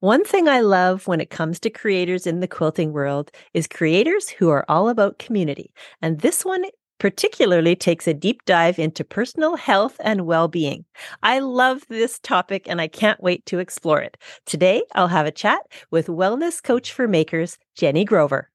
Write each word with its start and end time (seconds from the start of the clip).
One 0.00 0.24
thing 0.24 0.48
I 0.48 0.60
love 0.60 1.06
when 1.06 1.20
it 1.20 1.30
comes 1.30 1.60
to 1.60 1.70
creators 1.70 2.26
in 2.26 2.40
the 2.40 2.48
quilting 2.48 2.92
world 2.92 3.30
is 3.54 3.66
creators 3.66 4.28
who 4.28 4.48
are 4.50 4.64
all 4.68 4.88
about 4.88 5.18
community. 5.18 5.72
And 6.02 6.20
this 6.20 6.44
one 6.44 6.64
particularly 6.98 7.76
takes 7.76 8.06
a 8.06 8.12
deep 8.14 8.44
dive 8.44 8.78
into 8.78 9.04
personal 9.04 9.56
health 9.56 9.96
and 10.00 10.26
well 10.26 10.48
being. 10.48 10.84
I 11.22 11.38
love 11.38 11.84
this 11.88 12.18
topic 12.18 12.68
and 12.68 12.80
I 12.80 12.88
can't 12.88 13.22
wait 13.22 13.46
to 13.46 13.58
explore 13.58 14.00
it. 14.00 14.16
Today, 14.46 14.82
I'll 14.94 15.08
have 15.08 15.26
a 15.26 15.30
chat 15.30 15.60
with 15.90 16.08
wellness 16.08 16.62
coach 16.62 16.92
for 16.92 17.08
makers, 17.08 17.58
Jenni 17.78 18.04
Grover. 18.04 18.50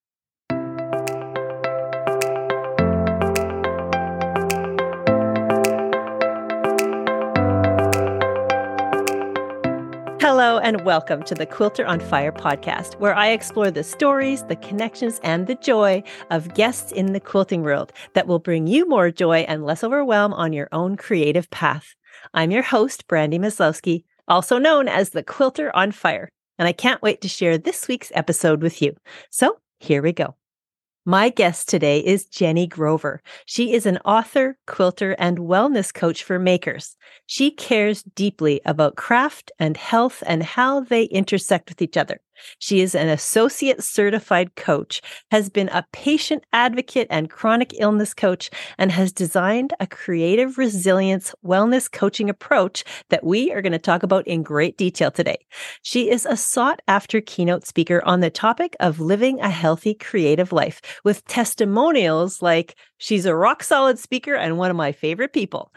Hello, 10.45 10.59
and 10.59 10.81
welcome 10.81 11.23
to 11.23 11.33
the 11.33 11.47
Quilter 11.47 11.87
on 11.87 11.99
Fire 11.99 12.31
podcast, 12.31 12.99
where 12.99 13.15
I 13.15 13.29
explore 13.29 13.71
the 13.71 13.83
stories, 13.83 14.43
the 14.43 14.55
connections, 14.57 15.19
and 15.23 15.47
the 15.47 15.55
joy 15.55 16.03
of 16.29 16.53
guests 16.53 16.91
in 16.91 17.13
the 17.13 17.19
quilting 17.19 17.63
world 17.63 17.91
that 18.13 18.27
will 18.27 18.37
bring 18.37 18.67
you 18.67 18.87
more 18.87 19.09
joy 19.09 19.39
and 19.47 19.65
less 19.65 19.83
overwhelm 19.83 20.33
on 20.35 20.53
your 20.53 20.69
own 20.71 20.97
creative 20.97 21.49
path. 21.49 21.95
I'm 22.35 22.51
your 22.51 22.61
host, 22.61 23.07
Brandy 23.07 23.39
Maslowski, 23.39 24.03
also 24.27 24.59
known 24.59 24.87
as 24.87 25.09
the 25.09 25.23
Quilter 25.23 25.75
on 25.75 25.91
Fire, 25.91 26.29
and 26.59 26.67
I 26.67 26.73
can't 26.73 27.01
wait 27.01 27.21
to 27.21 27.27
share 27.27 27.57
this 27.57 27.87
week's 27.87 28.11
episode 28.13 28.61
with 28.61 28.83
you. 28.83 28.95
So 29.31 29.57
here 29.79 30.03
we 30.03 30.13
go. 30.13 30.35
My 31.07 31.29
guest 31.29 31.69
today 31.69 31.99
is 31.99 32.25
Jenni 32.25 32.67
Grover. 32.67 33.21
She 33.45 33.73
is 33.73 33.85
an 33.85 33.99
author, 33.99 34.57
quilter, 34.65 35.11
and 35.19 35.37
wellness 35.37 35.93
coach 35.93 36.23
for 36.23 36.39
makers. 36.39 36.97
She 37.27 37.51
cares 37.51 38.01
deeply 38.01 38.59
about 38.65 38.95
craft 38.95 39.51
and 39.59 39.77
health 39.77 40.23
and 40.25 40.41
how 40.41 40.79
they 40.79 41.03
intersect 41.03 41.69
with 41.69 41.83
each 41.83 41.95
other. 41.95 42.21
She 42.59 42.81
is 42.81 42.95
an 42.95 43.09
associate 43.09 43.83
certified 43.83 44.55
coach, 44.55 45.01
has 45.31 45.49
been 45.49 45.69
a 45.69 45.85
patient 45.91 46.43
advocate 46.53 47.07
and 47.09 47.29
chronic 47.29 47.73
illness 47.79 48.13
coach, 48.13 48.49
and 48.77 48.91
has 48.91 49.11
designed 49.11 49.73
a 49.79 49.87
creative 49.87 50.57
resilience 50.57 51.33
wellness 51.45 51.91
coaching 51.91 52.29
approach 52.29 52.83
that 53.09 53.23
we 53.23 53.51
are 53.51 53.61
going 53.61 53.71
to 53.71 53.79
talk 53.79 54.03
about 54.03 54.27
in 54.27 54.43
great 54.43 54.77
detail 54.77 55.11
today. 55.11 55.37
She 55.81 56.09
is 56.09 56.25
a 56.25 56.37
sought 56.37 56.81
after 56.87 57.21
keynote 57.21 57.65
speaker 57.65 58.03
on 58.05 58.19
the 58.19 58.29
topic 58.29 58.75
of 58.79 58.99
living 58.99 59.39
a 59.39 59.49
healthy 59.49 59.93
creative 59.93 60.51
life 60.51 60.81
with 61.03 61.25
testimonials 61.25 62.41
like 62.41 62.75
she's 62.97 63.25
a 63.25 63.35
rock 63.35 63.63
solid 63.63 63.99
speaker 63.99 64.35
and 64.35 64.57
one 64.57 64.69
of 64.69 64.77
my 64.77 64.91
favorite 64.91 65.33
people. 65.33 65.71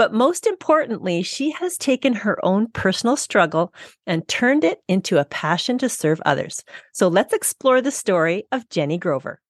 But 0.00 0.14
most 0.14 0.46
importantly, 0.46 1.22
she 1.22 1.50
has 1.50 1.76
taken 1.76 2.14
her 2.14 2.42
own 2.42 2.68
personal 2.68 3.18
struggle 3.18 3.74
and 4.06 4.26
turned 4.26 4.64
it 4.64 4.78
into 4.88 5.18
a 5.18 5.26
passion 5.26 5.76
to 5.76 5.90
serve 5.90 6.22
others. 6.24 6.64
So 6.94 7.08
let's 7.08 7.34
explore 7.34 7.82
the 7.82 7.90
story 7.90 8.44
of 8.50 8.66
Jenni 8.70 8.98
Grover. 8.98 9.42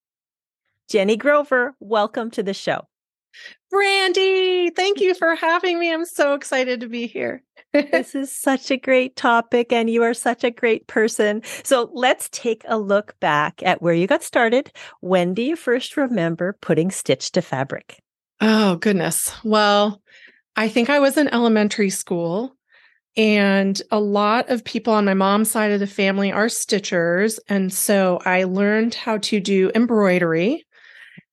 Jenni 0.92 1.16
Grover, 1.16 1.76
welcome 1.78 2.32
to 2.32 2.42
the 2.42 2.52
show. 2.52 2.88
Brandy, 3.70 4.70
thank 4.70 5.00
you 5.00 5.14
for 5.14 5.36
having 5.36 5.78
me. 5.78 5.92
I'm 5.92 6.04
so 6.04 6.34
excited 6.34 6.80
to 6.80 6.88
be 6.88 7.06
here. 7.06 7.44
this 7.72 8.16
is 8.16 8.32
such 8.32 8.72
a 8.72 8.76
great 8.76 9.14
topic, 9.14 9.72
and 9.72 9.88
you 9.88 10.02
are 10.02 10.14
such 10.14 10.42
a 10.42 10.50
great 10.50 10.88
person. 10.88 11.42
So 11.62 11.92
let's 11.94 12.28
take 12.32 12.64
a 12.66 12.76
look 12.76 13.14
back 13.20 13.62
at 13.62 13.82
where 13.82 13.94
you 13.94 14.08
got 14.08 14.24
started. 14.24 14.72
When 14.98 15.32
do 15.32 15.42
you 15.42 15.54
first 15.54 15.96
remember 15.96 16.58
putting 16.60 16.90
stitch 16.90 17.30
to 17.30 17.40
fabric? 17.40 18.00
Oh, 18.40 18.76
goodness. 18.76 19.32
Well, 19.44 20.00
I 20.56 20.68
think 20.68 20.90
I 20.90 20.98
was 20.98 21.16
in 21.16 21.28
elementary 21.28 21.90
school, 21.90 22.56
and 23.16 23.80
a 23.90 24.00
lot 24.00 24.50
of 24.50 24.64
people 24.64 24.92
on 24.92 25.04
my 25.04 25.14
mom's 25.14 25.50
side 25.50 25.72
of 25.72 25.80
the 25.80 25.86
family 25.86 26.30
are 26.32 26.46
stitchers. 26.46 27.38
And 27.48 27.72
so 27.72 28.20
I 28.24 28.44
learned 28.44 28.94
how 28.94 29.18
to 29.18 29.40
do 29.40 29.70
embroidery. 29.74 30.64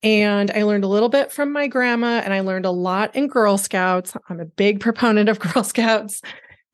And 0.02 0.50
I 0.50 0.62
learned 0.62 0.84
a 0.84 0.88
little 0.88 1.08
bit 1.08 1.32
from 1.32 1.52
my 1.52 1.66
grandma, 1.66 2.20
and 2.24 2.32
I 2.32 2.40
learned 2.40 2.66
a 2.66 2.70
lot 2.70 3.14
in 3.16 3.26
Girl 3.26 3.58
Scouts. 3.58 4.16
I'm 4.28 4.40
a 4.40 4.44
big 4.44 4.80
proponent 4.80 5.28
of 5.28 5.38
Girl 5.38 5.64
Scouts. 5.64 6.20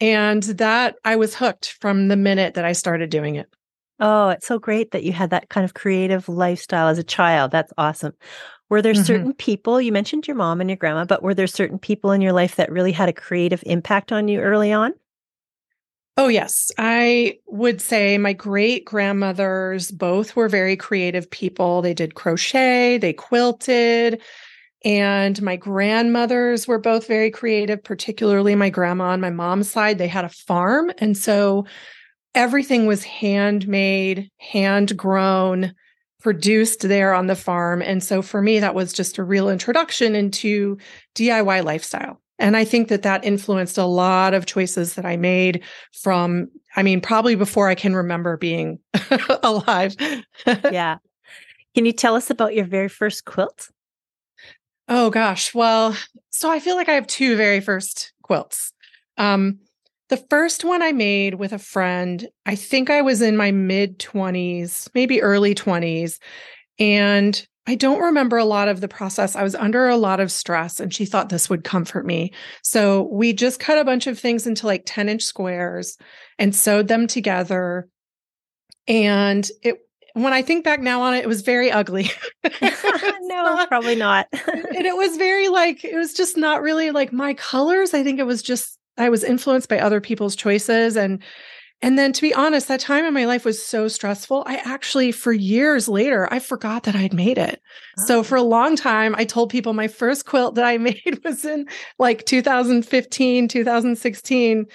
And 0.01 0.43
that 0.43 0.97
I 1.05 1.17
was 1.17 1.35
hooked 1.35 1.77
from 1.81 2.09
the 2.09 2.17
minute 2.17 2.55
that 2.55 2.65
I 2.65 2.73
started 2.73 3.11
doing 3.11 3.37
it. 3.37 3.49
Oh, 4.01 4.31
it's 4.31 4.47
so 4.47 4.59
great 4.59 4.91
that 4.91 5.05
you 5.05 5.13
had 5.13 5.31
that 5.31 5.49
kind 5.49 5.65
of 5.65 5.75
creative 5.75 6.29
lifestyle 6.29 6.89
as 6.89 6.99
a 6.99 7.05
child. 7.05 7.53
That's 7.53 7.73
awesome. 7.79 8.13
Were 8.71 8.83
there 8.83 8.95
mm-hmm. 8.95 9.03
certain 9.05 9.33
people, 9.35 9.81
you 9.81 9.93
mentioned 9.93 10.27
your 10.27 10.37
mom 10.37 10.61
and 10.61 10.71
your 10.71 10.77
grandma, 10.77 11.05
but 11.05 11.23
were 11.23 11.35
there 11.35 11.47
certain 11.47 11.79
people 11.79 12.13
in 12.13 12.21
your 12.21 12.33
life 12.33 12.57
that 12.57 12.73
really 12.73 12.93
had 12.93 13.09
a 13.09 13.13
creative 13.13 13.63
impact 13.67 14.11
on 14.11 14.29
you 14.29 14.41
early 14.41 14.73
on? 14.73 14.95
Oh, 16.17 16.29
yes. 16.29 16.71
I 16.79 17.39
would 17.47 17.81
say 17.81 18.19
my 18.19 18.33
great 18.33 18.85
grandmothers 18.85 19.91
both 19.91 20.37
were 20.37 20.49
very 20.49 20.77
creative 20.77 21.29
people. 21.31 21.83
They 21.83 21.95
did 21.95 22.15
crochet, 22.15 22.99
they 22.99 23.13
quilted, 23.13 24.23
and 24.85 25.41
my 25.43 25.57
grandmothers 25.57 26.69
were 26.69 26.79
both 26.79 27.07
very 27.07 27.31
creative, 27.31 27.83
particularly 27.83 28.55
my 28.55 28.71
grandma 28.71 29.07
on 29.07 29.21
my 29.21 29.31
mom's 29.31 29.71
side. 29.71 29.99
They 29.99 30.09
had 30.09 30.25
a 30.25 30.29
farm. 30.29 30.93
And 30.99 31.17
so 31.17 31.67
everything 32.35 32.87
was 32.87 33.03
handmade, 33.03 34.31
hand 34.39 34.97
grown 34.97 35.75
produced 36.25 36.81
there 36.89 37.13
on 37.13 37.27
the 37.27 37.37
farm. 37.37 37.83
And 37.83 38.03
so 38.03 38.23
for 38.23 38.41
me, 38.41 38.59
that 38.59 38.75
was 38.75 38.95
just 38.95 39.19
a 39.19 39.23
real 39.23 39.51
introduction 39.51 40.17
into 40.17 40.79
DIY 41.15 41.63
lifestyle. 41.63 42.19
And 42.39 42.57
I 42.57 42.65
think 42.65 42.89
that 42.89 43.03
that 43.03 43.27
influenced 43.27 43.77
a 43.77 43.85
lot 43.85 44.33
of 44.33 44.47
choices 44.47 44.95
that 44.95 45.05
I 45.05 45.19
made 45.19 45.63
from, 45.93 46.49
I 46.77 46.83
mean, 46.83 47.03
probably 47.03 47.35
before 47.35 47.69
I 47.69 47.75
can 47.75 47.95
remember 47.95 48.39
being 48.39 48.79
alive. 49.43 49.95
yeah. 50.47 50.97
Can 51.75 51.85
you 51.85 51.93
tell 51.93 52.17
us 52.17 52.31
about 52.31 52.55
your 52.55 52.65
very 52.65 52.89
first 52.89 53.27
quilt? 53.27 53.69
Oh 54.89 55.11
gosh. 55.11 55.55
Well, 55.55 55.95
so 56.31 56.51
I 56.51 56.59
feel 56.59 56.77
like 56.77 56.89
I 56.89 56.95
have 56.95 57.07
two 57.07 57.37
very 57.37 57.61
first 57.61 58.15
quilts. 58.23 58.73
Um, 59.19 59.59
the 60.09 60.17
first 60.29 60.65
one 60.65 60.83
I 60.83 60.93
made 60.93 61.35
with 61.35 61.53
a 61.53 61.59
friend, 61.59 62.29
I 62.45 62.57
think 62.57 62.91
I 62.91 63.03
was 63.03 63.23
in 63.23 63.37
my 63.37 63.51
mid 63.51 63.99
20s, 63.99 64.89
maybe 64.95 65.23
early 65.23 65.55
20s. 65.55 66.19
And 66.79 67.47
I 67.67 67.75
don't 67.75 68.01
remember 68.01 68.37
a 68.37 68.45
lot 68.45 68.69
of 68.69 68.83
the 68.83 68.89
process. 68.89 69.37
I 69.37 69.43
was 69.43 69.55
under 69.55 69.89
a 69.89 69.97
lot 69.97 70.21
of 70.21 70.31
stress 70.31 70.81
and 70.81 70.93
she 70.93 71.07
thought 71.07 71.31
this 71.31 71.49
would 71.49 71.65
comfort 71.65 72.05
me. 72.05 72.33
So 72.63 73.09
we 73.11 73.33
just 73.33 73.59
cut 73.59 73.79
a 73.79 73.85
bunch 73.85 74.07
of 74.07 74.19
things 74.19 74.47
into 74.47 74.67
like 74.67 74.83
10 74.85 75.09
inch 75.09 75.23
squares 75.23 75.97
and 76.39 76.55
sewed 76.55 76.89
them 76.89 77.07
together. 77.07 77.89
And 78.87 79.49
it, 79.63 79.79
when 80.13 80.35
I 80.35 80.43
think 80.43 80.65
back 80.65 80.81
now 80.81 81.01
on 81.03 81.15
it, 81.15 81.25
it 81.25 81.29
was 81.29 81.41
very 81.41 81.73
ugly. 81.73 82.11
no, 83.23 83.67
probably 83.67 83.97
not. 83.97 84.29
and 84.33 84.87
it 84.87 84.97
was 84.97 85.17
very 85.17 85.49
like, 85.49 85.85
it 85.85 85.97
was 85.97 86.13
just 86.13 86.37
not 86.37 86.61
really 86.61 86.91
like 86.91 87.15
my 87.15 87.33
colors. 87.33 87.95
I 87.95 88.03
think 88.03 88.21
it 88.21 88.27
was 88.27 88.43
just 88.43 88.79
I 88.97 89.09
was 89.09 89.25
influenced 89.25 89.69
by 89.69 89.79
other 89.79 90.01
people's 90.01 90.37
choices 90.37 90.97
and 90.97 91.23
and 91.83 91.99
then 91.99 92.15
to 92.15 92.23
be 92.23 92.33
honest, 92.33 92.69
that 92.69 92.81
time 92.81 93.05
in 93.05 93.13
my 93.13 93.27
life 93.27 93.45
was 93.45 93.63
so 93.63 93.89
stressful. 93.89 94.45
I 94.47 94.57
actually 94.65 95.13
for 95.13 95.33
years 95.33 95.87
later, 95.87 96.27
I 96.33 96.39
forgot 96.39 96.85
that 96.85 96.97
I'd 96.97 97.13
made 97.13 97.37
it. 97.37 97.61
Oh. 97.99 98.05
So 98.07 98.23
for 98.23 98.37
a 98.37 98.43
long 98.43 98.75
time, 98.75 99.15
I 99.19 99.25
told 99.25 99.51
people 99.51 99.75
my 99.75 99.89
first 99.89 100.25
quilt 100.25 100.55
that 100.55 100.65
I 100.65 100.79
made 100.79 101.21
was 101.25 101.45
in 101.45 101.67
like 101.99 102.25
2015, 102.25 103.49
2016. 103.49 104.67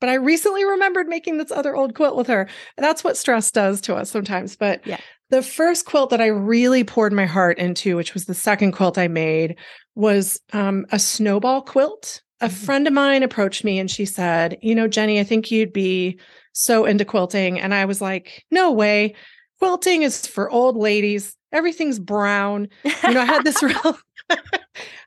But 0.00 0.10
I 0.10 0.14
recently 0.14 0.64
remembered 0.64 1.08
making 1.08 1.38
this 1.38 1.50
other 1.50 1.74
old 1.74 1.94
quilt 1.94 2.16
with 2.16 2.26
her. 2.26 2.48
That's 2.76 3.02
what 3.02 3.16
stress 3.16 3.50
does 3.50 3.80
to 3.82 3.96
us 3.96 4.10
sometimes. 4.10 4.54
But 4.54 4.86
yeah. 4.86 5.00
the 5.30 5.42
first 5.42 5.86
quilt 5.86 6.10
that 6.10 6.20
I 6.20 6.26
really 6.26 6.84
poured 6.84 7.12
my 7.12 7.26
heart 7.26 7.58
into, 7.58 7.96
which 7.96 8.14
was 8.14 8.26
the 8.26 8.34
second 8.34 8.72
quilt 8.72 8.98
I 8.98 9.08
made, 9.08 9.56
was 9.94 10.40
um, 10.52 10.84
a 10.92 10.98
snowball 10.98 11.62
quilt 11.62 12.20
a 12.40 12.48
friend 12.48 12.86
of 12.86 12.92
mine 12.92 13.22
approached 13.22 13.64
me 13.64 13.78
and 13.78 13.90
she 13.90 14.04
said, 14.04 14.58
You 14.62 14.74
know, 14.74 14.88
Jenni, 14.88 15.20
I 15.20 15.24
think 15.24 15.50
you'd 15.50 15.72
be 15.72 16.18
so 16.52 16.84
into 16.84 17.04
quilting. 17.04 17.60
And 17.60 17.74
I 17.74 17.84
was 17.84 18.00
like, 18.00 18.44
No 18.50 18.70
way. 18.72 19.14
Quilting 19.58 20.02
is 20.02 20.26
for 20.26 20.50
old 20.50 20.76
ladies. 20.76 21.34
Everything's 21.50 21.98
brown. 21.98 22.68
You 22.84 23.14
know, 23.14 23.20
I 23.20 23.24
had 23.24 23.44
this 23.44 23.62
real, 23.62 23.98
I 24.30 24.38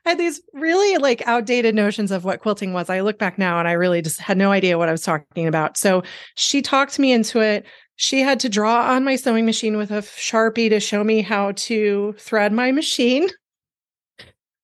had 0.04 0.18
these 0.18 0.42
really 0.52 0.98
like 0.98 1.26
outdated 1.26 1.74
notions 1.74 2.10
of 2.10 2.24
what 2.24 2.40
quilting 2.40 2.72
was. 2.72 2.90
I 2.90 3.00
look 3.00 3.18
back 3.18 3.38
now 3.38 3.58
and 3.58 3.68
I 3.68 3.72
really 3.72 4.02
just 4.02 4.20
had 4.20 4.36
no 4.36 4.50
idea 4.50 4.76
what 4.76 4.88
I 4.88 4.92
was 4.92 5.02
talking 5.02 5.46
about. 5.46 5.76
So 5.76 6.02
she 6.34 6.60
talked 6.60 6.98
me 6.98 7.12
into 7.12 7.40
it. 7.40 7.64
She 7.96 8.20
had 8.20 8.40
to 8.40 8.48
draw 8.48 8.90
on 8.90 9.04
my 9.04 9.16
sewing 9.16 9.46
machine 9.46 9.76
with 9.76 9.90
a 9.90 9.98
Sharpie 9.98 10.70
to 10.70 10.80
show 10.80 11.04
me 11.04 11.22
how 11.22 11.52
to 11.52 12.14
thread 12.18 12.52
my 12.52 12.72
machine 12.72 13.28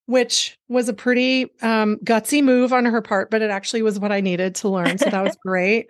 which 0.08 0.56
was 0.69 0.88
a 0.88 0.94
pretty 0.94 1.52
um, 1.60 1.99
gutsy 2.02 2.43
move 2.43 2.72
on 2.72 2.87
her 2.87 3.02
part, 3.02 3.31
but 3.31 3.43
it 3.43 3.50
actually 3.50 3.82
was 3.82 4.00
what 4.00 4.10
I 4.10 4.22
needed 4.22 4.55
to 4.55 4.69
learn. 4.70 4.96
So 4.96 5.10
that 5.10 5.22
was 5.22 5.37
great. 5.46 5.88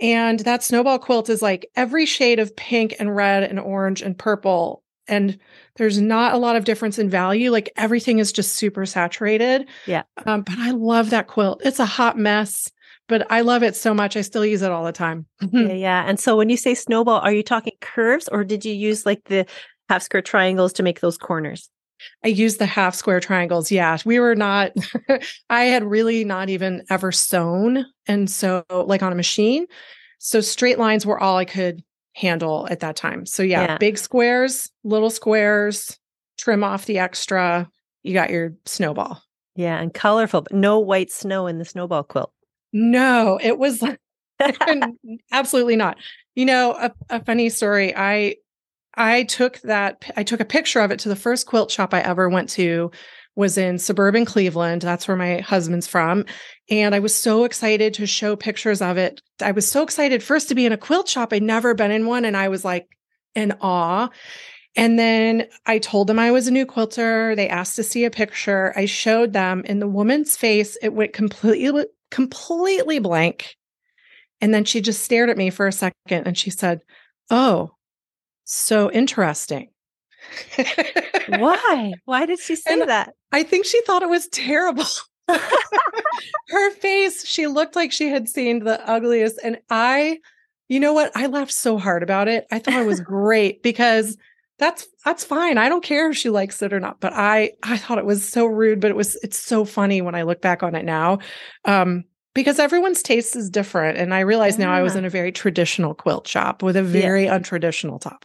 And 0.00 0.38
that 0.40 0.62
snowball 0.62 1.00
quilt 1.00 1.28
is 1.28 1.42
like 1.42 1.68
every 1.74 2.06
shade 2.06 2.38
of 2.38 2.54
pink 2.54 2.94
and 3.00 3.16
red 3.16 3.42
and 3.42 3.58
orange 3.58 4.00
and 4.00 4.16
purple. 4.16 4.84
And 5.08 5.36
there's 5.74 6.00
not 6.00 6.34
a 6.34 6.38
lot 6.38 6.54
of 6.54 6.66
difference 6.66 7.00
in 7.00 7.10
value. 7.10 7.50
Like 7.50 7.72
everything 7.76 8.20
is 8.20 8.30
just 8.30 8.52
super 8.52 8.86
saturated. 8.86 9.66
Yeah. 9.86 10.04
Um, 10.24 10.42
but 10.42 10.56
I 10.56 10.70
love 10.70 11.10
that 11.10 11.26
quilt. 11.26 11.60
It's 11.64 11.80
a 11.80 11.84
hot 11.84 12.16
mess, 12.16 12.70
but 13.08 13.26
I 13.28 13.40
love 13.40 13.64
it 13.64 13.74
so 13.74 13.92
much. 13.92 14.16
I 14.16 14.20
still 14.20 14.46
use 14.46 14.62
it 14.62 14.70
all 14.70 14.84
the 14.84 14.92
time. 14.92 15.26
yeah, 15.50 15.62
yeah. 15.72 16.04
And 16.06 16.20
so 16.20 16.36
when 16.36 16.48
you 16.48 16.56
say 16.56 16.74
snowball, 16.76 17.18
are 17.18 17.32
you 17.32 17.42
talking 17.42 17.72
curves 17.80 18.28
or 18.28 18.44
did 18.44 18.64
you 18.64 18.72
use 18.72 19.04
like 19.04 19.24
the 19.24 19.46
half 19.88 20.02
square 20.02 20.22
triangles 20.22 20.72
to 20.74 20.84
make 20.84 21.00
those 21.00 21.18
corners? 21.18 21.68
I 22.24 22.28
used 22.28 22.58
the 22.58 22.66
half 22.66 22.94
square 22.94 23.20
triangles. 23.20 23.70
Yeah, 23.70 23.98
we 24.04 24.18
were 24.20 24.34
not, 24.34 24.72
I 25.50 25.64
had 25.64 25.84
really 25.84 26.24
not 26.24 26.48
even 26.48 26.84
ever 26.90 27.12
sewn. 27.12 27.86
And 28.06 28.30
so, 28.30 28.64
like 28.70 29.02
on 29.02 29.12
a 29.12 29.16
machine. 29.16 29.66
So, 30.18 30.40
straight 30.40 30.78
lines 30.78 31.06
were 31.06 31.18
all 31.18 31.36
I 31.36 31.44
could 31.44 31.82
handle 32.14 32.66
at 32.70 32.80
that 32.80 32.96
time. 32.96 33.26
So, 33.26 33.42
yeah, 33.42 33.62
yeah. 33.62 33.78
big 33.78 33.98
squares, 33.98 34.70
little 34.84 35.10
squares, 35.10 35.98
trim 36.38 36.64
off 36.64 36.86
the 36.86 36.98
extra. 36.98 37.68
You 38.02 38.14
got 38.14 38.30
your 38.30 38.54
snowball. 38.64 39.22
Yeah, 39.54 39.78
and 39.78 39.92
colorful, 39.92 40.42
but 40.42 40.52
no 40.52 40.78
white 40.78 41.10
snow 41.10 41.46
in 41.46 41.58
the 41.58 41.64
snowball 41.64 42.04
quilt. 42.04 42.32
No, 42.72 43.38
it 43.42 43.58
was 43.58 43.82
absolutely 45.32 45.76
not. 45.76 45.98
You 46.34 46.46
know, 46.46 46.72
a, 46.72 46.92
a 47.10 47.24
funny 47.24 47.48
story. 47.48 47.94
I 47.96 48.36
I 48.98 49.22
took 49.22 49.60
that 49.60 50.04
I 50.16 50.24
took 50.24 50.40
a 50.40 50.44
picture 50.44 50.80
of 50.80 50.90
it 50.90 50.98
to 51.00 51.08
the 51.08 51.16
first 51.16 51.46
quilt 51.46 51.70
shop 51.70 51.94
I 51.94 52.00
ever 52.00 52.28
went 52.28 52.50
to 52.50 52.90
was 53.36 53.56
in 53.56 53.78
suburban 53.78 54.24
Cleveland. 54.24 54.82
That's 54.82 55.06
where 55.06 55.16
my 55.16 55.38
husband's 55.38 55.86
from. 55.86 56.24
And 56.68 56.92
I 56.92 56.98
was 56.98 57.14
so 57.14 57.44
excited 57.44 57.94
to 57.94 58.06
show 58.06 58.34
pictures 58.34 58.82
of 58.82 58.96
it. 58.96 59.22
I 59.40 59.52
was 59.52 59.70
so 59.70 59.84
excited 59.84 60.24
first 60.24 60.48
to 60.48 60.56
be 60.56 60.66
in 60.66 60.72
a 60.72 60.76
quilt 60.76 61.08
shop. 61.08 61.32
I'd 61.32 61.44
never 61.44 61.72
been 61.72 61.92
in 61.92 62.06
one 62.06 62.24
and 62.24 62.36
I 62.36 62.48
was 62.48 62.64
like 62.64 62.88
in 63.36 63.52
awe. 63.60 64.08
And 64.74 64.98
then 64.98 65.46
I 65.66 65.78
told 65.78 66.08
them 66.08 66.18
I 66.18 66.32
was 66.32 66.48
a 66.48 66.52
new 66.52 66.66
quilter. 66.66 67.36
They 67.36 67.48
asked 67.48 67.76
to 67.76 67.84
see 67.84 68.04
a 68.04 68.10
picture. 68.10 68.72
I 68.76 68.86
showed 68.86 69.32
them 69.32 69.62
in 69.64 69.78
the 69.78 69.88
woman's 69.88 70.36
face, 70.36 70.76
it 70.82 70.92
went 70.92 71.12
completely 71.12 71.86
completely 72.10 72.98
blank. 72.98 73.54
And 74.40 74.52
then 74.52 74.64
she 74.64 74.80
just 74.80 75.04
stared 75.04 75.30
at 75.30 75.36
me 75.36 75.50
for 75.50 75.68
a 75.68 75.72
second 75.72 76.26
and 76.26 76.36
she 76.36 76.50
said, 76.50 76.80
"Oh, 77.30 77.77
so 78.48 78.90
interesting. 78.90 79.68
Why? 81.28 81.92
Why 82.04 82.26
did 82.26 82.40
she 82.40 82.56
say 82.56 82.72
and 82.72 82.88
that? 82.88 83.14
I 83.32 83.42
think 83.42 83.66
she 83.66 83.80
thought 83.82 84.02
it 84.02 84.08
was 84.08 84.28
terrible. 84.28 84.84
Her 86.48 86.70
face, 86.72 87.26
she 87.26 87.46
looked 87.46 87.76
like 87.76 87.92
she 87.92 88.08
had 88.08 88.28
seen 88.28 88.60
the 88.60 88.86
ugliest. 88.88 89.38
And 89.44 89.58
I, 89.70 90.18
you 90.68 90.80
know 90.80 90.92
what? 90.92 91.12
I 91.14 91.26
laughed 91.26 91.52
so 91.52 91.78
hard 91.78 92.02
about 92.02 92.28
it. 92.28 92.46
I 92.50 92.58
thought 92.58 92.80
it 92.80 92.86
was 92.86 93.00
great 93.02 93.62
because 93.62 94.16
that's 94.58 94.88
that's 95.04 95.24
fine. 95.24 95.56
I 95.58 95.68
don't 95.68 95.84
care 95.84 96.10
if 96.10 96.16
she 96.16 96.30
likes 96.30 96.60
it 96.62 96.72
or 96.72 96.80
not. 96.80 97.00
But 97.00 97.12
I 97.14 97.52
I 97.62 97.76
thought 97.76 97.98
it 97.98 98.06
was 98.06 98.26
so 98.26 98.46
rude, 98.46 98.80
but 98.80 98.90
it 98.90 98.96
was 98.96 99.16
it's 99.22 99.38
so 99.38 99.64
funny 99.64 100.00
when 100.00 100.14
I 100.14 100.22
look 100.22 100.40
back 100.40 100.62
on 100.62 100.74
it 100.74 100.84
now. 100.84 101.18
Um, 101.64 102.04
because 102.34 102.58
everyone's 102.58 103.02
taste 103.02 103.36
is 103.36 103.50
different. 103.50 103.98
And 103.98 104.14
I 104.14 104.20
realize 104.20 104.58
yeah. 104.58 104.66
now 104.66 104.72
I 104.72 104.82
was 104.82 104.96
in 104.96 105.04
a 105.04 105.10
very 105.10 105.32
traditional 105.32 105.94
quilt 105.94 106.26
shop 106.26 106.62
with 106.62 106.76
a 106.76 106.82
very 106.82 107.24
yeah. 107.24 107.38
untraditional 107.38 108.00
top. 108.00 108.24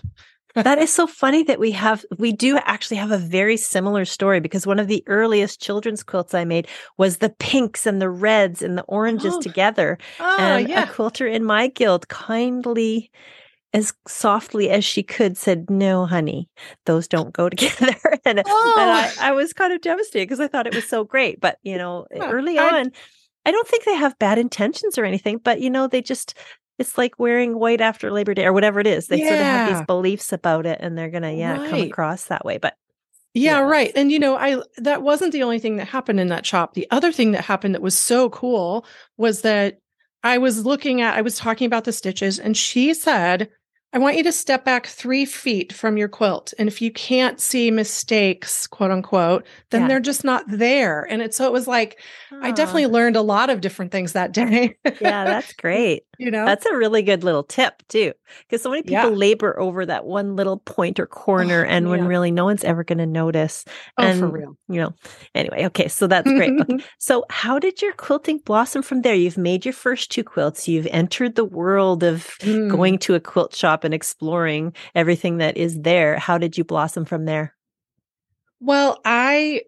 that 0.56 0.78
is 0.78 0.94
so 0.94 1.08
funny 1.08 1.44
that 1.44 1.60
we 1.60 1.72
have 1.72 2.06
we 2.18 2.32
do 2.32 2.58
actually 2.58 2.98
have 2.98 3.12
a 3.12 3.18
very 3.18 3.58
similar 3.58 4.06
story 4.06 4.40
because 4.40 4.68
one 4.68 4.80
of 4.80 4.88
the 4.88 5.04
earliest 5.08 5.62
children's 5.62 6.04
quilts 6.04 6.34
I 6.34 6.46
made 6.46 6.68
was 6.98 7.18
the 7.18 7.30
pinks 7.40 7.86
and 7.86 8.02
the 8.02 8.10
reds 8.10 8.62
and 8.62 8.78
the 8.78 8.84
oranges 8.84 9.34
oh. 9.36 9.42
together. 9.42 9.98
Oh, 10.20 10.38
and 10.40 10.70
yeah. 10.70 10.84
a 10.84 10.94
quilter 10.94 11.28
in 11.28 11.44
my 11.44 11.68
guild 11.68 12.08
kindly 12.10 13.12
as 13.74 13.92
softly 14.08 14.70
as 14.70 14.86
she 14.86 15.02
could 15.02 15.38
said, 15.38 15.70
No, 15.70 16.06
honey, 16.06 16.48
those 16.86 17.08
don't 17.08 17.34
go 17.34 17.50
together. 17.50 17.96
and, 18.26 18.42
oh. 18.46 18.76
and 18.80 18.92
I, 18.92 19.30
I, 19.30 19.32
was 19.32 19.52
kind 19.52 19.74
of 19.74 19.82
devastated 19.82 20.28
because 20.28 20.40
I 20.40 20.48
thought 20.48 20.68
it 20.68 20.76
was 20.76 20.88
so 20.88 21.04
great. 21.04 21.42
But, 21.42 21.58
you 21.64 21.78
know, 21.78 22.06
yeah, 22.14 22.30
early 22.30 22.58
I, 22.58 22.80
on, 22.80 22.92
I 23.46 23.52
don't 23.52 23.68
think 23.68 23.84
they 23.84 23.96
have 23.96 24.18
bad 24.20 24.38
intentions 24.38 24.98
or 24.98 25.06
anything, 25.06 25.38
but 25.38 25.60
you 25.60 25.70
know, 25.70 25.88
they 25.88 26.02
just 26.02 26.36
it's 26.80 26.98
like 26.98 27.20
wearing 27.20 27.60
white 27.60 27.82
after 27.82 28.12
Labor 28.12 28.34
Day 28.34 28.46
or 28.46 28.54
whatever 28.54 28.80
it 28.80 28.88
is. 28.88 29.08
They 29.08 29.20
yeah. 29.20 29.28
sort 29.28 29.40
of 29.40 29.46
have 29.46 29.70
these 29.70 29.86
beliefs 29.86 30.34
about 30.34 30.66
it 30.66 30.80
and 30.82 30.98
they're 30.98 31.10
gonna, 31.10 31.34
yeah, 31.34 31.60
right. 31.60 31.70
come 31.70 31.82
across 31.82 32.26
that 32.26 32.46
way. 32.46 32.58
But 32.58 32.76
yeah, 33.34 33.60
yeah, 33.60 33.60
right. 33.62 33.92
And 33.96 34.12
you 34.12 34.20
know, 34.20 34.36
I 34.36 34.62
that 34.78 35.02
wasn't 35.02 35.34
the 35.34 35.44
only 35.44 35.60
thing 35.60 35.78
that 35.78 35.88
happened 35.88 36.20
in 36.20 36.28
that 36.28 36.46
shop. 36.46 36.74
The 36.74 36.88
other 36.92 37.12
thing 37.12 37.32
that 37.32 37.44
happened 37.44 37.76
that 37.76 37.82
was 37.82 37.98
so 37.98 38.30
cool 38.30 38.86
was 39.18 39.42
that 39.42 39.80
I 40.24 40.38
was 40.38 40.66
looking 40.66 41.02
at 41.02 41.16
I 41.16 41.22
was 41.22 41.38
talking 41.38 41.66
about 41.66 41.84
the 41.84 41.92
stitches 41.92 42.40
and 42.40 42.56
she 42.56 42.94
said 42.94 43.50
I 43.94 44.00
want 44.00 44.18
you 44.18 44.24
to 44.24 44.32
step 44.32 44.66
back 44.66 44.88
three 44.88 45.24
feet 45.24 45.72
from 45.72 45.98
your 45.98 46.08
quilt. 46.08 46.52
And 46.58 46.68
if 46.68 46.82
you 46.82 46.92
can't 46.92 47.40
see 47.40 47.70
mistakes, 47.70 48.66
quote 48.66 48.90
unquote, 48.90 49.46
then 49.70 49.82
yeah. 49.82 49.88
they're 49.88 50.00
just 50.00 50.24
not 50.24 50.44
there. 50.48 51.04
And 51.04 51.22
it's 51.22 51.38
so 51.38 51.46
it 51.46 51.54
was 51.54 51.68
like, 51.68 52.00
I 52.42 52.52
definitely 52.52 52.88
learned 52.88 53.16
a 53.16 53.22
lot 53.22 53.52
of 53.52 53.62
different 53.62 53.92
things 53.92 54.14
that 54.14 54.32
day. 54.32 54.76
yeah, 54.84 55.26
that's 55.26 55.54
great. 55.58 56.06
You 56.24 56.32
know, 56.32 56.46
that's 56.46 56.66
a 56.66 56.76
really 56.76 57.02
good 57.02 57.24
little 57.24 57.44
tip 57.44 57.84
too. 57.90 58.14
Because 58.48 58.62
so 58.62 58.70
many 58.70 58.82
people 58.82 58.94
yeah. 58.94 59.08
labor 59.08 59.60
over 59.60 59.86
that 59.86 60.06
one 60.06 60.38
little 60.38 60.58
point 60.58 61.00
or 61.00 61.06
corner, 61.06 61.66
oh, 61.66 61.70
and 61.70 61.86
yeah. 61.86 61.92
when 61.92 62.06
really 62.08 62.32
no 62.32 62.46
one's 62.46 62.64
ever 62.64 62.86
going 62.86 63.00
to 63.00 63.06
notice. 63.06 63.66
Oh, 63.98 64.04
and, 64.04 64.20
for 64.20 64.28
real. 64.28 64.58
You 64.70 64.82
know, 64.82 64.94
anyway, 65.36 65.66
okay, 65.66 65.90
so 65.90 66.08
that's 66.08 66.32
great. 66.32 66.60
okay. 66.62 66.78
So, 67.00 67.26
how 67.30 67.60
did 67.60 67.82
your 67.82 67.92
quilting 67.94 68.38
blossom 68.38 68.82
from 68.82 69.02
there? 69.02 69.14
You've 69.14 69.38
made 69.38 69.66
your 69.66 69.74
first 69.74 70.12
two 70.12 70.24
quilts, 70.24 70.68
you've 70.68 70.88
entered 70.88 71.36
the 71.36 71.44
world 71.44 72.04
of 72.04 72.28
mm. 72.40 72.72
going 72.72 72.98
to 73.00 73.16
a 73.16 73.20
quilt 73.20 73.54
shop 73.54 73.84
and 73.84 73.94
exploring 73.94 74.74
everything 74.96 75.38
that 75.40 75.58
is 75.58 75.82
there. 75.82 76.18
How 76.18 76.38
did 76.38 76.58
you 76.58 76.64
blossom 76.64 77.04
from 77.04 77.26
there? 77.26 77.56
Well, 78.62 79.02
I 79.04 79.64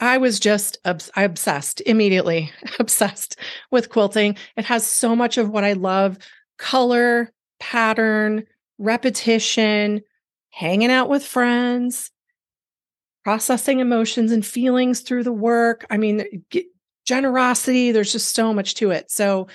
I 0.00 0.18
was 0.18 0.40
just 0.40 0.78
obs- 0.84 1.10
obsessed 1.16 1.80
immediately, 1.82 2.50
obsessed 2.78 3.36
with 3.70 3.90
quilting. 3.90 4.36
It 4.56 4.64
has 4.64 4.86
so 4.86 5.14
much 5.14 5.38
of 5.38 5.50
what 5.50 5.64
I 5.64 5.74
love 5.74 6.18
color, 6.58 7.32
pattern, 7.60 8.44
repetition, 8.78 10.02
hanging 10.50 10.90
out 10.90 11.08
with 11.08 11.24
friends, 11.24 12.10
processing 13.24 13.80
emotions 13.80 14.32
and 14.32 14.44
feelings 14.44 15.00
through 15.00 15.24
the 15.24 15.32
work. 15.32 15.86
I 15.90 15.96
mean, 15.96 16.44
generosity, 17.06 17.92
there's 17.92 18.12
just 18.12 18.34
so 18.34 18.52
much 18.52 18.74
to 18.76 18.90
it. 18.90 19.10
So 19.10 19.48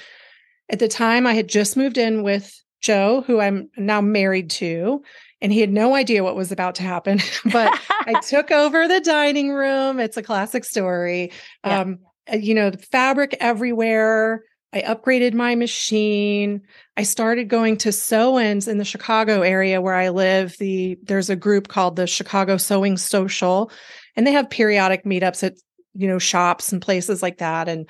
at 0.70 0.80
the 0.80 0.88
time, 0.88 1.28
I 1.28 1.34
had 1.34 1.48
just 1.48 1.78
moved 1.78 1.98
in 1.98 2.24
with 2.24 2.54
Joe, 2.82 3.24
who 3.26 3.40
I'm 3.40 3.70
now 3.78 4.02
married 4.02 4.50
to, 4.52 5.02
and 5.42 5.52
he 5.52 5.60
had 5.60 5.72
no 5.72 5.96
idea 5.96 6.24
what 6.24 6.36
was 6.36 6.52
about 6.52 6.76
to 6.76 6.84
happen. 6.84 7.20
but 7.52 7.80
I 7.92 8.20
took 8.28 8.52
over 8.52 8.88
the 8.88 9.02
dining 9.02 9.52
room. 9.52 10.00
It's 10.00 10.18
a 10.18 10.24
classic 10.24 10.66
story. 10.66 11.32
Yeah. 11.66 11.82
Um, 11.82 12.00
uh, 12.32 12.38
you 12.38 12.54
know, 12.54 12.72
fabric 12.92 13.36
everywhere. 13.40 14.44
I 14.74 14.82
upgraded 14.82 15.34
my 15.34 15.56
machine. 15.56 16.62
I 16.98 17.04
started 17.04 17.48
going 17.48 17.78
to 17.78 17.92
sew-ins 17.92 18.68
in 18.68 18.78
the 18.78 18.86
Chicago 18.86 19.42
area 19.42 19.80
where 19.80 19.94
I 19.94 20.10
live. 20.10 20.58
The 20.60 20.98
there's 21.04 21.30
a 21.30 21.38
group 21.38 21.70
called 21.70 21.96
the 21.96 22.06
Chicago 22.06 22.58
Sewing 22.58 22.98
Social, 22.98 23.72
and 24.16 24.28
they 24.28 24.34
have 24.34 24.50
periodic 24.50 25.06
meetups 25.06 25.44
at 25.44 25.54
you 25.94 26.08
know 26.08 26.20
shops 26.20 26.74
and 26.74 26.82
places 26.82 27.24
like 27.24 27.38
that. 27.38 27.70
And 27.70 27.88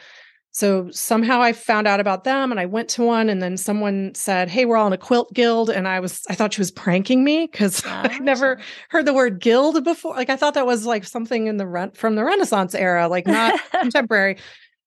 so 0.57 0.89
somehow 0.89 1.39
I 1.39 1.53
found 1.53 1.87
out 1.87 1.99
about 1.99 2.23
them 2.23 2.49
and 2.49 2.59
I 2.59 2.65
went 2.65 2.89
to 2.89 3.03
one 3.03 3.29
and 3.29 3.43
then 3.43 3.57
someone 3.57 4.15
said, 4.15 4.49
Hey, 4.49 4.65
we're 4.65 4.75
all 4.75 4.87
in 4.87 4.93
a 4.93 4.97
quilt 4.97 5.31
guild. 5.35 5.69
And 5.69 5.87
I 5.87 5.99
was, 5.99 6.23
I 6.31 6.33
thought 6.33 6.51
she 6.51 6.61
was 6.61 6.71
pranking 6.71 7.23
me 7.23 7.45
because 7.45 7.83
I 7.85 8.17
never 8.17 8.59
heard 8.89 9.05
the 9.05 9.13
word 9.13 9.39
guild 9.39 9.83
before. 9.83 10.15
Like 10.15 10.31
I 10.31 10.35
thought 10.35 10.55
that 10.55 10.65
was 10.65 10.83
like 10.83 11.03
something 11.03 11.45
in 11.45 11.57
the 11.57 11.67
rent 11.67 11.95
from 11.95 12.15
the 12.15 12.25
Renaissance 12.25 12.73
era, 12.73 13.07
like 13.07 13.27
not 13.27 13.59
contemporary. 13.81 14.37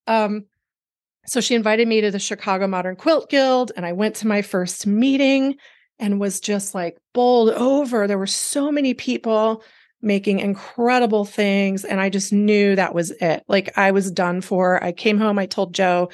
Um, 0.09 0.47
so 1.29 1.41
she 1.41 1.55
invited 1.55 1.87
me 1.87 2.01
to 2.01 2.11
the 2.11 2.19
Chicago 2.19 2.67
Modern 2.67 2.97
Quilt 2.97 3.31
Guild 3.31 3.71
and 3.77 3.87
I 3.87 3.93
went 3.93 4.17
to 4.17 4.27
my 4.27 4.43
first 4.43 4.89
meeting 4.89 5.55
and 6.01 6.19
was 6.19 6.41
just 6.41 6.75
like 6.75 6.99
bowled 7.15 7.51
over. 7.51 8.09
There 8.09 8.19
were 8.19 8.27
so 8.27 8.73
many 8.73 8.93
people 8.93 9.63
making 10.03 10.41
incredible 10.41 11.25
things. 11.25 11.85
And 11.85 12.01
I 12.01 12.09
just 12.09 12.33
knew 12.33 12.75
that 12.77 12.95
was 12.95 13.11
it. 13.13 13.45
Like 13.49 13.77
I 13.77 13.91
was 13.91 14.11
done 14.11 14.41
for. 14.41 14.83
I 14.83 14.93
came 14.93 15.19
home, 15.19 15.39
I 15.39 15.47
told 15.47 15.75
Joe, 15.75 16.11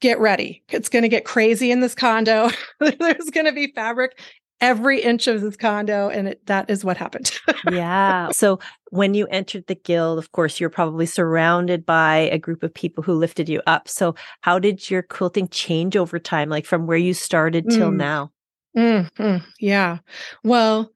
get 0.00 0.18
ready. 0.18 0.62
It's 0.70 0.88
going 0.88 1.02
to 1.02 1.08
get 1.08 1.24
crazy 1.24 1.70
in 1.70 1.80
this 1.80 1.94
condo. 1.94 2.50
There's 2.80 3.30
going 3.30 3.46
to 3.46 3.52
be 3.52 3.72
fabric 3.74 4.18
every 4.60 5.00
inch 5.00 5.26
of 5.26 5.42
this 5.42 5.56
condo. 5.56 6.08
And 6.08 6.28
it, 6.28 6.46
that 6.46 6.70
is 6.70 6.84
what 6.84 6.96
happened. 6.96 7.32
yeah. 7.70 8.28
So 8.32 8.58
when 8.90 9.14
you 9.14 9.26
entered 9.26 9.66
the 9.66 9.74
guild, 9.74 10.18
of 10.18 10.32
course, 10.32 10.58
you're 10.58 10.70
probably 10.70 11.06
surrounded 11.06 11.84
by 11.84 12.16
a 12.32 12.38
group 12.38 12.62
of 12.62 12.72
people 12.72 13.02
who 13.02 13.12
lifted 13.14 13.48
you 13.48 13.60
up. 13.66 13.88
So 13.88 14.14
how 14.40 14.58
did 14.58 14.90
your 14.90 15.02
quilting 15.02 15.48
change 15.48 15.96
over 15.96 16.18
time, 16.18 16.48
like 16.48 16.66
from 16.66 16.86
where 16.86 16.96
you 16.96 17.12
started 17.12 17.68
till 17.68 17.90
mm. 17.90 17.96
now? 17.96 18.32
Mm-hmm. 18.76 19.44
Yeah. 19.60 19.98
Well, 20.42 20.90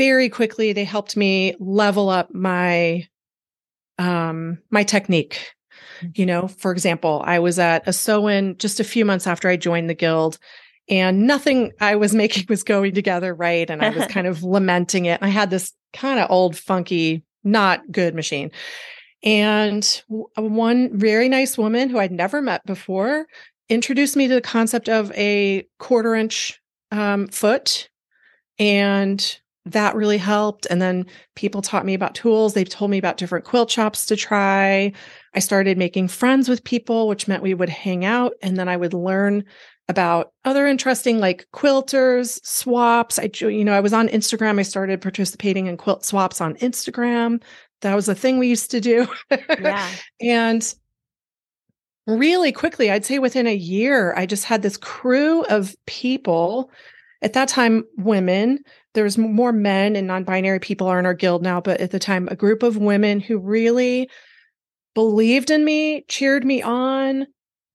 very 0.00 0.30
quickly 0.30 0.72
they 0.72 0.84
helped 0.84 1.14
me 1.14 1.54
level 1.60 2.08
up 2.08 2.34
my 2.34 3.06
um 3.98 4.58
my 4.70 4.82
technique 4.82 5.54
mm. 6.02 6.16
you 6.16 6.24
know 6.24 6.48
for 6.48 6.72
example 6.72 7.22
i 7.26 7.38
was 7.38 7.58
at 7.58 7.86
a 7.86 7.92
sew-in 7.92 8.56
just 8.56 8.80
a 8.80 8.84
few 8.84 9.04
months 9.04 9.26
after 9.26 9.48
i 9.48 9.56
joined 9.56 9.90
the 9.90 9.94
guild 9.94 10.38
and 10.88 11.26
nothing 11.26 11.70
i 11.80 11.94
was 11.94 12.14
making 12.22 12.46
was 12.48 12.62
going 12.62 12.94
together 12.94 13.34
right 13.34 13.68
and 13.68 13.82
i 13.82 13.90
was 13.90 14.06
kind 14.16 14.26
of 14.26 14.42
lamenting 14.42 15.04
it 15.04 15.18
i 15.22 15.28
had 15.28 15.50
this 15.50 15.72
kind 15.92 16.18
of 16.18 16.30
old 16.30 16.56
funky 16.56 17.22
not 17.44 17.80
good 17.92 18.14
machine 18.14 18.50
And 19.22 20.02
one 20.36 20.98
very 20.98 21.28
nice 21.28 21.58
woman 21.58 21.90
who 21.90 21.98
I'd 21.98 22.12
never 22.12 22.40
met 22.40 22.64
before 22.64 23.26
introduced 23.68 24.16
me 24.16 24.28
to 24.28 24.34
the 24.34 24.40
concept 24.40 24.88
of 24.88 25.12
a 25.12 25.66
quarter 25.78 26.14
inch 26.14 26.60
um, 26.90 27.28
foot. 27.28 27.88
And 28.58 29.39
that 29.66 29.94
really 29.94 30.18
helped. 30.18 30.66
And 30.70 30.80
then 30.80 31.06
people 31.34 31.62
taught 31.62 31.84
me 31.84 31.94
about 31.94 32.14
tools. 32.14 32.54
They 32.54 32.64
told 32.64 32.90
me 32.90 32.98
about 32.98 33.18
different 33.18 33.44
quilt 33.44 33.70
shops 33.70 34.06
to 34.06 34.16
try. 34.16 34.92
I 35.34 35.38
started 35.38 35.76
making 35.76 36.08
friends 36.08 36.48
with 36.48 36.64
people, 36.64 37.08
which 37.08 37.28
meant 37.28 37.42
we 37.42 37.54
would 37.54 37.68
hang 37.68 38.04
out 38.04 38.32
and 38.42 38.56
then 38.56 38.68
I 38.68 38.76
would 38.76 38.94
learn 38.94 39.44
about 39.88 40.32
other 40.44 40.66
interesting 40.66 41.18
like 41.18 41.46
quilters, 41.52 42.40
swaps. 42.44 43.18
I, 43.18 43.28
you 43.40 43.64
know, 43.64 43.72
I 43.72 43.80
was 43.80 43.92
on 43.92 44.08
Instagram. 44.08 44.58
I 44.58 44.62
started 44.62 45.02
participating 45.02 45.66
in 45.66 45.76
quilt 45.76 46.04
swaps 46.04 46.40
on 46.40 46.54
Instagram. 46.56 47.42
That 47.82 47.94
was 47.94 48.08
a 48.08 48.14
thing 48.14 48.38
we 48.38 48.48
used 48.48 48.70
to 48.70 48.80
do. 48.80 49.06
Yeah. 49.30 49.90
and 50.20 50.74
really 52.06 52.52
quickly, 52.52 52.90
I'd 52.90 53.04
say 53.04 53.18
within 53.18 53.46
a 53.46 53.54
year, 53.54 54.14
I 54.16 54.26
just 54.26 54.44
had 54.44 54.62
this 54.62 54.76
crew 54.76 55.42
of 55.44 55.74
people. 55.86 56.70
At 57.22 57.34
that 57.34 57.48
time, 57.48 57.84
women. 57.98 58.60
There 58.94 59.04
was 59.04 59.16
more 59.16 59.52
men 59.52 59.94
and 59.94 60.06
non-binary 60.06 60.60
people 60.60 60.88
are 60.88 60.98
in 60.98 61.06
our 61.06 61.14
guild 61.14 61.42
now, 61.42 61.60
but 61.60 61.80
at 61.80 61.90
the 61.90 61.98
time, 61.98 62.28
a 62.30 62.36
group 62.36 62.62
of 62.62 62.76
women 62.76 63.20
who 63.20 63.38
really 63.38 64.10
believed 64.94 65.50
in 65.50 65.64
me, 65.64 66.04
cheered 66.08 66.44
me 66.44 66.62
on, 66.62 67.26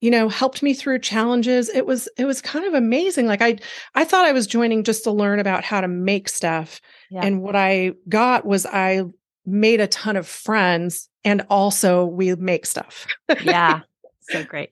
you 0.01 0.11
know, 0.11 0.27
helped 0.29 0.61
me 0.61 0.73
through 0.73 0.99
challenges. 0.99 1.69
It 1.69 1.85
was 1.85 2.09
it 2.17 2.25
was 2.25 2.41
kind 2.41 2.65
of 2.65 2.73
amazing. 2.73 3.27
Like 3.27 3.41
I 3.41 3.57
I 3.95 4.03
thought 4.03 4.25
I 4.25 4.33
was 4.33 4.47
joining 4.47 4.83
just 4.83 5.03
to 5.05 5.11
learn 5.11 5.39
about 5.39 5.63
how 5.63 5.81
to 5.81 5.87
make 5.87 6.27
stuff. 6.27 6.81
Yeah. 7.09 7.21
And 7.23 7.41
what 7.41 7.55
I 7.55 7.93
got 8.09 8.45
was 8.45 8.65
I 8.65 9.03
made 9.45 9.79
a 9.79 9.87
ton 9.87 10.17
of 10.17 10.27
friends 10.27 11.07
and 11.23 11.45
also 11.49 12.05
we 12.05 12.35
make 12.35 12.65
stuff. 12.65 13.07
yeah. 13.43 13.81
So 14.27 14.43
great. 14.43 14.71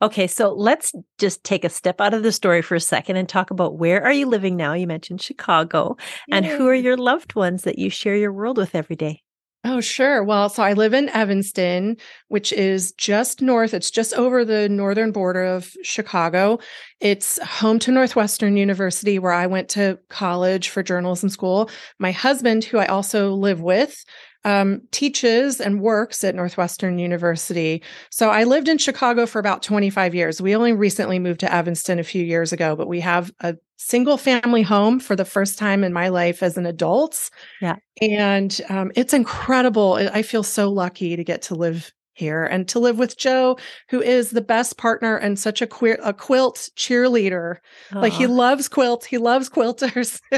Okay, 0.00 0.28
so 0.28 0.52
let's 0.52 0.92
just 1.18 1.42
take 1.42 1.64
a 1.64 1.68
step 1.68 2.00
out 2.00 2.14
of 2.14 2.22
the 2.22 2.30
story 2.30 2.62
for 2.62 2.76
a 2.76 2.80
second 2.80 3.16
and 3.16 3.28
talk 3.28 3.50
about 3.50 3.78
where 3.78 4.04
are 4.04 4.12
you 4.12 4.26
living 4.26 4.56
now? 4.56 4.72
You 4.72 4.86
mentioned 4.86 5.20
Chicago. 5.20 5.96
And 6.30 6.46
who 6.46 6.68
are 6.68 6.74
your 6.74 6.96
loved 6.96 7.34
ones 7.34 7.62
that 7.64 7.78
you 7.78 7.90
share 7.90 8.14
your 8.14 8.32
world 8.32 8.58
with 8.58 8.74
every 8.76 8.96
day? 8.96 9.22
Oh, 9.64 9.80
sure. 9.80 10.22
Well, 10.22 10.48
so 10.48 10.62
I 10.62 10.74
live 10.74 10.94
in 10.94 11.08
Evanston, 11.08 11.96
which 12.28 12.52
is 12.52 12.92
just 12.92 13.42
north. 13.42 13.74
It's 13.74 13.90
just 13.90 14.14
over 14.14 14.44
the 14.44 14.68
northern 14.68 15.10
border 15.10 15.42
of 15.42 15.72
Chicago. 15.82 16.60
It's 17.00 17.42
home 17.42 17.80
to 17.80 17.90
Northwestern 17.90 18.56
University, 18.56 19.18
where 19.18 19.32
I 19.32 19.46
went 19.46 19.68
to 19.70 19.98
college 20.10 20.68
for 20.68 20.84
journalism 20.84 21.28
school. 21.28 21.70
My 21.98 22.12
husband, 22.12 22.62
who 22.64 22.78
I 22.78 22.86
also 22.86 23.34
live 23.34 23.60
with, 23.60 24.04
um, 24.48 24.80
teaches 24.92 25.60
and 25.60 25.82
works 25.82 26.24
at 26.24 26.34
Northwestern 26.34 26.98
University. 26.98 27.82
So 28.10 28.30
I 28.30 28.44
lived 28.44 28.66
in 28.66 28.78
Chicago 28.78 29.26
for 29.26 29.40
about 29.40 29.62
25 29.62 30.14
years. 30.14 30.40
We 30.40 30.56
only 30.56 30.72
recently 30.72 31.18
moved 31.18 31.40
to 31.40 31.52
Evanston 31.52 31.98
a 31.98 32.04
few 32.04 32.24
years 32.24 32.50
ago, 32.50 32.74
but 32.74 32.88
we 32.88 33.00
have 33.00 33.30
a 33.40 33.56
single 33.76 34.16
family 34.16 34.62
home 34.62 35.00
for 35.00 35.14
the 35.14 35.26
first 35.26 35.58
time 35.58 35.84
in 35.84 35.92
my 35.92 36.08
life 36.08 36.42
as 36.42 36.56
an 36.56 36.64
adult. 36.64 37.28
Yeah. 37.60 37.76
And 38.00 38.58
um, 38.70 38.90
it's 38.96 39.12
incredible. 39.12 39.94
I 39.94 40.22
feel 40.22 40.42
so 40.42 40.70
lucky 40.70 41.14
to 41.14 41.24
get 41.24 41.42
to 41.42 41.54
live 41.54 41.92
here 42.14 42.44
and 42.44 42.66
to 42.68 42.78
live 42.78 42.98
with 42.98 43.18
Joe, 43.18 43.58
who 43.90 44.00
is 44.00 44.30
the 44.30 44.40
best 44.40 44.78
partner 44.78 45.18
and 45.18 45.38
such 45.38 45.60
a 45.60 45.66
queer 45.66 45.98
a 46.02 46.14
quilt 46.14 46.70
cheerleader. 46.74 47.56
Aww. 47.90 48.00
Like 48.00 48.14
he 48.14 48.26
loves 48.26 48.66
quilts, 48.66 49.04
he 49.04 49.18
loves 49.18 49.50
quilters. 49.50 50.22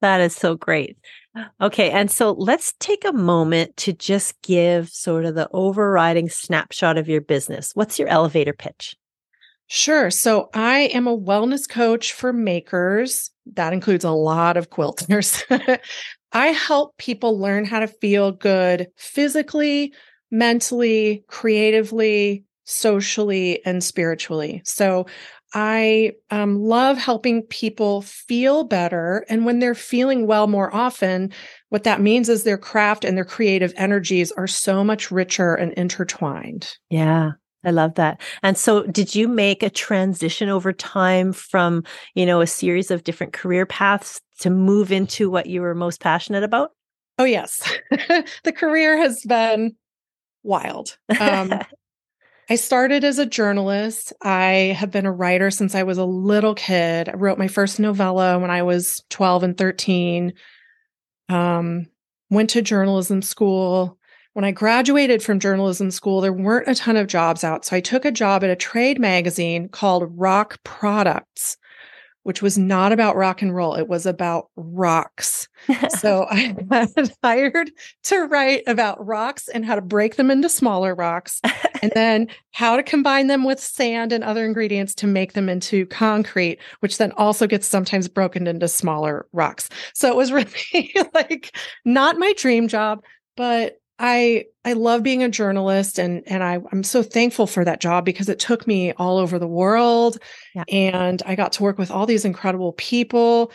that 0.00 0.20
is 0.20 0.36
so 0.36 0.54
great. 0.54 0.96
Okay. 1.60 1.90
And 1.90 2.10
so 2.10 2.32
let's 2.32 2.74
take 2.78 3.04
a 3.04 3.12
moment 3.12 3.76
to 3.78 3.92
just 3.92 4.40
give 4.42 4.88
sort 4.88 5.24
of 5.24 5.34
the 5.34 5.48
overriding 5.52 6.28
snapshot 6.28 6.96
of 6.96 7.08
your 7.08 7.20
business. 7.20 7.72
What's 7.74 7.98
your 7.98 8.08
elevator 8.08 8.52
pitch? 8.52 8.96
Sure. 9.66 10.10
So 10.10 10.50
I 10.54 10.90
am 10.92 11.06
a 11.06 11.18
wellness 11.18 11.68
coach 11.68 12.12
for 12.12 12.32
makers. 12.32 13.30
That 13.54 13.72
includes 13.72 14.04
a 14.04 14.10
lot 14.10 14.56
of 14.56 14.70
quilters. 14.70 15.42
I 16.32 16.48
help 16.48 16.96
people 16.98 17.38
learn 17.38 17.64
how 17.64 17.80
to 17.80 17.86
feel 17.86 18.32
good 18.32 18.88
physically, 18.96 19.92
mentally, 20.30 21.24
creatively, 21.28 22.44
socially, 22.64 23.64
and 23.64 23.82
spiritually. 23.82 24.60
So 24.64 25.06
I 25.54 26.12
um, 26.30 26.60
love 26.60 26.98
helping 26.98 27.42
people 27.42 28.02
feel 28.02 28.64
better. 28.64 29.24
And 29.28 29.46
when 29.46 29.60
they're 29.60 29.74
feeling 29.74 30.26
well 30.26 30.48
more 30.48 30.74
often, 30.74 31.32
what 31.68 31.84
that 31.84 32.00
means 32.00 32.28
is 32.28 32.42
their 32.42 32.58
craft 32.58 33.04
and 33.04 33.16
their 33.16 33.24
creative 33.24 33.72
energies 33.76 34.32
are 34.32 34.48
so 34.48 34.82
much 34.82 35.10
richer 35.10 35.54
and 35.54 35.72
intertwined. 35.74 36.76
Yeah. 36.90 37.32
I 37.64 37.70
love 37.70 37.94
that. 37.94 38.20
And 38.42 38.58
so 38.58 38.82
did 38.82 39.14
you 39.14 39.26
make 39.26 39.62
a 39.62 39.70
transition 39.70 40.48
over 40.48 40.72
time 40.72 41.32
from, 41.32 41.84
you 42.14 42.26
know, 42.26 42.40
a 42.40 42.46
series 42.46 42.90
of 42.90 43.04
different 43.04 43.32
career 43.32 43.64
paths 43.64 44.20
to 44.40 44.50
move 44.50 44.92
into 44.92 45.30
what 45.30 45.46
you 45.46 45.62
were 45.62 45.74
most 45.74 46.00
passionate 46.00 46.42
about? 46.42 46.72
Oh, 47.18 47.24
yes. 47.24 47.62
the 48.44 48.52
career 48.52 48.98
has 48.98 49.22
been 49.22 49.76
wild. 50.42 50.98
Um, 51.20 51.60
I 52.50 52.56
started 52.56 53.04
as 53.04 53.18
a 53.18 53.26
journalist. 53.26 54.12
I 54.22 54.76
have 54.78 54.90
been 54.90 55.06
a 55.06 55.12
writer 55.12 55.50
since 55.50 55.74
I 55.74 55.82
was 55.82 55.96
a 55.96 56.04
little 56.04 56.54
kid. 56.54 57.08
I 57.08 57.14
wrote 57.14 57.38
my 57.38 57.48
first 57.48 57.80
novella 57.80 58.38
when 58.38 58.50
I 58.50 58.62
was 58.62 59.02
12 59.10 59.42
and 59.42 59.56
13. 59.56 60.34
Um, 61.30 61.86
went 62.28 62.50
to 62.50 62.60
journalism 62.60 63.22
school. 63.22 63.98
When 64.34 64.44
I 64.44 64.50
graduated 64.50 65.22
from 65.22 65.40
journalism 65.40 65.90
school, 65.90 66.20
there 66.20 66.32
weren't 66.32 66.68
a 66.68 66.74
ton 66.74 66.96
of 66.96 67.06
jobs 67.06 67.44
out. 67.44 67.64
So 67.64 67.76
I 67.76 67.80
took 67.80 68.04
a 68.04 68.10
job 68.10 68.44
at 68.44 68.50
a 68.50 68.56
trade 68.56 69.00
magazine 69.00 69.68
called 69.68 70.12
Rock 70.14 70.62
Products 70.64 71.56
which 72.24 72.40
was 72.40 72.58
not 72.58 72.90
about 72.90 73.16
rock 73.16 73.42
and 73.42 73.54
roll. 73.54 73.74
It 73.74 73.86
was 73.86 74.06
about 74.06 74.48
rocks. 74.56 75.46
so 75.98 76.26
I 76.30 76.56
was 76.96 77.16
hired 77.22 77.70
to 78.04 78.22
write 78.22 78.62
about 78.66 79.04
rocks 79.06 79.48
and 79.48 79.64
how 79.64 79.76
to 79.76 79.82
break 79.82 80.16
them 80.16 80.30
into 80.30 80.48
smaller 80.48 80.94
rocks, 80.94 81.40
and 81.84 81.92
then 81.94 82.28
how 82.52 82.76
to 82.76 82.82
combine 82.82 83.26
them 83.26 83.44
with 83.44 83.60
sand 83.60 84.12
and 84.12 84.24
other 84.24 84.44
ingredients 84.44 84.94
to 84.96 85.06
make 85.06 85.34
them 85.34 85.48
into 85.48 85.86
concrete, 85.86 86.58
which 86.80 86.98
then 86.98 87.12
also 87.12 87.46
gets 87.46 87.66
sometimes 87.66 88.08
broken 88.08 88.46
into 88.46 88.68
smaller 88.68 89.26
rocks. 89.32 89.68
So 89.92 90.08
it 90.08 90.16
was 90.16 90.32
really 90.32 90.94
like 91.12 91.56
not 91.84 92.18
my 92.18 92.32
dream 92.36 92.68
job, 92.68 93.04
but 93.36 93.78
I 93.98 94.46
I 94.64 94.72
love 94.72 95.04
being 95.04 95.22
a 95.22 95.28
journalist 95.28 96.00
and 96.00 96.24
and 96.26 96.42
I 96.42 96.58
I'm 96.72 96.82
so 96.82 97.02
thankful 97.02 97.46
for 97.46 97.64
that 97.64 97.80
job 97.80 98.04
because 98.04 98.28
it 98.28 98.40
took 98.40 98.66
me 98.66 98.92
all 98.92 99.18
over 99.18 99.38
the 99.38 99.46
world 99.46 100.18
yeah. 100.54 100.64
and 100.68 101.22
I 101.26 101.36
got 101.36 101.52
to 101.52 101.62
work 101.62 101.78
with 101.78 101.92
all 101.92 102.06
these 102.06 102.24
incredible 102.24 102.72
people. 102.72 103.52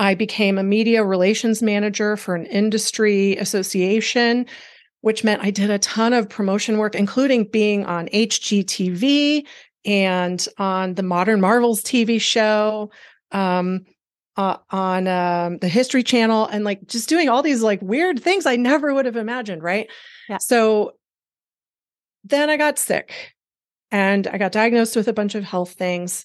I 0.00 0.14
became 0.14 0.58
a 0.58 0.64
media 0.64 1.04
relations 1.04 1.62
manager 1.62 2.16
for 2.16 2.34
an 2.34 2.46
industry 2.46 3.36
association 3.36 4.46
which 5.02 5.22
meant 5.22 5.42
I 5.42 5.50
did 5.50 5.70
a 5.70 5.78
ton 5.78 6.12
of 6.12 6.28
promotion 6.28 6.78
work 6.78 6.94
including 6.94 7.44
being 7.44 7.84
on 7.84 8.08
HGTV 8.08 9.46
and 9.84 10.48
on 10.58 10.94
the 10.94 11.02
Modern 11.02 11.40
Marvels 11.40 11.82
TV 11.82 12.20
show. 12.20 12.90
Um, 13.30 13.84
uh, 14.36 14.56
on 14.70 15.06
um, 15.08 15.58
the 15.58 15.68
History 15.68 16.02
Channel 16.02 16.46
and 16.46 16.64
like 16.64 16.86
just 16.86 17.08
doing 17.08 17.28
all 17.28 17.42
these 17.42 17.62
like 17.62 17.82
weird 17.82 18.22
things 18.22 18.46
I 18.46 18.56
never 18.56 18.94
would 18.94 19.04
have 19.04 19.16
imagined. 19.16 19.62
Right. 19.62 19.90
Yeah. 20.28 20.38
So 20.38 20.92
then 22.24 22.48
I 22.50 22.56
got 22.56 22.78
sick 22.78 23.34
and 23.90 24.26
I 24.26 24.38
got 24.38 24.52
diagnosed 24.52 24.96
with 24.96 25.08
a 25.08 25.12
bunch 25.12 25.34
of 25.34 25.44
health 25.44 25.72
things. 25.72 26.24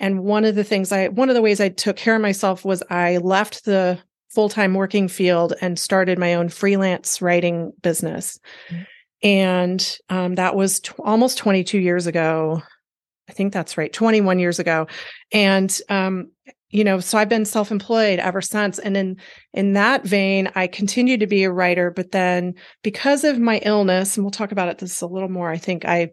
And 0.00 0.24
one 0.24 0.44
of 0.44 0.56
the 0.56 0.64
things 0.64 0.90
I, 0.90 1.08
one 1.08 1.28
of 1.28 1.36
the 1.36 1.42
ways 1.42 1.60
I 1.60 1.68
took 1.68 1.96
care 1.96 2.16
of 2.16 2.22
myself 2.22 2.64
was 2.64 2.82
I 2.90 3.18
left 3.18 3.64
the 3.64 3.98
full 4.34 4.48
time 4.48 4.74
working 4.74 5.08
field 5.08 5.54
and 5.60 5.78
started 5.78 6.18
my 6.18 6.34
own 6.34 6.48
freelance 6.48 7.22
writing 7.22 7.72
business. 7.82 8.38
Mm-hmm. 8.68 8.82
And 9.22 9.98
um, 10.10 10.34
that 10.34 10.54
was 10.54 10.80
t- 10.80 10.92
almost 10.98 11.38
22 11.38 11.78
years 11.78 12.06
ago. 12.06 12.62
I 13.28 13.32
think 13.32 13.52
that's 13.52 13.78
right, 13.78 13.92
21 13.92 14.38
years 14.38 14.58
ago. 14.58 14.86
And 15.32 15.80
um, 15.88 16.30
you 16.74 16.82
know 16.82 16.98
so 16.98 17.16
i've 17.16 17.28
been 17.28 17.44
self-employed 17.44 18.18
ever 18.18 18.42
since 18.42 18.80
and 18.80 18.96
in 18.96 19.16
in 19.52 19.74
that 19.74 20.04
vein 20.04 20.50
i 20.56 20.66
continue 20.66 21.16
to 21.16 21.26
be 21.26 21.44
a 21.44 21.52
writer 21.52 21.92
but 21.92 22.10
then 22.10 22.52
because 22.82 23.22
of 23.22 23.38
my 23.38 23.58
illness 23.58 24.16
and 24.16 24.24
we'll 24.24 24.32
talk 24.32 24.50
about 24.50 24.68
it 24.68 24.78
this 24.78 25.00
a 25.00 25.06
little 25.06 25.28
more 25.28 25.50
i 25.50 25.56
think 25.56 25.84
i 25.84 26.10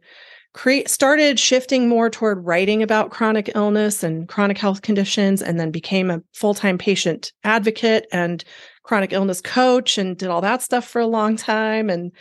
create 0.54 0.90
started 0.90 1.40
shifting 1.40 1.88
more 1.88 2.10
toward 2.10 2.46
writing 2.46 2.84
about 2.84 3.10
chronic 3.10 3.50
illness 3.56 4.04
and 4.04 4.28
chronic 4.28 4.58
health 4.58 4.82
conditions 4.82 5.42
and 5.42 5.60
then 5.60 5.72
became 5.72 6.10
a 6.10 6.22
full-time 6.34 6.78
patient 6.78 7.32
advocate 7.44 8.06
and 8.12 8.44
chronic 8.84 9.14
illness 9.14 9.42
coach 9.42 9.98
and 9.98 10.18
did 10.18 10.30
all 10.30 10.42
that 10.42 10.62
stuff 10.62 10.88
for 10.88 11.00
a 11.00 11.08
long 11.08 11.36
time 11.38 11.90
and 11.90 12.12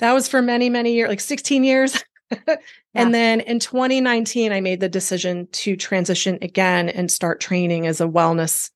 that 0.00 0.12
was 0.12 0.28
for 0.28 0.42
many 0.42 0.68
many 0.68 0.92
years 0.92 1.08
like 1.08 1.20
16 1.20 1.64
years 1.64 2.04
And 2.94 3.14
then 3.14 3.40
in 3.40 3.58
2019, 3.58 4.52
I 4.52 4.60
made 4.60 4.80
the 4.80 4.88
decision 4.88 5.48
to 5.52 5.76
transition 5.76 6.38
again 6.42 6.88
and 6.88 7.10
start 7.10 7.40
training 7.40 7.86
as 7.86 8.00
a 8.00 8.06
wellness 8.06 8.70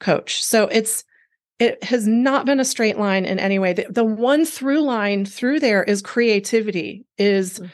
coach. 0.00 0.42
So 0.42 0.66
it's 0.66 1.04
it 1.58 1.82
has 1.84 2.08
not 2.08 2.44
been 2.44 2.58
a 2.58 2.64
straight 2.64 2.98
line 2.98 3.24
in 3.24 3.38
any 3.38 3.60
way. 3.60 3.72
The, 3.72 3.86
the 3.88 4.04
one 4.04 4.44
through 4.44 4.80
line 4.80 5.24
through 5.24 5.60
there 5.60 5.84
is 5.84 6.02
creativity, 6.02 7.06
is 7.18 7.60
mm-hmm. 7.60 7.66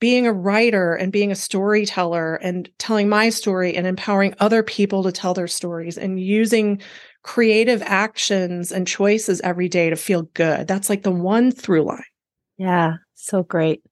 Being 0.00 0.26
a 0.26 0.32
writer 0.32 0.94
and 0.94 1.12
being 1.12 1.30
a 1.30 1.36
storyteller 1.36 2.36
and 2.36 2.68
telling 2.78 3.08
my 3.08 3.28
story 3.28 3.76
and 3.76 3.86
empowering 3.86 4.34
other 4.40 4.62
people 4.62 5.02
to 5.02 5.12
tell 5.12 5.34
their 5.34 5.46
stories 5.46 5.98
and 5.98 6.18
using 6.20 6.80
creative 7.22 7.82
actions 7.82 8.72
and 8.72 8.86
choices 8.86 9.40
every 9.42 9.68
day 9.68 9.90
to 9.90 9.96
feel 9.96 10.22
good. 10.34 10.66
That's 10.66 10.88
like 10.88 11.02
the 11.02 11.10
one 11.10 11.52
through 11.52 11.84
line. 11.84 12.02
Yeah, 12.56 12.94
so 13.14 13.42
great. 13.42 13.82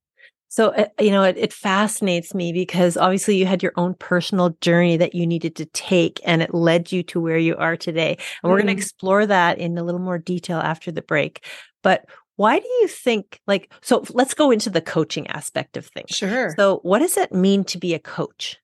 So, 0.50 0.68
uh, 0.70 0.86
you 0.98 1.10
know, 1.10 1.24
it, 1.24 1.36
it, 1.36 1.52
fascinates 1.52 2.34
me 2.34 2.54
because 2.54 2.96
obviously 2.96 3.36
you 3.36 3.44
had 3.44 3.62
your 3.62 3.74
own 3.76 3.92
personal 3.94 4.56
journey 4.62 4.96
that 4.96 5.14
you 5.14 5.26
needed 5.26 5.54
to 5.56 5.66
take 5.66 6.20
and 6.24 6.40
it 6.42 6.54
led 6.54 6.90
you 6.90 7.02
to 7.04 7.20
where 7.20 7.36
you 7.36 7.54
are 7.56 7.76
today. 7.76 8.12
And 8.12 8.18
mm-hmm. 8.18 8.48
we're 8.48 8.56
going 8.56 8.68
to 8.68 8.72
explore 8.72 9.26
that 9.26 9.58
in 9.58 9.76
a 9.76 9.84
little 9.84 10.00
more 10.00 10.18
detail 10.18 10.58
after 10.58 10.90
the 10.90 11.02
break. 11.02 11.44
But 11.82 12.06
why 12.38 12.60
do 12.60 12.68
you 12.80 12.86
think, 12.86 13.40
like, 13.48 13.72
so 13.80 14.04
let's 14.10 14.32
go 14.32 14.52
into 14.52 14.70
the 14.70 14.80
coaching 14.80 15.26
aspect 15.26 15.76
of 15.76 15.86
things. 15.86 16.10
Sure. 16.10 16.54
So, 16.56 16.78
what 16.84 17.00
does 17.00 17.16
it 17.16 17.32
mean 17.32 17.64
to 17.64 17.78
be 17.78 17.94
a 17.94 17.98
coach? 17.98 18.58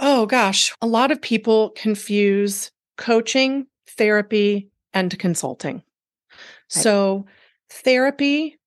Oh, 0.00 0.26
gosh. 0.26 0.74
A 0.82 0.88
lot 0.88 1.12
of 1.12 1.22
people 1.22 1.70
confuse 1.76 2.72
coaching, 2.98 3.68
therapy, 3.90 4.68
and 4.92 5.16
consulting. 5.20 5.76
Right. 5.76 6.42
So, 6.68 7.26
therapy, 7.70 8.58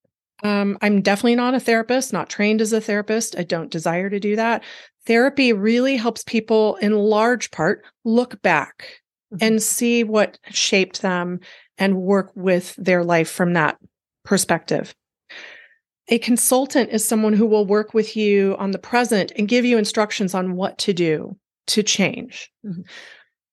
um, 0.42 0.78
I'm 0.80 1.02
definitely 1.02 1.36
not 1.36 1.54
a 1.54 1.60
therapist, 1.60 2.14
not 2.14 2.30
trained 2.30 2.62
as 2.62 2.72
a 2.72 2.80
therapist. 2.80 3.36
I 3.36 3.42
don't 3.42 3.70
desire 3.70 4.08
to 4.08 4.18
do 4.18 4.36
that. 4.36 4.64
Therapy 5.06 5.52
really 5.52 5.98
helps 5.98 6.24
people, 6.24 6.76
in 6.76 6.94
large 6.94 7.50
part, 7.50 7.84
look 8.06 8.40
back 8.40 9.02
mm-hmm. 9.30 9.44
and 9.44 9.62
see 9.62 10.02
what 10.02 10.38
shaped 10.48 11.02
them 11.02 11.40
and 11.80 11.96
work 11.96 12.30
with 12.36 12.76
their 12.76 13.02
life 13.02 13.30
from 13.30 13.54
that 13.54 13.78
perspective. 14.24 14.94
A 16.08 16.18
consultant 16.18 16.90
is 16.90 17.04
someone 17.04 17.32
who 17.32 17.46
will 17.46 17.64
work 17.64 17.94
with 17.94 18.16
you 18.16 18.54
on 18.58 18.72
the 18.72 18.78
present 18.78 19.32
and 19.36 19.48
give 19.48 19.64
you 19.64 19.78
instructions 19.78 20.34
on 20.34 20.54
what 20.54 20.78
to 20.78 20.92
do 20.92 21.36
to 21.68 21.82
change. 21.82 22.52
Mm-hmm. 22.64 22.82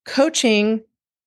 Coaching 0.05 0.81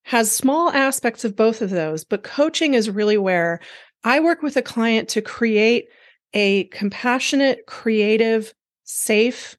has 0.05 0.31
small 0.31 0.71
aspects 0.71 1.25
of 1.25 1.37
both 1.37 1.63
of 1.63 1.71
those, 1.71 2.05
but 2.05 2.23
coaching 2.23 2.75
is 2.75 2.91
really 2.91 3.19
where 3.19 3.61
I 4.03 4.21
work 4.21 4.43
with 4.43 4.57
a 4.57 4.63
client 4.63 5.09
to 5.11 5.23
create 5.23 5.87
a 6.33 6.65
compassionate, 6.65 7.67
creative, 7.67 8.53
safe 8.85 9.57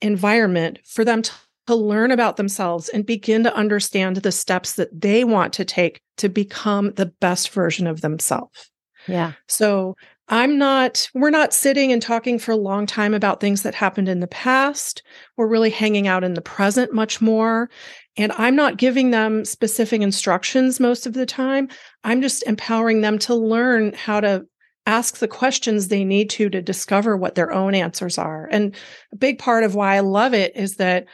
environment 0.00 0.78
for 0.84 1.04
them 1.04 1.22
to, 1.22 1.32
to 1.70 1.76
learn 1.76 2.10
about 2.10 2.36
themselves 2.36 2.88
and 2.88 3.06
begin 3.06 3.44
to 3.44 3.54
understand 3.54 4.16
the 4.16 4.32
steps 4.32 4.72
that 4.72 5.00
they 5.00 5.22
want 5.22 5.52
to 5.52 5.64
take 5.64 6.00
to 6.16 6.28
become 6.28 6.90
the 6.94 7.06
best 7.06 7.50
version 7.50 7.86
of 7.86 8.00
themselves. 8.00 8.72
Yeah. 9.06 9.34
So 9.46 9.96
I'm 10.26 10.58
not, 10.58 11.08
we're 11.14 11.30
not 11.30 11.54
sitting 11.54 11.92
and 11.92 12.02
talking 12.02 12.40
for 12.40 12.50
a 12.50 12.56
long 12.56 12.86
time 12.86 13.14
about 13.14 13.40
things 13.40 13.62
that 13.62 13.76
happened 13.76 14.08
in 14.08 14.18
the 14.18 14.26
past. 14.26 15.04
We're 15.36 15.46
really 15.46 15.70
hanging 15.70 16.08
out 16.08 16.24
in 16.24 16.34
the 16.34 16.42
present 16.42 16.92
much 16.92 17.20
more. 17.20 17.70
And 18.16 18.32
I'm 18.32 18.56
not 18.56 18.76
giving 18.76 19.12
them 19.12 19.44
specific 19.44 20.02
instructions 20.02 20.80
most 20.80 21.06
of 21.06 21.12
the 21.12 21.24
time. 21.24 21.68
I'm 22.02 22.20
just 22.20 22.42
empowering 22.48 23.00
them 23.00 23.16
to 23.20 23.34
learn 23.36 23.92
how 23.92 24.18
to 24.18 24.44
ask 24.86 25.18
the 25.18 25.28
questions 25.28 25.86
they 25.86 26.02
need 26.02 26.30
to 26.30 26.50
to 26.50 26.60
discover 26.60 27.16
what 27.16 27.36
their 27.36 27.52
own 27.52 27.76
answers 27.76 28.18
are. 28.18 28.48
And 28.50 28.74
a 29.12 29.16
big 29.16 29.38
part 29.38 29.62
of 29.62 29.76
why 29.76 29.94
I 29.94 30.00
love 30.00 30.34
it 30.34 30.56
is 30.56 30.76
that 30.76 31.06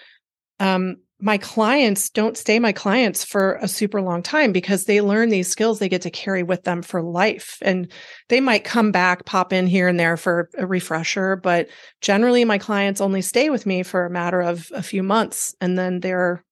um, 0.61 0.97
my 1.19 1.39
clients 1.39 2.11
don't 2.11 2.37
stay 2.37 2.59
my 2.59 2.73
clients 2.73 3.25
for 3.25 3.55
a 3.63 3.69
super 3.69 4.03
long 4.03 4.23
time 4.23 4.53
because 4.53 4.85
they 4.85 5.01
learn 5.01 5.31
these 5.31 5.49
skills 5.49 5.79
they 5.79 5.89
get 5.89 6.03
to 6.03 6.11
carry 6.11 6.43
with 6.43 6.65
them 6.65 6.83
for 6.83 7.03
life. 7.03 7.57
And 7.63 7.91
they 8.29 8.41
might 8.41 8.65
come 8.65 8.93
back, 8.93 9.25
pop 9.25 9.53
in 9.53 9.67
here 9.67 9.89
and 9.89 9.99
there 9.99 10.19
for 10.19 10.51
a 10.59 10.67
refresher, 10.67 11.37
but 11.37 11.69
generally 12.03 12.45
my 12.45 12.59
clients 12.59 13.01
only 13.01 13.23
stay 13.23 13.49
with 13.49 13.65
me 13.65 13.83
for 13.83 14.05
a 14.05 14.11
matter 14.11 14.43
of 14.43 14.71
a 14.75 14.83
few 14.83 15.03
months 15.03 15.55
and 15.61 15.79
then 15.79 16.01
they're 16.01 16.45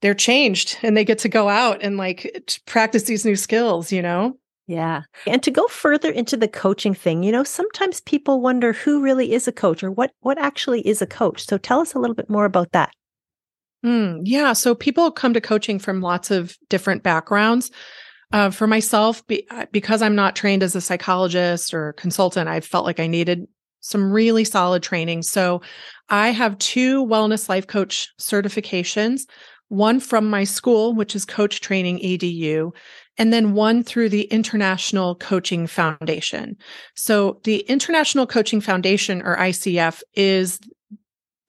they're 0.00 0.14
changed 0.14 0.78
and 0.82 0.96
they 0.96 1.04
get 1.04 1.18
to 1.18 1.28
go 1.28 1.50
out 1.50 1.82
and 1.82 1.98
like 1.98 2.50
practice 2.64 3.02
these 3.02 3.26
new 3.26 3.36
skills, 3.36 3.92
you 3.92 4.00
know? 4.00 4.34
Yeah. 4.66 5.02
And 5.26 5.42
to 5.42 5.50
go 5.50 5.66
further 5.66 6.10
into 6.10 6.38
the 6.38 6.48
coaching 6.48 6.94
thing, 6.94 7.22
you 7.22 7.32
know, 7.32 7.44
sometimes 7.44 8.00
people 8.00 8.40
wonder 8.40 8.72
who 8.72 9.02
really 9.02 9.32
is 9.32 9.46
a 9.46 9.52
coach 9.52 9.82
or 9.82 9.90
what 9.90 10.12
what 10.20 10.38
actually 10.38 10.80
is 10.88 11.02
a 11.02 11.06
coach. 11.06 11.44
So 11.44 11.58
tell 11.58 11.80
us 11.80 11.92
a 11.92 11.98
little 11.98 12.14
bit 12.14 12.30
more 12.30 12.46
about 12.46 12.72
that. 12.72 12.94
Mm, 13.84 14.22
yeah. 14.24 14.52
So 14.52 14.74
people 14.74 15.10
come 15.10 15.34
to 15.34 15.40
coaching 15.40 15.78
from 15.78 16.00
lots 16.00 16.30
of 16.30 16.56
different 16.68 17.02
backgrounds. 17.02 17.70
Uh, 18.32 18.50
for 18.50 18.66
myself, 18.66 19.26
be, 19.26 19.44
uh, 19.50 19.66
because 19.72 20.02
I'm 20.02 20.14
not 20.14 20.36
trained 20.36 20.62
as 20.62 20.76
a 20.76 20.80
psychologist 20.80 21.74
or 21.74 21.94
consultant, 21.94 22.48
I 22.48 22.60
felt 22.60 22.84
like 22.84 23.00
I 23.00 23.08
needed 23.08 23.48
some 23.80 24.12
really 24.12 24.44
solid 24.44 24.82
training. 24.82 25.22
So 25.22 25.62
I 26.10 26.28
have 26.28 26.58
two 26.58 27.04
wellness 27.04 27.48
life 27.48 27.66
coach 27.66 28.08
certifications 28.20 29.22
one 29.70 30.00
from 30.00 30.28
my 30.28 30.42
school, 30.42 30.94
which 30.94 31.14
is 31.14 31.24
Coach 31.24 31.60
Training 31.60 32.00
EDU, 32.00 32.72
and 33.16 33.32
then 33.32 33.54
one 33.54 33.84
through 33.84 34.08
the 34.08 34.24
International 34.24 35.14
Coaching 35.14 35.68
Foundation. 35.68 36.56
So 36.96 37.40
the 37.44 37.60
International 37.60 38.26
Coaching 38.26 38.60
Foundation, 38.60 39.22
or 39.22 39.36
ICF, 39.36 40.02
is 40.14 40.58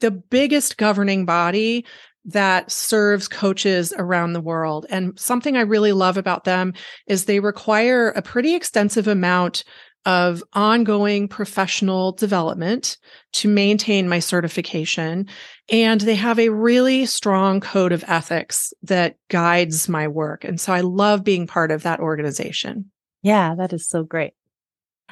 the 0.01 0.11
biggest 0.11 0.77
governing 0.77 1.25
body 1.25 1.83
that 2.25 2.71
serves 2.71 3.27
coaches 3.27 3.93
around 3.97 4.33
the 4.33 4.41
world. 4.41 4.85
And 4.89 5.17
something 5.19 5.57
I 5.57 5.61
really 5.61 5.91
love 5.91 6.17
about 6.17 6.43
them 6.43 6.73
is 7.07 7.25
they 7.25 7.39
require 7.39 8.09
a 8.09 8.21
pretty 8.21 8.55
extensive 8.55 9.07
amount 9.07 9.63
of 10.05 10.43
ongoing 10.53 11.27
professional 11.27 12.11
development 12.13 12.97
to 13.33 13.47
maintain 13.47 14.09
my 14.09 14.19
certification. 14.19 15.27
And 15.69 16.01
they 16.01 16.15
have 16.15 16.39
a 16.39 16.49
really 16.49 17.05
strong 17.05 17.59
code 17.59 17.91
of 17.91 18.03
ethics 18.07 18.73
that 18.83 19.15
guides 19.29 19.87
my 19.87 20.07
work. 20.07 20.43
And 20.43 20.59
so 20.59 20.73
I 20.73 20.81
love 20.81 21.23
being 21.23 21.45
part 21.45 21.71
of 21.71 21.83
that 21.83 21.99
organization. 21.99 22.91
Yeah, 23.21 23.53
that 23.55 23.73
is 23.73 23.87
so 23.87 24.03
great. 24.03 24.33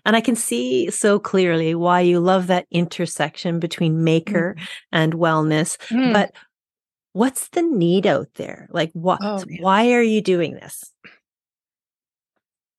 And 0.06 0.16
I 0.16 0.22
can 0.22 0.36
see 0.36 0.90
so 0.90 1.20
clearly 1.20 1.76
why 1.76 2.02
you 2.02 2.20
love 2.20 2.48
that 2.48 2.66
intersection 2.72 3.60
between 3.60 4.04
maker 4.04 4.56
mm. 4.58 4.68
and 4.92 5.14
wellness. 5.14 5.78
Mm. 5.90 6.14
But 6.14 6.32
what's 7.14 7.50
the 7.50 7.62
need 7.62 8.06
out 8.06 8.34
there? 8.36 8.68
Like 8.72 8.92
what 8.94 9.20
oh, 9.22 9.44
why 9.60 9.94
are 9.94 10.02
you 10.02 10.22
doing 10.22 10.54
this? 10.54 10.94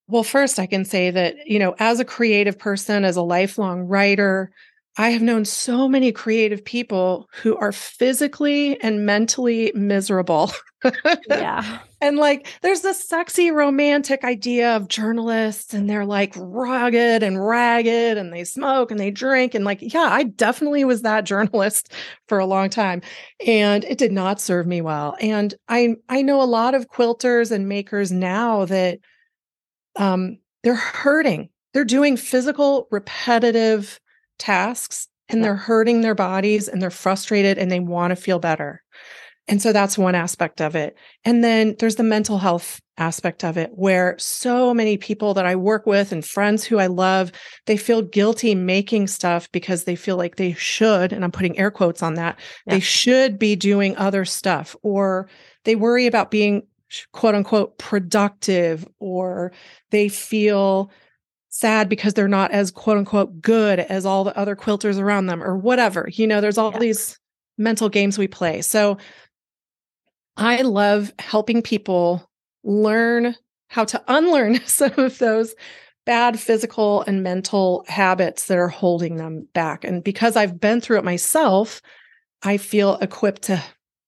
Well, 0.08 0.24
first, 0.24 0.58
I 0.58 0.66
can 0.66 0.84
say 0.84 1.12
that, 1.12 1.46
you 1.46 1.60
know, 1.60 1.76
as 1.78 2.00
a 2.00 2.04
creative 2.04 2.58
person, 2.58 3.04
as 3.04 3.16
a 3.16 3.22
lifelong 3.22 3.82
writer, 3.82 4.50
I 4.96 5.10
have 5.10 5.22
known 5.22 5.44
so 5.44 5.88
many 5.88 6.10
creative 6.10 6.64
people 6.64 7.28
who 7.32 7.56
are 7.56 7.72
physically 7.72 8.80
and 8.80 9.06
mentally 9.06 9.72
miserable. 9.74 10.52
yeah. 11.28 11.78
And 12.02 12.16
like, 12.16 12.46
there's 12.62 12.80
this 12.80 13.06
sexy 13.06 13.50
romantic 13.50 14.24
idea 14.24 14.74
of 14.74 14.88
journalists, 14.88 15.74
and 15.74 15.88
they're 15.88 16.06
like 16.06 16.32
rugged 16.34 17.22
and 17.22 17.46
ragged, 17.46 18.16
and 18.16 18.32
they 18.32 18.42
smoke 18.42 18.90
and 18.90 18.98
they 18.98 19.10
drink. 19.10 19.54
And 19.54 19.66
like, 19.66 19.80
yeah, 19.82 20.08
I 20.10 20.22
definitely 20.22 20.84
was 20.84 21.02
that 21.02 21.26
journalist 21.26 21.92
for 22.26 22.38
a 22.38 22.46
long 22.46 22.70
time. 22.70 23.02
And 23.46 23.84
it 23.84 23.98
did 23.98 24.12
not 24.12 24.40
serve 24.40 24.66
me 24.66 24.80
well. 24.80 25.14
And 25.20 25.52
I 25.68 25.96
I 26.08 26.22
know 26.22 26.40
a 26.40 26.44
lot 26.44 26.74
of 26.74 26.88
quilters 26.88 27.52
and 27.52 27.68
makers 27.68 28.10
now 28.10 28.64
that 28.64 29.00
um, 29.96 30.38
they're 30.62 30.74
hurting. 30.74 31.50
They're 31.74 31.84
doing 31.84 32.16
physical, 32.16 32.88
repetitive 32.90 34.00
tasks 34.40 35.06
and 35.28 35.44
they're 35.44 35.54
hurting 35.54 36.00
their 36.00 36.16
bodies 36.16 36.66
and 36.66 36.82
they're 36.82 36.90
frustrated 36.90 37.58
and 37.58 37.70
they 37.70 37.80
want 37.80 38.10
to 38.10 38.16
feel 38.16 38.40
better. 38.40 38.82
And 39.46 39.60
so 39.60 39.72
that's 39.72 39.98
one 39.98 40.14
aspect 40.14 40.60
of 40.60 40.76
it. 40.76 40.96
And 41.24 41.42
then 41.42 41.74
there's 41.78 41.96
the 41.96 42.04
mental 42.04 42.38
health 42.38 42.80
aspect 42.98 43.42
of 43.42 43.56
it, 43.56 43.70
where 43.74 44.14
so 44.18 44.72
many 44.72 44.96
people 44.96 45.34
that 45.34 45.46
I 45.46 45.56
work 45.56 45.86
with 45.86 46.12
and 46.12 46.24
friends 46.24 46.62
who 46.62 46.78
I 46.78 46.86
love, 46.86 47.32
they 47.66 47.76
feel 47.76 48.02
guilty 48.02 48.54
making 48.54 49.08
stuff 49.08 49.50
because 49.50 49.84
they 49.84 49.96
feel 49.96 50.16
like 50.16 50.36
they 50.36 50.52
should, 50.52 51.12
and 51.12 51.24
I'm 51.24 51.32
putting 51.32 51.58
air 51.58 51.70
quotes 51.70 52.02
on 52.02 52.14
that, 52.14 52.38
yeah. 52.66 52.74
they 52.74 52.80
should 52.80 53.38
be 53.38 53.56
doing 53.56 53.96
other 53.96 54.24
stuff, 54.24 54.76
or 54.82 55.28
they 55.64 55.74
worry 55.74 56.06
about 56.06 56.30
being 56.30 56.62
quote 57.12 57.34
unquote 57.34 57.78
productive 57.78 58.86
or 58.98 59.52
they 59.90 60.08
feel 60.08 60.90
sad 61.50 61.88
because 61.88 62.14
they're 62.14 62.28
not 62.28 62.52
as 62.52 62.70
quote 62.70 62.96
unquote 62.96 63.40
good 63.40 63.80
as 63.80 64.06
all 64.06 64.24
the 64.24 64.36
other 64.36 64.56
quilters 64.56 64.98
around 64.98 65.26
them 65.26 65.42
or 65.42 65.56
whatever. 65.56 66.08
You 66.10 66.26
know, 66.26 66.40
there's 66.40 66.58
all 66.58 66.72
yeah. 66.72 66.78
these 66.78 67.18
mental 67.58 67.88
games 67.88 68.16
we 68.16 68.28
play. 68.28 68.62
So 68.62 68.96
I 70.36 70.62
love 70.62 71.12
helping 71.18 71.60
people 71.60 72.28
learn 72.64 73.36
how 73.68 73.84
to 73.84 74.02
unlearn 74.08 74.60
some 74.66 74.92
of 74.96 75.18
those 75.18 75.54
bad 76.06 76.40
physical 76.40 77.02
and 77.02 77.22
mental 77.22 77.84
habits 77.88 78.46
that 78.46 78.56
are 78.56 78.68
holding 78.68 79.16
them 79.16 79.46
back. 79.52 79.84
And 79.84 80.02
because 80.02 80.36
I've 80.36 80.58
been 80.58 80.80
through 80.80 80.98
it 80.98 81.04
myself, 81.04 81.82
I 82.42 82.56
feel 82.56 82.96
equipped 82.96 83.42
to 83.42 83.62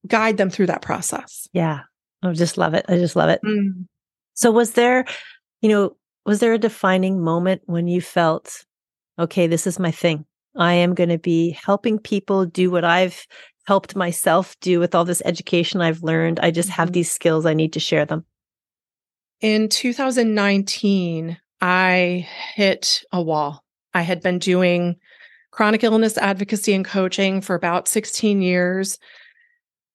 guide 0.07 0.37
them 0.37 0.49
through 0.49 0.67
that 0.67 0.83
process. 0.83 1.49
Yeah. 1.53 1.81
I 2.23 2.33
just 2.33 2.57
love 2.57 2.75
it. 2.75 2.87
I 2.89 2.97
just 2.97 3.17
love 3.17 3.29
it. 3.29 3.41
Mm. 3.45 3.87
So 4.35 4.51
was 4.51 4.73
there, 4.73 5.05
you 5.61 5.69
know, 5.69 5.97
was 6.25 6.41
there 6.41 6.53
a 6.53 6.59
defining 6.59 7.21
moment 7.21 7.63
when 7.67 7.89
you 7.89 8.01
felt, 8.01 8.65
okay, 9.19 9.47
this 9.47 9.67
is 9.67 9.79
my 9.79 9.91
thing? 9.91 10.25
I 10.57 10.75
am 10.75 10.95
going 10.95 11.09
to 11.09 11.19
be 11.19 11.51
helping 11.51 11.99
people 11.99 12.45
do 12.45 12.71
what 12.71 12.85
I've 12.85 13.27
helped 13.67 13.97
myself 13.97 14.57
do 14.61 14.81
with 14.81 14.95
all 14.95 15.05
this 15.05 15.23
education 15.25 15.81
I've 15.81 16.03
learned. 16.03 16.41
I 16.41 16.51
just 16.51 16.69
have 16.71 16.89
mm-hmm. 16.89 16.95
these 16.95 17.11
skills. 17.11 17.47
I 17.47 17.55
need 17.55 17.73
to 17.75 17.81
share 17.81 18.05
them. 18.05 18.25
In 19.41 19.69
2019, 19.69 21.39
I 21.61 22.29
hit 22.55 23.03
a 23.13 23.23
wall. 23.23 23.65
I 23.95 24.03
had 24.03 24.23
been 24.23 24.39
doing 24.39 24.97
chronic 25.51 25.85
illness 25.85 26.17
advocacy 26.19 26.75
and 26.75 26.85
coaching 26.85 27.41
for 27.41 27.55
about 27.55 27.89
16 27.89 28.43
years. 28.43 28.99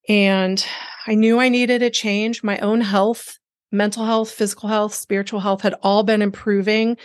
And 0.08 0.66
I 1.08 1.16
knew 1.16 1.40
I 1.40 1.50
needed 1.50 1.82
a 1.82 1.90
change. 1.90 2.44
My 2.44 2.58
own 2.60 2.82
health, 2.82 3.38
mental 3.72 4.06
health, 4.06 4.32
physical 4.32 4.70
health, 4.70 4.94
spiritual 4.94 5.40
health 5.40 5.62
had 5.62 5.76
all 5.82 6.04
been 6.04 6.22
improving. 6.22 6.98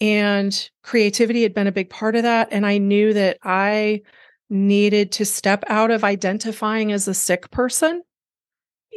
And 0.00 0.70
creativity 0.82 1.42
had 1.42 1.54
been 1.54 1.66
a 1.66 1.72
big 1.72 1.90
part 1.90 2.16
of 2.16 2.24
that. 2.24 2.48
And 2.50 2.66
I 2.66 2.78
knew 2.78 3.12
that 3.12 3.38
I 3.42 4.02
needed 4.50 5.12
to 5.12 5.24
step 5.24 5.64
out 5.68 5.90
of 5.90 6.04
identifying 6.04 6.92
as 6.92 7.08
a 7.08 7.14
sick 7.14 7.50
person 7.50 8.02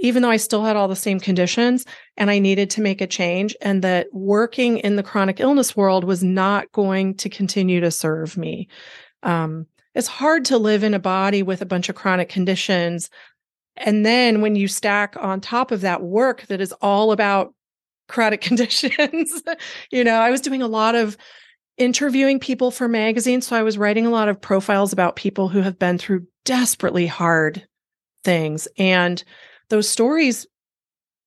even 0.01 0.21
though 0.21 0.29
I 0.29 0.37
still 0.37 0.63
had 0.63 0.75
all 0.75 0.87
the 0.87 0.95
same 0.95 1.19
conditions 1.19 1.85
and 2.17 2.29
I 2.29 2.39
needed 2.39 2.69
to 2.71 2.81
make 2.81 3.01
a 3.01 3.07
change, 3.07 3.55
and 3.61 3.81
that 3.83 4.07
working 4.11 4.77
in 4.79 4.95
the 4.95 5.03
chronic 5.03 5.39
illness 5.39 5.75
world 5.75 6.03
was 6.03 6.23
not 6.23 6.71
going 6.71 7.15
to 7.15 7.29
continue 7.29 7.79
to 7.81 7.91
serve 7.91 8.37
me. 8.37 8.67
Um, 9.23 9.67
it's 9.93 10.07
hard 10.07 10.45
to 10.45 10.57
live 10.57 10.83
in 10.83 10.93
a 10.93 10.99
body 10.99 11.41
with 11.41 11.61
a 11.61 11.65
bunch 11.65 11.87
of 11.87 11.95
chronic 11.95 12.27
conditions. 12.27 13.09
And 13.77 14.05
then 14.05 14.41
when 14.41 14.55
you 14.55 14.67
stack 14.67 15.15
on 15.19 15.41
top 15.41 15.71
of 15.71 15.81
that 15.81 16.01
work 16.01 16.43
that 16.47 16.61
is 16.61 16.71
all 16.81 17.11
about 17.11 17.53
chronic 18.07 18.41
conditions, 18.41 19.41
you 19.91 20.03
know, 20.03 20.15
I 20.15 20.31
was 20.31 20.41
doing 20.41 20.61
a 20.61 20.67
lot 20.67 20.95
of 20.95 21.17
interviewing 21.77 22.39
people 22.39 22.71
for 22.71 22.87
magazines. 22.87 23.47
So 23.47 23.55
I 23.55 23.63
was 23.63 23.77
writing 23.77 24.05
a 24.05 24.11
lot 24.11 24.29
of 24.29 24.39
profiles 24.39 24.93
about 24.93 25.17
people 25.17 25.49
who 25.49 25.61
have 25.61 25.77
been 25.77 25.97
through 25.97 26.25
desperately 26.45 27.05
hard 27.05 27.67
things. 28.23 28.67
And 28.77 29.23
those 29.69 29.89
stories 29.89 30.47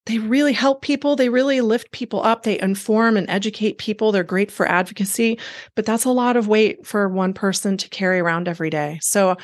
they 0.08 0.18
really 0.18 0.54
help 0.54 0.80
people. 0.80 1.16
They 1.16 1.28
really 1.28 1.60
lift 1.60 1.92
people 1.92 2.22
up. 2.24 2.42
They 2.42 2.58
inform 2.58 3.18
and 3.18 3.28
educate 3.28 3.76
people. 3.76 4.10
They're 4.10 4.24
great 4.24 4.50
for 4.50 4.66
advocacy, 4.66 5.38
but 5.74 5.84
that's 5.84 6.06
a 6.06 6.10
lot 6.10 6.38
of 6.38 6.48
weight 6.48 6.86
for 6.86 7.10
one 7.10 7.34
person 7.34 7.76
to 7.76 7.90
carry 7.90 8.18
around 8.18 8.48
every 8.48 8.70
day. 8.70 8.98
So 9.02 9.36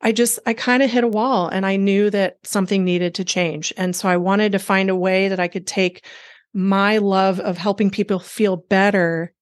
I 0.00 0.12
just, 0.12 0.38
I 0.46 0.54
kind 0.54 0.82
of 0.82 0.90
hit 0.90 1.04
a 1.04 1.08
wall 1.08 1.48
and 1.48 1.66
I 1.66 1.76
knew 1.76 2.10
that 2.10 2.38
something 2.42 2.84
needed 2.84 3.14
to 3.16 3.24
change. 3.24 3.72
And 3.76 3.94
so 3.94 4.08
I 4.08 4.16
wanted 4.16 4.52
to 4.52 4.58
find 4.58 4.88
a 4.88 4.96
way 4.96 5.28
that 5.28 5.40
I 5.40 5.48
could 5.48 5.66
take 5.66 6.06
my 6.54 6.98
love 6.98 7.38
of 7.40 7.58
helping 7.58 7.90
people 7.90 8.18
feel 8.18 8.56
better 8.56 9.32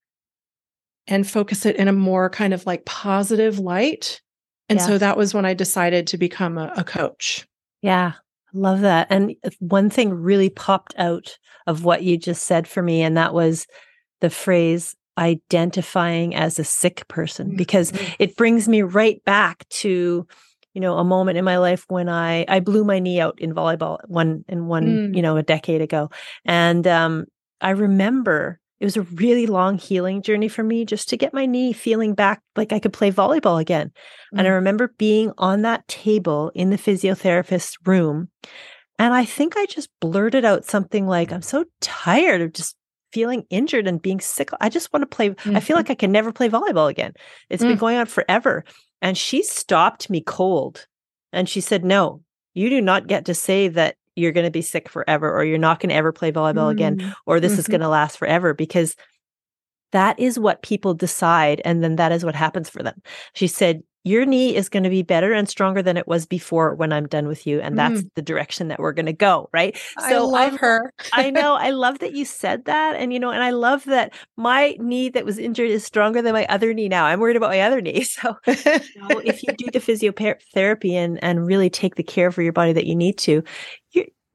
and 1.06 1.28
focus 1.28 1.64
it 1.64 1.76
in 1.76 1.88
a 1.88 1.92
more 1.92 2.28
kind 2.28 2.52
of 2.52 2.66
like 2.66 2.84
positive 2.84 3.58
light. 3.58 4.20
And 4.68 4.78
yeah. 4.78 4.86
so 4.86 4.98
that 4.98 5.16
was 5.16 5.32
when 5.32 5.46
I 5.46 5.54
decided 5.54 6.08
to 6.08 6.18
become 6.18 6.58
a, 6.58 6.72
a 6.76 6.84
coach. 6.84 7.46
Yeah. 7.80 8.12
Love 8.52 8.80
that. 8.80 9.06
And 9.10 9.34
one 9.60 9.90
thing 9.90 10.10
really 10.12 10.50
popped 10.50 10.94
out 10.98 11.38
of 11.66 11.84
what 11.84 12.02
you 12.02 12.16
just 12.16 12.44
said 12.44 12.66
for 12.66 12.82
me, 12.82 13.02
and 13.02 13.16
that 13.16 13.34
was 13.34 13.66
the 14.20 14.30
phrase 14.30 14.96
identifying 15.18 16.34
as 16.34 16.58
a 16.58 16.64
sick 16.64 17.06
person, 17.08 17.56
because 17.56 17.92
mm-hmm. 17.92 18.14
it 18.18 18.36
brings 18.36 18.68
me 18.68 18.82
right 18.82 19.22
back 19.24 19.68
to 19.68 20.26
you 20.78 20.80
know 20.80 20.96
a 20.96 21.02
moment 21.02 21.36
in 21.36 21.44
my 21.44 21.58
life 21.58 21.84
when 21.88 22.08
i 22.08 22.44
i 22.46 22.60
blew 22.60 22.84
my 22.84 23.00
knee 23.00 23.18
out 23.18 23.36
in 23.40 23.52
volleyball 23.52 23.98
one 24.06 24.44
in 24.46 24.68
one 24.68 24.86
mm. 24.86 25.16
you 25.16 25.20
know 25.20 25.36
a 25.36 25.42
decade 25.42 25.80
ago 25.80 26.08
and 26.44 26.86
um 26.86 27.24
i 27.60 27.70
remember 27.70 28.60
it 28.78 28.84
was 28.84 28.96
a 28.96 29.02
really 29.02 29.48
long 29.48 29.76
healing 29.76 30.22
journey 30.22 30.46
for 30.46 30.62
me 30.62 30.84
just 30.84 31.08
to 31.08 31.16
get 31.16 31.34
my 31.34 31.46
knee 31.46 31.72
feeling 31.72 32.14
back 32.14 32.40
like 32.54 32.72
I 32.72 32.78
could 32.78 32.92
play 32.92 33.10
volleyball 33.10 33.60
again. 33.60 33.88
Mm. 34.32 34.38
And 34.38 34.46
I 34.46 34.50
mm. 34.50 34.54
remember 34.54 34.94
being 34.98 35.32
on 35.36 35.62
that 35.62 35.88
table 35.88 36.52
in 36.54 36.70
the 36.70 36.78
physiotherapist's 36.78 37.76
room. 37.84 38.28
And 39.00 39.12
I 39.12 39.24
think 39.24 39.56
I 39.56 39.66
just 39.66 39.90
blurted 40.00 40.44
out 40.44 40.64
something 40.64 41.08
like, 41.08 41.32
I'm 41.32 41.42
so 41.42 41.64
tired 41.80 42.40
of 42.40 42.52
just 42.52 42.76
feeling 43.12 43.44
injured 43.50 43.88
and 43.88 44.00
being 44.00 44.20
sick. 44.20 44.50
I 44.60 44.68
just 44.68 44.92
want 44.92 45.02
to 45.02 45.06
play. 45.06 45.30
Mm-hmm. 45.30 45.56
I 45.56 45.60
feel 45.60 45.74
mm-hmm. 45.74 45.80
like 45.80 45.90
I 45.90 45.94
can 45.94 46.12
never 46.12 46.32
play 46.32 46.48
volleyball 46.48 46.88
again. 46.88 47.14
It's 47.50 47.62
mm. 47.62 47.68
been 47.68 47.78
going 47.78 47.96
on 47.96 48.06
forever. 48.06 48.64
And 49.00 49.16
she 49.16 49.42
stopped 49.42 50.10
me 50.10 50.20
cold 50.20 50.86
and 51.32 51.48
she 51.48 51.60
said, 51.60 51.84
No, 51.84 52.22
you 52.54 52.70
do 52.70 52.80
not 52.80 53.06
get 53.06 53.24
to 53.26 53.34
say 53.34 53.68
that 53.68 53.96
you're 54.16 54.32
going 54.32 54.46
to 54.46 54.50
be 54.50 54.62
sick 54.62 54.88
forever 54.88 55.32
or 55.32 55.44
you're 55.44 55.58
not 55.58 55.80
going 55.80 55.90
to 55.90 55.94
ever 55.94 56.12
play 56.12 56.32
volleyball 56.32 56.68
mm. 56.68 56.72
again 56.72 57.14
or 57.24 57.38
this 57.38 57.52
mm-hmm. 57.52 57.60
is 57.60 57.68
going 57.68 57.80
to 57.80 57.88
last 57.88 58.18
forever 58.18 58.52
because 58.52 58.96
that 59.92 60.18
is 60.18 60.38
what 60.38 60.62
people 60.62 60.92
decide 60.92 61.62
and 61.64 61.82
then 61.82 61.96
that 61.96 62.12
is 62.12 62.24
what 62.24 62.34
happens 62.34 62.68
for 62.68 62.82
them 62.82 63.00
she 63.34 63.46
said 63.46 63.82
your 64.04 64.24
knee 64.24 64.54
is 64.54 64.68
going 64.68 64.84
to 64.84 64.90
be 64.90 65.02
better 65.02 65.32
and 65.32 65.48
stronger 65.48 65.82
than 65.82 65.96
it 65.96 66.06
was 66.06 66.26
before 66.26 66.74
when 66.74 66.92
I'm 66.92 67.06
done 67.06 67.26
with 67.26 67.46
you. 67.46 67.60
And 67.60 67.78
that's 67.78 68.02
mm. 68.02 68.10
the 68.14 68.22
direction 68.22 68.68
that 68.68 68.78
we're 68.78 68.92
going 68.92 69.06
to 69.06 69.12
go. 69.12 69.50
Right. 69.52 69.76
So 70.08 70.16
I 70.16 70.18
love 70.18 70.54
I, 70.54 70.56
her. 70.56 70.92
I 71.12 71.30
know. 71.30 71.54
I 71.54 71.70
love 71.78 71.98
that 71.98 72.14
you 72.14 72.24
said 72.24 72.64
that. 72.66 72.96
And, 72.96 73.12
you 73.12 73.20
know, 73.20 73.30
and 73.30 73.42
I 73.42 73.50
love 73.50 73.84
that 73.84 74.14
my 74.36 74.76
knee 74.78 75.08
that 75.10 75.24
was 75.24 75.38
injured 75.38 75.70
is 75.70 75.84
stronger 75.84 76.22
than 76.22 76.32
my 76.32 76.46
other 76.46 76.72
knee 76.72 76.88
now. 76.88 77.04
I'm 77.04 77.20
worried 77.20 77.36
about 77.36 77.50
my 77.50 77.60
other 77.60 77.80
knee. 77.80 78.06
So 78.18 78.36
you 78.46 78.54
know, 79.08 79.18
if 79.24 79.42
you 79.42 79.52
do 79.52 79.70
the 79.70 79.78
physiotherapy 79.78 80.92
and, 80.92 81.22
and 81.22 81.46
really 81.46 81.70
take 81.70 81.94
the 81.94 82.02
care 82.02 82.32
for 82.32 82.42
your 82.42 82.52
body 82.52 82.72
that 82.72 82.86
you 82.86 82.96
need 82.96 83.16
to, 83.18 83.44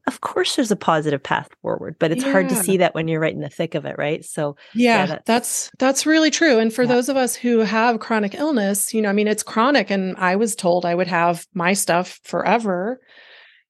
of 0.08 0.22
course 0.22 0.56
there's 0.56 0.72
a 0.72 0.76
positive 0.76 1.22
path 1.22 1.50
forward 1.62 1.96
but 2.00 2.12
it's 2.12 2.24
yeah. 2.24 2.32
hard 2.32 2.50
to 2.50 2.56
see 2.56 2.78
that 2.78 2.94
when 2.94 3.08
you're 3.08 3.20
right 3.20 3.34
in 3.34 3.42
the 3.42 3.50
thick 3.50 3.76
of 3.76 3.86
it 3.86 3.96
right 3.98 4.26
so 4.26 4.56
yeah, 4.74 5.00
yeah 5.00 5.06
that's, 5.06 5.26
that's, 5.26 5.72
that's 5.80 6.06
really 6.06 6.32
true 6.32 6.60
and 6.60 6.74
for 6.74 6.84
yeah. 6.84 6.90
those 6.90 7.10
of 7.10 7.18
us 7.18 7.36
who 7.36 7.60
have 7.60 8.00
chronic 8.00 8.36
illness 8.36 8.94
you 8.94 9.02
know 9.02 9.10
i 9.10 9.14
mean 9.14 9.28
it's 9.28 9.44
chronic 9.44 9.90
and 9.90 10.16
i 10.18 10.36
was 10.36 10.56
told 10.56 10.86
i 10.86 10.96
would 10.96 11.08
have 11.08 11.46
my 11.54 11.74
stuff 11.74 12.20
forever 12.24 13.00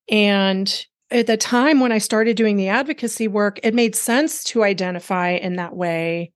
and 0.10 0.86
at 1.12 1.28
the 1.28 1.38
time 1.38 1.80
when 1.80 1.92
i 1.92 1.98
started 1.98 2.36
doing 2.36 2.56
the 2.56 2.70
advocacy 2.70 3.28
work 3.28 3.60
it 3.64 3.74
made 3.74 3.96
sense 3.96 4.44
to 4.44 4.64
identify 4.64 5.32
in 5.32 5.56
that 5.56 5.76
way 5.76 6.32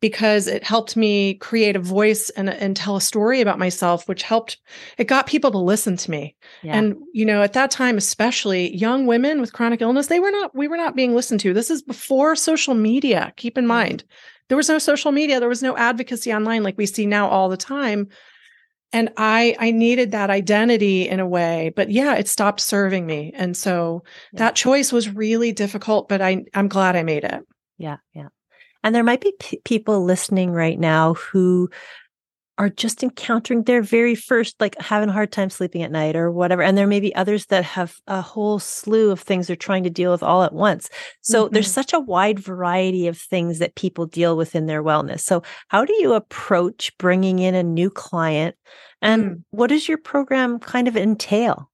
because 0.00 0.46
it 0.46 0.62
helped 0.62 0.96
me 0.96 1.34
create 1.34 1.74
a 1.74 1.80
voice 1.80 2.28
and, 2.30 2.50
and 2.50 2.76
tell 2.76 2.96
a 2.96 3.00
story 3.00 3.40
about 3.40 3.58
myself, 3.58 4.06
which 4.06 4.22
helped, 4.22 4.58
it 4.98 5.04
got 5.04 5.26
people 5.26 5.50
to 5.50 5.58
listen 5.58 5.96
to 5.96 6.10
me. 6.10 6.36
Yeah. 6.62 6.76
And, 6.76 6.96
you 7.12 7.24
know, 7.24 7.42
at 7.42 7.54
that 7.54 7.70
time, 7.70 7.96
especially 7.96 8.76
young 8.76 9.06
women 9.06 9.40
with 9.40 9.54
chronic 9.54 9.80
illness, 9.80 10.08
they 10.08 10.20
were 10.20 10.30
not, 10.30 10.54
we 10.54 10.68
were 10.68 10.76
not 10.76 10.96
being 10.96 11.14
listened 11.14 11.40
to. 11.40 11.54
This 11.54 11.70
is 11.70 11.82
before 11.82 12.36
social 12.36 12.74
media. 12.74 13.32
Keep 13.36 13.56
in 13.56 13.62
mm-hmm. 13.62 13.68
mind, 13.68 14.04
there 14.48 14.56
was 14.56 14.68
no 14.68 14.78
social 14.78 15.12
media, 15.12 15.40
there 15.40 15.48
was 15.48 15.62
no 15.62 15.76
advocacy 15.76 16.32
online 16.32 16.62
like 16.62 16.76
we 16.76 16.86
see 16.86 17.06
now 17.06 17.28
all 17.28 17.48
the 17.48 17.56
time. 17.56 18.08
And 18.92 19.10
I, 19.16 19.56
I 19.58 19.72
needed 19.72 20.12
that 20.12 20.30
identity 20.30 21.08
in 21.08 21.20
a 21.20 21.26
way, 21.26 21.72
but 21.74 21.90
yeah, 21.90 22.14
it 22.14 22.28
stopped 22.28 22.60
serving 22.60 23.04
me. 23.04 23.32
And 23.34 23.56
so 23.56 24.04
yeah. 24.32 24.38
that 24.40 24.54
choice 24.54 24.92
was 24.92 25.12
really 25.12 25.52
difficult, 25.52 26.08
but 26.08 26.22
I, 26.22 26.44
I'm 26.54 26.68
glad 26.68 26.96
I 26.96 27.02
made 27.02 27.24
it. 27.24 27.42
Yeah. 27.78 27.96
Yeah. 28.14 28.28
And 28.86 28.94
there 28.94 29.02
might 29.02 29.20
be 29.20 29.34
p- 29.40 29.60
people 29.64 30.04
listening 30.04 30.52
right 30.52 30.78
now 30.78 31.14
who 31.14 31.68
are 32.56 32.68
just 32.68 33.02
encountering 33.02 33.64
their 33.64 33.82
very 33.82 34.14
first, 34.14 34.54
like 34.60 34.80
having 34.80 35.08
a 35.08 35.12
hard 35.12 35.32
time 35.32 35.50
sleeping 35.50 35.82
at 35.82 35.90
night 35.90 36.14
or 36.14 36.30
whatever. 36.30 36.62
And 36.62 36.78
there 36.78 36.86
may 36.86 37.00
be 37.00 37.12
others 37.16 37.46
that 37.46 37.64
have 37.64 37.96
a 38.06 38.20
whole 38.20 38.60
slew 38.60 39.10
of 39.10 39.18
things 39.18 39.48
they're 39.48 39.56
trying 39.56 39.82
to 39.82 39.90
deal 39.90 40.12
with 40.12 40.22
all 40.22 40.44
at 40.44 40.52
once. 40.52 40.88
So 41.20 41.46
mm-hmm. 41.46 41.54
there's 41.54 41.70
such 41.70 41.92
a 41.92 41.98
wide 41.98 42.38
variety 42.38 43.08
of 43.08 43.18
things 43.18 43.58
that 43.58 43.74
people 43.74 44.06
deal 44.06 44.36
with 44.36 44.54
in 44.54 44.66
their 44.66 44.84
wellness. 44.84 45.18
So, 45.22 45.42
how 45.66 45.84
do 45.84 45.92
you 45.94 46.14
approach 46.14 46.96
bringing 46.96 47.40
in 47.40 47.56
a 47.56 47.64
new 47.64 47.90
client? 47.90 48.54
And 49.02 49.24
mm. 49.24 49.42
what 49.50 49.66
does 49.66 49.88
your 49.88 49.98
program 49.98 50.60
kind 50.60 50.86
of 50.86 50.96
entail? 50.96 51.72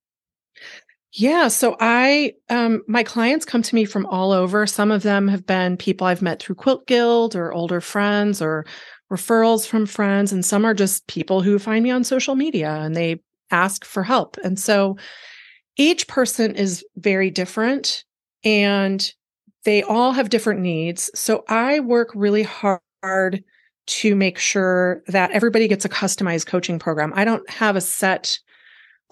Yeah. 1.12 1.48
So 1.48 1.76
I, 1.78 2.32
um, 2.48 2.82
my 2.88 3.02
clients 3.02 3.44
come 3.44 3.62
to 3.62 3.74
me 3.74 3.84
from 3.84 4.06
all 4.06 4.32
over. 4.32 4.66
Some 4.66 4.90
of 4.90 5.02
them 5.02 5.28
have 5.28 5.46
been 5.46 5.76
people 5.76 6.06
I've 6.06 6.22
met 6.22 6.40
through 6.42 6.54
Quilt 6.54 6.86
Guild 6.86 7.36
or 7.36 7.52
older 7.52 7.82
friends 7.82 8.40
or 8.40 8.64
referrals 9.12 9.66
from 9.66 9.84
friends. 9.84 10.32
And 10.32 10.44
some 10.44 10.64
are 10.64 10.72
just 10.72 11.06
people 11.08 11.42
who 11.42 11.58
find 11.58 11.82
me 11.84 11.90
on 11.90 12.02
social 12.02 12.34
media 12.34 12.70
and 12.76 12.96
they 12.96 13.20
ask 13.50 13.84
for 13.84 14.02
help. 14.02 14.38
And 14.42 14.58
so 14.58 14.96
each 15.76 16.08
person 16.08 16.54
is 16.54 16.84
very 16.96 17.30
different 17.30 18.04
and 18.42 19.12
they 19.64 19.82
all 19.82 20.12
have 20.12 20.30
different 20.30 20.60
needs. 20.60 21.10
So 21.14 21.44
I 21.48 21.80
work 21.80 22.10
really 22.14 22.42
hard 22.42 23.44
to 23.86 24.16
make 24.16 24.38
sure 24.38 25.02
that 25.08 25.30
everybody 25.32 25.68
gets 25.68 25.84
a 25.84 25.90
customized 25.90 26.46
coaching 26.46 26.78
program. 26.78 27.12
I 27.14 27.24
don't 27.24 27.48
have 27.50 27.76
a 27.76 27.80
set 27.80 28.38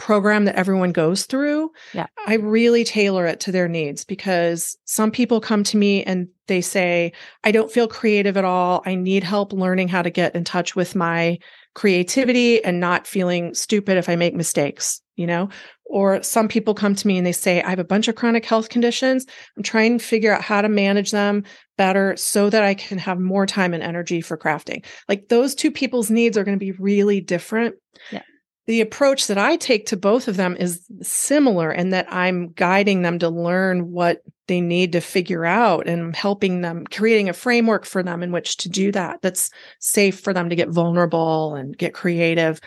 program 0.01 0.47
that 0.47 0.57
everyone 0.57 0.93
goes 0.93 1.27
through. 1.27 1.71
Yeah. 1.93 2.07
I 2.27 2.37
really 2.37 2.85
tailor 2.85 3.27
it 3.27 3.39
to 3.41 3.53
their 3.53 3.69
needs 3.69 4.03
because 4.03 4.77
some 4.87 5.11
people 5.11 5.41
come 5.41 5.63
to 5.65 5.77
me 5.77 6.03
and 6.05 6.27
they 6.49 6.63
say, 6.63 7.13
I 7.45 7.53
don't 7.53 7.71
feel 7.71 7.87
creative 7.87 8.39
at 8.39 8.45
all. 8.45 8.83
I 8.87 8.95
need 8.95 9.23
help 9.23 9.53
learning 9.53 9.89
how 9.89 10.01
to 10.01 10.11
get 10.11 10.35
in 10.35 10.43
touch 10.43 10.75
with 10.75 10.97
my 10.97 11.39
creativity 11.75 12.65
and 12.65 12.81
not 12.81 13.07
feeling 13.07 13.55
stupid 13.55 13.99
if 13.99 14.09
I 14.09 14.17
make 14.17 14.35
mistakes, 14.35 15.03
you 15.17 15.27
know? 15.27 15.51
Or 15.85 16.23
some 16.23 16.49
people 16.49 16.73
come 16.73 16.95
to 16.95 17.07
me 17.07 17.19
and 17.19 17.27
they 17.27 17.33
say, 17.33 17.61
I 17.63 17.69
have 17.69 17.79
a 17.79 17.85
bunch 17.85 18.09
of 18.09 18.15
chronic 18.15 18.47
health 18.47 18.71
conditions. 18.71 19.27
I'm 19.57 19.63
trying 19.63 19.99
to 19.99 20.05
figure 20.05 20.33
out 20.33 20.41
how 20.43 20.63
to 20.63 20.69
manage 20.69 21.11
them 21.11 21.45
better 21.77 22.17
so 22.17 22.49
that 22.49 22.63
I 22.63 22.75
can 22.75 22.97
have 22.97 23.19
more 23.19 23.45
time 23.45 23.75
and 23.75 23.83
energy 23.83 24.23
for 24.23 24.39
crafting. 24.39 24.85
Like 25.09 25.29
those 25.29 25.55
two 25.55 25.71
people's 25.71 26.11
needs 26.11 26.39
are 26.39 26.45
going 26.45 26.59
to 26.59 26.65
be 26.65 26.73
really 26.73 27.21
different. 27.21 27.75
Yeah. 28.11 28.23
The 28.67 28.81
approach 28.81 29.27
that 29.27 29.39
I 29.39 29.57
take 29.57 29.87
to 29.87 29.97
both 29.97 30.29
of 30.29 30.37
them 30.37 30.57
is 30.57 30.87
similar 31.03 31.73
in 31.73 31.91
that 31.91 32.07
I'm 32.13 32.53
guiding 32.53 33.03
them 33.03 33.19
to 33.19 33.29
learn 33.29 33.91
what 33.91 34.23
they 34.47 34.61
need 34.61 34.93
to 34.93 35.01
figure 35.01 35.45
out 35.45 35.89
and 35.89 36.15
helping 36.15 36.61
them 36.61 36.85
creating 36.87 37.29
a 37.29 37.33
framework 37.33 37.85
for 37.85 38.03
them 38.03 38.23
in 38.23 38.33
which 38.33 38.59
to 38.59 38.69
do 38.69 38.93
that 38.93 39.23
that's 39.23 39.51
safe 39.79 40.21
for 40.21 40.33
them 40.33 40.51
to 40.51 40.57
get 40.57 40.69
vulnerable 40.69 41.55
and 41.55 41.77
get 41.77 41.95
creative 41.95 42.61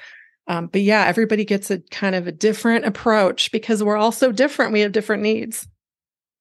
um, 0.48 0.68
but 0.68 0.82
yeah, 0.82 1.06
everybody 1.06 1.46
gets 1.46 1.72
a 1.72 1.80
kind 1.92 2.16
of 2.16 2.28
a 2.28 2.32
different 2.32 2.86
approach 2.86 3.52
because 3.52 3.84
we're 3.84 3.98
all 3.98 4.12
so 4.12 4.32
different. 4.32 4.74
We 4.74 4.82
have 4.82 4.92
different 4.92 5.24
needs. 5.24 5.68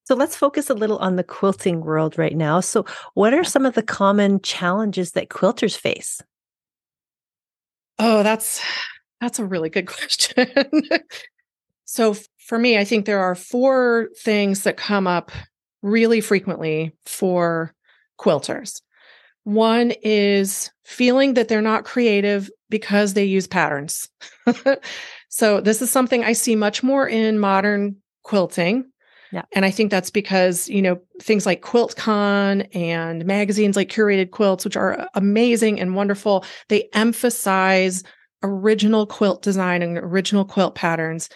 So 0.05 0.17
let's 0.17 0.35
focus 0.35 0.69
a 0.69 0.75
little 0.75 0.99
on 0.99 1.15
the 1.15 1.23
quilting 1.23 1.81
world 1.81 2.19
right 2.19 2.37
now. 2.37 2.59
So, 2.61 2.85
what 3.15 3.33
are 3.33 3.45
some 3.45 3.65
of 3.65 3.75
the 3.75 3.83
common 3.83 4.41
challenges 4.41 5.12
that 5.12 5.29
quilters 5.29 5.77
face? 5.77 6.21
Oh, 8.01 8.25
that's 8.25 8.61
that's 9.23 9.39
a 9.39 9.45
really 9.45 9.71
good 9.71 9.87
question. 9.87 10.83
so 11.85 12.17
for 12.39 12.59
me, 12.59 12.77
I 12.77 12.85
think 12.85 13.07
there 13.07 13.21
are 13.21 13.35
four 13.35 14.11
things 14.19 14.65
that 14.65 14.77
come 14.77 15.07
up 15.07 15.31
really 15.81 16.21
frequently 16.21 16.93
for 17.05 17.73
quilters. 18.19 18.83
One 19.45 19.93
is 20.03 20.71
feeling 20.85 21.35
that 21.35 21.49
they're 21.49 21.63
not 21.63 21.85
creative 21.85 22.51
because 22.69 23.15
they 23.15 23.25
use 23.25 23.47
patterns. 23.47 24.09
so, 25.29 25.61
this 25.61 25.83
is 25.83 25.91
something 25.91 26.25
I 26.25 26.33
see 26.33 26.55
much 26.55 26.83
more 26.83 27.09
in 27.09 27.39
modern 27.39 27.97
quilting. 28.23 28.85
Yeah. 29.33 29.43
And 29.53 29.65
I 29.65 29.71
think 29.71 29.91
that's 29.91 30.11
because, 30.11 30.69
you 30.69 30.83
know, 30.83 31.01
things 31.21 31.47
like 31.47 31.63
QuiltCon 31.63 32.69
and 32.77 33.25
magazines 33.25 33.77
like 33.77 33.89
Curated 33.89 34.31
Quilts, 34.31 34.65
which 34.65 34.77
are 34.77 35.09
amazing 35.15 35.81
and 35.81 35.97
wonderful, 35.97 36.45
they 36.69 36.89
emphasize 36.93 38.05
original 38.42 39.07
quilt 39.07 39.42
design 39.42 39.83
and 39.83 39.98
original 39.98 40.44
quilt 40.44 40.74
patterns. 40.74 41.28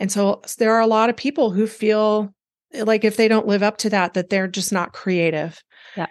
And 0.00 0.10
so 0.10 0.42
there 0.58 0.74
are 0.74 0.80
a 0.80 0.86
lot 0.86 1.10
of 1.10 1.16
people 1.16 1.50
who 1.50 1.66
feel 1.66 2.34
eh, 2.72 2.84
like 2.84 3.04
if 3.04 3.16
they 3.16 3.28
don't 3.28 3.46
live 3.46 3.62
up 3.62 3.76
to 3.78 3.90
that, 3.90 4.14
that 4.14 4.30
they're 4.30 4.48
just 4.48 4.72
not 4.72 4.92
creative. 4.92 5.62
Yeah. 5.96 6.06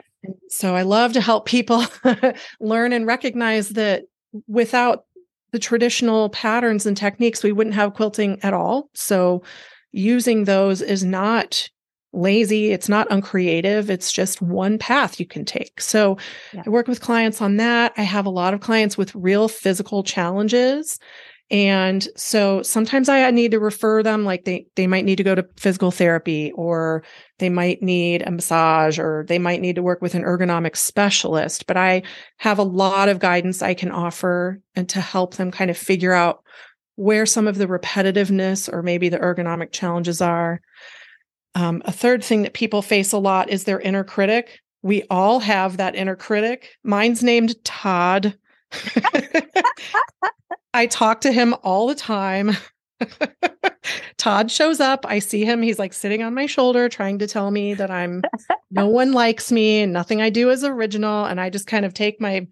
So 0.50 0.76
I 0.76 0.84
love 0.84 1.14
to 1.14 1.22
help 1.22 1.46
people 1.46 1.86
learn 2.60 2.94
and 2.94 3.06
recognize 3.06 3.70
that 3.70 4.04
without 4.48 5.06
the 5.52 5.60
traditional 5.60 6.30
patterns 6.30 6.86
and 6.86 6.98
techniques, 6.98 7.44
we 7.44 7.52
wouldn't 7.52 7.76
have 7.76 7.94
quilting 7.94 8.40
at 8.42 8.54
all. 8.54 8.90
So 8.94 9.44
using 9.92 10.46
those 10.46 10.82
is 10.82 11.04
not 11.04 11.70
lazy, 12.14 12.72
it's 12.72 12.88
not 12.88 13.08
uncreative, 13.12 13.90
it's 13.90 14.12
just 14.12 14.42
one 14.42 14.78
path 14.78 15.20
you 15.20 15.26
can 15.26 15.46
take. 15.46 15.82
So 15.82 16.18
yeah. 16.54 16.64
I 16.66 16.70
work 16.70 16.88
with 16.88 17.02
clients 17.02 17.42
on 17.42 17.58
that. 17.58 17.94
I 17.98 18.04
have 18.04 18.26
a 18.26 18.32
lot 18.32 18.54
of 18.54 18.62
clients 18.62 18.98
with 18.98 19.14
real 19.16 19.48
physical 19.48 20.04
challenges 20.04 21.00
and 21.54 22.08
so 22.16 22.64
sometimes 22.64 23.10
I 23.10 23.30
need 23.30 23.52
to 23.52 23.60
refer 23.60 24.02
them 24.02 24.26
like 24.26 24.44
they 24.44 24.66
they 24.76 24.88
might 24.88 25.06
need 25.06 25.18
to 25.18 25.24
go 25.24 25.36
to 25.36 25.48
physical 25.56 25.92
therapy 25.92 26.52
or 26.54 27.04
they 27.38 27.50
might 27.50 27.84
need 27.84 28.24
a 28.24 28.32
massage 28.32 28.98
or 28.98 29.24
they 29.28 29.38
might 29.38 29.62
need 29.62 29.76
to 29.76 29.84
work 29.84 30.02
with 30.02 30.16
an 30.16 30.24
ergonomic 30.24 30.76
specialist, 30.76 31.68
but 31.68 31.78
I 31.78 32.04
have 32.38 32.58
a 32.58 32.64
lot 32.64 33.08
of 33.08 33.20
guidance 33.20 33.62
I 33.62 33.76
can 33.76 33.92
offer 33.92 34.62
and 34.76 34.90
to 34.90 35.00
help 35.00 35.36
them 35.36 35.52
kind 35.52 35.70
of 35.70 35.78
figure 35.78 36.14
out 36.14 36.44
where 36.96 37.28
some 37.28 37.48
of 37.48 37.60
the 37.60 37.68
repetitiveness 37.68 38.72
or 38.72 38.82
maybe 38.82 39.10
the 39.10 39.20
ergonomic 39.20 39.72
challenges 39.72 40.22
are. 40.22 40.60
Um, 41.56 41.82
a 41.86 41.92
third 41.92 42.24
thing 42.24 42.44
that 42.44 42.54
people 42.54 42.82
face 42.82 43.12
a 43.12 43.18
lot 43.18 43.50
is 43.50 43.64
their 43.64 43.80
inner 43.80 44.04
critic. 44.04 44.60
We 44.82 45.04
all 45.10 45.40
have 45.40 45.78
that 45.78 45.96
inner 45.96 46.16
critic. 46.16 46.70
Mine's 46.84 47.24
named 47.24 47.64
Todd. 47.64 48.38
I 50.74 50.88
talk 50.88 51.22
to 51.22 51.32
him 51.32 51.56
all 51.64 51.88
the 51.88 51.96
time. 51.96 52.52
Todd 54.18 54.52
shows 54.52 54.80
up. 54.80 55.06
I 55.08 55.20
see 55.20 55.46
him. 55.46 55.62
He's 55.62 55.80
like 55.80 55.94
sitting 55.94 56.24
on 56.24 56.34
my 56.34 56.46
shoulder, 56.46 56.90
trying 56.90 57.20
to 57.20 57.28
tell 57.28 57.52
me 57.52 57.74
that 57.74 57.92
I'm 57.92 58.22
no 58.72 58.88
one 58.88 59.12
likes 59.12 59.52
me 59.52 59.82
and 59.82 59.94
nothing 59.94 60.22
I 60.22 60.30
do 60.30 60.50
is 60.50 60.64
original. 60.64 61.26
And 61.26 61.40
I 61.40 61.50
just 61.50 61.68
kind 61.68 61.86
of 61.86 61.94
take 61.94 62.22
my 62.22 62.48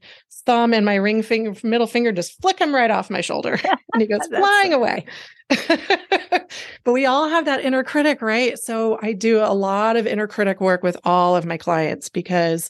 thumb 0.46 0.74
and 0.74 0.86
my 0.86 0.96
ring 0.96 1.24
finger, 1.24 1.54
middle 1.64 1.88
finger, 1.88 2.12
just 2.12 2.42
flick 2.42 2.60
him 2.60 2.74
right 2.74 2.92
off 2.92 3.10
my 3.10 3.22
shoulder. 3.22 3.60
And 3.94 4.02
he 4.02 4.08
goes 4.08 4.26
flying 4.28 4.72
away. 4.72 5.06
but 5.68 6.94
we 6.94 7.06
all 7.06 7.28
have 7.28 7.44
that 7.44 7.60
inner 7.60 7.84
critic, 7.84 8.22
right? 8.22 8.58
So 8.58 8.98
I 9.02 9.12
do 9.12 9.40
a 9.40 9.54
lot 9.54 9.98
of 9.98 10.08
inner 10.08 10.28
critic 10.28 10.62
work 10.62 10.82
with 10.82 10.96
all 11.04 11.36
of 11.36 11.44
my 11.44 11.58
clients 11.58 12.08
because 12.08 12.70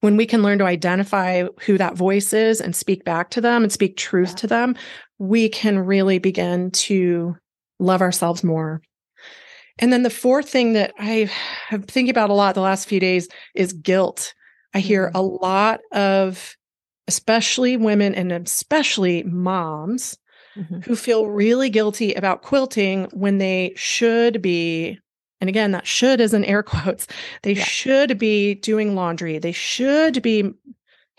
when 0.00 0.18
we 0.18 0.26
can 0.26 0.42
learn 0.42 0.58
to 0.58 0.66
identify 0.66 1.44
who 1.64 1.78
that 1.78 1.96
voice 1.96 2.34
is 2.34 2.60
and 2.60 2.76
speak 2.76 3.04
back 3.04 3.30
to 3.30 3.40
them 3.40 3.62
and 3.62 3.72
speak 3.72 3.96
truth 3.96 4.30
yeah. 4.30 4.36
to 4.36 4.46
them, 4.48 4.76
we 5.18 5.48
can 5.48 5.78
really 5.78 6.18
begin 6.18 6.70
to 6.72 7.36
love 7.82 8.00
ourselves 8.00 8.42
more. 8.42 8.80
And 9.78 9.92
then 9.92 10.02
the 10.02 10.10
fourth 10.10 10.48
thing 10.48 10.74
that 10.74 10.92
I 10.98 11.30
have 11.68 11.86
thinking 11.86 12.10
about 12.10 12.30
a 12.30 12.34
lot 12.34 12.54
the 12.54 12.60
last 12.60 12.88
few 12.88 13.00
days 13.00 13.28
is 13.54 13.72
guilt. 13.72 14.34
I 14.74 14.80
hear 14.80 15.08
mm-hmm. 15.08 15.16
a 15.16 15.22
lot 15.22 15.80
of 15.92 16.56
especially 17.08 17.76
women 17.76 18.14
and 18.14 18.32
especially 18.32 19.22
moms 19.24 20.18
mm-hmm. 20.56 20.80
who 20.80 20.94
feel 20.94 21.26
really 21.26 21.70
guilty 21.70 22.14
about 22.14 22.42
quilting 22.42 23.08
when 23.12 23.38
they 23.38 23.72
should 23.76 24.40
be 24.40 24.98
and 25.40 25.48
again, 25.48 25.72
that 25.72 25.88
should 25.88 26.20
is 26.20 26.34
in 26.34 26.44
air 26.44 26.62
quotes. 26.62 27.08
They 27.42 27.54
yeah. 27.54 27.64
should 27.64 28.16
be 28.16 28.54
doing 28.54 28.94
laundry. 28.94 29.40
They 29.40 29.50
should 29.50 30.22
be 30.22 30.52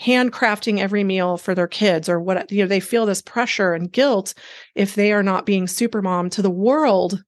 handcrafting 0.03 0.79
every 0.79 1.03
meal 1.03 1.37
for 1.37 1.55
their 1.55 1.67
kids 1.67 2.09
or 2.09 2.19
what 2.19 2.51
you 2.51 2.63
know 2.63 2.67
they 2.67 2.79
feel 2.79 3.05
this 3.05 3.21
pressure 3.21 3.73
and 3.73 3.91
guilt 3.91 4.33
if 4.75 4.95
they 4.95 5.13
are 5.13 5.23
not 5.23 5.45
being 5.45 5.67
super 5.67 6.01
mom 6.01 6.29
to 6.29 6.41
the 6.41 6.49
world 6.49 7.23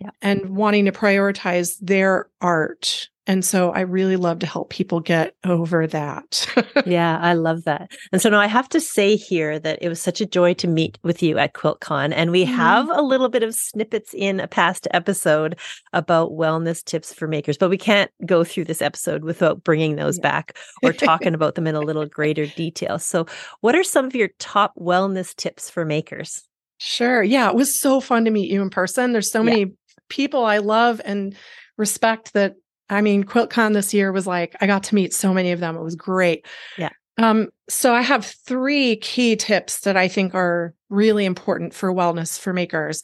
yeah. 0.00 0.10
and 0.22 0.56
wanting 0.56 0.84
to 0.84 0.92
prioritize 0.92 1.76
their 1.80 2.28
art 2.40 3.08
and 3.30 3.44
so 3.44 3.70
I 3.70 3.82
really 3.82 4.16
love 4.16 4.40
to 4.40 4.46
help 4.46 4.70
people 4.70 4.98
get 4.98 5.36
over 5.44 5.86
that. 5.86 6.48
yeah, 6.84 7.16
I 7.22 7.34
love 7.34 7.62
that. 7.62 7.92
And 8.10 8.20
so 8.20 8.28
now 8.28 8.40
I 8.40 8.48
have 8.48 8.68
to 8.70 8.80
say 8.80 9.14
here 9.14 9.56
that 9.60 9.78
it 9.80 9.88
was 9.88 10.02
such 10.02 10.20
a 10.20 10.26
joy 10.26 10.52
to 10.54 10.66
meet 10.66 10.98
with 11.04 11.22
you 11.22 11.38
at 11.38 11.54
QuiltCon. 11.54 12.12
And 12.12 12.32
we 12.32 12.44
mm-hmm. 12.44 12.56
have 12.56 12.90
a 12.90 13.02
little 13.02 13.28
bit 13.28 13.44
of 13.44 13.54
snippets 13.54 14.12
in 14.14 14.40
a 14.40 14.48
past 14.48 14.88
episode 14.90 15.56
about 15.92 16.32
wellness 16.32 16.84
tips 16.84 17.14
for 17.14 17.28
makers, 17.28 17.56
but 17.56 17.70
we 17.70 17.78
can't 17.78 18.10
go 18.26 18.42
through 18.42 18.64
this 18.64 18.82
episode 18.82 19.22
without 19.22 19.62
bringing 19.62 19.94
those 19.94 20.18
yeah. 20.18 20.22
back 20.22 20.56
or 20.82 20.92
talking 20.92 21.32
about 21.32 21.54
them 21.54 21.68
in 21.68 21.76
a 21.76 21.80
little 21.80 22.06
greater 22.06 22.46
detail. 22.46 22.98
So, 22.98 23.26
what 23.60 23.76
are 23.76 23.84
some 23.84 24.06
of 24.06 24.14
your 24.16 24.30
top 24.40 24.74
wellness 24.74 25.36
tips 25.36 25.70
for 25.70 25.84
makers? 25.84 26.42
Sure. 26.78 27.22
Yeah, 27.22 27.48
it 27.48 27.54
was 27.54 27.78
so 27.78 28.00
fun 28.00 28.24
to 28.24 28.32
meet 28.32 28.50
you 28.50 28.60
in 28.60 28.70
person. 28.70 29.12
There's 29.12 29.30
so 29.30 29.44
many 29.44 29.60
yeah. 29.60 29.66
people 30.08 30.44
I 30.44 30.58
love 30.58 31.00
and 31.04 31.36
respect 31.76 32.32
that 32.32 32.56
I 32.90 33.00
mean, 33.00 33.24
QuiltCon 33.24 33.72
this 33.72 33.94
year 33.94 34.12
was 34.12 34.26
like, 34.26 34.56
I 34.60 34.66
got 34.66 34.82
to 34.84 34.94
meet 34.94 35.14
so 35.14 35.32
many 35.32 35.52
of 35.52 35.60
them. 35.60 35.76
It 35.76 35.82
was 35.82 35.94
great. 35.94 36.46
Yeah. 36.76 36.90
Um, 37.18 37.48
so 37.68 37.94
I 37.94 38.00
have 38.00 38.24
three 38.24 38.96
key 38.96 39.36
tips 39.36 39.80
that 39.80 39.96
I 39.96 40.08
think 40.08 40.34
are 40.34 40.74
really 40.88 41.24
important 41.24 41.74
for 41.74 41.92
wellness 41.92 42.38
for 42.38 42.52
makers. 42.52 43.02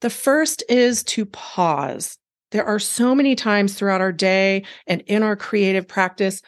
The 0.00 0.10
first 0.10 0.62
is 0.68 1.02
to 1.04 1.26
pause. 1.26 2.16
There 2.52 2.64
are 2.64 2.78
so 2.78 3.14
many 3.14 3.34
times 3.34 3.74
throughout 3.74 4.00
our 4.00 4.12
day 4.12 4.64
and 4.86 5.02
in 5.02 5.22
our 5.22 5.36
creative 5.36 5.86
practice 5.88 6.42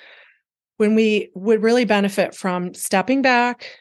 when 0.77 0.95
we 0.95 1.31
would 1.35 1.63
really 1.63 1.85
benefit 1.85 2.35
from 2.35 2.73
stepping 2.73 3.21
back, 3.21 3.79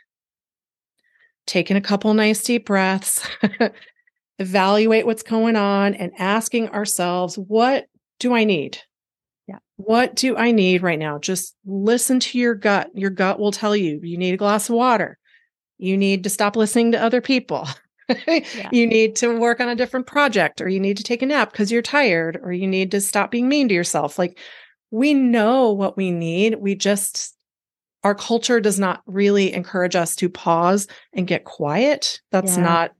taking 1.45 1.77
a 1.77 1.81
couple 1.81 2.13
nice 2.13 2.43
deep 2.43 2.65
breaths, 2.65 3.25
evaluate 4.39 5.05
what's 5.05 5.23
going 5.23 5.55
on, 5.55 5.93
and 5.93 6.11
asking 6.17 6.69
ourselves, 6.69 7.37
what 7.37 7.85
do 8.19 8.33
I 8.33 8.43
need? 8.43 8.79
What 9.77 10.15
do 10.15 10.35
I 10.35 10.51
need 10.51 10.81
right 10.81 10.99
now? 10.99 11.19
Just 11.19 11.55
listen 11.65 12.19
to 12.19 12.37
your 12.37 12.55
gut. 12.55 12.89
Your 12.93 13.11
gut 13.11 13.39
will 13.39 13.51
tell 13.51 13.75
you 13.75 13.99
you 14.03 14.17
need 14.17 14.33
a 14.33 14.37
glass 14.37 14.69
of 14.69 14.75
water. 14.75 15.17
You 15.77 15.95
need 15.95 16.23
to 16.23 16.29
stop 16.29 16.55
listening 16.55 16.91
to 16.91 17.01
other 17.01 17.21
people. 17.21 17.67
yeah. 18.27 18.69
You 18.71 18.87
need 18.87 19.15
to 19.17 19.37
work 19.37 19.59
on 19.59 19.69
a 19.69 19.75
different 19.75 20.07
project 20.07 20.61
or 20.61 20.69
you 20.69 20.79
need 20.79 20.97
to 20.97 21.03
take 21.03 21.21
a 21.21 21.25
nap 21.25 21.51
because 21.51 21.71
you're 21.71 21.81
tired 21.81 22.39
or 22.41 22.51
you 22.51 22.67
need 22.67 22.91
to 22.91 23.01
stop 23.01 23.29
being 23.29 23.47
mean 23.47 23.67
to 23.67 23.75
yourself. 23.75 24.17
Like 24.17 24.39
we 24.89 25.13
know 25.13 25.71
what 25.73 25.97
we 25.97 26.11
need. 26.11 26.55
We 26.55 26.73
just, 26.73 27.35
our 28.03 28.15
culture 28.15 28.59
does 28.59 28.79
not 28.79 29.01
really 29.05 29.53
encourage 29.53 29.95
us 29.95 30.15
to 30.17 30.29
pause 30.29 30.87
and 31.13 31.27
get 31.27 31.43
quiet. 31.43 32.21
That's 32.31 32.57
yeah. 32.57 32.63
not 32.63 32.91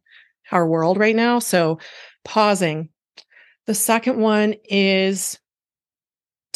our 0.52 0.68
world 0.68 0.98
right 0.98 1.16
now. 1.16 1.40
So 1.40 1.80
pausing. 2.24 2.90
The 3.66 3.74
second 3.74 4.20
one 4.20 4.56
is 4.66 5.40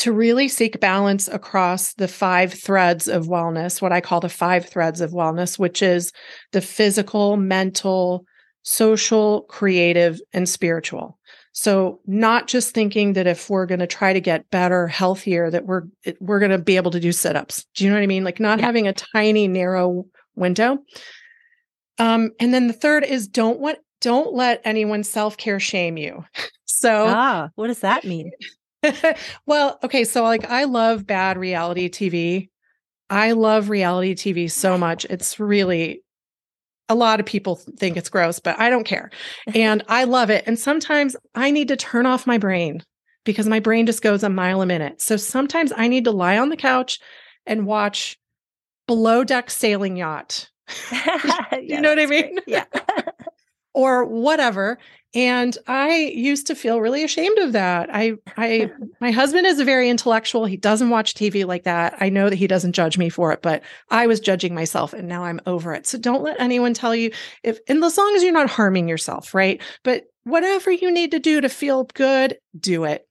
to 0.01 0.11
really 0.11 0.47
seek 0.47 0.79
balance 0.79 1.27
across 1.27 1.93
the 1.93 2.07
five 2.07 2.51
threads 2.51 3.07
of 3.07 3.27
wellness, 3.27 3.83
what 3.83 3.91
I 3.91 4.01
call 4.01 4.19
the 4.19 4.29
five 4.29 4.65
threads 4.65 4.99
of 4.99 5.11
wellness, 5.11 5.59
which 5.59 5.83
is 5.83 6.11
the 6.53 6.61
physical, 6.61 7.37
mental, 7.37 8.25
social, 8.63 9.41
creative, 9.43 10.19
and 10.33 10.49
spiritual. 10.49 11.19
So 11.51 11.99
not 12.07 12.47
just 12.47 12.73
thinking 12.73 13.13
that 13.13 13.27
if 13.27 13.47
we're 13.47 13.67
going 13.67 13.79
to 13.79 13.85
try 13.85 14.11
to 14.11 14.19
get 14.19 14.49
better, 14.49 14.87
healthier, 14.87 15.51
that 15.51 15.67
we're 15.67 15.83
we're 16.19 16.39
going 16.39 16.49
to 16.49 16.57
be 16.57 16.77
able 16.77 16.91
to 16.91 16.99
do 16.99 17.11
sit-ups. 17.11 17.67
Do 17.75 17.83
you 17.83 17.91
know 17.91 17.97
what 17.97 18.03
I 18.03 18.07
mean? 18.07 18.23
Like 18.23 18.39
not 18.39 18.57
yeah. 18.57 18.65
having 18.65 18.87
a 18.87 18.93
tiny 18.93 19.47
narrow 19.47 20.07
window. 20.35 20.79
Um, 21.99 22.31
and 22.39 22.51
then 22.51 22.65
the 22.65 22.73
third 22.73 23.03
is 23.03 23.27
don't 23.27 23.59
want 23.59 23.77
don't 23.99 24.33
let 24.33 24.61
anyone 24.65 25.03
self-care 25.03 25.59
shame 25.59 25.97
you. 25.97 26.25
so 26.65 27.05
ah, 27.07 27.49
what 27.53 27.67
does 27.67 27.81
that 27.81 28.03
mean? 28.03 28.31
well, 29.45 29.79
okay, 29.83 30.03
so 30.03 30.23
like 30.23 30.49
I 30.49 30.65
love 30.65 31.05
bad 31.05 31.37
reality 31.37 31.89
TV. 31.89 32.49
I 33.09 33.33
love 33.33 33.69
reality 33.69 34.15
TV 34.15 34.49
so 34.49 34.77
much. 34.77 35.05
It's 35.05 35.39
really 35.39 36.03
a 36.89 36.95
lot 36.95 37.19
of 37.19 37.25
people 37.25 37.55
think 37.55 37.95
it's 37.95 38.09
gross, 38.09 38.39
but 38.39 38.59
I 38.59 38.69
don't 38.69 38.83
care. 38.83 39.11
And 39.55 39.83
I 39.87 40.03
love 40.05 40.29
it. 40.29 40.43
And 40.45 40.59
sometimes 40.59 41.15
I 41.35 41.51
need 41.51 41.69
to 41.69 41.77
turn 41.77 42.05
off 42.05 42.27
my 42.27 42.37
brain 42.37 42.83
because 43.23 43.47
my 43.47 43.59
brain 43.59 43.85
just 43.85 44.01
goes 44.01 44.23
a 44.23 44.29
mile 44.29 44.61
a 44.61 44.65
minute. 44.65 45.01
So 45.01 45.15
sometimes 45.17 45.71
I 45.75 45.87
need 45.87 46.05
to 46.05 46.11
lie 46.11 46.37
on 46.37 46.49
the 46.49 46.57
couch 46.57 46.99
and 47.45 47.65
watch 47.65 48.17
Below 48.87 49.23
Deck 49.23 49.49
Sailing 49.49 49.95
Yacht. 49.97 50.49
yeah, 50.91 51.55
you 51.61 51.79
know 51.79 51.89
what 51.89 51.99
I 51.99 52.05
mean? 52.07 52.35
Great. 52.35 52.43
Yeah. 52.47 52.65
Or 53.73 54.05
whatever 54.05 54.77
and 55.13 55.57
i 55.67 56.11
used 56.13 56.47
to 56.47 56.55
feel 56.55 56.79
really 56.79 57.03
ashamed 57.03 57.37
of 57.39 57.51
that. 57.53 57.89
I 57.93 58.13
i 58.37 58.71
my 59.01 59.11
husband 59.11 59.45
is 59.45 59.59
a 59.59 59.65
very 59.65 59.89
intellectual 59.89 60.45
he 60.45 60.57
doesn't 60.57 60.89
watch 60.89 61.13
tv 61.13 61.45
like 61.45 61.63
that. 61.63 61.95
I 61.99 62.09
know 62.09 62.29
that 62.29 62.35
he 62.35 62.47
doesn't 62.47 62.73
judge 62.73 62.97
me 62.97 63.09
for 63.09 63.31
it 63.31 63.41
but 63.41 63.61
i 63.89 64.07
was 64.07 64.19
judging 64.19 64.55
myself 64.55 64.93
and 64.93 65.07
now 65.07 65.23
i'm 65.23 65.41
over 65.45 65.73
it. 65.73 65.87
So 65.87 65.97
don't 65.97 66.23
let 66.23 66.39
anyone 66.39 66.73
tell 66.73 66.95
you 66.95 67.11
if 67.43 67.59
and 67.67 67.83
as 67.83 67.97
long 67.97 68.15
as 68.15 68.23
you're 68.23 68.31
not 68.31 68.49
harming 68.49 68.87
yourself 68.87 69.33
right? 69.33 69.61
But 69.83 70.05
whatever 70.23 70.71
you 70.71 70.91
need 70.91 71.11
to 71.11 71.19
do 71.19 71.41
to 71.41 71.49
feel 71.49 71.85
good 71.93 72.37
do 72.59 72.83
it 72.83 73.07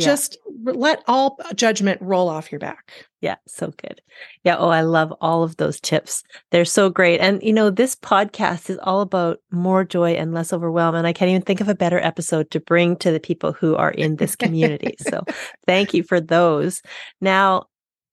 yeah. 0.00 0.06
Just 0.06 0.38
let 0.64 1.02
all 1.06 1.38
judgment 1.54 2.00
roll 2.02 2.28
off 2.28 2.50
your 2.50 2.58
back. 2.58 3.06
Yeah, 3.20 3.36
so 3.46 3.72
good. 3.76 4.00
Yeah. 4.44 4.56
Oh, 4.56 4.68
I 4.68 4.80
love 4.80 5.12
all 5.20 5.42
of 5.42 5.56
those 5.56 5.80
tips. 5.80 6.22
They're 6.50 6.64
so 6.64 6.90
great. 6.90 7.20
And, 7.20 7.42
you 7.42 7.52
know, 7.52 7.70
this 7.70 7.94
podcast 7.94 8.70
is 8.70 8.78
all 8.82 9.00
about 9.00 9.38
more 9.50 9.84
joy 9.84 10.12
and 10.12 10.32
less 10.32 10.52
overwhelm. 10.52 10.94
And 10.94 11.06
I 11.06 11.12
can't 11.12 11.30
even 11.30 11.42
think 11.42 11.60
of 11.60 11.68
a 11.68 11.74
better 11.74 11.98
episode 11.98 12.50
to 12.50 12.60
bring 12.60 12.96
to 12.96 13.12
the 13.12 13.20
people 13.20 13.52
who 13.52 13.76
are 13.76 13.90
in 13.90 14.16
this 14.16 14.36
community. 14.36 14.94
so 14.98 15.24
thank 15.66 15.94
you 15.94 16.02
for 16.02 16.20
those. 16.20 16.82
Now, 17.20 17.66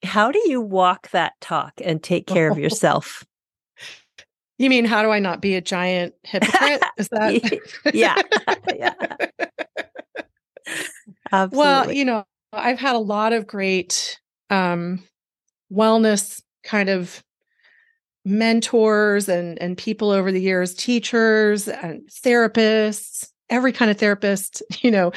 how 0.04 0.32
do 0.32 0.41
you 0.45 0.62
walk 0.62 1.10
that 1.12 1.34
talk 1.41 1.73
and 1.84 2.02
take 2.04 2.28
care 2.28 2.52
of 2.52 2.60
yourself? 2.60 3.26
You 4.58 4.69
mean, 4.69 4.86
how 4.86 5.04
do 5.04 5.12
I 5.12 5.19
not 5.19 5.41
be 5.41 5.56
a 5.56 5.62
giant 5.62 6.15
hypocrite? 6.23 6.82
Is 6.97 7.10
that? 7.10 7.93
yeah. 7.93 8.21
yeah. 8.76 8.93
Absolutely. 11.31 11.57
Well, 11.57 11.91
you 11.91 12.05
know, 12.05 12.23
I've 12.53 12.79
had 12.79 12.95
a 12.95 12.99
lot 12.99 13.33
of 13.33 13.47
great 13.47 14.19
um, 14.49 15.03
wellness 15.71 16.41
kind 16.63 16.89
of 16.89 17.23
mentors 18.25 19.29
and 19.29 19.59
and 19.61 19.77
people 19.77 20.11
over 20.11 20.31
the 20.31 20.41
years, 20.41 20.73
teachers 20.73 21.67
and 21.67 22.01
therapists, 22.09 23.29
every 23.49 23.71
kind 23.71 23.89
of 23.89 23.97
therapist, 23.97 24.61
you 24.81 24.91
know, 24.91 25.11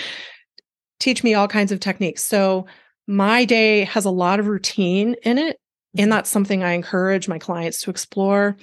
teach 0.99 1.25
me 1.25 1.35
all 1.35 1.49
kinds 1.49 1.73
of 1.73 1.81
techniques. 1.81 2.25
So 2.25 2.67
my 3.07 3.45
day 3.45 3.85
has 3.85 4.05
a 4.05 4.11
lot 4.11 4.39
of 4.39 4.47
routine 4.47 5.17
in 5.23 5.39
it, 5.39 5.59
and 5.95 6.03
mm-hmm. 6.05 6.11
that's 6.11 6.31
something 6.31 6.63
I 6.63 6.73
encourage 6.73 7.29
my 7.29 7.39
clients 7.39 7.83
to 7.83 7.91
explore. 7.91 8.57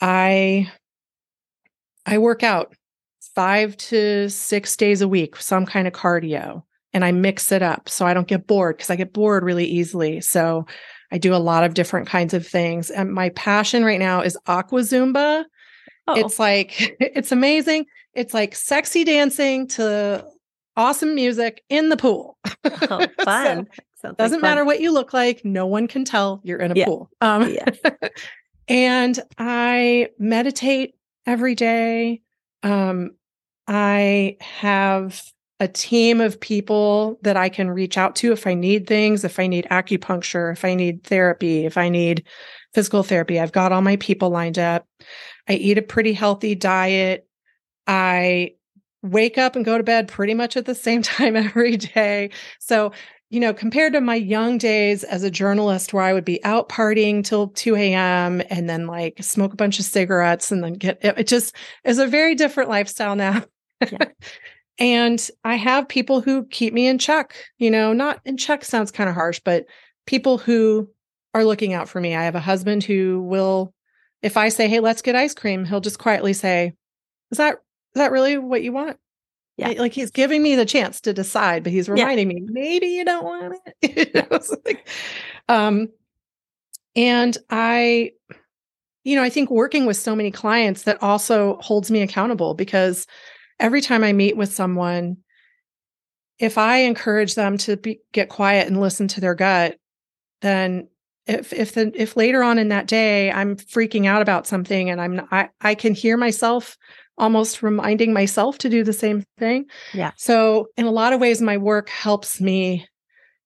I 0.00 0.70
I 2.06 2.18
work 2.18 2.42
out 2.42 2.74
five 3.38 3.76
to 3.76 4.28
six 4.28 4.76
days 4.76 5.00
a 5.00 5.06
week, 5.06 5.36
some 5.36 5.64
kind 5.64 5.86
of 5.86 5.92
cardio, 5.92 6.60
and 6.92 7.04
I 7.04 7.12
mix 7.12 7.52
it 7.52 7.62
up 7.62 7.88
so 7.88 8.04
I 8.04 8.12
don't 8.12 8.26
get 8.26 8.48
bored 8.48 8.76
because 8.76 8.90
I 8.90 8.96
get 8.96 9.12
bored 9.12 9.44
really 9.44 9.64
easily. 9.64 10.20
So 10.20 10.66
I 11.12 11.18
do 11.18 11.32
a 11.32 11.36
lot 11.36 11.62
of 11.62 11.74
different 11.74 12.08
kinds 12.08 12.34
of 12.34 12.44
things. 12.44 12.90
And 12.90 13.12
my 13.12 13.28
passion 13.28 13.84
right 13.84 14.00
now 14.00 14.22
is 14.22 14.36
aqua 14.48 14.80
Zumba. 14.80 15.44
Oh. 16.08 16.16
It's 16.16 16.40
like, 16.40 16.96
it's 17.00 17.30
amazing. 17.30 17.86
It's 18.12 18.34
like 18.34 18.56
sexy 18.56 19.04
dancing 19.04 19.68
to 19.68 20.26
awesome 20.76 21.14
music 21.14 21.62
in 21.68 21.90
the 21.90 21.96
pool. 21.96 22.38
Oh, 22.90 23.06
fun. 23.24 23.68
so 24.02 24.12
doesn't 24.18 24.38
like 24.38 24.42
matter 24.42 24.64
what 24.64 24.80
you 24.80 24.90
look 24.90 25.12
like. 25.12 25.44
No 25.44 25.64
one 25.64 25.86
can 25.86 26.04
tell 26.04 26.40
you're 26.42 26.58
in 26.58 26.72
a 26.72 26.74
yeah. 26.74 26.86
pool. 26.86 27.08
Um, 27.20 27.48
yeah. 27.48 27.66
and 28.66 29.16
I 29.38 30.08
meditate 30.18 30.96
every 31.24 31.54
day. 31.54 32.22
Um, 32.64 33.12
I 33.68 34.36
have 34.40 35.22
a 35.60 35.68
team 35.68 36.20
of 36.20 36.40
people 36.40 37.18
that 37.22 37.36
I 37.36 37.48
can 37.48 37.70
reach 37.70 37.98
out 37.98 38.16
to 38.16 38.32
if 38.32 38.46
I 38.46 38.54
need 38.54 38.86
things, 38.86 39.24
if 39.24 39.38
I 39.38 39.46
need 39.46 39.66
acupuncture, 39.70 40.52
if 40.52 40.64
I 40.64 40.74
need 40.74 41.04
therapy, 41.04 41.66
if 41.66 41.76
I 41.76 41.88
need 41.88 42.24
physical 42.74 43.02
therapy. 43.02 43.40
I've 43.40 43.52
got 43.52 43.72
all 43.72 43.82
my 43.82 43.96
people 43.96 44.30
lined 44.30 44.58
up. 44.58 44.86
I 45.48 45.54
eat 45.54 45.78
a 45.78 45.82
pretty 45.82 46.12
healthy 46.12 46.54
diet. 46.54 47.26
I 47.86 48.52
wake 49.02 49.38
up 49.38 49.56
and 49.56 49.64
go 49.64 49.78
to 49.78 49.84
bed 49.84 50.08
pretty 50.08 50.34
much 50.34 50.56
at 50.56 50.66
the 50.66 50.74
same 50.74 51.02
time 51.02 51.36
every 51.36 51.76
day. 51.76 52.30
So, 52.60 52.92
you 53.30 53.40
know, 53.40 53.52
compared 53.52 53.92
to 53.92 54.00
my 54.00 54.14
young 54.14 54.58
days 54.58 55.04
as 55.04 55.22
a 55.22 55.30
journalist 55.30 55.92
where 55.92 56.04
I 56.04 56.12
would 56.12 56.24
be 56.24 56.42
out 56.44 56.68
partying 56.68 57.22
till 57.24 57.48
2 57.48 57.76
a.m. 57.76 58.42
and 58.48 58.70
then 58.70 58.86
like 58.86 59.22
smoke 59.22 59.52
a 59.52 59.56
bunch 59.56 59.78
of 59.78 59.84
cigarettes 59.84 60.50
and 60.50 60.62
then 60.64 60.74
get 60.74 60.98
it, 61.02 61.18
it 61.18 61.26
just 61.26 61.54
is 61.84 61.98
a 61.98 62.06
very 62.06 62.34
different 62.34 62.70
lifestyle 62.70 63.16
now. 63.16 63.44
Yeah. 63.80 64.08
and 64.78 65.30
I 65.44 65.56
have 65.56 65.88
people 65.88 66.20
who 66.20 66.44
keep 66.46 66.72
me 66.74 66.86
in 66.86 66.98
check, 66.98 67.34
you 67.58 67.70
know, 67.70 67.92
not 67.92 68.20
in 68.24 68.36
check 68.36 68.64
sounds 68.64 68.90
kind 68.90 69.08
of 69.08 69.14
harsh, 69.14 69.40
but 69.44 69.66
people 70.06 70.38
who 70.38 70.88
are 71.34 71.44
looking 71.44 71.72
out 71.72 71.88
for 71.88 72.00
me. 72.00 72.14
I 72.14 72.24
have 72.24 72.34
a 72.34 72.40
husband 72.40 72.84
who 72.84 73.22
will, 73.22 73.72
if 74.22 74.36
I 74.36 74.48
say, 74.48 74.68
Hey, 74.68 74.80
let's 74.80 75.02
get 75.02 75.14
ice 75.14 75.34
cream, 75.34 75.64
he'll 75.64 75.80
just 75.80 75.98
quietly 75.98 76.32
say, 76.32 76.72
Is 77.30 77.38
that, 77.38 77.54
is 77.54 78.00
that 78.00 78.12
really 78.12 78.38
what 78.38 78.62
you 78.62 78.72
want? 78.72 78.98
Yeah. 79.56 79.74
Like 79.76 79.92
he's 79.92 80.12
giving 80.12 80.40
me 80.40 80.54
the 80.54 80.64
chance 80.64 81.00
to 81.02 81.12
decide, 81.12 81.64
but 81.64 81.72
he's 81.72 81.88
reminding 81.88 82.30
yeah. 82.30 82.36
me, 82.36 82.46
maybe 82.48 82.86
you 82.86 83.04
don't 83.04 83.24
want 83.24 83.56
it. 83.82 84.30
like, 84.64 84.88
um, 85.48 85.88
and 86.94 87.36
I, 87.50 88.12
you 89.02 89.16
know, 89.16 89.22
I 89.22 89.30
think 89.30 89.50
working 89.50 89.84
with 89.84 89.96
so 89.96 90.14
many 90.14 90.30
clients 90.30 90.84
that 90.84 91.02
also 91.02 91.56
holds 91.60 91.90
me 91.90 92.02
accountable 92.02 92.54
because 92.54 93.06
every 93.60 93.80
time 93.80 94.04
I 94.04 94.12
meet 94.12 94.36
with 94.36 94.52
someone, 94.52 95.18
if 96.38 96.58
I 96.58 96.78
encourage 96.78 97.34
them 97.34 97.58
to 97.58 97.76
be, 97.76 98.00
get 98.12 98.28
quiet 98.28 98.68
and 98.68 98.80
listen 98.80 99.08
to 99.08 99.20
their 99.20 99.34
gut, 99.34 99.76
then 100.40 100.88
if 101.26 101.52
if 101.52 101.74
the 101.74 101.92
if 101.94 102.16
later 102.16 102.42
on 102.42 102.58
in 102.58 102.68
that 102.68 102.86
day 102.86 103.30
I'm 103.30 103.56
freaking 103.56 104.06
out 104.06 104.22
about 104.22 104.46
something 104.46 104.88
and 104.88 105.00
I'm 105.00 105.26
I 105.30 105.50
I 105.60 105.74
can 105.74 105.94
hear 105.94 106.16
myself 106.16 106.76
almost 107.18 107.62
reminding 107.62 108.12
myself 108.12 108.58
to 108.58 108.68
do 108.68 108.82
the 108.82 108.92
same 108.92 109.24
thing. 109.38 109.66
Yeah. 109.92 110.12
So 110.16 110.68
in 110.76 110.86
a 110.86 110.90
lot 110.90 111.12
of 111.12 111.20
ways 111.20 111.42
my 111.42 111.58
work 111.58 111.88
helps 111.90 112.40
me 112.40 112.86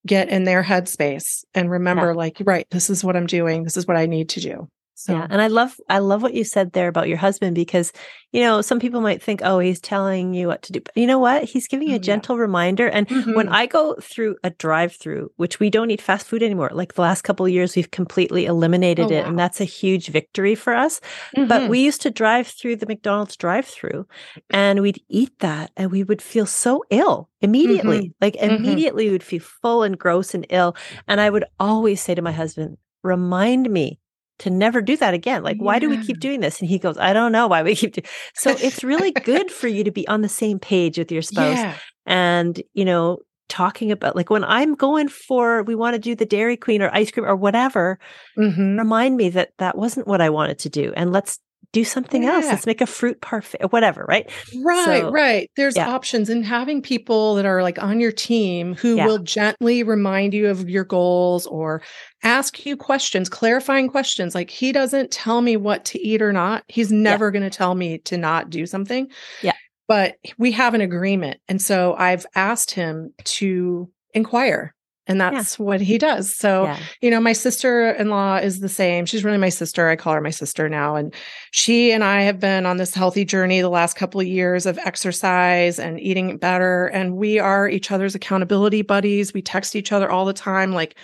get 0.07 0.29
in 0.29 0.45
their 0.45 0.63
headspace 0.63 1.45
and 1.55 1.71
remember 1.71 2.09
yeah. 2.09 2.17
like 2.17 2.37
right 2.45 2.67
this 2.71 2.91
is 2.91 3.05
what 3.05 3.17
I'm 3.17 3.27
doing 3.27 3.63
this 3.63 3.77
is 3.77 3.87
what 3.87 3.97
I 3.97 4.07
need 4.07 4.29
to 4.31 4.41
do. 4.41 4.69
So. 5.03 5.15
Yeah. 5.15 5.27
And 5.29 5.43
I 5.43 5.49
love 5.49 5.75
I 5.89 5.99
love 5.99 6.23
what 6.23 6.35
you 6.35 6.45
said 6.45 6.73
there 6.73 6.89
about 6.89 7.09
your 7.09 7.19
husband 7.19 7.57
because, 7.57 7.93
you 8.31 8.41
know, 8.41 8.61
some 8.63 8.79
people 8.79 9.01
might 9.01 9.23
think, 9.23 9.41
oh, 9.43 9.59
he's 9.59 9.81
telling 9.81 10.33
you 10.33 10.47
what 10.47 10.63
to 10.63 10.73
do. 10.73 10.81
But 10.81 10.97
you 10.97 11.07
know 11.07 11.19
what? 11.19 11.45
He's 11.45 11.67
giving 11.67 11.89
you 11.89 11.97
a 11.97 11.99
gentle 11.99 12.37
yeah. 12.37 12.43
reminder. 12.43 12.87
And 12.87 13.09
mm-hmm. 13.09 13.35
when 13.35 13.49
I 13.49 13.67
go 13.67 13.97
through 14.01 14.37
a 14.45 14.51
drive-through, 14.51 15.33
which 15.37 15.59
we 15.59 15.71
don't 15.71 15.91
eat 15.91 16.01
fast 16.01 16.27
food 16.27 16.43
anymore, 16.43 16.71
like 16.73 16.95
the 16.95 17.03
last 17.03 17.23
couple 17.23 17.45
of 17.45 17.53
years, 17.53 17.75
we've 17.75 17.91
completely 17.91 18.47
eliminated 18.47 19.07
oh, 19.07 19.15
it. 19.15 19.23
Wow. 19.23 19.29
And 19.31 19.39
that's 19.39 19.61
a 19.61 19.65
huge 19.65 20.09
victory 20.09 20.55
for 20.55 20.75
us. 20.75 21.01
Mm-hmm. 21.37 21.49
But 21.49 21.69
we 21.69 21.81
used 21.81 22.03
to 22.03 22.11
drive 22.11 22.47
through 22.47 22.77
the 22.77 22.87
McDonald's 22.87 23.37
drive-through 23.37 24.07
and 24.51 24.81
we'd 24.81 25.03
eat 25.09 25.37
that 25.41 25.73
and 25.77 25.91
we 25.91 26.05
would 26.05 26.23
feel 26.23 26.47
so 26.47 26.85
ill 26.91 27.29
immediately. 27.41 28.01
Mm-hmm. 28.01 28.25
Like 28.25 28.35
mm-hmm. 28.35 28.55
immediately 28.55 29.07
we 29.07 29.13
would 29.13 29.25
feel 29.25 29.41
full 29.41 29.83
and 29.83 29.99
gross 29.99 30.33
and 30.33 30.47
ill. 30.49 30.77
And 31.09 31.21
I 31.21 31.29
would 31.29 31.45
always 31.59 32.01
say 32.01 32.15
to 32.15 32.23
my 32.23 32.33
husband, 32.33 32.79
remind 33.03 33.69
me 33.69 33.99
to 34.39 34.51
never 34.51 34.81
do 34.83 34.97
that 34.97 35.15
again. 35.15 35.43
Like, 35.43 35.59
yeah. 35.59 35.65
why 35.65 35.79
do 35.79 35.89
we 35.89 36.03
keep 36.05 36.19
doing 36.21 36.41
this? 36.41 36.61
And 36.61 36.69
he 36.69 36.79
goes, 36.79 36.99
I 36.99 37.13
don't 37.13 37.33
know 37.33 37.47
why 37.47 37.63
we 37.63 37.75
keep 37.77 37.93
doing. 37.93 38.07
So 38.35 38.51
it's 38.51 38.83
really 38.83 39.13
good 39.13 39.51
for 39.51 39.69
you 39.69 39.85
to 39.85 39.91
be 39.91 40.07
on 40.09 40.23
the 40.23 40.29
same 40.29 40.59
page 40.59 40.99
with 40.99 41.13
your 41.13 41.23
spouse, 41.23 41.59
yeah. 41.59 41.77
and 42.07 42.61
you 42.75 42.85
know, 42.85 43.19
talking 43.49 43.93
about 43.93 44.17
like 44.17 44.31
when 44.31 44.45
I'm 44.45 44.75
going 44.75 45.09
for 45.09 45.63
we 45.63 45.75
want 45.75 45.95
to 45.95 45.99
do 45.99 46.15
the 46.15 46.25
Dairy 46.25 46.57
Queen 46.57 46.81
or 46.83 46.91
ice 46.93 47.11
cream 47.11 47.27
or 47.27 47.37
whatever. 47.37 47.99
Mm-hmm. 48.39 48.79
Remind 48.79 49.17
me 49.17 49.29
that 49.31 49.53
that 49.59 49.77
wasn't 49.77 50.09
what 50.09 50.21
I 50.21 50.31
wanted 50.31 50.59
to 50.61 50.69
do, 50.69 50.93
and 50.97 51.13
let's 51.13 51.39
do 51.73 51.85
something 51.85 52.25
yeah. 52.25 52.35
else. 52.35 52.47
Let's 52.47 52.67
make 52.67 52.81
a 52.81 52.87
fruit 52.87 53.21
parfait 53.21 53.59
or 53.63 53.69
whatever, 53.69 54.05
right? 54.07 54.31
Right, 54.63 55.01
so, 55.01 55.11
right. 55.11 55.51
There's 55.57 55.77
yeah. 55.77 55.89
options 55.89 56.29
and 56.29 56.45
having 56.45 56.83
people 56.83 57.35
that 57.37 57.47
are 57.47 57.63
like 57.63 57.83
on 57.83 58.01
your 58.01 58.13
team 58.13 58.75
who 58.75 58.97
yeah. 58.97 59.07
will 59.07 59.19
gently 59.19 59.83
remind 59.83 60.35
you 60.35 60.49
of 60.49 60.69
your 60.69 60.85
goals 60.85 61.47
or 61.47 61.83
ask 62.23 62.67
you 62.67 62.77
questions, 62.77 63.29
clarifying 63.29 63.89
questions. 63.89 64.35
Like 64.35 64.51
he 64.51 64.73
doesn't 64.73 65.11
tell 65.11 65.41
me 65.41 65.57
what 65.57 65.85
to 65.87 66.01
eat 66.01 66.21
or 66.21 66.33
not. 66.33 66.65
He's 66.69 66.93
never 66.93 67.31
going 67.31 67.43
to 67.43 67.51
tell 67.51 67.75
me 67.75 67.99
to 67.99 68.19
not 68.19 68.51
do 68.51 68.67
something. 68.67 69.09
Yeah. 69.41 69.53
But 69.89 70.17
we 70.39 70.53
have 70.53 70.75
an 70.75 70.81
agreement. 70.81 71.41
And 71.49 71.61
so 71.61 71.95
I've 71.95 72.27
asked 72.35 72.71
him 72.71 73.13
to 73.25 73.91
inquire 74.15 74.75
and 75.07 75.21
that's 75.21 75.59
yeah. 75.59 75.65
what 75.65 75.81
he 75.81 75.99
does. 75.99 76.35
So, 76.35 76.65
yeah. 76.65 76.79
you 77.01 77.11
know, 77.11 77.21
my 77.21 77.33
sister-in-law 77.33 78.37
is 78.37 78.61
the 78.61 78.69
same. 78.69 79.05
She's 79.05 79.25
really 79.25 79.39
my 79.39 79.49
sister. 79.49 79.89
I 79.89 79.97
call 79.97 80.15
her 80.15 80.21
my 80.21 80.31
sister 80.31 80.69
now 80.69 80.95
and 80.95 81.13
she 81.51 81.93
and 81.93 82.05
I 82.05 82.23
have 82.23 82.39
been 82.39 82.67
on 82.67 82.77
this 82.77 82.95
healthy 82.95 83.25
journey 83.25 83.61
the 83.61 83.69
last 83.69 83.97
couple 83.97 84.21
of 84.21 84.27
years 84.27 84.65
of 84.65 84.79
exercise 84.79 85.79
and 85.79 86.01
eating 86.01 86.37
better 86.37 86.87
and 86.89 87.17
we 87.17 87.39
are 87.39 87.69
each 87.69 87.91
other's 87.91 88.15
accountability 88.15 88.83
buddies. 88.83 89.35
We 89.35 89.43
text 89.43 89.75
each 89.75 89.91
other 89.93 90.11
all 90.11 90.25
the 90.25 90.33
time 90.33 90.73
like 90.73 90.97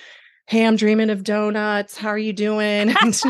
Hey, 0.46 0.64
I'm 0.64 0.76
dreaming 0.76 1.10
of 1.10 1.24
donuts. 1.24 1.98
How 1.98 2.08
are 2.08 2.16
you 2.16 2.32
doing? 2.32 2.86
That's 3.02 3.22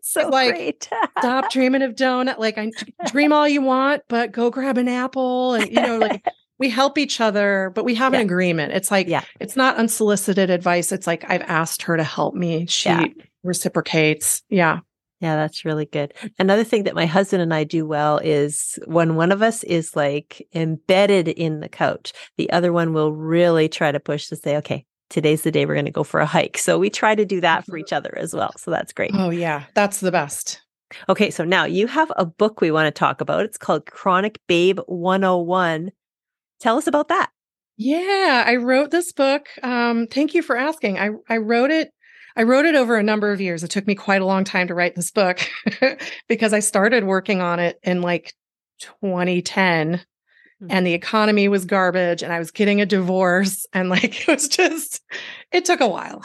so 0.00 0.28
like, 0.30 0.54
great. 0.54 0.88
stop 1.18 1.50
dreaming 1.50 1.82
of 1.82 1.94
donut. 1.94 2.38
Like, 2.38 2.56
I 2.56 2.70
dream 3.06 3.34
all 3.34 3.46
you 3.46 3.60
want, 3.60 4.04
but 4.08 4.32
go 4.32 4.48
grab 4.48 4.78
an 4.78 4.88
apple. 4.88 5.52
And 5.52 5.70
you 5.70 5.82
know, 5.82 5.98
like 5.98 6.24
we 6.58 6.68
help 6.70 6.98
each 6.98 7.20
other, 7.20 7.72
but 7.74 7.84
we 7.84 7.94
have 7.96 8.12
yeah. 8.12 8.20
an 8.20 8.26
agreement. 8.26 8.72
It's 8.72 8.90
like, 8.90 9.08
yeah. 9.08 9.24
it's 9.40 9.56
not 9.56 9.76
unsolicited 9.76 10.50
advice. 10.50 10.92
It's 10.92 11.06
like, 11.06 11.28
I've 11.28 11.42
asked 11.42 11.82
her 11.82 11.96
to 11.96 12.04
help 12.04 12.34
me. 12.34 12.66
She 12.66 12.88
yeah. 12.88 13.06
reciprocates. 13.42 14.42
Yeah. 14.48 14.80
Yeah, 15.20 15.36
that's 15.36 15.64
really 15.64 15.86
good. 15.86 16.12
Another 16.38 16.64
thing 16.64 16.82
that 16.82 16.94
my 16.94 17.06
husband 17.06 17.40
and 17.40 17.54
I 17.54 17.64
do 17.64 17.86
well 17.86 18.18
is 18.18 18.78
when 18.86 19.16
one 19.16 19.32
of 19.32 19.40
us 19.40 19.64
is 19.64 19.96
like 19.96 20.46
embedded 20.54 21.28
in 21.28 21.60
the 21.60 21.68
couch, 21.68 22.12
the 22.36 22.50
other 22.50 22.72
one 22.72 22.92
will 22.92 23.12
really 23.12 23.68
try 23.68 23.90
to 23.90 24.00
push 24.00 24.26
to 24.28 24.36
say, 24.36 24.56
okay, 24.58 24.84
today's 25.08 25.42
the 25.42 25.50
day 25.50 25.64
we're 25.64 25.74
going 25.74 25.86
to 25.86 25.90
go 25.90 26.04
for 26.04 26.20
a 26.20 26.26
hike. 26.26 26.58
So 26.58 26.78
we 26.78 26.90
try 26.90 27.14
to 27.14 27.24
do 27.24 27.40
that 27.40 27.64
for 27.64 27.78
each 27.78 27.92
other 27.92 28.14
as 28.18 28.34
well. 28.34 28.52
So 28.58 28.70
that's 28.70 28.92
great. 28.92 29.12
Oh, 29.14 29.30
yeah. 29.30 29.64
That's 29.74 30.00
the 30.00 30.12
best. 30.12 30.60
Okay. 31.08 31.30
So 31.30 31.42
now 31.44 31.64
you 31.64 31.86
have 31.86 32.12
a 32.16 32.26
book 32.26 32.60
we 32.60 32.70
want 32.70 32.86
to 32.86 32.98
talk 32.98 33.20
about. 33.22 33.44
It's 33.44 33.56
called 33.56 33.86
Chronic 33.86 34.38
Babe 34.46 34.80
101 34.86 35.90
Tell 36.64 36.78
us 36.78 36.86
about 36.86 37.08
that. 37.08 37.28
Yeah, 37.76 38.42
I 38.46 38.56
wrote 38.56 38.90
this 38.90 39.12
book. 39.12 39.48
Um, 39.62 40.06
thank 40.06 40.32
you 40.32 40.40
for 40.40 40.56
asking. 40.56 40.98
I, 40.98 41.10
I 41.28 41.36
wrote 41.36 41.70
it. 41.70 41.90
I 42.38 42.44
wrote 42.44 42.64
it 42.64 42.74
over 42.74 42.96
a 42.96 43.02
number 43.02 43.30
of 43.32 43.40
years. 43.42 43.62
It 43.62 43.70
took 43.70 43.86
me 43.86 43.94
quite 43.94 44.22
a 44.22 44.24
long 44.24 44.44
time 44.44 44.68
to 44.68 44.74
write 44.74 44.94
this 44.94 45.10
book 45.10 45.40
because 46.26 46.54
I 46.54 46.60
started 46.60 47.04
working 47.04 47.42
on 47.42 47.60
it 47.60 47.78
in 47.82 48.00
like 48.00 48.32
2010 48.80 49.96
mm-hmm. 49.96 50.66
and 50.70 50.86
the 50.86 50.94
economy 50.94 51.48
was 51.48 51.66
garbage 51.66 52.22
and 52.22 52.32
I 52.32 52.38
was 52.38 52.50
getting 52.50 52.80
a 52.80 52.86
divorce 52.86 53.66
and 53.74 53.90
like 53.90 54.22
it 54.22 54.26
was 54.26 54.48
just 54.48 55.02
it 55.52 55.66
took 55.66 55.82
a 55.82 55.88
while. 55.88 56.24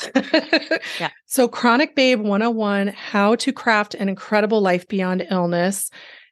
yeah. 1.01 1.09
So 1.25 1.49
ChronicBabe 1.49 2.19
101 2.21 2.87
How 2.87 3.35
to 3.35 3.51
Craft 3.51 3.93
an 3.93 4.07
Incredible 4.07 4.61
Life 4.61 4.87
Beyond 4.87 5.27
Illness 5.29 5.91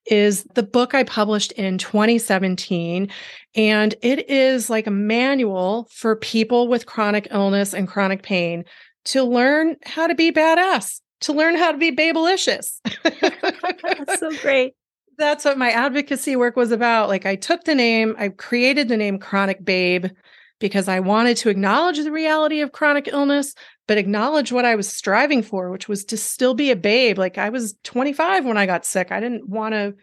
is 0.09 0.43
the 0.55 0.63
book 0.63 0.93
I 0.93 1.03
published 1.03 1.51
in 1.53 1.77
2017. 1.77 3.09
And 3.55 3.95
it 4.01 4.29
is 4.29 4.69
like 4.69 4.87
a 4.87 4.91
manual 4.91 5.87
for 5.91 6.15
people 6.15 6.67
with 6.67 6.85
chronic 6.85 7.27
illness 7.31 7.73
and 7.73 7.87
chronic 7.87 8.23
pain 8.23 8.63
to 9.05 9.23
learn 9.23 9.75
how 9.85 10.07
to 10.07 10.15
be 10.15 10.31
badass, 10.31 11.01
to 11.21 11.33
learn 11.33 11.55
how 11.55 11.71
to 11.71 11.77
be 11.77 11.95
babelicious. 11.95 12.79
That's 13.03 14.19
so 14.19 14.35
great. 14.41 14.75
That's 15.17 15.45
what 15.45 15.57
my 15.57 15.71
advocacy 15.71 16.35
work 16.35 16.55
was 16.55 16.71
about. 16.71 17.09
Like 17.09 17.25
I 17.25 17.35
took 17.35 17.63
the 17.63 17.73
name, 17.73 18.15
I 18.19 18.29
created 18.29 18.87
the 18.87 18.97
name 18.97 19.17
ChronicBabe 19.17 20.11
because 20.59 20.87
I 20.87 20.99
wanted 20.99 21.37
to 21.37 21.49
acknowledge 21.49 21.97
the 21.97 22.11
reality 22.11 22.61
of 22.61 22.71
chronic 22.71 23.07
illness, 23.07 23.55
but 23.87 23.97
acknowledge 23.97 24.51
what 24.51 24.65
I 24.65 24.75
was 24.75 24.87
striving 24.87 25.41
for, 25.41 25.71
which 25.71 25.87
was 25.87 26.05
to 26.05 26.17
still 26.17 26.53
be 26.53 26.71
a 26.71 26.75
babe. 26.75 27.17
Like 27.17 27.37
I 27.37 27.49
was 27.49 27.75
25 27.83 28.45
when 28.45 28.57
I 28.57 28.65
got 28.65 28.85
sick. 28.85 29.11
I 29.11 29.19
didn't 29.19 29.47
want 29.47 29.73
to 29.73 29.95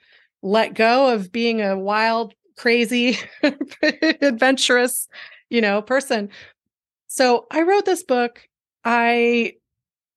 let 0.42 0.74
go 0.74 1.12
of 1.12 1.30
being 1.30 1.60
a 1.60 1.78
wild, 1.78 2.34
crazy, 2.56 3.18
adventurous, 4.22 5.06
you 5.50 5.60
know, 5.60 5.82
person. 5.82 6.30
So 7.06 7.46
I 7.50 7.62
wrote 7.62 7.84
this 7.84 8.02
book. 8.02 8.40
I 8.84 9.54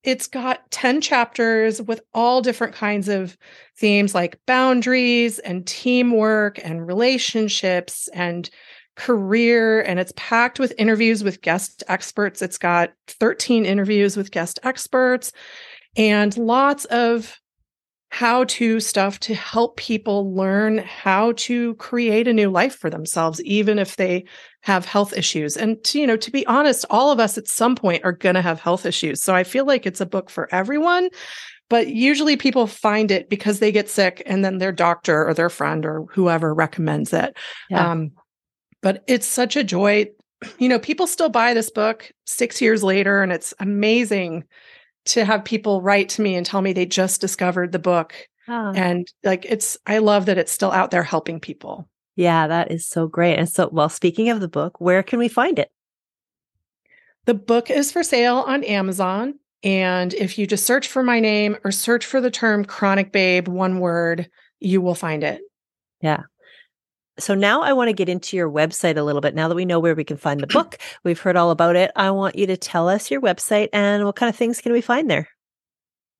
it's 0.03 0.27
got 0.27 0.71
10 0.71 1.01
chapters 1.01 1.81
with 1.81 1.99
all 2.13 2.41
different 2.41 2.73
kinds 2.73 3.09
of 3.09 3.37
themes 3.77 4.15
like 4.15 4.39
boundaries 4.45 5.39
and 5.39 5.67
teamwork 5.67 6.63
and 6.63 6.87
relationships 6.87 8.07
and 8.13 8.49
career 8.97 9.81
and 9.81 9.99
it's 9.99 10.13
packed 10.15 10.59
with 10.59 10.73
interviews 10.77 11.23
with 11.23 11.41
guest 11.41 11.83
experts. 11.87 12.41
It's 12.41 12.57
got 12.57 12.91
13 13.07 13.65
interviews 13.65 14.17
with 14.17 14.31
guest 14.31 14.59
experts 14.63 15.31
and 15.95 16.35
lots 16.37 16.85
of 16.85 17.37
how 18.09 18.45
to 18.45 18.79
stuff 18.79 19.19
to 19.19 19.35
help 19.35 19.75
people 19.75 20.33
learn 20.33 20.77
how 20.79 21.33
to 21.33 21.75
create 21.75 22.27
a 22.27 22.33
new 22.33 22.49
life 22.49 22.73
for 22.73 22.89
themselves 22.89 23.41
even 23.43 23.77
if 23.77 23.97
they 23.97 24.23
have 24.61 24.85
health 24.85 25.15
issues 25.15 25.57
and 25.57 25.83
to, 25.83 25.99
you 25.99 26.07
know 26.07 26.15
to 26.15 26.31
be 26.31 26.47
honest 26.47 26.85
all 26.89 27.11
of 27.11 27.19
us 27.19 27.37
at 27.37 27.49
some 27.49 27.75
point 27.75 28.03
are 28.05 28.13
going 28.13 28.35
to 28.35 28.41
have 28.41 28.61
health 28.61 28.85
issues 28.85 29.21
so 29.21 29.35
i 29.35 29.43
feel 29.43 29.65
like 29.65 29.85
it's 29.85 29.99
a 29.99 30.05
book 30.05 30.29
for 30.29 30.47
everyone 30.53 31.09
but 31.69 31.87
usually 31.87 32.37
people 32.37 32.65
find 32.65 33.11
it 33.11 33.29
because 33.29 33.59
they 33.59 33.73
get 33.73 33.89
sick 33.89 34.23
and 34.25 34.43
then 34.43 34.57
their 34.57 34.71
doctor 34.71 35.27
or 35.27 35.33
their 35.33 35.49
friend 35.49 35.85
or 35.85 36.05
whoever 36.13 36.53
recommends 36.53 37.11
it 37.11 37.35
yeah. 37.69 37.91
um, 37.91 38.11
but 38.87 39.03
it's 39.05 39.27
such 39.27 39.57
a 39.57 39.65
joy. 39.65 40.09
You 40.59 40.69
know, 40.69 40.77
people 40.77 41.07
still 41.07 41.29
buy 41.29 41.55
this 41.55 41.71
book 41.71 42.11
six 42.25 42.61
years 42.61 42.83
later, 42.83 43.23
and 43.23 43.31
it's 43.33 43.55
amazing 43.59 44.43
to 45.05 45.25
have 45.25 45.43
people 45.43 45.81
write 45.81 46.09
to 46.09 46.21
me 46.21 46.35
and 46.35 46.45
tell 46.45 46.61
me 46.61 46.73
they 46.73 46.85
just 46.85 47.19
discovered 47.19 47.71
the 47.71 47.79
book. 47.79 48.13
Oh. 48.47 48.71
And 48.75 49.11
like, 49.23 49.45
it's, 49.45 49.79
I 49.87 49.97
love 49.97 50.27
that 50.27 50.37
it's 50.37 50.51
still 50.51 50.71
out 50.71 50.91
there 50.91 51.01
helping 51.01 51.39
people. 51.39 51.89
Yeah, 52.15 52.45
that 52.45 52.71
is 52.71 52.87
so 52.87 53.07
great. 53.07 53.37
And 53.37 53.49
so, 53.49 53.67
well, 53.71 53.89
speaking 53.89 54.29
of 54.29 54.39
the 54.39 54.47
book, 54.47 54.79
where 54.79 55.01
can 55.01 55.17
we 55.17 55.27
find 55.27 55.57
it? 55.57 55.71
The 57.25 57.33
book 57.33 57.71
is 57.71 57.91
for 57.91 58.03
sale 58.03 58.37
on 58.37 58.63
Amazon. 58.63 59.39
And 59.63 60.13
if 60.13 60.37
you 60.37 60.45
just 60.45 60.67
search 60.67 60.87
for 60.87 61.01
my 61.01 61.19
name 61.19 61.57
or 61.63 61.71
search 61.71 62.05
for 62.05 62.21
the 62.21 62.31
term 62.31 62.63
ChronicBabe, 62.63 63.47
one 63.47 63.79
word, 63.79 64.29
you 64.59 64.81
will 64.81 64.95
find 64.95 65.23
it. 65.23 65.41
Yeah. 65.99 66.25
So 67.19 67.33
now 67.33 67.61
I 67.61 67.73
want 67.73 67.89
to 67.89 67.93
get 67.93 68.09
into 68.09 68.37
your 68.37 68.49
website 68.49 68.97
a 68.97 69.03
little 69.03 69.21
bit. 69.21 69.35
Now 69.35 69.47
that 69.47 69.55
we 69.55 69.65
know 69.65 69.79
where 69.79 69.95
we 69.95 70.03
can 70.03 70.17
find 70.17 70.39
the 70.39 70.47
book, 70.53 70.77
we've 71.03 71.19
heard 71.19 71.35
all 71.35 71.51
about 71.51 71.75
it. 71.75 71.91
I 71.95 72.11
want 72.11 72.35
you 72.35 72.47
to 72.47 72.57
tell 72.57 72.87
us 72.89 73.09
your 73.09 73.21
website 73.21 73.69
and 73.73 74.05
what 74.05 74.15
kind 74.15 74.29
of 74.29 74.35
things 74.35 74.61
can 74.61 74.73
we 74.73 74.81
find 74.81 75.09
there? 75.09 75.27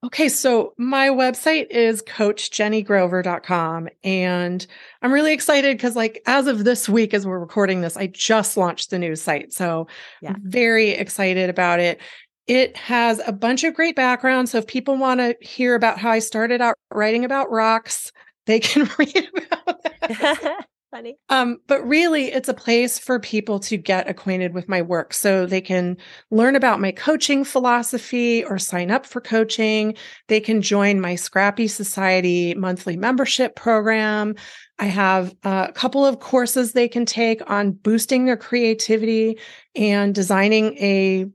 Okay, 0.05 0.29
so 0.29 0.73
my 0.77 1.09
website 1.09 1.71
is 1.71 2.03
coachjennigrover.com 2.03 3.89
and 4.03 4.67
I'm 5.01 5.11
really 5.11 5.33
excited 5.33 5.75
because 5.75 5.95
like 5.95 6.21
as 6.27 6.45
of 6.45 6.65
this 6.65 6.87
week 6.87 7.15
as 7.15 7.25
we're 7.25 7.39
recording 7.39 7.81
this, 7.81 7.97
I 7.97 8.07
just 8.07 8.57
launched 8.57 8.91
the 8.91 8.99
new 8.99 9.15
site. 9.15 9.53
So 9.53 9.87
yeah. 10.21 10.29
I'm 10.29 10.41
very 10.43 10.91
excited 10.91 11.49
about 11.49 11.79
it. 11.79 11.99
It 12.45 12.77
has 12.77 13.19
a 13.25 13.31
bunch 13.31 13.63
of 13.63 13.73
great 13.73 13.95
background. 13.95 14.49
So 14.49 14.59
if 14.59 14.67
people 14.67 14.97
want 14.97 15.19
to 15.19 15.35
hear 15.41 15.73
about 15.73 15.97
how 15.97 16.11
I 16.11 16.19
started 16.19 16.61
out 16.61 16.75
writing 16.93 17.25
about 17.25 17.49
rocks, 17.49 18.11
they 18.45 18.59
can 18.59 18.87
read 18.99 19.29
about 19.35 19.83
that. 19.83 20.65
funny. 20.91 21.17
Um, 21.29 21.57
but 21.67 21.85
really, 21.87 22.31
it's 22.31 22.49
a 22.49 22.53
place 22.53 22.99
for 22.99 23.19
people 23.19 23.59
to 23.61 23.77
get 23.77 24.09
acquainted 24.09 24.53
with 24.53 24.69
my 24.69 24.81
work 24.81 25.13
so 25.13 25.45
they 25.45 25.61
can 25.61 25.97
learn 26.31 26.55
about 26.55 26.79
my 26.79 26.91
coaching 26.91 27.43
philosophy 27.43 28.43
or 28.43 28.57
sign 28.57 28.91
up 28.91 29.05
for 29.05 29.21
coaching. 29.21 29.95
They 30.27 30.39
can 30.39 30.61
join 30.61 30.99
my 30.99 31.15
Scrappy 31.15 31.67
Society 31.67 32.53
monthly 32.55 32.97
membership 32.97 33.55
program. 33.55 34.35
I 34.79 34.85
have 34.85 35.35
a 35.43 35.71
couple 35.73 36.05
of 36.05 36.19
courses 36.19 36.73
they 36.73 36.87
can 36.87 37.05
take 37.05 37.49
on 37.49 37.71
boosting 37.71 38.25
their 38.25 38.37
creativity 38.37 39.39
and 39.75 40.13
designing 40.13 40.77
a 40.77 41.25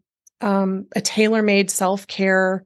um, 0.41 0.87
a 0.97 1.01
tailor-made 1.01 1.71
self-care 1.71 2.65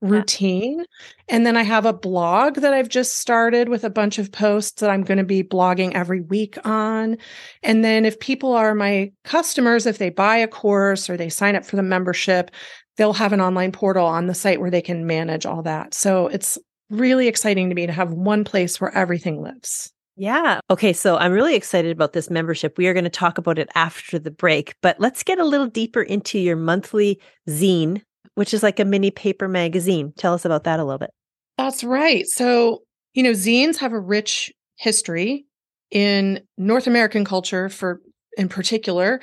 routine. 0.00 0.84
And 1.28 1.46
then 1.46 1.56
I 1.56 1.62
have 1.62 1.86
a 1.86 1.92
blog 1.92 2.56
that 2.56 2.72
I've 2.72 2.88
just 2.88 3.16
started 3.16 3.68
with 3.68 3.84
a 3.84 3.90
bunch 3.90 4.18
of 4.18 4.30
posts 4.30 4.80
that 4.80 4.90
I'm 4.90 5.02
going 5.02 5.18
to 5.18 5.24
be 5.24 5.42
blogging 5.42 5.92
every 5.94 6.20
week 6.20 6.58
on. 6.64 7.16
And 7.62 7.84
then 7.84 8.04
if 8.04 8.20
people 8.20 8.52
are 8.52 8.74
my 8.74 9.12
customers, 9.24 9.86
if 9.86 9.98
they 9.98 10.10
buy 10.10 10.36
a 10.36 10.48
course 10.48 11.08
or 11.08 11.16
they 11.16 11.28
sign 11.28 11.56
up 11.56 11.64
for 11.64 11.76
the 11.76 11.82
membership, 11.82 12.50
they'll 12.96 13.12
have 13.12 13.32
an 13.32 13.40
online 13.40 13.72
portal 13.72 14.06
on 14.06 14.26
the 14.26 14.34
site 14.34 14.60
where 14.60 14.70
they 14.70 14.82
can 14.82 15.06
manage 15.06 15.46
all 15.46 15.62
that. 15.62 15.94
So 15.94 16.28
it's 16.28 16.58
really 16.90 17.28
exciting 17.28 17.68
to 17.68 17.74
me 17.74 17.86
to 17.86 17.92
have 17.92 18.12
one 18.12 18.44
place 18.44 18.80
where 18.80 18.94
everything 18.94 19.42
lives. 19.42 19.92
Yeah. 20.18 20.60
Okay. 20.70 20.94
So 20.94 21.18
I'm 21.18 21.32
really 21.32 21.54
excited 21.54 21.92
about 21.92 22.14
this 22.14 22.30
membership. 22.30 22.78
We 22.78 22.86
are 22.86 22.94
going 22.94 23.04
to 23.04 23.10
talk 23.10 23.36
about 23.36 23.58
it 23.58 23.68
after 23.74 24.18
the 24.18 24.30
break, 24.30 24.74
but 24.80 24.98
let's 24.98 25.22
get 25.22 25.38
a 25.38 25.44
little 25.44 25.66
deeper 25.66 26.02
into 26.02 26.38
your 26.38 26.56
monthly 26.56 27.20
zine 27.48 28.00
which 28.36 28.54
is 28.54 28.62
like 28.62 28.78
a 28.78 28.84
mini 28.84 29.10
paper 29.10 29.48
magazine. 29.48 30.12
Tell 30.16 30.32
us 30.32 30.44
about 30.44 30.64
that 30.64 30.78
a 30.78 30.84
little 30.84 30.98
bit. 30.98 31.10
That's 31.58 31.82
right. 31.82 32.26
So, 32.26 32.82
you 33.14 33.22
know, 33.22 33.32
zines 33.32 33.76
have 33.78 33.92
a 33.92 33.98
rich 33.98 34.52
history 34.76 35.46
in 35.90 36.40
North 36.56 36.86
American 36.86 37.24
culture 37.24 37.68
for 37.68 38.00
in 38.36 38.48
particular. 38.48 39.20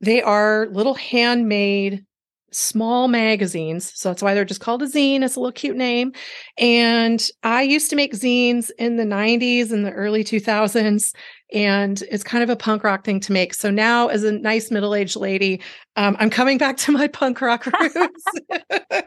They 0.00 0.20
are 0.20 0.66
little 0.72 0.94
handmade 0.94 2.04
small 2.52 3.08
magazines. 3.08 3.92
So 3.94 4.08
that's 4.08 4.22
why 4.22 4.34
they're 4.34 4.44
just 4.44 4.60
called 4.60 4.82
a 4.82 4.86
zine. 4.86 5.22
It's 5.22 5.36
a 5.36 5.40
little 5.40 5.52
cute 5.52 5.76
name. 5.76 6.12
And 6.58 7.26
I 7.42 7.62
used 7.62 7.90
to 7.90 7.96
make 7.96 8.14
zines 8.14 8.70
in 8.78 8.96
the 8.96 9.04
90s 9.04 9.72
and 9.72 9.84
the 9.84 9.92
early 9.92 10.24
2000s. 10.24 11.14
And 11.52 12.02
it's 12.10 12.24
kind 12.24 12.42
of 12.42 12.50
a 12.50 12.56
punk 12.56 12.84
rock 12.84 13.04
thing 13.04 13.20
to 13.20 13.32
make. 13.32 13.54
So 13.54 13.70
now, 13.70 14.08
as 14.08 14.24
a 14.24 14.32
nice 14.32 14.70
middle 14.70 14.94
aged 14.94 15.16
lady, 15.16 15.60
um, 15.96 16.16
I'm 16.18 16.30
coming 16.30 16.58
back 16.58 16.76
to 16.78 16.92
my 16.92 17.08
punk 17.08 17.40
rock 17.40 17.66
roots. 17.80 18.24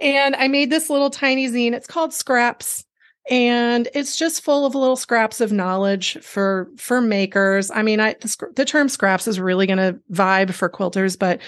and 0.00 0.36
I 0.36 0.48
made 0.48 0.70
this 0.70 0.88
little 0.88 1.10
tiny 1.10 1.48
zine. 1.48 1.72
It's 1.72 1.86
called 1.86 2.12
Scraps 2.12 2.84
and 3.30 3.88
it's 3.94 4.16
just 4.16 4.42
full 4.42 4.64
of 4.64 4.74
little 4.74 4.96
scraps 4.96 5.40
of 5.40 5.52
knowledge 5.52 6.18
for 6.22 6.68
for 6.76 7.00
makers 7.00 7.70
i 7.70 7.82
mean 7.82 8.00
i 8.00 8.14
the, 8.20 8.48
the 8.56 8.64
term 8.64 8.88
scraps 8.88 9.28
is 9.28 9.38
really 9.38 9.66
going 9.66 9.78
to 9.78 9.98
vibe 10.12 10.52
for 10.52 10.68
quilters 10.68 11.18
but 11.18 11.40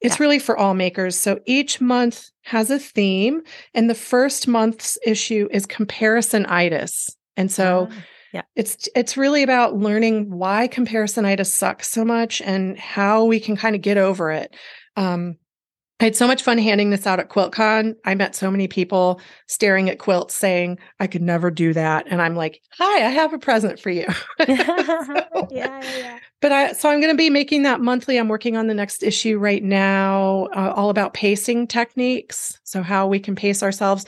it's 0.00 0.16
yeah. 0.16 0.22
really 0.22 0.38
for 0.38 0.56
all 0.56 0.74
makers. 0.74 1.16
So 1.16 1.40
each 1.44 1.80
month 1.80 2.30
has 2.42 2.70
a 2.70 2.78
theme, 2.78 3.42
and 3.74 3.90
the 3.90 3.94
first 3.94 4.46
month's 4.46 4.96
issue 5.04 5.48
is 5.50 5.66
comparisonitis. 5.66 7.10
And 7.36 7.50
so 7.50 7.88
uh, 7.90 7.94
yeah. 8.32 8.42
It's 8.56 8.90
it's 8.94 9.16
really 9.16 9.42
about 9.42 9.76
learning 9.76 10.30
why 10.30 10.68
comparisonitis 10.68 11.46
sucks 11.46 11.90
so 11.90 12.04
much 12.04 12.42
and 12.42 12.78
how 12.78 13.24
we 13.24 13.40
can 13.40 13.56
kind 13.56 13.74
of 13.74 13.80
get 13.80 13.96
over 13.96 14.30
it. 14.30 14.54
Um, 14.96 15.38
I 16.00 16.04
had 16.04 16.16
so 16.16 16.28
much 16.28 16.44
fun 16.44 16.58
handing 16.58 16.90
this 16.90 17.08
out 17.08 17.18
at 17.18 17.28
QuiltCon. 17.28 17.96
I 18.04 18.14
met 18.14 18.36
so 18.36 18.52
many 18.52 18.68
people 18.68 19.20
staring 19.48 19.90
at 19.90 19.98
quilts 19.98 20.34
saying, 20.34 20.78
I 21.00 21.08
could 21.08 21.22
never 21.22 21.50
do 21.50 21.72
that. 21.72 22.06
And 22.08 22.22
I'm 22.22 22.36
like, 22.36 22.62
hi, 22.70 23.04
I 23.04 23.10
have 23.10 23.32
a 23.32 23.38
present 23.38 23.80
for 23.80 23.90
you. 23.90 24.06
yeah, 24.48 25.48
yeah, 25.50 26.18
But 26.40 26.52
I, 26.52 26.72
so 26.72 26.88
I'm 26.88 27.00
going 27.00 27.12
to 27.12 27.18
be 27.18 27.30
making 27.30 27.64
that 27.64 27.80
monthly. 27.80 28.16
I'm 28.16 28.28
working 28.28 28.56
on 28.56 28.68
the 28.68 28.74
next 28.74 29.02
issue 29.02 29.38
right 29.38 29.62
now, 29.62 30.46
uh, 30.54 30.72
all 30.76 30.90
about 30.90 31.14
pacing 31.14 31.66
techniques. 31.66 32.60
So, 32.62 32.82
how 32.84 33.08
we 33.08 33.18
can 33.18 33.34
pace 33.34 33.64
ourselves. 33.64 34.06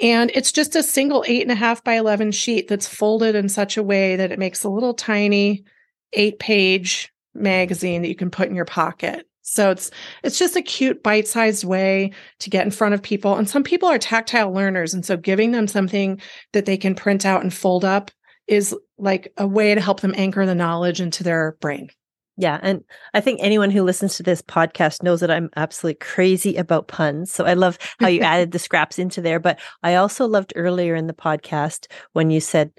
And 0.00 0.30
it's 0.34 0.52
just 0.52 0.76
a 0.76 0.82
single 0.82 1.24
eight 1.26 1.42
and 1.42 1.50
a 1.50 1.56
half 1.56 1.82
by 1.82 1.94
11 1.94 2.32
sheet 2.32 2.68
that's 2.68 2.86
folded 2.86 3.34
in 3.34 3.48
such 3.48 3.76
a 3.76 3.82
way 3.82 4.14
that 4.14 4.30
it 4.30 4.38
makes 4.38 4.62
a 4.62 4.70
little 4.70 4.94
tiny 4.94 5.64
eight 6.12 6.38
page 6.38 7.12
magazine 7.34 8.02
that 8.02 8.08
you 8.08 8.14
can 8.14 8.30
put 8.30 8.48
in 8.48 8.54
your 8.54 8.64
pocket. 8.64 9.26
So 9.42 9.70
it's 9.70 9.90
it's 10.22 10.38
just 10.38 10.56
a 10.56 10.62
cute 10.62 11.02
bite-sized 11.02 11.64
way 11.64 12.12
to 12.40 12.50
get 12.50 12.64
in 12.64 12.70
front 12.70 12.94
of 12.94 13.02
people. 13.02 13.36
And 13.36 13.48
some 13.48 13.64
people 13.64 13.88
are 13.88 13.98
tactile 13.98 14.52
learners 14.52 14.94
and 14.94 15.04
so 15.04 15.16
giving 15.16 15.50
them 15.50 15.68
something 15.68 16.20
that 16.52 16.64
they 16.66 16.76
can 16.76 16.94
print 16.94 17.26
out 17.26 17.42
and 17.42 17.52
fold 17.52 17.84
up 17.84 18.10
is 18.46 18.74
like 18.98 19.32
a 19.36 19.46
way 19.46 19.74
to 19.74 19.80
help 19.80 20.00
them 20.00 20.14
anchor 20.16 20.46
the 20.46 20.54
knowledge 20.54 21.00
into 21.00 21.22
their 21.22 21.56
brain. 21.60 21.88
Yeah, 22.36 22.58
and 22.62 22.82
I 23.12 23.20
think 23.20 23.40
anyone 23.42 23.70
who 23.70 23.82
listens 23.82 24.16
to 24.16 24.22
this 24.22 24.40
podcast 24.40 25.02
knows 25.02 25.20
that 25.20 25.30
I'm 25.30 25.50
absolutely 25.54 25.98
crazy 25.98 26.56
about 26.56 26.88
puns. 26.88 27.30
So 27.30 27.44
I 27.44 27.54
love 27.54 27.78
how 28.00 28.08
you 28.08 28.20
added 28.20 28.52
the 28.52 28.58
scraps 28.60 28.98
into 28.98 29.20
there, 29.20 29.38
but 29.38 29.60
I 29.82 29.96
also 29.96 30.26
loved 30.26 30.52
earlier 30.56 30.94
in 30.94 31.08
the 31.08 31.12
podcast 31.12 31.88
when 32.14 32.30
you 32.30 32.40
said 32.40 32.72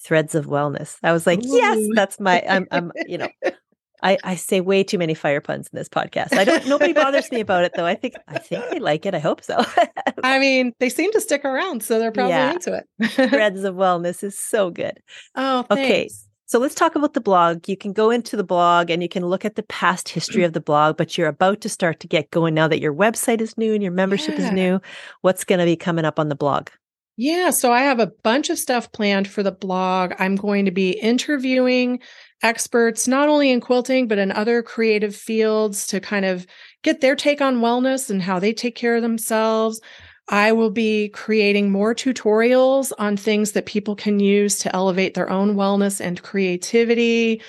threads 0.00 0.34
of 0.34 0.46
wellness. 0.46 0.98
I 1.02 1.12
was 1.12 1.26
like, 1.26 1.38
Ooh. 1.44 1.56
yes, 1.56 1.86
that's 1.94 2.18
my 2.18 2.42
I'm 2.48 2.66
I'm 2.72 2.92
you 3.06 3.18
know, 3.18 3.28
I, 4.06 4.18
I 4.22 4.36
say 4.36 4.60
way 4.60 4.84
too 4.84 4.98
many 4.98 5.14
fire 5.14 5.40
puns 5.40 5.68
in 5.72 5.76
this 5.76 5.88
podcast. 5.88 6.32
I 6.36 6.44
don't. 6.44 6.66
Nobody 6.68 6.92
bothers 6.92 7.30
me 7.32 7.40
about 7.40 7.64
it 7.64 7.72
though. 7.74 7.86
I 7.86 7.96
think 7.96 8.14
I 8.28 8.38
think 8.38 8.64
they 8.70 8.78
like 8.78 9.04
it. 9.04 9.14
I 9.14 9.18
hope 9.18 9.42
so. 9.42 9.64
I 10.22 10.38
mean, 10.38 10.72
they 10.78 10.88
seem 10.88 11.10
to 11.12 11.20
stick 11.20 11.44
around, 11.44 11.82
so 11.82 11.98
they're 11.98 12.12
probably 12.12 12.34
yeah. 12.34 12.52
into 12.52 12.72
it. 12.72 12.86
Threads 13.30 13.64
of 13.64 13.74
Wellness 13.74 14.22
is 14.22 14.38
so 14.38 14.70
good. 14.70 15.00
Oh, 15.34 15.64
thanks. 15.64 15.72
okay. 15.82 16.08
So 16.48 16.60
let's 16.60 16.76
talk 16.76 16.94
about 16.94 17.14
the 17.14 17.20
blog. 17.20 17.68
You 17.68 17.76
can 17.76 17.92
go 17.92 18.10
into 18.10 18.36
the 18.36 18.44
blog 18.44 18.88
and 18.88 19.02
you 19.02 19.08
can 19.08 19.26
look 19.26 19.44
at 19.44 19.56
the 19.56 19.64
past 19.64 20.08
history 20.08 20.44
of 20.44 20.52
the 20.52 20.60
blog, 20.60 20.96
but 20.96 21.18
you're 21.18 21.26
about 21.26 21.60
to 21.62 21.68
start 21.68 21.98
to 22.00 22.06
get 22.06 22.30
going 22.30 22.54
now 22.54 22.68
that 22.68 22.80
your 22.80 22.94
website 22.94 23.40
is 23.40 23.58
new 23.58 23.74
and 23.74 23.82
your 23.82 23.90
membership 23.90 24.38
yeah. 24.38 24.46
is 24.46 24.52
new. 24.52 24.80
What's 25.22 25.42
going 25.42 25.58
to 25.58 25.64
be 25.64 25.74
coming 25.74 26.04
up 26.04 26.20
on 26.20 26.28
the 26.28 26.36
blog? 26.36 26.68
Yeah, 27.16 27.50
so 27.50 27.72
I 27.72 27.80
have 27.80 27.98
a 27.98 28.12
bunch 28.22 28.50
of 28.50 28.58
stuff 28.58 28.92
planned 28.92 29.26
for 29.26 29.42
the 29.42 29.50
blog. 29.50 30.12
I'm 30.18 30.36
going 30.36 30.66
to 30.66 30.70
be 30.70 30.90
interviewing 30.90 32.00
experts, 32.42 33.08
not 33.08 33.28
only 33.28 33.50
in 33.50 33.60
quilting, 33.60 34.08
but 34.08 34.18
in 34.18 34.32
other 34.32 34.62
creative 34.62 35.14
fields 35.14 35.86
to 35.88 36.00
kind 36.00 36.24
of 36.24 36.46
get 36.82 37.00
their 37.00 37.16
take 37.16 37.40
on 37.40 37.56
wellness 37.56 38.10
and 38.10 38.22
how 38.22 38.38
they 38.38 38.52
take 38.52 38.74
care 38.74 38.96
of 38.96 39.02
themselves. 39.02 39.80
I 40.28 40.52
will 40.52 40.70
be 40.70 41.08
creating 41.10 41.70
more 41.70 41.94
tutorials 41.94 42.92
on 42.98 43.16
things 43.16 43.52
that 43.52 43.66
people 43.66 43.94
can 43.94 44.18
use 44.18 44.58
to 44.60 44.74
elevate 44.74 45.14
their 45.14 45.30
own 45.30 45.54
wellness 45.54 46.00
and 46.00 46.22
creativity. 46.22 47.42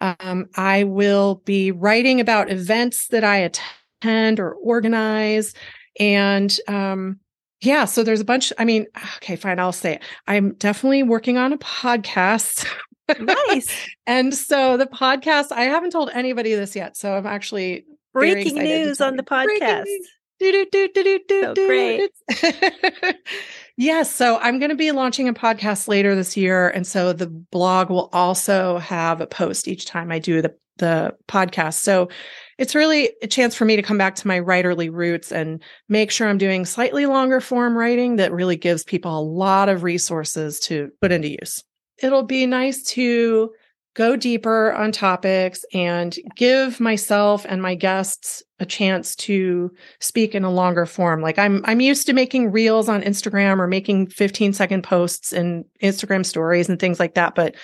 Um, 0.00 0.46
I 0.56 0.84
will 0.84 1.36
be 1.44 1.70
writing 1.70 2.20
about 2.20 2.50
events 2.50 3.08
that 3.08 3.24
I 3.24 3.36
attend 3.38 4.40
or 4.40 4.54
organize. 4.54 5.54
And 6.00 6.56
um, 6.66 7.20
yeah, 7.60 7.84
so 7.84 8.02
there's 8.02 8.20
a 8.20 8.24
bunch. 8.24 8.52
I 8.58 8.64
mean, 8.64 8.86
okay, 9.16 9.36
fine, 9.36 9.60
I'll 9.60 9.72
say 9.72 9.94
it. 9.94 10.02
I'm 10.26 10.54
definitely 10.54 11.04
working 11.04 11.38
on 11.38 11.52
a 11.52 11.58
podcast 11.58 12.66
Nice. 13.18 13.68
and 14.06 14.34
so 14.34 14.76
the 14.76 14.86
podcast, 14.86 15.52
I 15.52 15.64
haven't 15.64 15.90
told 15.90 16.10
anybody 16.12 16.54
this 16.54 16.74
yet. 16.74 16.96
So 16.96 17.16
I'm 17.16 17.26
actually 17.26 17.86
breaking 18.12 18.56
news 18.56 19.00
on 19.00 19.16
the 19.16 19.22
podcast. 19.22 19.84
Do, 20.40 20.50
do, 20.50 20.66
do, 20.70 20.88
do, 20.92 21.04
do, 21.04 21.20
do, 21.28 21.42
so 21.42 21.54
great. 21.54 22.10
yes. 23.76 24.12
So 24.12 24.38
I'm 24.38 24.58
going 24.58 24.70
to 24.70 24.76
be 24.76 24.90
launching 24.90 25.28
a 25.28 25.34
podcast 25.34 25.86
later 25.86 26.14
this 26.14 26.36
year. 26.36 26.68
And 26.68 26.86
so 26.86 27.12
the 27.12 27.28
blog 27.28 27.88
will 27.88 28.10
also 28.12 28.78
have 28.78 29.20
a 29.20 29.26
post 29.26 29.68
each 29.68 29.86
time 29.86 30.10
I 30.10 30.18
do 30.18 30.42
the, 30.42 30.54
the 30.78 31.14
podcast. 31.28 31.74
So 31.74 32.08
it's 32.58 32.74
really 32.74 33.12
a 33.22 33.28
chance 33.28 33.54
for 33.54 33.64
me 33.64 33.76
to 33.76 33.82
come 33.82 33.96
back 33.96 34.16
to 34.16 34.26
my 34.26 34.40
writerly 34.40 34.90
roots 34.92 35.30
and 35.30 35.62
make 35.88 36.10
sure 36.10 36.28
I'm 36.28 36.38
doing 36.38 36.64
slightly 36.64 37.06
longer 37.06 37.40
form 37.40 37.76
writing 37.78 38.16
that 38.16 38.32
really 38.32 38.56
gives 38.56 38.82
people 38.82 39.16
a 39.16 39.22
lot 39.22 39.68
of 39.68 39.84
resources 39.84 40.58
to 40.60 40.90
put 41.00 41.12
into 41.12 41.28
use 41.28 41.62
it'll 42.02 42.24
be 42.24 42.46
nice 42.46 42.82
to 42.82 43.52
go 43.94 44.16
deeper 44.16 44.72
on 44.72 44.90
topics 44.90 45.64
and 45.72 46.16
give 46.34 46.80
myself 46.80 47.46
and 47.48 47.62
my 47.62 47.76
guests 47.76 48.42
a 48.58 48.66
chance 48.66 49.14
to 49.14 49.70
speak 50.00 50.34
in 50.34 50.44
a 50.44 50.50
longer 50.50 50.84
form. 50.84 51.22
Like 51.22 51.38
I'm 51.38 51.62
I'm 51.64 51.80
used 51.80 52.06
to 52.06 52.12
making 52.12 52.50
reels 52.50 52.88
on 52.88 53.02
Instagram 53.02 53.58
or 53.58 53.66
making 53.66 54.08
15 54.08 54.52
second 54.52 54.82
posts 54.82 55.32
and 55.32 55.64
Instagram 55.82 56.26
stories 56.26 56.68
and 56.68 56.78
things 56.78 56.98
like 56.98 57.14
that, 57.14 57.34
but 57.34 57.54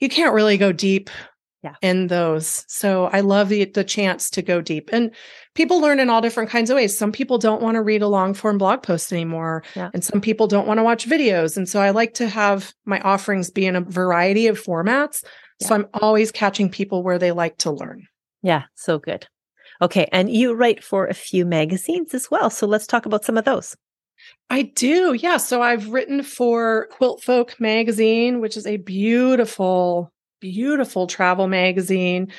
you 0.00 0.08
can't 0.08 0.34
really 0.34 0.56
go 0.56 0.70
deep 0.70 1.10
yeah. 1.64 1.74
in 1.82 2.06
those. 2.06 2.64
So 2.68 3.06
I 3.06 3.20
love 3.20 3.48
the 3.48 3.64
the 3.64 3.84
chance 3.84 4.30
to 4.30 4.42
go 4.42 4.60
deep. 4.60 4.90
And 4.92 5.12
people 5.54 5.80
learn 5.80 6.00
in 6.00 6.10
all 6.10 6.20
different 6.20 6.50
kinds 6.50 6.70
of 6.70 6.76
ways. 6.76 6.96
Some 6.96 7.12
people 7.12 7.38
don't 7.38 7.62
want 7.62 7.76
to 7.76 7.82
read 7.82 8.02
a 8.02 8.08
long 8.08 8.34
form 8.34 8.58
blog 8.58 8.82
post 8.82 9.12
anymore, 9.12 9.62
yeah. 9.74 9.90
and 9.94 10.04
some 10.04 10.20
people 10.20 10.46
don't 10.46 10.66
want 10.66 10.78
to 10.78 10.84
watch 10.84 11.06
videos. 11.06 11.56
And 11.56 11.68
so 11.68 11.80
I 11.80 11.90
like 11.90 12.14
to 12.14 12.28
have 12.28 12.72
my 12.84 13.00
offerings 13.00 13.50
be 13.50 13.66
in 13.66 13.76
a 13.76 13.80
variety 13.80 14.46
of 14.46 14.62
formats. 14.62 15.24
Yeah. 15.60 15.68
So 15.68 15.74
I'm 15.74 15.86
always 15.94 16.32
catching 16.32 16.68
people 16.68 17.02
where 17.02 17.18
they 17.18 17.32
like 17.32 17.58
to 17.58 17.70
learn. 17.70 18.06
Yeah, 18.42 18.64
so 18.74 18.98
good. 18.98 19.26
Okay, 19.80 20.08
and 20.12 20.30
you 20.30 20.54
write 20.54 20.84
for 20.84 21.06
a 21.06 21.14
few 21.14 21.44
magazines 21.44 22.14
as 22.14 22.30
well. 22.30 22.50
So 22.50 22.66
let's 22.66 22.86
talk 22.86 23.06
about 23.06 23.24
some 23.24 23.38
of 23.38 23.44
those. 23.44 23.76
I 24.50 24.62
do. 24.62 25.14
Yeah. 25.14 25.36
So 25.36 25.62
I've 25.62 25.88
written 25.88 26.22
for 26.22 26.88
Quilt 26.92 27.22
Folk 27.22 27.60
magazine, 27.60 28.40
which 28.40 28.56
is 28.56 28.66
a 28.66 28.78
beautiful 28.78 30.10
beautiful 30.44 31.06
travel 31.06 31.48
magazine. 31.48 32.30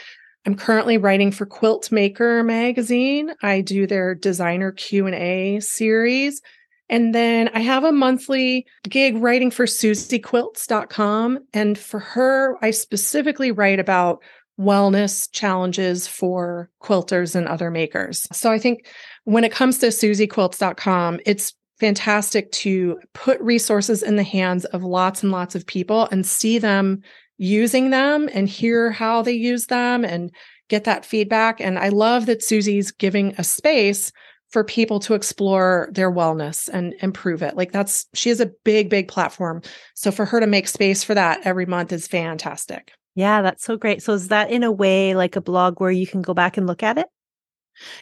I'm 0.46 0.56
currently 0.56 0.98
writing 0.98 1.32
for 1.32 1.46
Quilt 1.46 1.92
Maker 1.92 2.44
magazine. 2.44 3.34
I 3.42 3.62
do 3.62 3.88
their 3.88 4.14
designer 4.14 4.72
Q&A 4.72 5.60
series. 5.60 6.42
And 6.88 7.16
then 7.16 7.50
I 7.54 7.60
have 7.62 7.84
a 7.84 7.92
monthly 7.92 8.68
gig 8.88 9.18
writing 9.18 9.50
for 9.50 9.66
suzyquilts.com. 9.66 11.40
And 11.54 11.78
for 11.78 12.00
her, 12.00 12.58
I 12.62 12.72
specifically 12.72 13.52
write 13.52 13.80
about 13.80 14.22
wellness 14.60 15.30
challenges 15.32 16.08
for 16.08 16.70
quilters 16.82 17.36
and 17.36 17.48
other 17.48 17.72
makers. 17.72 18.28
So 18.32 18.52
I 18.52 18.60
think 18.60 18.88
when 19.24 19.44
it 19.44 19.52
comes 19.52 19.80
to 19.80 19.88
suzyquilts.com, 19.88 21.20
it's 21.26 21.54
fantastic 21.80 22.52
to 22.52 22.98
put 23.14 23.42
resources 23.42 24.02
in 24.02 24.16
the 24.16 24.24
hands 24.24 24.64
of 24.66 24.84
lots 24.84 25.24
and 25.24 25.32
lots 25.32 25.56
of 25.56 25.66
people 25.66 26.08
and 26.12 26.26
see 26.26 26.58
them 26.58 27.02
using 27.38 27.90
them 27.90 28.30
and 28.34 28.48
hear 28.48 28.92
how 28.92 29.22
they 29.22 29.34
use 29.34 29.68
them 29.68 30.06
and 30.06 30.32
get 30.70 30.86
that 30.86 31.06
feedback. 31.06 31.60
And 31.60 31.78
I 31.78 31.90
love 31.90 32.26
that 32.26 32.44
Suzy's 32.44 32.92
giving 32.92 33.36
a 33.38 33.44
space 33.44 34.12
for 34.50 34.64
people 34.64 35.00
to 35.02 35.14
explore 35.14 35.90
their 35.92 36.12
wellness 36.12 36.70
and 36.70 36.94
improve 37.02 37.42
it. 37.42 37.58
Like 37.58 37.72
that's 37.72 38.08
she 38.14 38.30
has 38.30 38.40
a 38.40 38.52
big, 38.64 38.90
big 38.90 39.08
platform. 39.08 39.62
So 39.96 40.12
for 40.12 40.26
her 40.26 40.40
to 40.40 40.48
make 40.48 40.68
space 40.68 41.04
for 41.04 41.14
that 41.14 41.42
every 41.44 41.66
month 41.66 41.92
is 41.92 42.08
fantastic. 42.08 42.92
Yeah, 43.16 43.42
that's 43.42 43.64
so 43.64 43.78
great. 43.78 44.02
So 44.04 44.14
is 44.14 44.30
that 44.30 44.52
in 44.52 44.64
a 44.64 44.72
way 44.72 45.16
like 45.16 45.36
a 45.36 45.42
blog 45.42 45.80
where 45.80 45.92
you 45.92 46.08
can 46.08 46.22
go 46.22 46.34
back 46.34 46.58
and 46.58 46.68
look 46.68 46.84
at 46.84 46.98
it? 46.98 47.08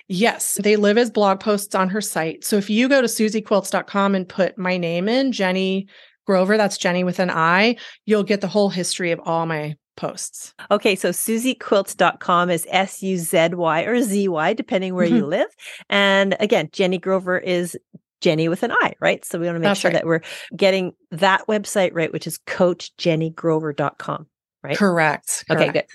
Yes, 0.07 0.59
they 0.61 0.75
live 0.75 0.97
as 0.97 1.09
blog 1.09 1.39
posts 1.39 1.73
on 1.73 1.89
her 1.89 2.01
site. 2.01 2.43
So 2.43 2.57
if 2.57 2.69
you 2.69 2.87
go 2.87 3.01
to 3.01 3.07
suzyquilts.com 3.07 4.15
and 4.15 4.29
put 4.29 4.57
my 4.57 4.77
name 4.77 5.09
in, 5.09 5.31
Jenni 5.31 5.87
Grover, 6.25 6.57
that's 6.57 6.77
Jenni 6.77 7.03
with 7.05 7.19
an 7.19 7.29
I, 7.29 7.75
you'll 8.05 8.23
get 8.23 8.41
the 8.41 8.47
whole 8.47 8.69
history 8.69 9.11
of 9.11 9.19
all 9.25 9.45
my 9.45 9.75
posts. 9.95 10.53
Okay, 10.71 10.95
so 10.95 11.09
suzyquilts.com 11.09 12.49
is 12.49 12.65
S 12.69 13.01
U 13.03 13.17
Z 13.17 13.49
Y 13.53 13.81
or 13.83 14.01
Z 14.01 14.27
Y, 14.27 14.53
depending 14.53 14.95
where 14.95 15.05
you 15.05 15.21
Mm-hmm. 15.21 15.29
live. 15.29 15.47
And 15.89 16.35
again, 16.39 16.67
Jenni 16.69 16.99
Grover 16.99 17.37
is 17.37 17.77
Jenni 18.21 18.49
with 18.49 18.63
an 18.63 18.71
I, 18.71 18.93
right? 18.99 19.23
So 19.25 19.37
we 19.37 19.45
want 19.45 19.57
to 19.57 19.59
make 19.59 19.67
That's 19.67 19.79
sure 19.81 19.91
right. 19.91 19.95
that 19.95 20.05
we're 20.05 20.21
getting 20.55 20.93
that 21.11 21.45
website 21.47 21.91
right, 21.93 22.11
which 22.11 22.25
is 22.25 22.39
coachjennigrover.com. 22.47 24.27
Right. 24.63 24.77
Correct. 24.77 25.43
Okay, 25.51 25.69
good. 25.71 25.85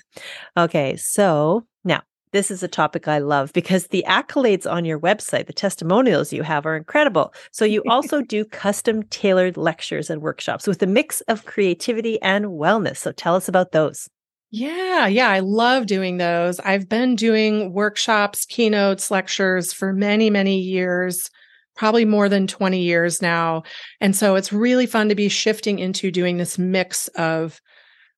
Okay, 0.55 0.95
so 0.95 1.65
now 1.83 2.01
this 2.31 2.51
is 2.51 2.61
a 2.61 2.67
topic 2.67 3.07
I 3.07 3.19
love 3.19 3.51
because 3.53 3.87
the 3.87 4.05
accolades 4.07 4.69
on 4.69 4.85
your 4.85 4.99
website, 4.99 5.47
the 5.47 5.53
testimonials 5.53 6.31
you 6.31 6.43
have 6.43 6.65
are 6.65 6.75
incredible. 6.75 7.33
So 7.51 7.65
you 7.65 7.83
also 7.87 8.21
do 8.27 8.45
custom 8.45 9.03
tailored 9.03 9.57
lectures 9.57 10.09
and 10.09 10.21
workshops 10.21 10.67
with 10.67 10.81
a 10.83 10.87
mix 10.87 11.21
of 11.21 11.45
creativity 11.45 12.21
and 12.21 12.45
wellness. 12.45 12.97
So 12.97 13.11
tell 13.11 13.35
us 13.35 13.47
about 13.47 13.71
those. 13.71 14.09
Yeah, 14.51 15.05
yeah, 15.05 15.29
I 15.29 15.39
love 15.39 15.85
doing 15.85 16.17
those. 16.17 16.59
I've 16.61 16.89
been 16.89 17.15
doing 17.15 17.71
workshops, 17.71 18.45
keynotes, 18.45 19.11
lectures 19.11 19.73
for 19.73 19.93
many, 19.93 20.31
many 20.31 20.59
years, 20.59 21.29
probably 21.75 22.03
more 22.03 22.27
than 22.27 22.47
20 22.47 22.81
years 22.81 23.21
now. 23.21 23.63
And 24.01 24.15
so 24.15 24.35
it's 24.35 24.51
really 24.51 24.87
fun 24.87 25.07
to 25.09 25.15
be 25.15 25.29
shifting 25.29 25.77
into 25.77 26.09
doing 26.09 26.37
this 26.37 26.57
mix 26.57 27.09
of 27.09 27.61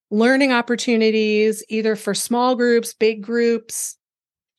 learning 0.10 0.54
opportunities, 0.54 1.64
either 1.70 1.96
for 1.96 2.14
small 2.14 2.56
groups, 2.56 2.94
big 2.94 3.22
groups, 3.22 3.98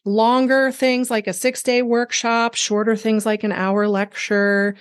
longer 0.04 0.72
things 0.72 1.10
like 1.10 1.26
a 1.26 1.32
six 1.32 1.62
day 1.62 1.82
workshop, 1.82 2.54
shorter 2.54 2.96
things 2.96 3.24
like 3.24 3.44
an 3.44 3.52
hour 3.52 3.88
lecture, 3.88 4.74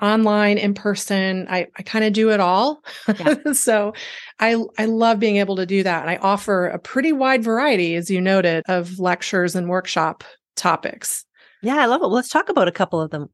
online, 0.00 0.58
in 0.58 0.74
person. 0.74 1.46
I, 1.50 1.66
I 1.76 1.82
kind 1.82 2.04
of 2.04 2.12
do 2.12 2.30
it 2.30 2.40
all. 2.40 2.82
Yeah. 3.18 3.34
so 3.52 3.92
I, 4.38 4.62
I 4.78 4.84
love 4.84 5.18
being 5.18 5.36
able 5.36 5.56
to 5.56 5.66
do 5.66 5.82
that. 5.82 6.02
And 6.02 6.10
I 6.10 6.16
offer 6.16 6.68
a 6.68 6.78
pretty 6.78 7.12
wide 7.12 7.42
variety, 7.42 7.94
as 7.96 8.10
you 8.10 8.20
noted, 8.20 8.62
of 8.68 8.98
lectures 8.98 9.54
and 9.54 9.68
workshop 9.68 10.24
topics. 10.56 11.24
Yeah, 11.62 11.76
I 11.76 11.86
love 11.86 12.02
it. 12.02 12.06
Let's 12.06 12.28
talk 12.28 12.48
about 12.48 12.68
a 12.68 12.72
couple 12.72 13.00
of 13.00 13.10
them. 13.10 13.28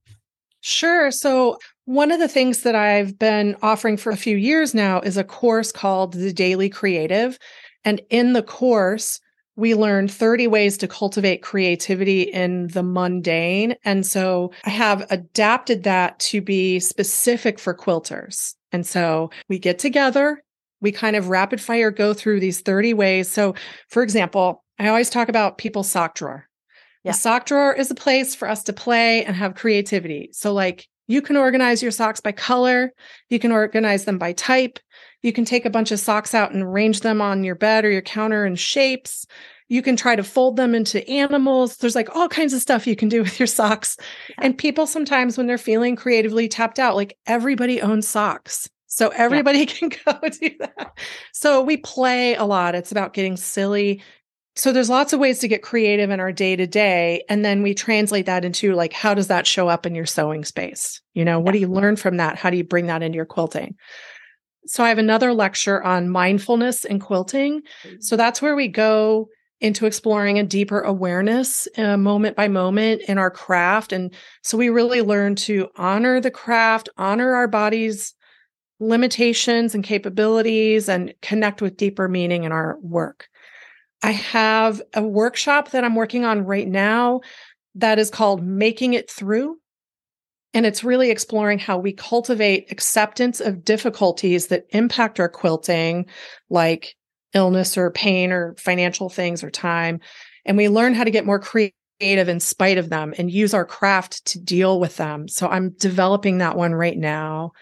Sure. 0.61 1.11
So, 1.11 1.59
one 1.85 2.11
of 2.11 2.19
the 2.19 2.29
things 2.29 2.63
that 2.63 2.75
I've 2.75 3.19
been 3.19 3.55
offering 3.61 3.99
for 3.99 4.11
a 4.11 4.17
few 4.17 4.39
years 4.39 4.73
now 4.73 5.01
is 5.01 5.19
a 5.19 5.25
course 5.25 5.71
called 5.71 6.15
The 6.15 6.33
Daily 6.33 6.71
Creative. 6.71 7.39
And 7.85 8.01
in 8.09 8.33
the 8.33 8.43
course, 8.43 9.21
we 9.57 9.75
learned 9.75 10.11
30 10.11 10.47
ways 10.49 10.77
to 10.79 10.89
cultivate 10.89 11.43
creativity 11.43 12.23
in 12.23 12.69
the 12.69 12.83
mundane. 12.83 13.77
And 13.85 14.05
so 14.07 14.53
I 14.65 14.71
have 14.71 15.07
adapted 15.11 15.85
that 15.85 16.19
to 16.21 16.41
be 16.41 16.81
specific 16.81 17.59
for 17.59 17.75
quilters. 17.75 18.55
And 18.73 18.87
so 18.87 19.31
we 19.49 19.59
get 19.59 19.79
together, 19.79 20.43
we 20.81 20.91
kind 20.91 21.17
of 21.17 21.29
rapid 21.29 21.61
fire 21.61 21.91
go 21.91 22.13
through 22.13 22.41
these 22.41 22.61
30 22.61 22.95
ways. 22.95 23.31
So, 23.31 23.55
for 23.89 24.03
example, 24.03 24.65
I 24.79 24.89
always 24.89 25.11
talk 25.11 25.29
about 25.29 25.59
people's 25.59 25.91
sock 25.91 26.17
drawer. 26.17 26.49
Yeah. 27.05 27.13
The 27.13 27.19
sock 27.19 27.47
drawer 27.47 27.73
is 27.73 27.91
a 27.91 27.95
place 27.95 28.35
for 28.35 28.49
us 28.49 28.65
to 28.65 28.73
play 28.73 29.25
and 29.25 29.37
have 29.37 29.55
creativity. 29.55 30.31
So, 30.33 30.53
like, 30.53 30.89
you 31.07 31.23
can 31.23 31.37
organize 31.37 31.83
your 31.83 31.93
socks 31.93 32.21
by 32.21 32.33
color, 32.33 32.93
you 33.29 33.39
can 33.39 33.53
organize 33.53 34.07
them 34.07 34.19
by 34.19 34.33
type, 34.33 34.79
you 35.25 35.33
can 35.33 35.47
take 35.47 35.65
a 35.65 35.71
bunch 35.71 35.91
of 35.91 35.99
socks 35.99 36.35
out 36.35 36.53
and 36.53 36.63
arrange 36.63 37.01
them 37.01 37.23
on 37.23 37.45
your 37.45 37.55
bed 37.55 37.87
or 37.87 37.91
your 37.91 38.03
counter 38.03 38.45
in 38.45 38.57
shapes. 38.57 39.27
You 39.69 39.81
can 39.81 39.97
try 39.97 40.15
to 40.15 40.23
fold 40.23 40.57
them 40.57 40.75
into 40.75 41.09
animals. 41.09 41.79
There's 41.79 41.95
like 41.95 42.15
all 42.15 42.29
kinds 42.29 42.53
of 42.53 42.61
stuff 42.61 42.87
you 42.87 42.95
can 42.95 43.09
do 43.09 43.23
with 43.23 43.41
your 43.41 43.47
socks. 43.47 43.97
And 44.43 44.57
people 44.57 44.87
sometimes, 44.87 45.39
when 45.39 45.47
they're 45.47 45.57
feeling 45.57 45.97
creatively 45.97 46.47
tapped 46.47 46.79
out, 46.79 46.95
like 46.95 47.17
everybody 47.25 47.81
owns 47.81 48.07
socks. 48.07 48.69
So 48.87 49.09
everybody 49.09 49.65
can 49.67 49.89
go 49.89 50.13
do 50.29 50.51
that. 50.61 50.99
So 51.33 51.63
we 51.63 51.79
play 51.79 52.35
a 52.35 52.45
lot. 52.45 52.75
It's 52.75 52.93
about 52.93 53.15
getting 53.15 53.39
silly. 53.39 54.03
So 54.57 54.73
there's 54.73 54.91
lots 54.91 55.15
of 55.15 55.21
ways 55.21 55.39
to 55.39 55.49
get 55.49 55.63
creative 55.63 56.11
in 56.11 56.21
our 56.21 56.33
day 56.33 56.55
to 56.55 56.67
day. 56.67 57.25
And 57.31 57.47
then 57.47 57.63
we 57.63 57.73
translate 57.73 58.27
that 58.27 58.45
into 58.45 58.75
like, 58.75 58.93
how 58.93 59.15
does 59.15 59.29
that 59.29 59.47
show 59.47 59.69
up 59.69 59.87
in 59.87 59.95
your 59.95 60.07
sewing 60.07 60.45
space? 60.45 61.01
You 61.15 61.25
know, 61.25 61.41
what 61.41 61.53
do 61.53 61.59
you 61.59 61.67
learn 61.67 61.97
from 61.97 62.19
that? 62.19 62.37
How 62.37 62.51
do 62.51 62.59
you 62.59 62.63
bring 62.63 62.89
that 62.89 63.03
into 63.03 63.17
your 63.17 63.25
quilting? 63.25 63.75
So 64.67 64.83
I 64.85 64.89
have 64.89 64.99
another 64.99 65.33
lecture 65.35 65.83
on 65.83 66.09
mindfulness 66.09 66.85
and 66.85 67.01
quilting. 67.01 67.63
So 68.01 68.17
that's 68.17 68.41
where 68.41 68.57
we 68.57 68.69
go 68.69 69.29
into 69.61 69.87
exploring 69.87 70.39
a 70.39 70.45
deeper 70.45 70.81
awareness 70.81 71.67
uh, 71.79 71.97
moment 71.97 72.37
by 72.37 72.49
moment 72.49 73.03
in 73.09 73.19
our 73.19 73.31
craft. 73.31 73.93
And 73.93 74.15
so 74.43 74.59
we 74.59 74.69
really 74.69 75.01
learn 75.01 75.37
to 75.37 75.69
honor 75.77 76.21
the 76.21 76.31
craft, 76.31 76.89
honor 76.99 77.35
our 77.35 77.49
body's 77.49 78.15
limitations 78.81 79.75
and 79.75 79.85
capabilities, 79.85 80.89
and 80.89 81.15
connect 81.23 81.63
with 81.63 81.77
deeper 81.77 82.09
meaning 82.09 82.45
in 82.45 82.53
our 82.53 82.77
work. 82.83 83.29
I 84.03 84.11
have 84.11 84.83
a 84.93 85.03
workshop 85.03 85.71
that 85.71 85.85
I'm 85.85 85.95
working 85.95 86.25
on 86.25 86.45
right 86.45 86.69
now 86.69 87.21
that 87.77 87.99
is 87.99 88.11
called 88.11 88.45
Making 88.45 88.95
It 88.95 89.11
Through. 89.11 89.57
And 90.55 90.65
it's 90.65 90.85
really 90.85 91.11
exploring 91.11 91.59
how 91.59 91.77
we 91.77 91.93
cultivate 91.93 92.71
acceptance 92.71 93.41
of 93.41 93.65
difficulties 93.65 94.47
that 94.47 94.67
impact 94.71 95.21
our 95.21 95.29
quilting, 95.29 96.07
like 96.49 96.95
illness 97.35 97.77
or 97.77 97.91
pain 97.91 98.33
or 98.33 98.55
financial 98.57 99.11
things 99.11 99.43
or 99.43 99.51
time. 99.51 100.01
And 100.47 100.57
we 100.57 100.69
learn 100.69 100.95
how 100.95 101.05
to 101.05 101.11
get 101.11 101.27
more 101.27 101.41
creative 101.41 102.29
in 102.29 102.41
spite 102.41 102.79
of 102.79 102.89
them 102.89 103.15
and 103.19 103.31
use 103.31 103.53
our 103.53 103.65
craft 103.65 104.25
to 104.27 104.41
deal 104.41 104.79
with 104.79 104.97
them. 104.97 105.29
So 105.29 105.49
I'm 105.49 105.71
developing 105.71 106.39
that 106.39 106.57
one 106.57 106.75
right 106.75 106.97
now. 106.97 107.53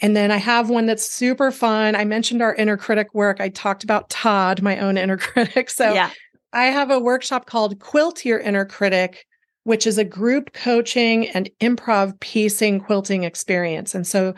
And 0.00 0.16
then 0.16 0.30
I 0.30 0.36
have 0.36 0.70
one 0.70 0.86
that's 0.86 1.10
super 1.10 1.50
fun. 1.50 1.96
I 1.96 2.04
mentioned 2.04 2.40
our 2.40 2.54
inner 2.54 2.76
critic 2.76 3.12
work. 3.14 3.40
I 3.40 3.48
talked 3.48 3.82
about 3.82 4.10
Todd, 4.10 4.62
my 4.62 4.78
own 4.78 4.96
inner 4.96 5.16
critic. 5.18 5.70
So 5.70 5.92
yeah. 5.92 6.10
I 6.52 6.66
have 6.66 6.90
a 6.90 7.00
workshop 7.00 7.46
called 7.46 7.80
Quilt 7.80 8.24
Your 8.24 8.38
Inner 8.38 8.64
Critic, 8.64 9.26
which 9.68 9.86
is 9.86 9.98
a 9.98 10.04
group 10.04 10.54
coaching 10.54 11.28
and 11.28 11.50
improv 11.60 12.18
piecing 12.20 12.80
quilting 12.80 13.24
experience. 13.24 13.94
And 13.94 14.06
so 14.06 14.34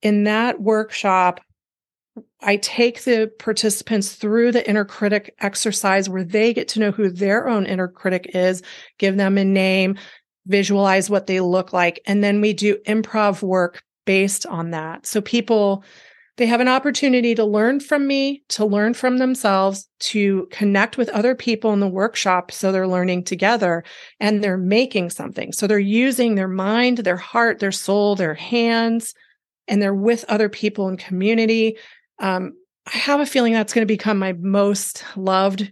in 0.00 0.24
that 0.24 0.62
workshop, 0.62 1.42
I 2.40 2.56
take 2.56 3.04
the 3.04 3.30
participants 3.38 4.14
through 4.14 4.52
the 4.52 4.66
inner 4.66 4.86
critic 4.86 5.34
exercise 5.40 6.08
where 6.08 6.24
they 6.24 6.54
get 6.54 6.66
to 6.68 6.80
know 6.80 6.92
who 6.92 7.10
their 7.10 7.46
own 7.46 7.66
inner 7.66 7.88
critic 7.88 8.30
is, 8.32 8.62
give 8.96 9.18
them 9.18 9.36
a 9.36 9.44
name, 9.44 9.98
visualize 10.46 11.10
what 11.10 11.26
they 11.26 11.40
look 11.40 11.74
like. 11.74 12.00
And 12.06 12.24
then 12.24 12.40
we 12.40 12.54
do 12.54 12.78
improv 12.86 13.42
work 13.42 13.82
based 14.06 14.46
on 14.46 14.70
that. 14.70 15.04
So 15.04 15.20
people, 15.20 15.84
they 16.40 16.46
have 16.46 16.60
an 16.60 16.68
opportunity 16.68 17.34
to 17.34 17.44
learn 17.44 17.80
from 17.80 18.06
me, 18.06 18.42
to 18.48 18.64
learn 18.64 18.94
from 18.94 19.18
themselves, 19.18 19.86
to 19.98 20.48
connect 20.50 20.96
with 20.96 21.10
other 21.10 21.34
people 21.34 21.74
in 21.74 21.80
the 21.80 21.86
workshop. 21.86 22.50
So 22.50 22.72
they're 22.72 22.88
learning 22.88 23.24
together 23.24 23.84
and 24.20 24.42
they're 24.42 24.56
making 24.56 25.10
something. 25.10 25.52
So 25.52 25.66
they're 25.66 25.78
using 25.78 26.36
their 26.36 26.48
mind, 26.48 26.96
their 26.98 27.18
heart, 27.18 27.58
their 27.58 27.70
soul, 27.70 28.16
their 28.16 28.32
hands, 28.32 29.12
and 29.68 29.82
they're 29.82 29.94
with 29.94 30.24
other 30.28 30.48
people 30.48 30.88
in 30.88 30.96
community. 30.96 31.76
Um, 32.20 32.54
I 32.90 32.96
have 32.96 33.20
a 33.20 33.26
feeling 33.26 33.52
that's 33.52 33.74
going 33.74 33.86
to 33.86 33.94
become 33.94 34.18
my 34.18 34.32
most 34.32 35.04
loved 35.16 35.70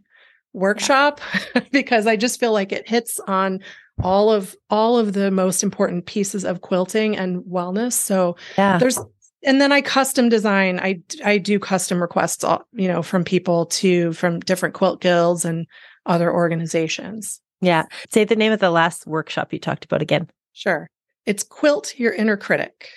workshop 0.53 1.23
yeah. 1.55 1.63
because 1.73 2.07
I 2.07 2.17
just 2.17 2.39
feel 2.39 2.53
like 2.53 2.73
it 2.73 2.87
hits 2.87 3.19
on 3.21 3.61
all 4.03 4.31
of 4.31 4.55
all 4.69 4.99
of 4.99 5.15
the 5.15 5.31
most 5.31 5.63
important 5.63 6.05
pieces 6.05 6.45
of 6.45 6.61
quilting 6.61 7.17
and 7.17 7.43
wellness. 7.45 7.95
So 7.95 8.37
yeah. 8.59 8.77
there's 8.77 9.01
and 9.45 9.61
then 9.61 9.73
I 9.73 9.81
custom 9.81 10.29
design. 10.29 10.81
I 10.81 11.01
I 11.25 11.39
do 11.39 11.59
custom 11.59 12.01
requests, 12.01 12.45
you 12.73 12.89
know, 12.89 13.03
from 13.03 13.25
people 13.25 13.67
to 13.67 14.13
from 14.13 14.41
different 14.41 14.75
quilt 14.75 15.01
guilds 15.01 15.45
and 15.45 15.67
other 16.07 16.33
organizations. 16.33 17.41
Yeah. 17.61 17.85
Say 18.11 18.25
the 18.25 18.37
name 18.37 18.53
of 18.53 18.61
the 18.61 18.71
last 18.71 19.07
workshop 19.07 19.53
you 19.53 19.59
talked 19.59 19.85
about 19.85 20.03
again. 20.03 20.29
Sure. 20.53 20.89
It's 21.27 21.43
quilt 21.43 21.99
your 21.99 22.13
inner 22.13 22.37
critic. 22.37 22.89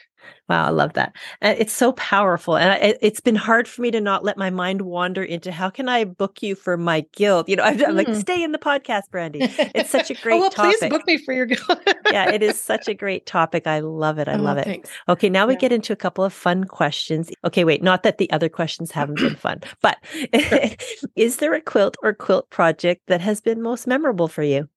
Wow, 0.49 0.65
I 0.65 0.69
love 0.69 0.93
that. 0.93 1.15
And 1.39 1.57
it's 1.57 1.71
so 1.71 1.93
powerful. 1.93 2.57
And 2.57 2.71
I, 2.71 2.95
it's 3.01 3.21
been 3.21 3.35
hard 3.35 3.67
for 3.67 3.81
me 3.81 3.91
to 3.91 4.01
not 4.01 4.23
let 4.23 4.37
my 4.37 4.49
mind 4.49 4.81
wander 4.81 5.23
into 5.23 5.51
how 5.51 5.69
can 5.69 5.87
I 5.87 6.03
book 6.03 6.43
you 6.43 6.55
for 6.55 6.75
my 6.75 7.05
guild? 7.13 7.47
You 7.47 7.55
know, 7.55 7.63
I'm, 7.63 7.83
I'm 7.85 7.95
like, 7.95 8.13
stay 8.15 8.43
in 8.43 8.51
the 8.51 8.57
podcast, 8.57 9.03
Brandy. 9.11 9.39
It's 9.41 9.89
such 9.89 10.11
a 10.11 10.13
great 10.21 10.35
oh, 10.35 10.39
well, 10.39 10.49
topic. 10.49 10.79
Please 10.79 10.89
book 10.89 11.07
me 11.07 11.17
for 11.17 11.33
your 11.33 11.45
guild. 11.45 11.79
yeah, 12.11 12.29
it 12.29 12.43
is 12.43 12.59
such 12.59 12.87
a 12.87 12.93
great 13.01 13.25
topic. 13.25 13.65
I 13.65 13.79
love 13.79 14.19
it. 14.19 14.27
I 14.27 14.33
oh, 14.33 14.41
love 14.41 14.57
it. 14.57 14.65
Thanks. 14.65 14.89
Okay, 15.07 15.29
now 15.29 15.47
we 15.47 15.55
get 15.55 15.71
into 15.71 15.93
a 15.93 15.95
couple 15.95 16.25
of 16.25 16.33
fun 16.33 16.65
questions. 16.65 17.31
Okay, 17.45 17.63
wait, 17.63 17.81
not 17.81 18.03
that 18.03 18.17
the 18.17 18.29
other 18.31 18.49
questions 18.49 18.91
haven't 18.91 19.19
been 19.19 19.35
fun, 19.35 19.61
but 19.81 19.97
is 21.15 21.37
there 21.37 21.53
a 21.53 21.61
quilt 21.61 21.95
or 22.03 22.13
quilt 22.13 22.49
project 22.49 23.03
that 23.07 23.21
has 23.21 23.39
been 23.39 23.61
most 23.61 23.87
memorable 23.87 24.27
for 24.27 24.43
you? 24.43 24.67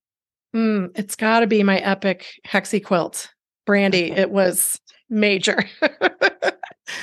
Mm, 0.55 0.93
it's 0.95 1.17
got 1.17 1.41
to 1.41 1.47
be 1.47 1.63
my 1.65 1.79
epic 1.79 2.41
hexie 2.47 2.85
quilt, 2.85 3.29
Brandy. 3.67 4.13
Okay. 4.13 4.21
It 4.21 4.31
was 4.31 4.81
major. 5.15 5.65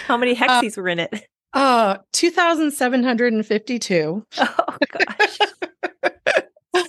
How 0.05 0.17
many 0.17 0.35
hexies 0.35 0.77
were 0.77 0.89
in 0.89 0.99
it? 0.99 1.25
uh 1.53 1.97
2752 2.13 4.25
Oh 4.39 4.77
gosh. 4.89 5.37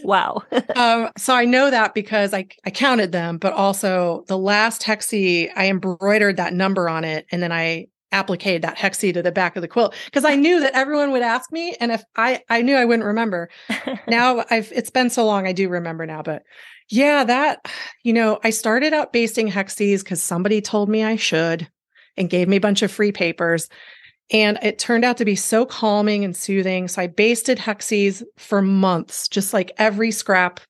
wow. 0.05 0.41
um 0.77 1.11
so 1.19 1.35
i 1.35 1.45
know 1.45 1.69
that 1.71 1.95
because 1.95 2.33
i 2.33 2.47
i 2.65 2.71
counted 2.71 3.11
them 3.11 3.39
but 3.39 3.53
also 3.55 4.23
the 4.29 4.39
last 4.39 4.83
hexie 4.83 5.51
i 5.57 5.67
embroidered 5.69 6.37
that 6.37 6.55
number 6.55 6.89
on 6.89 7.03
it 7.03 7.27
and 7.33 7.43
then 7.43 7.51
i 7.51 7.87
applique 8.13 8.61
that 8.63 8.77
hexie 8.77 9.13
to 9.13 9.23
the 9.23 9.33
back 9.33 9.57
of 9.57 9.63
the 9.63 9.69
quilt 9.69 9.95
because 10.07 10.25
I 10.25 10.37
knew 10.37 10.61
that 10.61 10.75
everyone 10.75 11.11
would 11.13 11.23
ask 11.23 11.51
me 11.51 11.75
and 11.81 11.91
if 11.91 12.03
I 12.17 12.43
I 12.49 12.63
knew 12.63 12.77
I 12.77 12.85
wouldn't 12.85 13.07
remember. 13.07 13.49
now 14.09 14.45
I've 14.51 14.71
it's 14.73 14.91
been 14.91 15.11
so 15.11 15.25
long 15.25 15.47
I 15.47 15.53
do 15.53 15.69
remember 15.69 16.07
now 16.07 16.23
but 16.23 16.43
yeah 16.89 17.25
that 17.25 17.67
you 18.03 18.13
know 18.13 18.39
I 18.45 18.51
started 18.51 18.93
out 18.93 19.13
basting 19.13 19.51
hexies 19.51 20.05
cuz 20.05 20.23
somebody 20.23 20.61
told 20.61 20.89
me 20.89 21.03
I 21.03 21.17
should 21.17 21.69
and 22.17 22.31
gave 22.31 22.49
me 22.49 22.57
a 22.57 22.61
bunch 22.61 22.83
of 22.83 22.93
free 22.93 23.13
papers 23.13 23.69
and 24.31 24.59
it 24.63 24.79
turned 24.79 25.05
out 25.05 25.17
to 25.19 25.25
be 25.25 25.37
so 25.37 25.65
calming 25.65 26.25
and 26.25 26.37
soothing 26.37 26.89
so 26.89 27.03
I 27.03 27.07
basted 27.07 27.59
hexies 27.59 28.23
for 28.37 28.63
months 28.63 29.29
just 29.29 29.53
like 29.53 29.73
every 29.79 30.11
scrap 30.11 30.61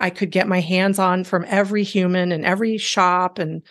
I 0.00 0.10
could 0.10 0.30
get 0.30 0.48
my 0.48 0.60
hands 0.60 0.98
on 0.98 1.24
from 1.24 1.44
every 1.48 1.82
human 1.82 2.32
and 2.32 2.44
every 2.44 2.78
shop 2.78 3.38
and 3.38 3.62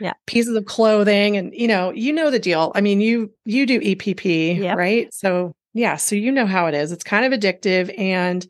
yeah. 0.00 0.14
pieces 0.26 0.56
of 0.56 0.64
clothing 0.64 1.36
and 1.36 1.52
you 1.54 1.68
know 1.68 1.90
you 1.92 2.12
know 2.12 2.30
the 2.30 2.38
deal. 2.38 2.72
I 2.74 2.80
mean 2.80 3.00
you 3.00 3.32
you 3.44 3.66
do 3.66 3.80
epp 3.80 4.58
Yep. 4.58 4.76
right? 4.76 5.12
So 5.12 5.54
yeah 5.74 5.96
so 5.96 6.16
you 6.16 6.32
know 6.32 6.46
how 6.46 6.66
it 6.66 6.74
is. 6.74 6.90
It's 6.92 7.04
kind 7.04 7.32
of 7.32 7.38
addictive. 7.38 7.94
And 7.98 8.46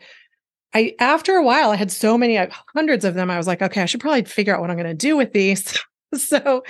i 0.73 0.95
after 1.01 1.35
a 1.35 1.43
while 1.43 1.71
i 1.71 1.77
had 1.77 1.91
so 1.91 2.17
many 2.17 2.39
uh, 2.39 2.47
hundreds 2.75 3.05
of 3.05 3.15
them. 3.15 3.31
I 3.31 3.37
was 3.37 3.47
like 3.49 3.61
okay 3.61 3.83
i 3.83 3.87
should 3.87 4.01
probably 4.01 4.25
figure 4.25 4.55
out 4.55 4.61
what 4.61 4.71
i'm 4.71 4.77
going 4.77 4.87
to 4.89 4.95
do 4.95 5.17
with 5.17 5.33
these. 5.33 5.79
So 6.17 6.65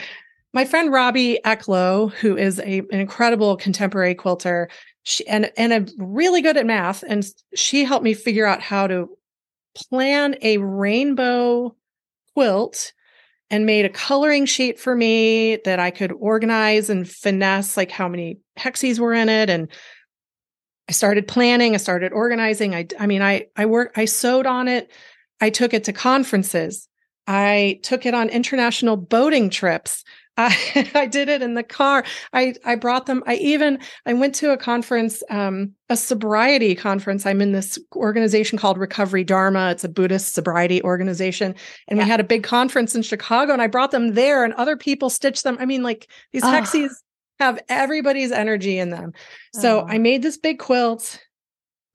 my 0.53 0.67
friend 0.67 0.93
Robbie 0.93 1.39
Eklow 1.47 2.13
who 2.13 2.37
is 2.37 2.59
a, 2.59 2.81
an 2.81 3.01
incredible 3.01 3.57
contemporary 3.57 4.15
quilter 4.15 4.69
she, 5.05 5.27
and 5.27 5.51
and 5.57 5.73
a 5.73 5.87
really 5.97 6.43
good 6.43 6.59
at 6.59 6.67
math 6.67 7.03
and 7.09 7.25
she 7.55 7.85
helped 7.85 8.05
me 8.05 8.13
figure 8.13 8.45
out 8.45 8.61
how 8.61 8.87
to 8.87 9.09
plan 9.75 10.37
a 10.43 10.59
rainbow 10.59 11.75
quilt 12.35 12.93
and 13.51 13.67
made 13.67 13.85
a 13.85 13.91
coloring 13.91 14.47
sheet 14.47 14.79
for 14.79 14.95
me 14.95 15.57
that 15.65 15.81
I 15.81 15.91
could 15.91 16.13
organize 16.13 16.89
and 16.89 17.09
finesse 17.09 17.77
like 17.77 17.91
how 17.91 18.09
many 18.09 18.39
hexies 18.59 18.99
were 18.99 19.13
in 19.13 19.29
it 19.29 19.51
and 19.51 19.69
I 20.89 20.93
started 20.93 21.29
planning, 21.29 21.75
I 21.75 21.79
started 21.79 22.13
organizing. 22.13 22.75
I 22.75 22.87
I 22.99 23.07
mean 23.07 23.23
I 23.23 23.47
I 23.57 23.67
work 23.67 23.93
I 23.97 24.07
sewed 24.07 24.47
on 24.47 24.67
it. 24.67 24.91
I 25.41 25.51
took 25.51 25.73
it 25.73 25.85
to 25.85 25.93
conferences. 25.93 26.89
I 27.29 27.79
took 27.85 28.07
it 28.07 28.15
on 28.15 28.29
international 28.29 28.97
boating 28.97 29.51
trips. 29.51 30.03
I, 30.37 30.91
I 30.95 31.07
did 31.07 31.29
it 31.29 31.43
in 31.43 31.55
the 31.55 31.63
car. 31.63 32.05
I 32.33 32.55
I 32.65 32.75
brought 32.77 33.07
them. 33.07 33.23
I 33.27 33.35
even 33.37 33.79
I 34.07 34.13
went 34.13 34.35
to 34.37 34.53
a 34.53 34.57
conference, 34.57 35.23
um, 35.31 35.73
a 35.89 35.97
sobriety 35.97 36.75
conference. 36.75 37.27
I'm 37.27 37.41
in 37.41 37.53
this 37.53 37.79
organization 37.95 38.59
called 38.59 38.79
Recovery 38.79 39.25
Dharma. 39.25 39.71
It's 39.71 39.85
a 39.85 39.89
Buddhist 39.89 40.35
sobriety 40.35 40.83
organization, 40.83 41.55
and 41.89 41.99
Yeah. 41.99 42.05
we 42.05 42.11
had 42.11 42.21
a 42.21 42.25
big 42.25 42.43
conference 42.43 42.95
in 42.95 43.03
Chicago, 43.03 43.53
and 43.53 43.63
I 43.63 43.67
brought 43.67 43.91
them 43.91 44.15
there, 44.15 44.45
and 44.45 44.55
other 44.55 44.77
people 44.77 45.11
stitched 45.11 45.45
them. 45.45 45.57
I 45.61 45.67
mean, 45.67 45.83
like 45.83 46.09
these 46.33 46.45
Oh. 46.45 46.49
hexies 46.49 46.91
have 47.39 47.59
everybody's 47.69 48.33
energy 48.33 48.79
in 48.79 48.91
them. 48.91 49.13
So 49.55 49.81
Oh. 49.81 49.87
I 49.89 49.99
made 49.99 50.23
this 50.23 50.37
big 50.37 50.59
quilt. 50.59 51.19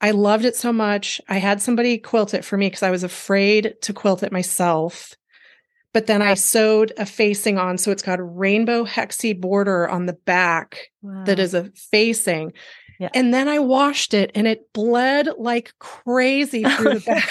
I 0.00 0.10
loved 0.10 0.44
it 0.44 0.56
so 0.56 0.72
much. 0.72 1.20
I 1.28 1.38
had 1.38 1.62
somebody 1.62 1.96
quilt 1.98 2.34
it 2.34 2.44
for 2.44 2.56
me 2.58 2.66
because 2.66 2.82
I 2.82 2.90
was 2.90 3.02
afraid 3.02 3.74
to 3.82 3.92
quilt 3.94 4.22
it 4.22 4.30
myself. 4.32 5.14
But 5.96 6.08
then 6.08 6.20
I 6.20 6.34
sewed 6.34 6.92
a 6.98 7.06
facing 7.06 7.56
on. 7.56 7.78
So 7.78 7.90
it's 7.90 8.02
got 8.02 8.18
a 8.18 8.22
rainbow 8.22 8.84
hexie 8.84 9.40
border 9.40 9.88
on 9.88 10.04
the 10.04 10.12
back 10.12 10.90
that 11.24 11.38
Wow. 11.38 11.42
is 11.42 11.54
a 11.54 11.70
facing. 11.74 12.52
Yeah. 13.00 13.08
And 13.14 13.32
then 13.32 13.48
I 13.48 13.60
washed 13.60 14.12
it 14.12 14.30
and 14.34 14.46
it 14.46 14.70
bled 14.74 15.30
like 15.38 15.72
crazy 15.78 16.64
through 16.68 16.98
the 16.98 17.00
back. 17.00 17.30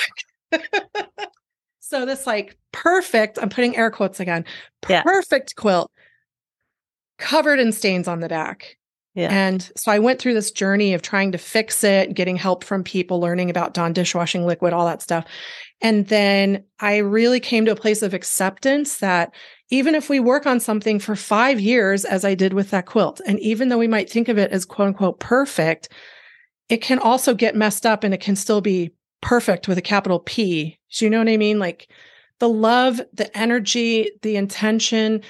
so 1.79 2.07
this 2.07 2.25
like 2.25 2.57
perfect, 2.71 3.37
I'm 3.39 3.49
putting 3.49 3.77
air 3.77 3.91
quotes 3.91 4.19
again, 4.19 4.45
Yeah. 4.89 5.03
perfect 5.03 5.55
quilt 5.55 5.91
covered 7.19 7.59
in 7.59 7.71
stains 7.71 8.07
on 8.07 8.19
the 8.19 8.29
back. 8.29 8.77
Yeah. 9.15 9.29
And 9.31 9.71
so 9.77 9.91
I 9.91 9.99
went 9.99 10.19
through 10.19 10.33
this 10.33 10.51
journey 10.51 10.93
of 10.93 11.01
trying 11.01 11.31
to 11.31 11.37
fix 11.37 11.83
it, 11.83 12.13
getting 12.13 12.35
help 12.35 12.65
from 12.65 12.83
people, 12.83 13.19
learning 13.19 13.49
about 13.49 13.73
Dawn 13.73 13.93
dishwashing 13.93 14.45
liquid, 14.45 14.73
all 14.73 14.85
that 14.85 15.01
stuff. 15.01 15.25
And 15.81 16.07
then 16.07 16.65
I 16.79 16.97
really 16.97 17.39
came 17.39 17.65
to 17.65 17.71
a 17.71 17.77
place 17.77 18.01
of 18.01 18.13
acceptance 18.13 18.97
that 18.97 19.33
even 19.71 19.95
if 19.95 20.09
we 20.09 20.19
work 20.19 20.45
on 20.45 20.59
something 20.59 20.99
for 20.99 21.15
five 21.15 21.59
years, 21.59 22.05
as 22.05 22.25
I 22.25 22.35
did 22.35 22.53
with 22.53 22.71
that 22.71 22.85
quilt, 22.85 23.21
and 23.25 23.39
even 23.39 23.69
though 23.69 23.77
we 23.77 23.87
might 23.87 24.09
think 24.09 24.27
of 24.27 24.37
it 24.37 24.51
as 24.51 24.65
quote 24.65 24.89
unquote 24.89 25.19
perfect, 25.19 25.89
it 26.67 26.81
can 26.81 26.99
also 26.99 27.33
get 27.33 27.55
messed 27.55 27.85
up 27.85 28.03
and 28.03 28.13
it 28.13 28.19
can 28.21 28.35
still 28.35 28.61
be 28.61 28.91
perfect 29.21 29.67
with 29.67 29.77
a 29.77 29.81
capital 29.81 30.19
P. 30.19 30.77
Do 30.91 31.05
you 31.05 31.09
know 31.09 31.19
what 31.19 31.29
I 31.29 31.37
mean? 31.37 31.57
Like 31.57 31.89
the 32.39 32.49
love, 32.49 33.01
the 33.13 33.35
energy, 33.37 34.11
the 34.21 34.35
intention, 34.35 35.21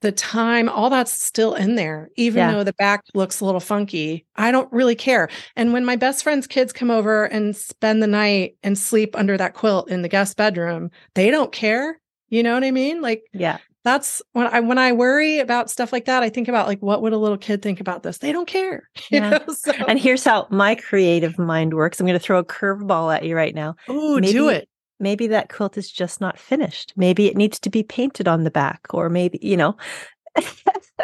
the 0.00 0.12
time, 0.12 0.68
all 0.68 0.90
that's 0.90 1.20
still 1.22 1.54
in 1.54 1.74
there, 1.74 2.08
even 2.16 2.38
Yeah. 2.38 2.52
though 2.52 2.64
the 2.64 2.72
back 2.74 3.02
looks 3.14 3.40
a 3.40 3.44
little 3.44 3.60
funky. 3.60 4.24
I 4.36 4.52
don't 4.52 4.72
really 4.72 4.94
care. 4.94 5.28
And 5.56 5.72
when 5.72 5.84
my 5.84 5.96
best 5.96 6.22
friend's 6.22 6.46
kids 6.46 6.72
come 6.72 6.90
over 6.90 7.24
and 7.24 7.56
spend 7.56 8.02
the 8.02 8.06
night 8.06 8.56
and 8.62 8.78
sleep 8.78 9.16
under 9.16 9.36
that 9.36 9.54
quilt 9.54 9.90
in 9.90 10.02
the 10.02 10.08
guest 10.08 10.36
bedroom, 10.36 10.90
they 11.14 11.30
don't 11.30 11.50
care. 11.52 11.98
You 12.28 12.42
know 12.42 12.54
what 12.54 12.62
I 12.64 12.70
mean? 12.70 13.00
Like 13.00 13.22
yeah. 13.32 13.58
that's 13.84 14.22
when 14.32 14.46
I 14.46 14.60
when 14.60 14.78
I 14.78 14.92
worry 14.92 15.38
about 15.40 15.70
stuff 15.70 15.92
like 15.92 16.04
that, 16.04 16.22
I 16.22 16.28
think 16.28 16.46
about 16.46 16.66
like 16.68 16.80
what 16.80 17.02
would 17.02 17.12
a 17.12 17.18
little 17.18 17.38
kid 17.38 17.62
think 17.62 17.80
about 17.80 18.02
this? 18.02 18.18
They 18.18 18.32
don't 18.32 18.46
care. 18.46 18.88
You 19.10 19.18
Yeah. 19.18 19.30
know? 19.30 19.40
So, 19.54 19.72
And 19.88 19.98
here's 19.98 20.24
how 20.24 20.46
my 20.50 20.74
creative 20.74 21.38
mind 21.38 21.74
works. 21.74 21.98
I'm 21.98 22.06
going 22.06 22.18
to 22.18 22.24
throw 22.24 22.38
a 22.38 22.44
curveball 22.44 23.14
at 23.16 23.24
you 23.24 23.34
right 23.34 23.54
now. 23.54 23.74
oh, 23.88 24.20
do 24.20 24.48
it. 24.50 24.68
Maybe 25.00 25.26
that 25.28 25.48
quilt 25.48 25.76
is 25.78 25.90
just 25.90 26.20
not 26.20 26.38
finished. 26.38 26.92
Maybe 26.96 27.26
it 27.26 27.36
needs 27.36 27.58
to 27.60 27.70
be 27.70 27.82
painted 27.82 28.26
on 28.28 28.44
the 28.44 28.50
back, 28.50 28.86
or 28.92 29.08
maybe, 29.08 29.38
you 29.42 29.56
know. 29.56 29.76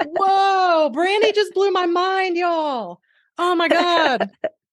Whoa, 0.02 0.90
Brandy 0.92 1.32
just 1.32 1.54
blew 1.54 1.70
my 1.70 1.86
mind, 2.02 2.36
y'all. 2.36 3.00
Oh 3.38 3.54
my 3.54 3.68
God. 3.68 4.30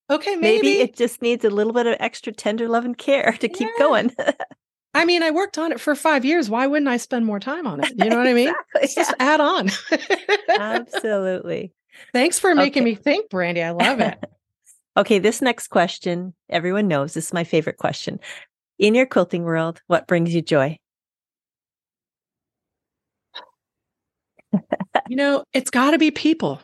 Okay, 0.10 0.36
maybe. 0.36 0.68
maybe. 0.68 0.80
it 0.82 0.96
just 0.96 1.22
needs 1.22 1.46
a 1.46 1.50
little 1.50 1.74
bit 1.74 1.88
of 1.88 1.96
extra 2.00 2.34
tender 2.34 2.68
love 2.68 2.86
and 2.86 2.98
care 2.98 3.32
to 3.40 3.48
keep 3.48 3.68
Yeah. 3.78 3.80
going. 3.80 4.12
I 4.94 5.06
mean, 5.06 5.24
I 5.24 5.32
worked 5.32 5.58
on 5.58 5.72
it 5.72 5.80
for 5.80 5.96
five 5.96 6.26
years. 6.26 6.50
Why 6.50 6.68
wouldn't 6.68 6.90
I 6.90 6.98
spend 6.98 7.26
more 7.26 7.40
time 7.40 7.66
on 7.66 7.80
it? 7.82 7.94
You 7.96 8.10
know 8.10 8.18
what 8.18 8.28
I 8.28 8.34
mean? 8.34 8.50
Exactly, 8.50 8.82
Let's 8.82 8.96
just 8.96 9.14
add 9.20 9.40
on. 9.40 9.70
Absolutely. 10.50 11.72
Thanks 12.14 12.40
for 12.40 12.54
making 12.54 12.84
Okay. 12.84 12.92
me 12.92 12.96
think, 12.96 13.30
Brandy. 13.30 13.62
I 13.64 13.72
love 13.72 14.02
it. 14.02 14.18
Okay, 14.98 15.20
this 15.20 15.42
next 15.42 15.70
question, 15.70 16.34
everyone 16.50 16.90
knows 16.90 17.14
this 17.14 17.28
is 17.28 17.34
my 17.34 17.46
favorite 17.46 17.78
question. 17.78 18.20
In 18.82 18.96
your 18.96 19.06
quilting 19.06 19.44
world, 19.44 19.80
what 19.86 20.08
brings 20.08 20.34
you 20.34 20.42
joy? 20.42 20.80
you 25.08 25.16
know, 25.16 25.44
it's 25.54 25.70
got 25.70 25.92
to 25.92 26.00
be 26.00 26.10
people. 26.10 26.60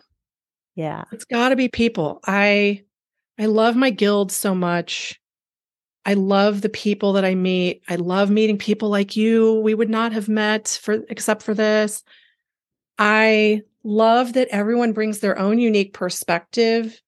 Yeah. 0.73 1.03
It's 1.11 1.25
got 1.25 1.49
to 1.49 1.55
be 1.55 1.69
people. 1.69 2.19
I 2.25 2.83
I 3.37 3.45
love 3.45 3.75
my 3.75 3.91
guild 3.91 4.31
so 4.31 4.55
much. 4.55 5.19
I 6.05 6.15
love 6.15 6.61
the 6.61 6.69
people 6.69 7.13
that 7.13 7.23
I 7.23 7.35
meet. 7.35 7.83
I 7.87 7.97
love 7.97 8.31
meeting 8.31 8.57
people 8.57 8.89
like 8.89 9.15
you. 9.15 9.59
We 9.59 9.75
would 9.75 9.89
not 9.89 10.11
have 10.11 10.27
met 10.27 10.79
for 10.81 11.03
except 11.09 11.43
for 11.43 11.53
this. 11.53 12.03
I 12.97 13.61
love 13.83 14.33
that 14.33 14.47
everyone 14.47 14.93
brings 14.93 15.19
their 15.19 15.37
own 15.37 15.59
unique 15.59 15.93
perspective 15.93 16.99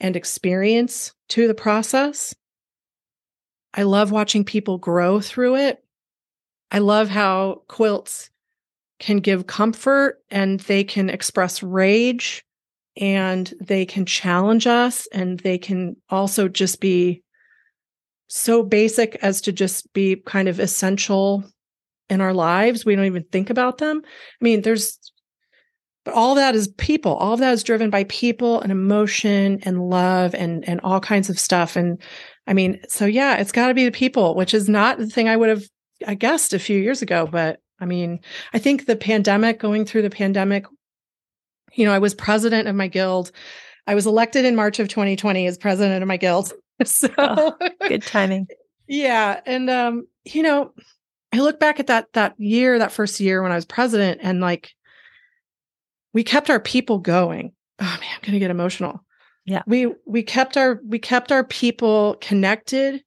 and 0.00 0.16
experience 0.16 1.14
to 1.30 1.48
the 1.48 1.54
process. 1.54 2.34
I 3.74 3.82
love 3.82 4.10
watching 4.10 4.44
people 4.44 4.78
grow 4.78 5.20
through 5.20 5.56
it. 5.56 5.84
I 6.70 6.78
love 6.78 7.08
how 7.08 7.62
quilts 7.68 8.30
can 8.98 9.18
give 9.18 9.46
comfort 9.46 10.22
and 10.30 10.60
they 10.60 10.84
can 10.84 11.08
express 11.08 11.62
rage 11.62 12.44
and 12.96 13.52
they 13.60 13.86
can 13.86 14.04
challenge 14.04 14.66
us 14.66 15.08
and 15.12 15.40
they 15.40 15.58
can 15.58 15.96
also 16.10 16.48
just 16.48 16.80
be 16.80 17.22
so 18.28 18.62
basic 18.62 19.16
as 19.22 19.40
to 19.40 19.52
just 19.52 19.92
be 19.92 20.16
kind 20.16 20.48
of 20.48 20.60
essential 20.60 21.44
in 22.08 22.20
our 22.20 22.34
lives. 22.34 22.84
We 22.84 22.94
don't 22.94 23.06
even 23.06 23.24
think 23.24 23.50
about 23.50 23.78
them. 23.78 24.02
I 24.04 24.44
mean, 24.44 24.62
there's 24.62 24.98
but 26.04 26.14
all 26.14 26.34
that 26.36 26.54
is 26.54 26.68
people. 26.68 27.14
All 27.14 27.34
of 27.34 27.40
that 27.40 27.52
is 27.52 27.62
driven 27.62 27.90
by 27.90 28.04
people 28.04 28.60
and 28.60 28.72
emotion 28.72 29.60
and 29.64 29.88
love 29.90 30.34
and 30.34 30.66
and 30.68 30.80
all 30.82 31.00
kinds 31.00 31.28
of 31.28 31.38
stuff. 31.38 31.76
And 31.76 32.00
I 32.46 32.52
mean, 32.54 32.80
so 32.88 33.06
yeah, 33.06 33.36
it's 33.36 33.52
got 33.52 33.68
to 33.68 33.74
be 33.74 33.84
the 33.84 33.92
people, 33.92 34.34
which 34.34 34.54
is 34.54 34.68
not 34.68 34.98
the 34.98 35.06
thing 35.06 35.28
I 35.28 35.36
would 35.36 35.48
have 35.48 35.64
I 36.06 36.14
guessed 36.14 36.52
a 36.52 36.58
few 36.58 36.78
years 36.78 37.02
ago. 37.02 37.28
But 37.30 37.60
I 37.80 37.84
mean, 37.86 38.20
I 38.52 38.58
think 38.58 38.86
the 38.86 38.96
pandemic, 38.96 39.58
going 39.58 39.84
through 39.84 40.02
the 40.02 40.10
pandemic, 40.10 40.64
you 41.74 41.84
know, 41.84 41.92
I 41.92 41.98
was 41.98 42.14
president 42.14 42.68
of 42.68 42.74
my 42.74 42.88
guild. 42.88 43.30
I 43.86 43.94
was 43.94 44.06
elected 44.06 44.44
in 44.44 44.56
March 44.56 44.78
of 44.78 44.88
2020 44.88 45.46
as 45.46 45.58
president 45.58 46.02
of 46.02 46.08
my 46.08 46.16
guild. 46.16 46.52
So 46.84 47.10
Oh, 47.18 47.54
Good 47.88 48.02
timing. 48.02 48.46
yeah, 48.88 49.40
and 49.44 49.68
um, 49.68 50.06
you 50.24 50.42
know, 50.42 50.72
I 51.30 51.40
look 51.40 51.60
back 51.60 51.78
at 51.78 51.88
that 51.88 52.10
that 52.14 52.40
year, 52.40 52.78
that 52.78 52.90
first 52.90 53.20
year 53.20 53.42
when 53.42 53.52
I 53.52 53.56
was 53.56 53.66
president, 53.66 54.20
and 54.22 54.40
like 54.40 54.70
we 56.14 56.24
kept 56.24 56.48
our 56.48 56.58
people 56.58 56.96
going. 56.98 57.52
Oh 57.80 57.84
man, 58.00 58.10
I'm 58.14 58.20
gonna 58.22 58.38
get 58.38 58.50
emotional. 58.50 59.04
Yeah. 59.50 59.62
We 59.66 59.92
we 60.06 60.22
kept 60.22 60.56
our 60.56 60.80
we 60.86 61.00
kept 61.00 61.32
our 61.32 61.42
people 61.42 62.16
connected 62.20 63.02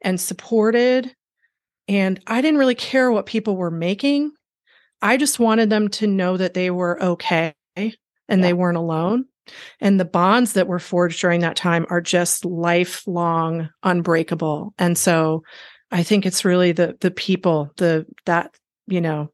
and 0.00 0.20
supported. 0.20 1.12
And 1.88 2.20
I 2.28 2.40
didn't 2.40 2.60
really 2.60 2.76
care 2.76 3.10
what 3.10 3.26
people 3.26 3.56
were 3.56 3.72
making. 3.72 4.30
I 5.02 5.16
just 5.16 5.40
wanted 5.40 5.70
them 5.70 5.88
to 5.88 6.06
know 6.06 6.36
that 6.36 6.54
they 6.54 6.70
were 6.70 7.02
okay. 7.02 7.52
and 7.74 7.92
yeah. 8.28 8.36
they 8.36 8.52
weren't 8.52 8.76
alone. 8.76 9.24
And 9.80 9.98
the 9.98 10.04
bonds 10.04 10.52
that 10.52 10.68
were 10.68 10.78
forged 10.78 11.20
during 11.20 11.40
that 11.40 11.56
time 11.56 11.84
are 11.90 12.00
just 12.00 12.44
lifelong, 12.44 13.68
unbreakable. 13.82 14.74
And 14.78 14.96
so 14.96 15.42
I 15.90 16.04
think 16.04 16.26
it's 16.26 16.44
really 16.44 16.70
the 16.70 16.96
the 17.00 17.10
people, 17.10 17.72
the 17.76 18.06
that, 18.24 18.54
you 18.86 19.00
know, 19.00 19.32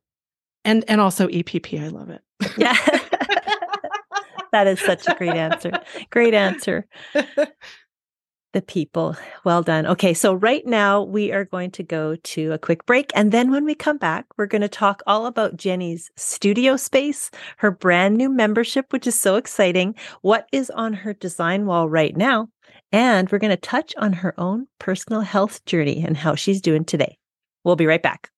and 0.64 0.82
and 0.88 0.98
also 0.98 1.28
EPP. 1.28 1.78
I 1.78 1.88
love 1.88 2.08
it. 2.08 2.22
Yeah. 2.56 2.76
that 4.54 4.68
is 4.68 4.80
such 4.80 5.06
a 5.08 5.14
great 5.16 5.34
answer. 5.34 5.72
Great 6.10 6.32
answer. 6.32 6.86
The 8.52 8.62
people. 8.62 9.16
Well 9.44 9.64
done. 9.64 9.84
Okay, 9.84 10.14
so 10.14 10.32
right 10.32 10.64
now 10.64 11.02
we 11.02 11.32
are 11.32 11.44
going 11.44 11.72
to 11.72 11.82
go 11.82 12.14
to 12.14 12.52
a 12.52 12.58
quick 12.58 12.86
break. 12.86 13.10
And 13.12 13.32
then 13.32 13.50
when 13.50 13.64
we 13.64 13.74
come 13.74 13.98
back, 13.98 14.26
we're 14.38 14.46
going 14.46 14.62
to 14.62 14.68
talk 14.68 15.02
all 15.08 15.26
about 15.26 15.56
Jenni's 15.56 16.08
studio 16.16 16.76
space, 16.76 17.32
her 17.56 17.72
brand 17.72 18.16
new 18.16 18.28
membership, 18.28 18.92
which 18.92 19.08
is 19.08 19.18
so 19.18 19.34
exciting, 19.34 19.96
what 20.22 20.46
is 20.52 20.70
on 20.70 20.92
her 20.92 21.12
design 21.12 21.66
wall 21.66 21.88
right 21.88 22.16
now. 22.16 22.46
And 22.92 23.28
we're 23.28 23.40
going 23.40 23.50
to 23.50 23.56
touch 23.56 23.92
on 23.98 24.12
her 24.12 24.38
own 24.38 24.68
personal 24.78 25.22
health 25.22 25.64
journey 25.64 26.04
and 26.06 26.16
how 26.16 26.36
she's 26.36 26.60
doing 26.60 26.84
today. 26.84 27.18
We'll 27.64 27.74
be 27.74 27.86
right 27.86 28.02
back. 28.02 28.30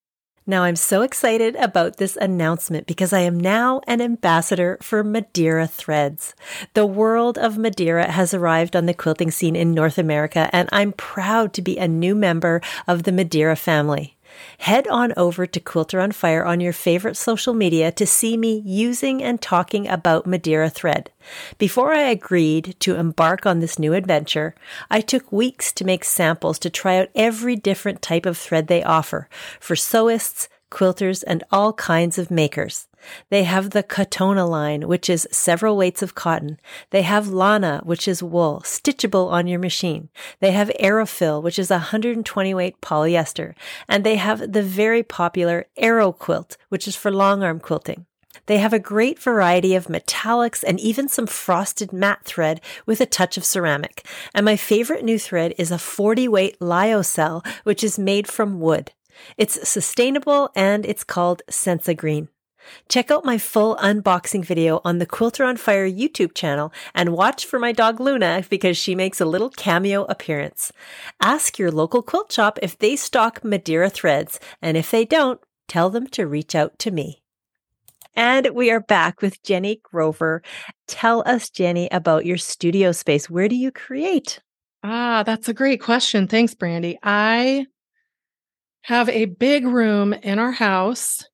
Now, 0.49 0.63
I'm 0.63 0.77
so 0.77 1.03
excited 1.03 1.57
about 1.57 1.97
this 1.97 2.17
announcement 2.21 2.87
because 2.87 3.13
I 3.13 3.21
am 3.21 3.39
now 3.39 3.81
an 3.89 4.01
ambassador 4.01 4.79
for 4.81 5.03
Madeira 5.03 5.67
Threads. 5.67 6.35
The 6.75 6.87
world 6.87 7.37
of 7.37 7.59
Madeira 7.59 8.13
has 8.13 8.33
arrived 8.33 8.77
on 8.77 8.87
the 8.87 8.95
quilting 8.95 9.33
scene 9.33 9.57
in 9.57 9.75
North 9.75 9.99
America, 9.99 10.49
and 10.53 10.69
I'm 10.71 10.93
proud 10.93 11.53
to 11.55 11.63
be 11.63 11.79
a 11.79 11.89
new 11.89 12.15
member 12.15 12.61
of 12.87 13.03
the 13.03 13.13
Madeira 13.13 13.57
family. 13.57 14.16
Head 14.59 14.87
on 14.89 15.13
over 15.17 15.47
to 15.47 15.61
Quilter 15.61 16.01
on 16.01 16.13
Fire 16.13 16.45
on 16.45 16.61
your 16.61 16.73
favorite 16.73 17.17
social 17.17 17.55
media 17.55 17.93
to 17.93 18.07
see 18.07 18.37
me 18.37 18.63
using 18.65 19.23
and 19.23 19.41
talking 19.41 19.89
about 19.89 20.27
Madeira 20.27 20.71
thread. 20.71 21.11
Before 21.59 21.93
I 21.93 22.03
agreed 22.03 22.77
to 22.81 22.97
embark 22.97 23.47
on 23.47 23.61
this 23.61 23.79
new 23.79 23.95
adventure, 23.95 24.55
I 24.91 25.01
took 25.01 25.31
weeks 25.33 25.73
to 25.73 25.85
make 25.85 26.05
samples 26.05 26.59
to 26.61 26.71
try 26.71 26.99
out 26.99 27.09
every 27.15 27.57
different 27.57 28.03
type 28.03 28.27
of 28.27 28.39
thread 28.39 28.67
they 28.67 28.83
offer 28.83 29.29
for 29.61 29.75
sewists, 29.75 30.49
quilters, 30.71 31.23
and 31.27 31.45
all 31.51 31.73
kinds 31.73 32.19
of 32.19 32.31
makers. 32.31 32.89
They 33.31 33.45
have 33.45 33.71
the 33.71 33.83
Cotona 33.83 34.49
line, 34.49 34.89
which 34.89 35.09
is 35.11 35.29
several 35.31 35.77
weights 35.77 36.03
of 36.03 36.15
cotton. 36.15 36.59
They 36.91 37.03
have 37.03 37.29
Lana, 37.29 37.81
which 37.85 38.07
is 38.09 38.23
wool, 38.23 38.63
stitchable 38.65 39.31
on 39.31 39.47
your 39.47 39.59
machine. 39.59 40.09
They 40.41 40.53
have 40.53 40.71
Aerofil, 40.81 41.43
which 41.43 41.59
is 41.59 41.71
120 41.71 42.55
weight 42.55 42.81
polyester. 42.81 43.55
And 43.89 44.05
they 44.05 44.17
have 44.17 44.53
the 44.53 44.63
very 44.63 45.03
popular 45.03 45.67
Aero 45.77 46.13
Quilt, 46.13 46.57
which 46.69 46.87
is 46.89 46.97
for 46.97 47.11
long 47.11 47.43
arm 47.43 47.61
quilting. 47.61 48.07
They 48.47 48.59
have 48.59 48.73
a 48.73 48.79
great 48.79 49.19
variety 49.19 49.75
of 49.75 49.87
metallics 49.87 50.63
and 50.63 50.79
even 50.79 51.09
some 51.09 51.27
frosted 51.27 51.93
matte 51.93 52.25
thread 52.25 52.61
with 52.87 53.01
a 53.01 53.07
touch 53.07 53.37
of 53.37 53.45
ceramic. 53.45 54.07
And 54.35 54.45
my 54.45 54.57
favorite 54.57 55.05
new 55.05 55.19
thread 55.19 55.55
is 55.59 55.71
a 55.71 55.79
40 55.79 56.29
weight 56.29 56.59
lyocell, 56.61 57.45
which 57.65 57.83
is 57.83 57.99
made 57.99 58.29
from 58.29 58.61
wood. 58.61 58.93
It's 59.37 59.69
sustainable 59.69 60.51
and 60.55 60.85
it's 60.87 61.05
called 61.05 61.43
Sensa 61.51 61.97
Green. 61.97 62.29
Check 62.89 63.11
out 63.11 63.25
my 63.25 63.39
full 63.39 63.77
unboxing 63.77 64.45
video 64.45 64.81
on 64.85 64.99
the 64.99 65.07
Quilter 65.07 65.45
on 65.45 65.57
Fire 65.57 65.89
YouTube 65.89 66.35
channel 66.35 66.73
and 66.95 67.13
watch 67.13 67.47
for 67.47 67.59
my 67.59 67.73
dog 67.73 68.01
Luna 68.01 68.45
because 68.49 68.77
she 68.77 68.95
makes 68.95 69.21
a 69.21 69.27
little 69.27 69.51
cameo 69.51 70.05
appearance. 70.05 70.73
Ask 71.21 71.59
your 71.59 71.71
local 71.71 72.03
quilt 72.03 72.33
shop 72.33 72.59
if 72.63 72.79
they 72.79 72.97
stock 72.97 73.45
Madeira 73.45 73.91
threads, 73.91 74.41
and 74.61 74.77
if 74.77 74.91
they 74.91 75.05
don't, 75.05 75.41
tell 75.69 75.91
them 75.91 76.07
to 76.09 76.27
reach 76.27 76.55
out 76.55 76.79
to 76.81 76.91
me. 76.91 77.23
And 78.15 78.49
we 78.55 78.71
are 78.71 78.81
back 78.81 79.21
with 79.21 79.43
Jenni 79.43 79.83
Grover. 79.83 80.43
Tell 80.89 81.23
us, 81.27 81.51
Jenni, 81.51 81.89
about 81.93 82.25
your 82.25 82.39
studio 82.39 82.93
space. 82.93 83.29
Where 83.29 83.49
do 83.49 83.57
you 83.57 83.71
create? 83.71 84.41
Ah, 84.83 85.23
that's 85.23 85.49
a 85.49 85.55
great 85.55 85.83
question. 85.83 86.27
Thanks, 86.27 86.55
Brandy. 86.55 86.99
I 87.03 87.67
have 88.83 89.09
a 89.09 89.27
big 89.27 89.67
room 89.67 90.13
in 90.13 90.39
our 90.39 90.53
house 90.53 91.25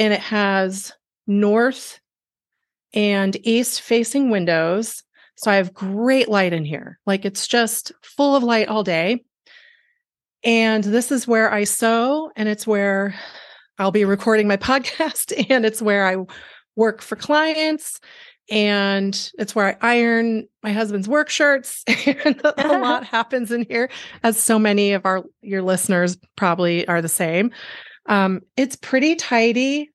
and 0.00 0.14
it 0.14 0.20
has 0.20 0.92
north 1.26 2.00
and 2.94 3.36
east 3.46 3.82
facing 3.82 4.30
windows. 4.30 5.04
So 5.36 5.50
I 5.50 5.56
have 5.56 5.74
great 5.74 6.28
light 6.28 6.52
in 6.52 6.64
here. 6.64 6.98
Like 7.06 7.24
it's 7.24 7.46
just 7.46 7.92
full 8.02 8.34
of 8.34 8.42
light 8.42 8.68
all 8.68 8.82
day. 8.82 9.22
And 10.42 10.82
this 10.82 11.12
is 11.12 11.28
where 11.28 11.52
I 11.52 11.64
sew, 11.64 12.32
and 12.34 12.48
it's 12.48 12.66
where 12.66 13.14
I'll 13.78 13.90
be 13.90 14.06
recording 14.06 14.48
my 14.48 14.56
podcast, 14.58 15.32
and 15.50 15.66
it's 15.66 15.82
where 15.82 16.06
I 16.06 16.24
work 16.76 17.02
for 17.02 17.14
clients, 17.14 18.00
and 18.50 19.30
it's 19.38 19.54
where 19.54 19.78
I 19.82 19.96
iron 19.98 20.48
my 20.62 20.72
husband's 20.72 21.08
work 21.08 21.28
shirts. 21.28 21.84
and 22.06 22.40
a 22.42 22.78
lot 22.78 23.04
happens 23.04 23.52
in 23.52 23.66
here, 23.68 23.90
as 24.22 24.40
so 24.40 24.58
many 24.58 24.92
of 24.92 25.04
our 25.04 25.24
your 25.42 25.60
listeners 25.60 26.16
probably 26.36 26.88
are 26.88 27.02
the 27.02 27.08
same. 27.08 27.50
Um, 28.06 28.40
it's 28.56 28.76
pretty 28.76 29.14
tidy. 29.14 29.90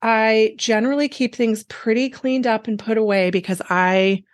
I 0.00 0.54
generally 0.56 1.08
keep 1.08 1.34
things 1.34 1.64
pretty 1.64 2.10
cleaned 2.10 2.46
up 2.46 2.66
and 2.66 2.78
put 2.78 2.98
away 2.98 3.30
because 3.30 3.62
I 3.70 4.24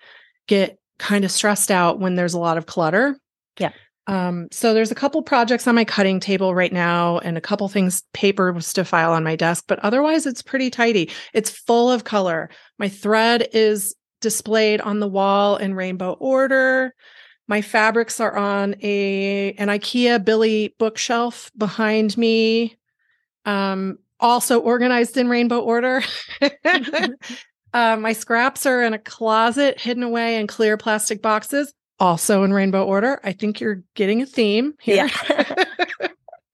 get 0.47 0.79
kind 0.99 1.25
of 1.25 1.31
stressed 1.31 1.71
out 1.71 2.01
when 2.01 2.15
there's 2.15 2.35
a 2.35 2.39
lot 2.39 2.59
of 2.59 2.67
clutter. 2.67 3.19
Yeah. 3.59 3.73
Um, 4.07 4.49
so 4.51 4.73
there's 4.73 4.91
a 4.91 4.97
couple 4.97 5.23
projects 5.23 5.67
on 5.67 5.75
my 5.75 5.85
cutting 5.85 6.19
table 6.19 6.55
right 6.55 6.73
now 6.73 7.19
and 7.19 7.37
a 7.37 7.43
couple 7.43 7.69
things 7.69 8.03
papers 8.15 8.73
to 8.73 8.85
file 8.85 9.13
on 9.13 9.23
my 9.23 9.37
desk, 9.37 9.65
but 9.69 9.79
otherwise 9.81 10.25
it's 10.25 10.41
pretty 10.41 10.71
tidy. 10.71 11.11
It's 11.35 11.51
full 11.51 11.93
of 11.93 12.05
color. 12.05 12.49
My 12.79 12.89
thread 12.89 13.49
is 13.53 13.95
displayed 14.23 14.81
on 14.81 15.01
the 15.01 15.09
wall 15.09 15.57
in 15.57 15.75
rainbow 15.75 16.13
order. 16.15 16.95
My 17.49 17.61
fabrics 17.61 18.19
are 18.19 18.37
on 18.37 18.77
a 18.83 19.53
an 19.59 19.69
IKEA 19.69 20.25
Billy 20.25 20.75
bookshelf 20.79 21.51
behind 21.57 22.17
me. 22.17 22.77
Um, 23.45 23.99
also 24.21 24.61
organized 24.61 25.17
in 25.17 25.29
rainbow 25.29 25.61
order. 25.61 26.03
uh, 26.43 27.09
my 28.01 28.13
scraps 28.13 28.67
are 28.67 28.83
in 28.83 28.95
a 28.95 28.99
closet 28.99 29.81
hidden 29.81 30.03
away 30.03 30.37
in 30.39 30.47
clear 30.47 30.77
plastic 30.77 31.23
boxes, 31.23 31.73
also 31.99 32.43
in 32.45 32.53
rainbow 32.53 32.85
order. 32.85 33.21
I 33.25 33.33
think 33.33 33.61
you're 33.61 33.83
getting 33.95 34.23
a 34.23 34.27
theme 34.27 34.75
here. 34.81 35.09
Yeah. 35.09 35.65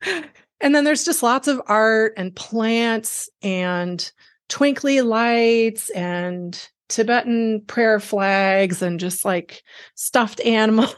and 0.61 0.75
then 0.75 0.85
there's 0.85 1.05
just 1.05 1.23
lots 1.23 1.49
of 1.49 1.61
art 1.67 2.15
and 2.17 2.35
plants 2.35 3.29
and 3.43 4.11
twinkly 4.49 5.01
lights 5.01 5.91
and 5.91 6.69
Tibetan 6.91 7.63
prayer 7.67 7.99
flags 7.99 8.83
and 8.83 9.01
just 9.01 9.25
like 9.25 9.63
stuffed 9.95 10.41
animals. 10.41 10.95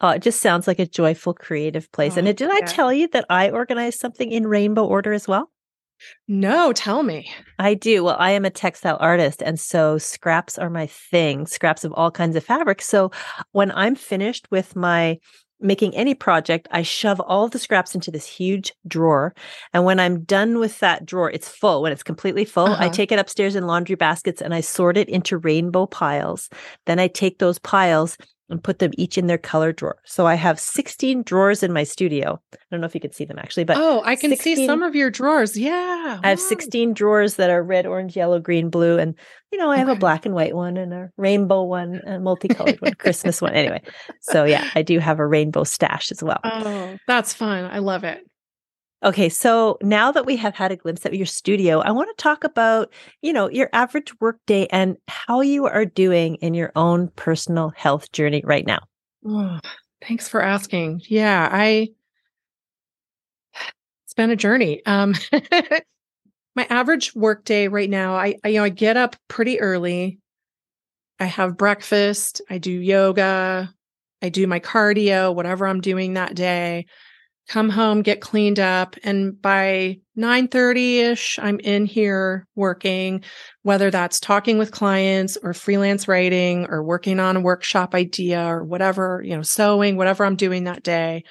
Oh, 0.00 0.10
it 0.10 0.22
just 0.22 0.40
sounds 0.40 0.66
like 0.66 0.78
a 0.78 0.86
joyful, 0.86 1.34
creative 1.34 1.90
place. 1.92 2.16
Oh, 2.16 2.18
and 2.18 2.26
did 2.26 2.40
yeah. 2.40 2.50
I 2.52 2.60
tell 2.62 2.92
you 2.92 3.08
that 3.08 3.26
I 3.28 3.50
organized 3.50 4.00
something 4.00 4.30
in 4.30 4.46
rainbow 4.46 4.84
order 4.84 5.12
as 5.12 5.26
well? 5.26 5.50
No, 6.28 6.72
tell 6.72 7.02
me. 7.02 7.30
I 7.58 7.74
do. 7.74 8.04
Well, 8.04 8.16
I 8.18 8.30
am 8.30 8.44
a 8.44 8.50
textile 8.50 8.98
artist, 9.00 9.42
and 9.42 9.58
so 9.58 9.98
scraps 9.98 10.56
are 10.56 10.70
my 10.70 10.86
thing, 10.86 11.46
scraps 11.46 11.84
of 11.84 11.92
all 11.94 12.12
kinds 12.12 12.36
of 12.36 12.44
fabric. 12.44 12.82
So 12.82 13.10
when 13.52 13.72
I'm 13.72 13.96
finished 13.96 14.46
with 14.50 14.76
my 14.76 15.18
making 15.60 15.96
any 15.96 16.14
project, 16.14 16.68
I 16.70 16.82
shove 16.82 17.20
all 17.20 17.48
the 17.48 17.58
scraps 17.58 17.94
into 17.94 18.12
this 18.12 18.26
huge 18.26 18.72
drawer. 18.86 19.34
And 19.72 19.84
when 19.84 19.98
I'm 19.98 20.22
done 20.22 20.58
with 20.58 20.78
that 20.78 21.04
drawer, 21.04 21.30
it's 21.30 21.48
full. 21.48 21.82
When 21.82 21.92
it's 21.92 22.04
completely 22.04 22.44
full, 22.44 22.66
uh-huh. 22.66 22.84
I 22.84 22.88
take 22.88 23.10
it 23.10 23.18
upstairs 23.18 23.56
in 23.56 23.66
laundry 23.66 23.96
baskets 23.96 24.40
and 24.40 24.54
I 24.54 24.60
sort 24.60 24.96
it 24.96 25.08
into 25.08 25.36
rainbow 25.36 25.86
piles. 25.86 26.48
Then 26.86 27.00
I 27.00 27.08
take 27.08 27.40
those 27.40 27.58
piles 27.58 28.16
and 28.50 28.62
put 28.62 28.78
them 28.78 28.92
each 28.96 29.18
in 29.18 29.26
their 29.26 29.38
color 29.38 29.72
drawer. 29.72 29.96
So 30.04 30.26
I 30.26 30.34
have 30.34 30.58
16 30.58 31.22
drawers 31.22 31.62
in 31.62 31.72
my 31.72 31.84
studio. 31.84 32.40
I 32.52 32.56
don't 32.70 32.80
know 32.80 32.86
if 32.86 32.94
you 32.94 33.00
can 33.00 33.12
see 33.12 33.24
them 33.24 33.38
actually, 33.38 33.64
but 33.64 33.76
Oh, 33.76 34.02
I 34.04 34.16
can 34.16 34.30
16, 34.30 34.56
see 34.56 34.66
some 34.66 34.82
of 34.82 34.94
your 34.94 35.10
drawers. 35.10 35.56
Yeah. 35.56 36.20
I 36.22 36.28
have 36.28 36.40
16 36.40 36.94
drawers 36.94 37.36
that 37.36 37.50
are 37.50 37.62
red, 37.62 37.86
orange, 37.86 38.16
yellow, 38.16 38.40
green, 38.40 38.70
blue. 38.70 38.98
And, 38.98 39.14
you 39.52 39.58
know, 39.58 39.70
I 39.70 39.76
have 39.76 39.88
okay. 39.88 39.96
a 39.96 40.00
black 40.00 40.26
and 40.26 40.34
white 40.34 40.54
one 40.54 40.76
and 40.76 40.92
a 40.92 41.10
rainbow 41.16 41.62
one, 41.62 42.00
a 42.06 42.18
multicolored 42.18 42.80
one, 42.80 42.94
Christmas 42.94 43.42
one. 43.42 43.54
Anyway. 43.54 43.82
So 44.20 44.44
yeah, 44.44 44.68
I 44.74 44.82
do 44.82 44.98
have 44.98 45.18
a 45.18 45.26
rainbow 45.26 45.64
stash 45.64 46.10
as 46.10 46.22
well. 46.22 46.40
Oh, 46.44 46.96
that's 47.06 47.34
fun. 47.34 47.64
I 47.64 47.78
love 47.78 48.04
it. 48.04 48.27
Okay, 49.04 49.28
so 49.28 49.78
now 49.80 50.10
that 50.10 50.26
we 50.26 50.36
have 50.36 50.56
had 50.56 50.72
a 50.72 50.76
glimpse 50.76 51.04
of 51.04 51.14
your 51.14 51.26
studio, 51.26 51.78
I 51.78 51.92
want 51.92 52.08
to 52.16 52.20
talk 52.20 52.42
about, 52.42 52.92
you 53.22 53.32
know, 53.32 53.48
your 53.48 53.70
average 53.72 54.12
workday 54.20 54.66
and 54.72 54.96
how 55.06 55.40
you 55.40 55.66
are 55.66 55.84
doing 55.84 56.34
in 56.36 56.52
your 56.52 56.72
own 56.74 57.08
personal 57.14 57.72
health 57.76 58.10
journey 58.10 58.42
right 58.44 58.66
now. 58.66 58.80
Oh, 59.24 59.60
thanks 60.04 60.28
for 60.28 60.42
asking. 60.42 61.02
Yeah, 61.08 61.48
I 61.50 61.90
it's 64.04 64.14
been 64.16 64.30
a 64.30 64.36
journey. 64.36 64.84
Um 64.84 65.14
my 66.56 66.66
average 66.68 67.14
workday 67.14 67.68
right 67.68 67.90
now, 67.90 68.16
I, 68.16 68.34
I 68.42 68.48
you 68.48 68.58
know, 68.58 68.64
I 68.64 68.68
get 68.68 68.96
up 68.96 69.14
pretty 69.28 69.60
early. 69.60 70.18
I 71.20 71.26
have 71.26 71.56
breakfast, 71.56 72.40
I 72.50 72.58
do 72.58 72.72
yoga, 72.72 73.72
I 74.22 74.28
do 74.28 74.48
my 74.48 74.58
cardio, 74.58 75.32
whatever 75.32 75.68
I'm 75.68 75.80
doing 75.80 76.14
that 76.14 76.34
day 76.34 76.86
come 77.48 77.70
home, 77.70 78.02
get 78.02 78.20
cleaned 78.20 78.60
up, 78.60 78.96
and 79.02 79.40
by 79.40 79.98
9:30ish 80.16 81.38
I'm 81.42 81.58
in 81.60 81.86
here 81.86 82.46
working, 82.54 83.24
whether 83.62 83.90
that's 83.90 84.20
talking 84.20 84.58
with 84.58 84.70
clients 84.70 85.36
or 85.42 85.54
freelance 85.54 86.06
writing 86.06 86.66
or 86.68 86.82
working 86.82 87.18
on 87.18 87.36
a 87.36 87.40
workshop 87.40 87.94
idea 87.94 88.44
or 88.44 88.64
whatever, 88.64 89.22
you 89.24 89.34
know, 89.34 89.42
sewing, 89.42 89.96
whatever 89.96 90.24
I'm 90.24 90.36
doing 90.36 90.64
that 90.64 90.82
day. 90.82 91.24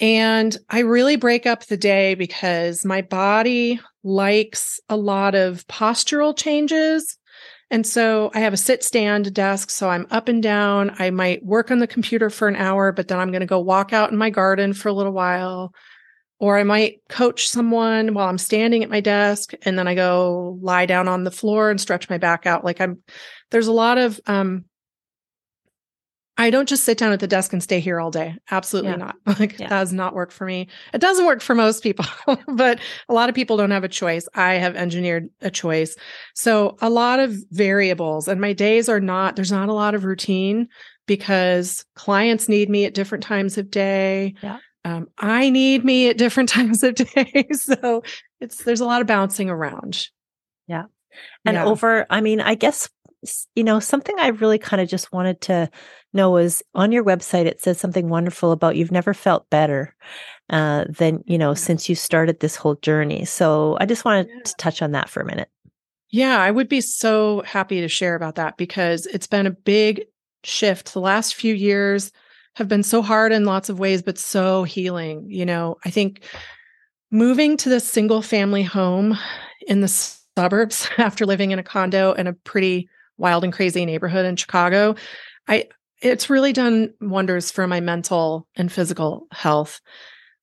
And 0.00 0.56
I 0.68 0.80
really 0.80 1.16
break 1.16 1.46
up 1.46 1.66
the 1.66 1.76
day 1.76 2.14
because 2.14 2.84
my 2.84 3.00
body 3.02 3.80
likes 4.02 4.80
a 4.88 4.96
lot 4.96 5.34
of 5.34 5.66
postural 5.68 6.36
changes. 6.36 7.16
And 7.70 7.86
so 7.86 8.30
I 8.34 8.40
have 8.40 8.52
a 8.52 8.58
sit 8.58 8.84
stand 8.84 9.32
desk. 9.34 9.70
So 9.70 9.88
I'm 9.88 10.06
up 10.10 10.28
and 10.28 10.42
down. 10.42 10.94
I 10.98 11.10
might 11.10 11.44
work 11.44 11.70
on 11.70 11.78
the 11.78 11.86
computer 11.86 12.30
for 12.30 12.46
an 12.48 12.56
hour, 12.56 12.92
but 12.92 13.08
then 13.08 13.18
I'm 13.18 13.30
going 13.30 13.40
to 13.40 13.46
go 13.46 13.60
walk 13.60 13.92
out 13.92 14.12
in 14.12 14.18
my 14.18 14.30
garden 14.30 14.74
for 14.74 14.88
a 14.88 14.92
little 14.92 15.12
while. 15.12 15.74
Or 16.38 16.58
I 16.58 16.64
might 16.64 17.00
coach 17.08 17.48
someone 17.48 18.12
while 18.12 18.28
I'm 18.28 18.38
standing 18.38 18.82
at 18.82 18.90
my 18.90 19.00
desk. 19.00 19.52
And 19.62 19.78
then 19.78 19.88
I 19.88 19.94
go 19.94 20.58
lie 20.60 20.86
down 20.86 21.08
on 21.08 21.24
the 21.24 21.30
floor 21.30 21.70
and 21.70 21.80
stretch 21.80 22.10
my 22.10 22.18
back 22.18 22.44
out. 22.44 22.64
Like 22.64 22.80
I'm, 22.80 23.02
there's 23.50 23.68
a 23.68 23.72
lot 23.72 23.98
of 23.98 24.20
um, 24.26 24.64
I 26.36 26.50
don't 26.50 26.68
just 26.68 26.84
sit 26.84 26.98
down 26.98 27.12
at 27.12 27.20
the 27.20 27.28
desk 27.28 27.52
and 27.52 27.62
stay 27.62 27.78
here 27.78 28.00
all 28.00 28.10
day. 28.10 28.36
Absolutely 28.50 28.90
yeah. 28.92 28.96
not. 28.96 29.16
Like 29.38 29.58
yeah. 29.58 29.68
that 29.68 29.70
does 29.70 29.92
not 29.92 30.14
work 30.14 30.30
for 30.30 30.44
me. 30.44 30.68
It 30.92 31.00
doesn't 31.00 31.26
work 31.26 31.40
for 31.40 31.54
most 31.54 31.82
people, 31.82 32.04
but 32.48 32.78
a 33.08 33.14
lot 33.14 33.28
of 33.28 33.34
people 33.34 33.56
don't 33.56 33.70
have 33.70 33.84
a 33.84 33.88
choice. 33.88 34.28
I 34.34 34.54
have 34.54 34.76
engineered 34.76 35.28
a 35.40 35.50
choice. 35.50 35.96
So 36.34 36.76
a 36.80 36.90
lot 36.90 37.20
of 37.20 37.36
variables 37.50 38.28
and 38.28 38.40
my 38.40 38.52
days 38.52 38.88
are 38.88 39.00
not 39.00 39.36
there's 39.36 39.52
not 39.52 39.68
a 39.68 39.72
lot 39.72 39.94
of 39.94 40.04
routine 40.04 40.68
because 41.06 41.84
clients 41.94 42.48
need 42.48 42.70
me 42.70 42.84
at 42.84 42.94
different 42.94 43.24
times 43.24 43.58
of 43.58 43.70
day. 43.70 44.34
Yeah. 44.42 44.58
Um, 44.84 45.08
I 45.18 45.50
need 45.50 45.84
me 45.84 46.10
at 46.10 46.18
different 46.18 46.48
times 46.50 46.82
of 46.82 46.94
day. 46.94 47.46
so 47.52 48.02
it's 48.40 48.64
there's 48.64 48.80
a 48.80 48.86
lot 48.86 49.00
of 49.00 49.06
bouncing 49.06 49.50
around. 49.50 50.08
Yeah. 50.66 50.84
And 51.44 51.54
yeah. 51.54 51.64
over, 51.64 52.06
I 52.10 52.20
mean, 52.20 52.40
I 52.40 52.54
guess 52.54 52.88
you 53.54 53.64
know, 53.64 53.80
something 53.80 54.14
I 54.18 54.28
really 54.28 54.58
kind 54.58 54.80
of 54.80 54.88
just 54.88 55.12
wanted 55.12 55.40
to 55.42 55.70
know 56.12 56.30
was 56.30 56.62
on 56.74 56.92
your 56.92 57.04
website, 57.04 57.46
it 57.46 57.60
says 57.60 57.78
something 57.78 58.08
wonderful 58.08 58.52
about 58.52 58.76
you've 58.76 58.92
never 58.92 59.14
felt 59.14 59.50
better 59.50 59.94
uh, 60.50 60.84
than, 60.88 61.22
you 61.26 61.38
know, 61.38 61.54
since 61.54 61.88
you 61.88 61.94
started 61.94 62.40
this 62.40 62.56
whole 62.56 62.76
journey. 62.76 63.24
So 63.24 63.76
I 63.80 63.86
just 63.86 64.04
wanted 64.04 64.28
yeah. 64.28 64.42
to 64.44 64.54
touch 64.56 64.82
on 64.82 64.92
that 64.92 65.08
for 65.08 65.20
a 65.20 65.26
minute. 65.26 65.48
Yeah, 66.10 66.38
I 66.38 66.50
would 66.50 66.68
be 66.68 66.80
so 66.80 67.42
happy 67.42 67.80
to 67.80 67.88
share 67.88 68.14
about 68.14 68.36
that 68.36 68.56
because 68.56 69.06
it's 69.06 69.26
been 69.26 69.46
a 69.46 69.50
big 69.50 70.04
shift. 70.44 70.92
The 70.92 71.00
last 71.00 71.34
few 71.34 71.54
years 71.54 72.12
have 72.54 72.68
been 72.68 72.84
so 72.84 73.02
hard 73.02 73.32
in 73.32 73.44
lots 73.44 73.68
of 73.68 73.80
ways, 73.80 74.02
but 74.02 74.18
so 74.18 74.62
healing. 74.62 75.26
You 75.28 75.44
know, 75.44 75.76
I 75.84 75.90
think 75.90 76.22
moving 77.10 77.56
to 77.56 77.68
this 77.68 77.88
single 77.88 78.22
family 78.22 78.62
home 78.62 79.18
in 79.66 79.80
the 79.80 79.88
suburbs 79.88 80.88
after 80.98 81.26
living 81.26 81.50
in 81.50 81.58
a 81.58 81.64
condo 81.64 82.12
and 82.12 82.28
a 82.28 82.32
pretty 82.32 82.88
wild 83.16 83.44
and 83.44 83.52
crazy 83.52 83.84
neighborhood 83.86 84.26
in 84.26 84.36
Chicago, 84.36 84.94
I 85.48 85.68
it's 86.00 86.28
really 86.28 86.52
done 86.52 86.92
wonders 87.00 87.50
for 87.50 87.66
my 87.66 87.80
mental 87.80 88.46
and 88.56 88.70
physical 88.70 89.26
health. 89.32 89.80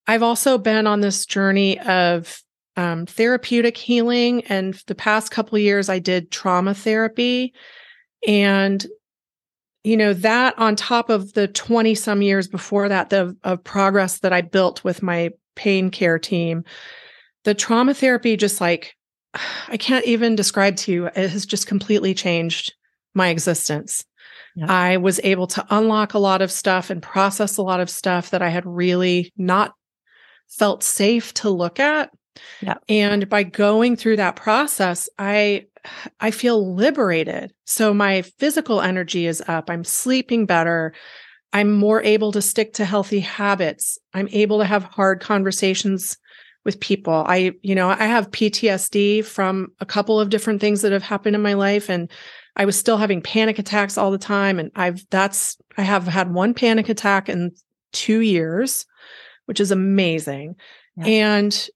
I've 0.07 0.23
also 0.23 0.57
been 0.57 0.87
on 0.87 1.01
this 1.01 1.25
journey 1.25 1.79
of 1.79 2.41
um, 2.77 3.05
therapeutic 3.05 3.77
healing, 3.77 4.43
and 4.45 4.73
the 4.87 4.95
past 4.95 5.31
couple 5.31 5.57
years 5.59 5.89
I 5.89 5.99
did 5.99 6.31
trauma 6.31 6.73
therapy, 6.73 7.53
and 8.25 8.85
you 9.83 9.97
know 9.97 10.13
that 10.13 10.57
on 10.57 10.75
top 10.75 11.09
of 11.09 11.33
the 11.33 11.47
20 11.47 11.95
some 11.95 12.21
years 12.21 12.47
before 12.47 12.89
that 12.89 13.09
the 13.09 13.35
of 13.43 13.63
progress 13.63 14.19
that 14.19 14.33
I 14.33 14.41
built 14.41 14.83
with 14.83 15.01
my 15.01 15.31
pain 15.55 15.89
care 15.89 16.19
team 16.19 16.63
the 17.43 17.53
trauma 17.53 17.93
therapy 17.93 18.37
just 18.37 18.61
like 18.61 18.95
I 19.67 19.77
can't 19.77 20.05
even 20.05 20.35
describe 20.35 20.75
to 20.77 20.91
you. 20.91 21.05
It 21.07 21.29
has 21.29 21.45
just 21.45 21.67
completely 21.67 22.13
changed 22.13 22.73
my 23.13 23.29
existence. 23.29 24.05
Yeah. 24.55 24.65
I 24.69 24.97
was 24.97 25.19
able 25.23 25.47
to 25.47 25.65
unlock 25.69 26.13
a 26.13 26.19
lot 26.19 26.41
of 26.41 26.51
stuff 26.51 26.89
and 26.89 27.01
process 27.01 27.57
a 27.57 27.61
lot 27.61 27.79
of 27.79 27.89
stuff 27.89 28.31
that 28.31 28.41
I 28.41 28.49
had 28.49 28.65
really 28.65 29.31
not 29.37 29.73
felt 30.49 30.83
safe 30.83 31.33
to 31.35 31.49
look 31.49 31.79
at. 31.79 32.11
Yeah. 32.61 32.75
And 32.89 33.29
by 33.29 33.43
going 33.43 33.95
through 33.95 34.17
that 34.17 34.35
process, 34.35 35.07
I 35.17 35.67
I 36.19 36.31
feel 36.31 36.75
liberated. 36.75 37.53
So 37.65 37.93
my 37.93 38.21
physical 38.21 38.81
energy 38.81 39.25
is 39.25 39.41
up. 39.47 39.69
I'm 39.69 39.83
sleeping 39.83 40.45
better. 40.45 40.93
I'm 41.53 41.73
more 41.73 42.03
able 42.03 42.31
to 42.33 42.41
stick 42.41 42.73
to 42.73 42.85
healthy 42.85 43.19
habits. 43.19 43.97
I'm 44.13 44.29
able 44.31 44.59
to 44.59 44.65
have 44.65 44.83
hard 44.83 45.21
conversations 45.21 46.17
with 46.63 46.79
people. 46.79 47.23
I, 47.27 47.53
you 47.61 47.73
know, 47.73 47.89
I 47.89 48.05
have 48.05 48.31
PTSD 48.31 49.25
from 49.25 49.71
a 49.79 49.85
couple 49.85 50.19
of 50.19 50.29
different 50.29 50.61
things 50.61 50.81
that 50.81 50.91
have 50.91 51.03
happened 51.03 51.35
in 51.35 51.41
my 51.41 51.53
life 51.53 51.89
and 51.89 52.09
I 52.55 52.65
was 52.65 52.77
still 52.77 52.97
having 52.97 53.21
panic 53.21 53.57
attacks 53.57 53.97
all 53.97 54.11
the 54.11 54.17
time 54.17 54.59
and 54.59 54.71
I've 54.75 55.03
that's 55.09 55.57
I 55.77 55.83
have 55.83 56.05
had 56.05 56.33
one 56.33 56.53
panic 56.53 56.89
attack 56.89 57.29
in 57.29 57.51
2 57.93 58.19
years, 58.19 58.85
which 59.45 59.59
is 59.59 59.71
amazing. 59.71 60.55
Yeah. 60.97 61.05
And 61.05 61.69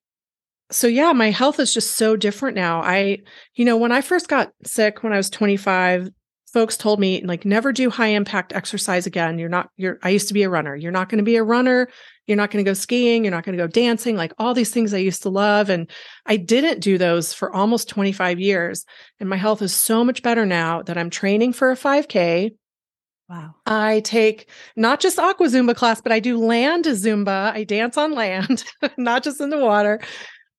so 0.72 0.88
yeah, 0.88 1.14
my 1.14 1.32
health 1.32 1.60
is 1.60 1.74
just 1.74 1.94
so 1.94 2.16
different 2.16 2.56
now. 2.56 2.82
I 2.82 3.20
you 3.56 3.66
know, 3.66 3.78
when 3.78 3.92
I 3.92 4.02
first 4.02 4.28
got 4.28 4.52
sick 4.64 5.04
when 5.04 5.14
I 5.14 5.18
was 5.18 5.30
25, 5.30 6.10
folks 6.56 6.78
told 6.78 7.02
me 7.02 7.22
like 7.26 7.44
never 7.44 7.74
do 7.74 7.90
high 7.90 8.08
impact 8.08 8.54
exercise 8.54 9.06
again. 9.06 9.38
You're 9.38 9.50
not 9.50 9.70
you're 9.76 10.00
i 10.04 10.10
used 10.10 10.30
to 10.30 10.34
be 10.34 10.44
a 10.44 10.50
runner. 10.50 10.74
You're 10.74 10.94
not 10.94 11.10
going 11.10 11.18
to 11.18 11.24
be 11.26 11.36
a 11.36 11.44
runner. 11.44 11.90
You're 12.28 12.38
not 12.38 12.50
going 12.50 12.64
to 12.64 12.70
go 12.70 12.74
skiing. 12.74 13.26
You're 13.26 13.34
not 13.34 13.44
going 13.44 13.58
to 13.58 13.62
go 13.62 13.68
dancing. 13.68 14.16
Like 14.16 14.32
all 14.40 14.54
these 14.54 14.72
things 14.72 14.94
i 14.94 14.98
used 14.98 15.24
to 15.24 15.30
love. 15.30 15.70
And 15.70 15.92
i 16.26 16.38
didn't 16.38 16.80
do 16.80 16.98
those 16.98 17.34
for 17.34 17.54
almost 17.54 17.90
25 17.90 18.40
years. 18.40 18.86
And 19.20 19.30
my 19.30 19.36
health 19.36 19.62
is 19.62 19.76
so 19.76 20.06
much 20.06 20.24
better 20.24 20.46
now 20.46 20.82
that 20.84 20.98
i'm 20.98 21.10
training 21.10 21.52
for 21.52 21.72
a 21.72 21.76
5k 21.76 22.52
Wow. 23.28 23.56
I 23.66 24.02
take 24.02 24.50
not 24.76 25.00
just 25.00 25.18
aqua 25.18 25.48
Zumba 25.48 25.76
class, 25.76 26.00
but 26.00 26.12
I 26.12 26.20
do 26.20 26.38
land 26.38 26.86
Zumba. 26.86 27.52
I 27.52 27.64
dance 27.64 27.98
on 27.98 28.14
land, 28.14 28.64
not 28.98 29.24
just 29.24 29.42
in 29.42 29.50
the 29.50 29.58
water. 29.58 30.00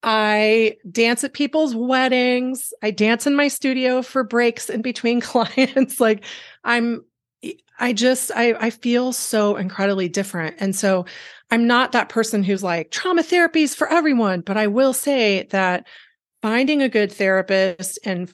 I 0.08 0.76
dance 0.88 1.24
at 1.24 1.32
people's 1.32 1.74
weddings. 1.74 2.72
I 2.80 2.92
dance 2.92 3.26
in 3.26 3.34
my 3.34 3.48
studio 3.48 4.02
for 4.02 4.22
breaks 4.22 4.70
in 4.70 4.80
between 4.80 5.20
clients. 5.20 6.00
like 6.00 6.24
I'm 6.64 7.04
I 7.78 7.92
just 7.92 8.30
I 8.34 8.54
I 8.54 8.70
feel 8.70 9.12
so 9.12 9.56
incredibly 9.56 10.08
different. 10.08 10.56
And 10.60 10.74
so 10.76 11.06
I'm 11.50 11.66
not 11.66 11.92
that 11.92 12.08
person 12.08 12.44
who's 12.44 12.62
like 12.62 12.92
trauma 12.92 13.22
therapies 13.22 13.74
for 13.74 13.88
everyone, 13.88 14.42
but 14.42 14.56
I 14.56 14.68
will 14.68 14.92
say 14.92 15.48
that 15.50 15.86
finding 16.40 16.82
a 16.82 16.88
good 16.88 17.10
therapist 17.12 17.98
and 18.04 18.32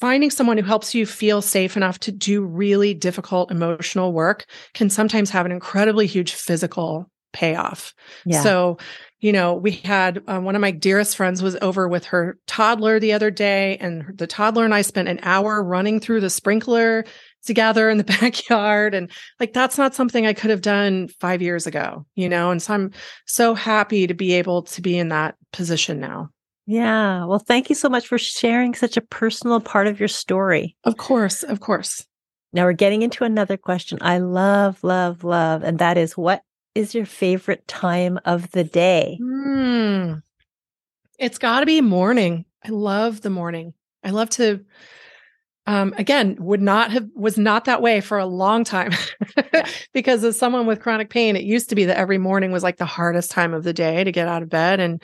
finding 0.00 0.30
someone 0.30 0.58
who 0.58 0.64
helps 0.64 0.94
you 0.94 1.06
feel 1.06 1.40
safe 1.40 1.76
enough 1.76 2.00
to 2.00 2.12
do 2.12 2.44
really 2.44 2.92
difficult 2.92 3.52
emotional 3.52 4.12
work 4.12 4.44
can 4.74 4.90
sometimes 4.90 5.30
have 5.30 5.46
an 5.46 5.52
incredibly 5.52 6.06
huge 6.06 6.34
physical 6.34 7.08
payoff. 7.36 7.94
Yeah. 8.24 8.42
So 8.42 8.78
you 9.20 9.32
know, 9.32 9.54
we 9.54 9.72
had 9.72 10.22
uh, 10.28 10.40
one 10.40 10.54
of 10.54 10.60
my 10.60 10.70
dearest 10.70 11.16
friends 11.16 11.42
was 11.42 11.56
over 11.62 11.88
with 11.88 12.04
her 12.04 12.38
toddler 12.46 13.00
the 13.00 13.12
other 13.14 13.30
day, 13.30 13.78
and 13.78 14.04
the 14.14 14.26
toddler 14.26 14.64
and 14.64 14.74
I 14.74 14.82
spent 14.82 15.08
an 15.08 15.20
hour 15.22 15.62
running 15.62 16.00
through 16.00 16.20
the 16.20 16.30
sprinkler 16.30 17.04
together 17.46 17.88
in 17.88 17.98
the 17.98 18.04
backyard. 18.20 18.94
And 18.94 19.10
like, 19.40 19.52
that's 19.52 19.78
not 19.78 19.94
something 19.94 20.26
I 20.26 20.34
could 20.34 20.50
have 20.50 20.60
done 20.60 21.08
five 21.20 21.40
years 21.40 21.66
ago, 21.66 22.04
you 22.14 22.28
know? 22.28 22.50
And 22.50 22.62
so 22.62 22.74
I'm 22.74 22.90
so 23.26 23.54
happy 23.54 24.06
to 24.06 24.14
be 24.14 24.34
able 24.34 24.62
to 24.62 24.82
be 24.82 24.98
in 24.98 25.08
that 25.08 25.36
position 25.52 25.98
now. 25.98 26.28
Yeah. 26.66 27.24
Well, 27.24 27.38
thank 27.38 27.68
you 27.68 27.76
so 27.76 27.88
much 27.88 28.06
for 28.08 28.18
sharing 28.18 28.74
such 28.74 28.96
a 28.96 29.00
personal 29.00 29.60
part 29.60 29.86
of 29.86 30.00
your 30.00 30.08
story. 30.08 30.76
Of 30.84 30.96
course. 30.96 31.42
Of 31.44 31.60
course. 31.60 32.04
Now 32.52 32.64
we're 32.64 32.72
getting 32.72 33.02
into 33.02 33.24
another 33.24 33.56
question 33.56 33.98
I 34.00 34.18
love, 34.18 34.82
love, 34.82 35.24
love. 35.24 35.62
And 35.62 35.78
that 35.78 35.96
is 35.96 36.16
what 36.16 36.42
is 36.76 36.94
your 36.94 37.06
favorite 37.06 37.66
time 37.66 38.20
of 38.26 38.50
the 38.50 38.62
day? 38.62 39.18
Mm, 39.20 40.22
it's 41.18 41.38
got 41.38 41.60
to 41.60 41.66
be 41.66 41.80
morning. 41.80 42.44
I 42.62 42.68
love 42.68 43.22
the 43.22 43.30
morning. 43.30 43.72
I 44.04 44.10
love 44.10 44.28
to 44.30 44.64
um, 45.66 45.94
again 45.98 46.36
would 46.38 46.62
not 46.62 46.92
have 46.92 47.08
was 47.14 47.38
not 47.38 47.64
that 47.64 47.82
way 47.82 48.00
for 48.00 48.18
a 48.18 48.26
long 48.26 48.62
time 48.62 48.92
because 49.92 50.22
as 50.22 50.38
someone 50.38 50.66
with 50.66 50.80
chronic 50.80 51.10
pain 51.10 51.34
it 51.34 51.42
used 51.42 51.70
to 51.70 51.74
be 51.74 51.86
that 51.86 51.96
every 51.96 52.18
morning 52.18 52.52
was 52.52 52.62
like 52.62 52.76
the 52.76 52.84
hardest 52.84 53.32
time 53.32 53.52
of 53.52 53.64
the 53.64 53.72
day 53.72 54.04
to 54.04 54.12
get 54.12 54.28
out 54.28 54.44
of 54.44 54.48
bed 54.48 54.78
and 54.78 55.02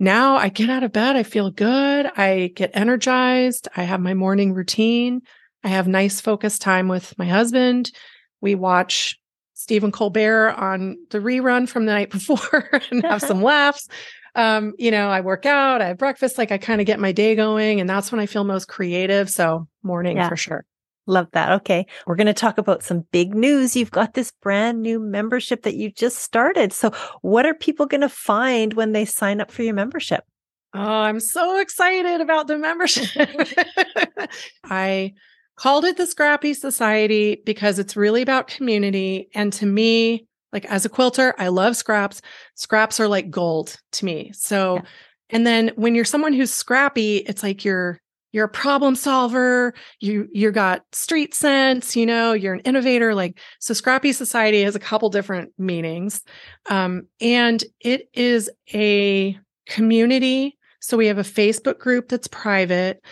now 0.00 0.34
i 0.34 0.48
get 0.48 0.68
out 0.68 0.82
of 0.82 0.90
bed 0.90 1.14
i 1.14 1.22
feel 1.22 1.52
good 1.52 2.06
i 2.16 2.50
get 2.56 2.72
energized 2.74 3.68
i 3.76 3.84
have 3.84 4.00
my 4.00 4.12
morning 4.12 4.52
routine 4.52 5.20
i 5.62 5.68
have 5.68 5.86
nice 5.86 6.20
focused 6.20 6.60
time 6.60 6.88
with 6.88 7.16
my 7.16 7.26
husband 7.26 7.92
we 8.40 8.56
watch 8.56 9.19
Stephen 9.60 9.92
Colbert 9.92 10.54
on 10.56 10.96
the 11.10 11.18
rerun 11.18 11.68
from 11.68 11.84
the 11.84 11.92
night 11.92 12.10
before 12.10 12.80
and 12.90 13.04
have 13.04 13.20
some 13.20 13.42
laughs. 13.42 13.88
Um, 14.34 14.72
you 14.78 14.90
know, 14.90 15.10
I 15.10 15.20
work 15.20 15.44
out, 15.44 15.82
I 15.82 15.88
have 15.88 15.98
breakfast, 15.98 16.38
like 16.38 16.50
I 16.50 16.56
kind 16.56 16.80
of 16.80 16.86
get 16.86 16.98
my 16.98 17.12
day 17.12 17.34
going, 17.34 17.80
and 17.80 17.90
that's 17.90 18.10
when 18.10 18.20
I 18.20 18.26
feel 18.26 18.44
most 18.44 18.68
creative. 18.68 19.28
So 19.28 19.68
morning 19.82 20.16
yeah. 20.16 20.28
for 20.28 20.36
sure. 20.36 20.64
Love 21.06 21.26
that. 21.32 21.50
Okay. 21.60 21.86
We're 22.06 22.16
going 22.16 22.26
to 22.26 22.32
talk 22.32 22.56
about 22.56 22.82
some 22.82 23.04
big 23.10 23.34
news. 23.34 23.76
You've 23.76 23.90
got 23.90 24.14
this 24.14 24.32
brand 24.40 24.80
new 24.80 24.98
membership 25.00 25.62
that 25.64 25.74
you 25.74 25.90
just 25.90 26.18
started. 26.18 26.72
So, 26.72 26.92
what 27.22 27.44
are 27.46 27.54
people 27.54 27.86
going 27.86 28.02
to 28.02 28.08
find 28.08 28.74
when 28.74 28.92
they 28.92 29.04
sign 29.04 29.40
up 29.40 29.50
for 29.50 29.62
your 29.62 29.74
membership? 29.74 30.24
Oh, 30.72 30.78
I'm 30.78 31.18
so 31.18 31.58
excited 31.58 32.20
about 32.20 32.46
the 32.46 32.58
membership. 32.58 33.08
I 34.64 35.14
called 35.60 35.84
it 35.84 35.98
the 35.98 36.06
Scrappy 36.06 36.54
Society 36.54 37.42
because 37.44 37.78
it's 37.78 37.94
really 37.94 38.22
about 38.22 38.46
community. 38.46 39.28
And 39.34 39.52
to 39.54 39.66
me, 39.66 40.26
like 40.54 40.64
as 40.64 40.86
a 40.86 40.88
quilter, 40.88 41.34
I 41.38 41.48
love 41.48 41.76
scraps. 41.76 42.22
Scraps 42.54 42.98
are 42.98 43.08
like 43.08 43.30
gold 43.30 43.76
to 43.92 44.06
me. 44.06 44.32
So, 44.34 44.76
yeah. 44.76 44.82
and 45.28 45.46
then 45.46 45.72
when 45.76 45.94
you're 45.94 46.06
someone 46.06 46.32
who's 46.32 46.50
scrappy, 46.50 47.18
it's 47.18 47.42
like 47.42 47.62
you're 47.62 48.00
you're 48.32 48.46
a 48.46 48.48
problem 48.48 48.94
solver 48.94 49.74
you 49.98 50.28
you 50.32 50.52
got 50.52 50.84
street 50.92 51.34
sense 51.34 51.96
you 51.96 52.06
know 52.06 52.32
you're 52.32 52.54
an 52.54 52.60
innovator 52.60 53.12
like 53.12 53.40
so 53.58 53.74
scrappy 53.74 54.12
society 54.12 54.62
has 54.62 54.76
a 54.76 54.78
couple 54.78 55.10
different 55.10 55.52
meanings 55.58 56.22
um, 56.68 57.08
and 57.20 57.64
it 57.80 58.08
is 58.14 58.48
a 58.72 59.36
community 59.66 60.56
so 60.80 60.96
we 60.96 61.08
have 61.08 61.18
a 61.18 61.22
facebook 61.22 61.80
group 61.80 62.08
that's 62.08 62.28
private 62.28 63.02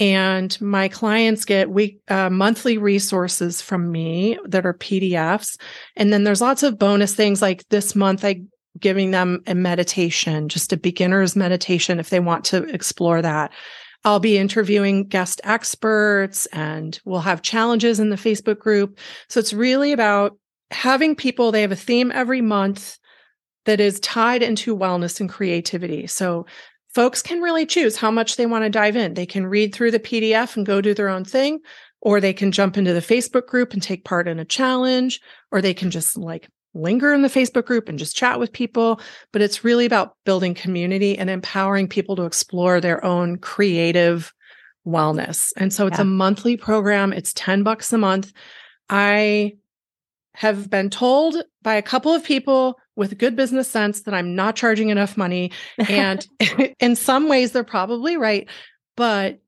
and 0.00 0.60
my 0.60 0.88
clients 0.88 1.44
get 1.44 1.70
week 1.70 2.00
uh, 2.08 2.30
monthly 2.30 2.78
resources 2.78 3.62
from 3.62 3.90
me 3.92 4.38
that 4.44 4.66
are 4.66 4.74
pdfs 4.74 5.58
and 5.96 6.12
then 6.12 6.24
there's 6.24 6.40
lots 6.40 6.62
of 6.62 6.78
bonus 6.78 7.14
things 7.14 7.40
like 7.40 7.66
this 7.68 7.94
month 7.94 8.24
i 8.24 8.40
giving 8.80 9.12
them 9.12 9.40
a 9.46 9.54
meditation 9.54 10.48
just 10.48 10.72
a 10.72 10.76
beginner's 10.76 11.36
meditation 11.36 12.00
if 12.00 12.10
they 12.10 12.20
want 12.20 12.44
to 12.44 12.64
explore 12.74 13.22
that 13.22 13.52
I'll 14.04 14.20
be 14.20 14.36
interviewing 14.36 15.04
guest 15.04 15.40
experts 15.44 16.44
and 16.46 16.98
we'll 17.06 17.20
have 17.20 17.40
challenges 17.40 18.00
in 18.00 18.10
the 18.10 18.16
Facebook 18.16 18.58
group. 18.58 18.98
So 19.28 19.40
it's 19.40 19.54
really 19.54 19.92
about 19.92 20.38
having 20.70 21.16
people, 21.16 21.52
they 21.52 21.62
have 21.62 21.72
a 21.72 21.76
theme 21.76 22.12
every 22.12 22.42
month 22.42 22.98
that 23.64 23.80
is 23.80 23.98
tied 24.00 24.42
into 24.42 24.76
wellness 24.76 25.20
and 25.20 25.30
creativity. 25.30 26.06
So 26.06 26.44
folks 26.94 27.22
can 27.22 27.40
really 27.40 27.66
choose 27.66 27.96
how 27.96 28.10
much 28.10 28.36
they 28.36 28.46
want 28.46 28.64
to 28.64 28.70
dive 28.70 28.96
in. 28.96 29.14
They 29.14 29.26
can 29.26 29.46
read 29.46 29.74
through 29.74 29.90
the 29.90 30.00
PDF 30.00 30.56
and 30.56 30.64
go 30.64 30.80
do 30.80 30.94
their 30.94 31.08
own 31.08 31.24
thing, 31.24 31.60
or 32.00 32.20
they 32.20 32.32
can 32.32 32.52
jump 32.52 32.76
into 32.76 32.92
the 32.92 33.00
Facebook 33.00 33.46
group 33.46 33.72
and 33.72 33.82
take 33.82 34.04
part 34.04 34.28
in 34.28 34.38
a 34.38 34.44
challenge, 34.44 35.20
or 35.50 35.60
they 35.60 35.74
can 35.74 35.90
just 35.90 36.16
like 36.16 36.48
linger 36.74 37.12
in 37.12 37.22
the 37.22 37.28
Facebook 37.28 37.66
group 37.66 37.88
and 37.88 37.98
just 37.98 38.16
chat 38.16 38.38
with 38.38 38.52
people, 38.52 39.00
but 39.32 39.40
it's 39.40 39.64
really 39.64 39.86
about 39.86 40.16
building 40.24 40.54
community 40.54 41.16
and 41.16 41.30
empowering 41.30 41.88
people 41.88 42.16
to 42.16 42.24
explore 42.24 42.80
their 42.80 43.04
own 43.04 43.38
creative 43.38 44.32
wellness. 44.86 45.52
And 45.56 45.72
so 45.72 45.86
it's 45.86 45.98
yeah. 45.98 46.02
a 46.02 46.06
monthly 46.06 46.56
program, 46.56 47.12
it's 47.12 47.32
10 47.34 47.62
bucks 47.62 47.92
a 47.92 47.98
month. 47.98 48.32
I 48.90 49.54
have 50.34 50.68
been 50.68 50.90
told 50.90 51.36
by 51.62 51.74
a 51.74 51.82
couple 51.82 52.12
of 52.12 52.24
people 52.24 52.78
with 52.96 53.18
good 53.18 53.36
business 53.36 53.70
sense 53.70 54.02
that 54.02 54.14
I'm 54.14 54.34
not 54.34 54.56
charging 54.56 54.90
enough 54.90 55.16
money. 55.16 55.52
And 55.88 56.26
in 56.80 56.96
some 56.96 57.28
ways, 57.28 57.52
they're 57.52 57.64
probably 57.64 58.16
right. 58.16 58.48
But 58.96 59.40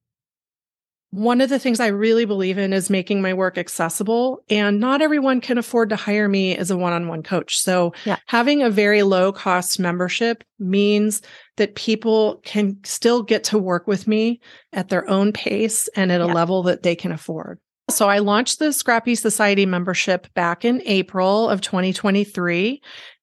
one 1.11 1.41
of 1.41 1.49
the 1.49 1.59
things 1.59 1.81
I 1.81 1.87
really 1.87 2.25
believe 2.25 2.59
in 2.59 2.73
is 2.73 2.91
making 2.91 3.23
my 3.23 3.33
work 3.33 3.57
accessible. 3.57 4.43
And 4.51 4.81
not 4.81 5.01
everyone 5.01 5.41
can 5.41 5.57
afford 5.57 5.89
to 5.91 5.97
hire 5.97 6.29
me 6.29 6.57
as 6.57 6.71
a 6.71 6.77
one 6.77 6.93
on 6.93 7.09
one 7.09 7.23
coach. 7.23 7.57
So, 7.57 7.95
yeah. 8.05 8.17
having 8.27 8.63
a 8.63 8.71
very 8.71 9.03
low 9.03 9.33
cost 9.33 9.81
membership 9.81 10.45
means 10.59 11.23
that 11.57 11.75
people 11.75 12.41
can 12.45 12.79
still 12.85 13.23
get 13.23 13.45
to 13.45 13.59
work 13.59 13.87
with 13.87 14.07
me 14.07 14.41
at 14.73 14.89
their 14.89 15.09
own 15.09 15.33
pace 15.33 15.89
and 15.97 16.13
at 16.13 16.21
a 16.21 16.27
level 16.27 16.65
that 16.65 16.83
they 16.83 16.95
can 16.95 17.13
afford. 17.13 17.59
So 17.89 18.09
I 18.09 18.19
launched 18.19 18.59
the 18.59 18.73
Scrappy 18.73 19.15
Society 19.15 19.65
membership 19.65 20.33
back 20.35 20.65
in 20.65 20.83
April 20.85 21.49
of 21.49 21.61
2023. 21.61 22.83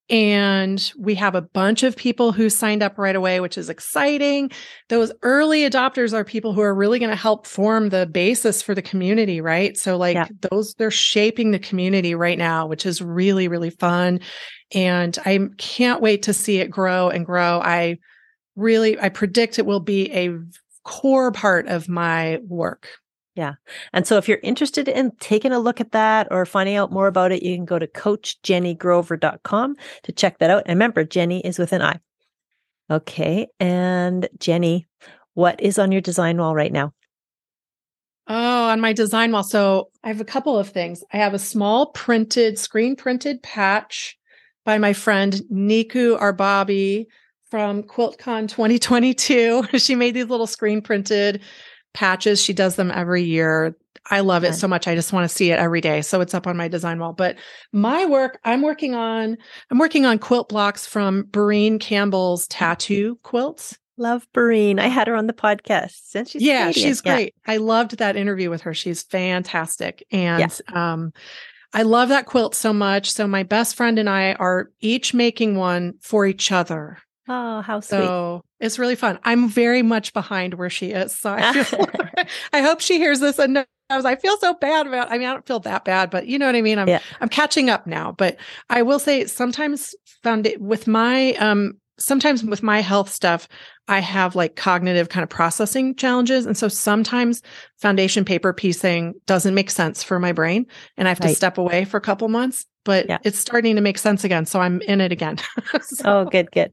And 0.09 0.93
we 0.97 1.15
have 1.15 1.33
a 1.33 1.41
bunch 1.41 1.83
of 1.83 1.95
people 1.95 2.31
who 2.31 2.49
signed 2.49 2.83
up 2.83 2.97
right 2.97 3.15
away, 3.15 3.39
which 3.39 3.57
is 3.57 3.69
exciting. 3.69 4.51
Those 4.89 5.11
early 5.21 5.67
adopters 5.67 6.13
are 6.13 6.23
people 6.23 6.53
who 6.53 6.61
are 6.61 6.75
really 6.75 6.99
going 6.99 7.09
to 7.09 7.15
help 7.15 7.47
form 7.47 7.89
the 7.89 8.05
basis 8.05 8.61
for 8.61 8.75
the 8.75 8.81
community, 8.81 9.41
right? 9.41 9.77
So, 9.77 9.97
like, 9.97 10.15
yeah. 10.15 10.27
those, 10.49 10.73
they're 10.75 10.91
shaping 10.91 11.51
the 11.51 11.59
community 11.59 12.15
right 12.15 12.37
now, 12.37 12.67
which 12.67 12.85
is 12.85 13.01
really, 13.01 13.47
really 13.47 13.69
fun. 13.69 14.19
And 14.73 15.17
I 15.25 15.47
can't 15.57 16.01
wait 16.01 16.23
to 16.23 16.33
see 16.33 16.59
it 16.59 16.69
grow 16.69 17.09
and 17.09 17.25
grow. 17.25 17.59
I 17.61 17.97
really, 18.55 18.99
I 18.99 19.09
predict 19.09 19.57
it 19.57 19.65
will 19.65 19.79
be 19.79 20.11
a 20.11 20.37
core 20.83 21.31
part 21.31 21.67
of 21.67 21.87
my 21.87 22.39
work 22.45 22.89
yeah. 23.35 23.53
And 23.93 24.05
so 24.05 24.17
if 24.17 24.27
you're 24.27 24.39
interested 24.43 24.87
in 24.87 25.11
taking 25.19 25.51
a 25.51 25.59
look 25.59 25.81
at 25.81 25.91
that 25.91 26.27
or 26.29 26.45
finding 26.45 26.75
out 26.75 26.91
more 26.91 27.07
about 27.07 27.31
it, 27.31 27.41
you 27.41 27.55
can 27.55 27.65
go 27.65 27.79
to 27.79 27.87
coachjennigrover.com 27.87 29.75
to 30.03 30.11
check 30.11 30.37
that 30.37 30.49
out. 30.49 30.63
And 30.65 30.75
remember, 30.75 31.03
Jenni 31.03 31.41
is 31.43 31.57
with 31.57 31.73
an 31.73 31.81
I. 31.81 31.99
Okay. 32.91 33.47
And 33.59 34.29
Jenni, 34.37 34.85
what 35.33 35.59
is 35.61 35.79
on 35.79 35.91
your 35.91 36.01
design 36.01 36.37
wall 36.37 36.53
right 36.53 36.71
now? 36.71 36.93
Oh, 38.27 38.69
on 38.69 38.79
my 38.79 38.93
design 38.93 39.31
wall. 39.31 39.43
So 39.43 39.89
I 40.03 40.07
have 40.09 40.21
a 40.21 40.25
couple 40.25 40.57
of 40.57 40.69
things. 40.69 41.03
I 41.11 41.17
have 41.17 41.33
a 41.33 41.39
small 41.39 41.87
printed, 41.87 42.59
screen 42.59 42.95
printed 42.95 43.41
patch 43.41 44.17
by 44.63 44.77
my 44.77 44.93
friend 44.93 45.41
Niku 45.51 46.19
Arbabi 46.19 47.07
from 47.49 47.83
QuiltCon 47.83 48.47
2022. 48.47 49.63
she 49.77 49.95
made 49.95 50.13
these 50.13 50.29
little 50.29 50.47
screen 50.47 50.81
printed 50.81 51.41
patches. 51.93 52.41
She 52.41 52.53
does 52.53 52.75
them 52.75 52.91
every 52.91 53.23
year. 53.23 53.75
I 54.09 54.19
love 54.19 54.43
it 54.43 54.53
so 54.53 54.67
much. 54.67 54.87
I 54.87 54.95
just 54.95 55.13
want 55.13 55.29
to 55.29 55.33
see 55.33 55.51
it 55.51 55.59
every 55.59 55.79
day. 55.79 56.01
So 56.01 56.19
it's 56.19 56.33
up 56.33 56.45
on 56.45 56.57
my 56.57 56.67
design 56.67 56.99
wall. 56.99 57.13
But 57.13 57.37
my 57.71 58.05
work, 58.05 58.37
I'm 58.43 58.61
working 58.61 58.95
on, 58.95 59.37
I'm 59.71 59.77
working 59.77 60.05
on 60.05 60.19
quilt 60.19 60.49
blocks 60.49 60.85
from 60.85 61.23
Berene 61.23 61.79
Campbell's 61.79 62.45
tattoo 62.47 63.17
quilts. 63.23 63.77
Love 63.95 64.27
Berene. 64.33 64.79
I 64.79 64.87
had 64.87 65.07
her 65.07 65.15
on 65.15 65.27
the 65.27 65.33
podcast. 65.33 66.01
Since 66.03 66.31
she's 66.31 66.41
yeah, 66.41 66.63
Canadian. 66.63 66.87
she's 66.87 67.01
great. 67.01 67.35
Yeah. 67.47 67.53
I 67.53 67.57
loved 67.57 67.97
that 67.99 68.17
interview 68.17 68.49
with 68.49 68.61
her. 68.61 68.73
She's 68.73 69.03
fantastic. 69.03 70.03
And 70.11 70.59
um, 70.73 71.13
I 71.73 71.83
love 71.83 72.09
that 72.09 72.25
quilt 72.25 72.55
so 72.55 72.73
much. 72.73 73.11
So 73.11 73.27
my 73.27 73.43
best 73.43 73.75
friend 73.75 73.97
and 73.99 74.09
I 74.09 74.33
are 74.33 74.71
each 74.81 75.13
making 75.13 75.55
one 75.55 75.93
for 76.01 76.25
each 76.25 76.51
other. 76.51 76.97
Oh, 77.27 77.61
how 77.61 77.79
sweet. 77.79 77.99
So 77.99 78.41
it's 78.59 78.77
really 78.77 78.95
fun. 78.95 79.19
I'm 79.23 79.47
very 79.47 79.81
much 79.81 80.13
behind 80.13 80.55
where 80.55 80.69
she 80.69 80.91
is. 80.91 81.17
So 81.17 81.33
I, 81.33 81.63
feel, 81.63 81.87
I 82.53 82.61
hope 82.61 82.81
she 82.81 82.97
hears 82.97 83.19
this 83.19 83.39
and 83.39 83.53
knows 83.53 84.05
I 84.05 84.15
feel 84.15 84.37
so 84.37 84.53
bad 84.55 84.87
about 84.87 85.11
I 85.11 85.17
mean, 85.17 85.27
I 85.27 85.33
don't 85.33 85.45
feel 85.45 85.59
that 85.61 85.85
bad, 85.85 86.09
but 86.09 86.27
you 86.27 86.37
know 86.37 86.45
what 86.45 86.55
I 86.55 86.61
mean? 86.61 86.79
I'm 86.79 86.87
yeah. 86.87 86.99
I'm 87.21 87.29
catching 87.29 87.69
up 87.69 87.87
now. 87.87 88.11
But 88.11 88.37
I 88.69 88.81
will 88.81 88.99
say 88.99 89.25
sometimes 89.25 89.95
found 90.23 90.45
it 90.45 90.61
with 90.61 90.87
my 90.87 91.33
um 91.33 91.73
sometimes 91.99 92.43
with 92.43 92.63
my 92.63 92.81
health 92.81 93.09
stuff, 93.09 93.47
I 93.87 93.99
have 93.99 94.35
like 94.35 94.55
cognitive 94.55 95.09
kind 95.09 95.23
of 95.23 95.29
processing 95.29 95.95
challenges. 95.95 96.45
And 96.45 96.57
so 96.57 96.67
sometimes 96.67 97.41
foundation 97.77 98.25
paper 98.25 98.53
piecing 98.53 99.13
doesn't 99.25 99.53
make 99.53 99.69
sense 99.69 100.03
for 100.03 100.19
my 100.19 100.31
brain. 100.31 100.65
And 100.97 101.07
I 101.07 101.11
have 101.11 101.19
right. 101.19 101.29
to 101.29 101.35
step 101.35 101.57
away 101.57 101.85
for 101.85 101.97
a 101.97 102.01
couple 102.01 102.27
months, 102.29 102.65
but 102.83 103.07
yeah. 103.07 103.19
it's 103.23 103.37
starting 103.37 103.75
to 103.75 103.81
make 103.81 103.97
sense 103.97 104.23
again. 104.23 104.45
So 104.45 104.59
I'm 104.59 104.81
in 104.81 105.01
it 105.01 105.11
again. 105.11 105.37
so. 105.81 106.03
Oh, 106.05 106.25
good, 106.25 106.49
good. 106.51 106.71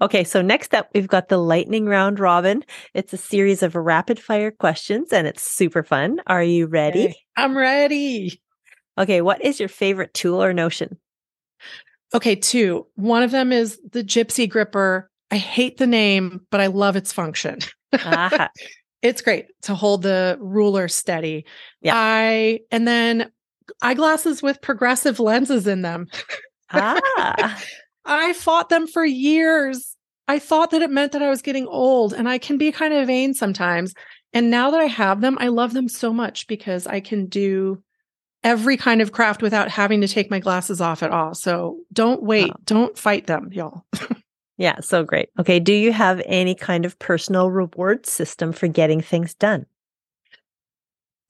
Okay, 0.00 0.24
so 0.24 0.42
next 0.42 0.74
up, 0.74 0.88
we've 0.94 1.08
got 1.08 1.28
the 1.28 1.38
lightning 1.38 1.86
round 1.86 2.18
robin. 2.20 2.64
It's 2.94 3.12
a 3.12 3.18
series 3.18 3.62
of 3.62 3.74
rapid 3.74 4.18
fire 4.18 4.50
questions 4.50 5.12
and 5.12 5.26
it's 5.26 5.42
super 5.42 5.82
fun. 5.82 6.20
Are 6.26 6.42
you 6.42 6.66
ready? 6.66 7.14
I'm 7.36 7.56
ready. 7.56 8.40
Okay, 8.98 9.20
what 9.20 9.44
is 9.44 9.58
your 9.58 9.68
favorite 9.68 10.14
tool 10.14 10.42
or 10.42 10.52
notion? 10.52 10.98
Okay, 12.14 12.36
two. 12.36 12.86
One 12.94 13.22
of 13.22 13.32
them 13.32 13.52
is 13.52 13.80
the 13.90 14.04
Gypsy 14.04 14.48
Gripper. 14.48 15.10
I 15.30 15.36
hate 15.36 15.78
the 15.78 15.86
name, 15.86 16.46
but 16.50 16.60
I 16.60 16.68
love 16.68 16.94
its 16.94 17.12
function. 17.12 17.58
it's 19.02 19.20
great 19.20 19.46
to 19.62 19.74
hold 19.74 20.02
the 20.02 20.38
ruler 20.40 20.86
steady. 20.86 21.44
Yeah. 21.80 21.94
I 21.96 22.60
and 22.70 22.86
then 22.86 23.32
eyeglasses 23.82 24.42
with 24.42 24.60
progressive 24.62 25.18
lenses 25.18 25.66
in 25.66 25.82
them. 25.82 26.06
ah. 26.70 27.62
I 28.04 28.32
fought 28.32 28.68
them 28.68 28.86
for 28.86 29.04
years. 29.04 29.96
I 30.28 30.38
thought 30.38 30.70
that 30.70 30.82
it 30.82 30.90
meant 30.90 31.12
that 31.12 31.22
I 31.22 31.30
was 31.30 31.42
getting 31.42 31.66
old, 31.66 32.12
and 32.14 32.28
I 32.28 32.38
can 32.38 32.58
be 32.58 32.72
kind 32.72 32.94
of 32.94 33.06
vain 33.06 33.34
sometimes. 33.34 33.94
And 34.32 34.50
now 34.50 34.70
that 34.70 34.80
I 34.80 34.86
have 34.86 35.20
them, 35.20 35.36
I 35.40 35.48
love 35.48 35.74
them 35.74 35.88
so 35.88 36.12
much 36.12 36.46
because 36.46 36.86
I 36.86 37.00
can 37.00 37.26
do 37.26 37.82
every 38.42 38.76
kind 38.76 39.00
of 39.00 39.12
craft 39.12 39.42
without 39.42 39.70
having 39.70 40.00
to 40.02 40.08
take 40.08 40.30
my 40.30 40.38
glasses 40.38 40.80
off 40.80 41.02
at 41.02 41.10
all. 41.10 41.34
So 41.34 41.78
don't 41.92 42.22
wait. 42.22 42.48
Wow. 42.48 42.56
Don't 42.64 42.98
fight 42.98 43.26
them, 43.26 43.48
y'all. 43.52 43.84
yeah, 44.58 44.80
so 44.80 45.02
great. 45.02 45.30
Okay. 45.38 45.60
Do 45.60 45.72
you 45.72 45.92
have 45.92 46.20
any 46.26 46.54
kind 46.54 46.84
of 46.84 46.98
personal 46.98 47.50
reward 47.50 48.06
system 48.06 48.52
for 48.52 48.68
getting 48.68 49.00
things 49.00 49.34
done? 49.34 49.66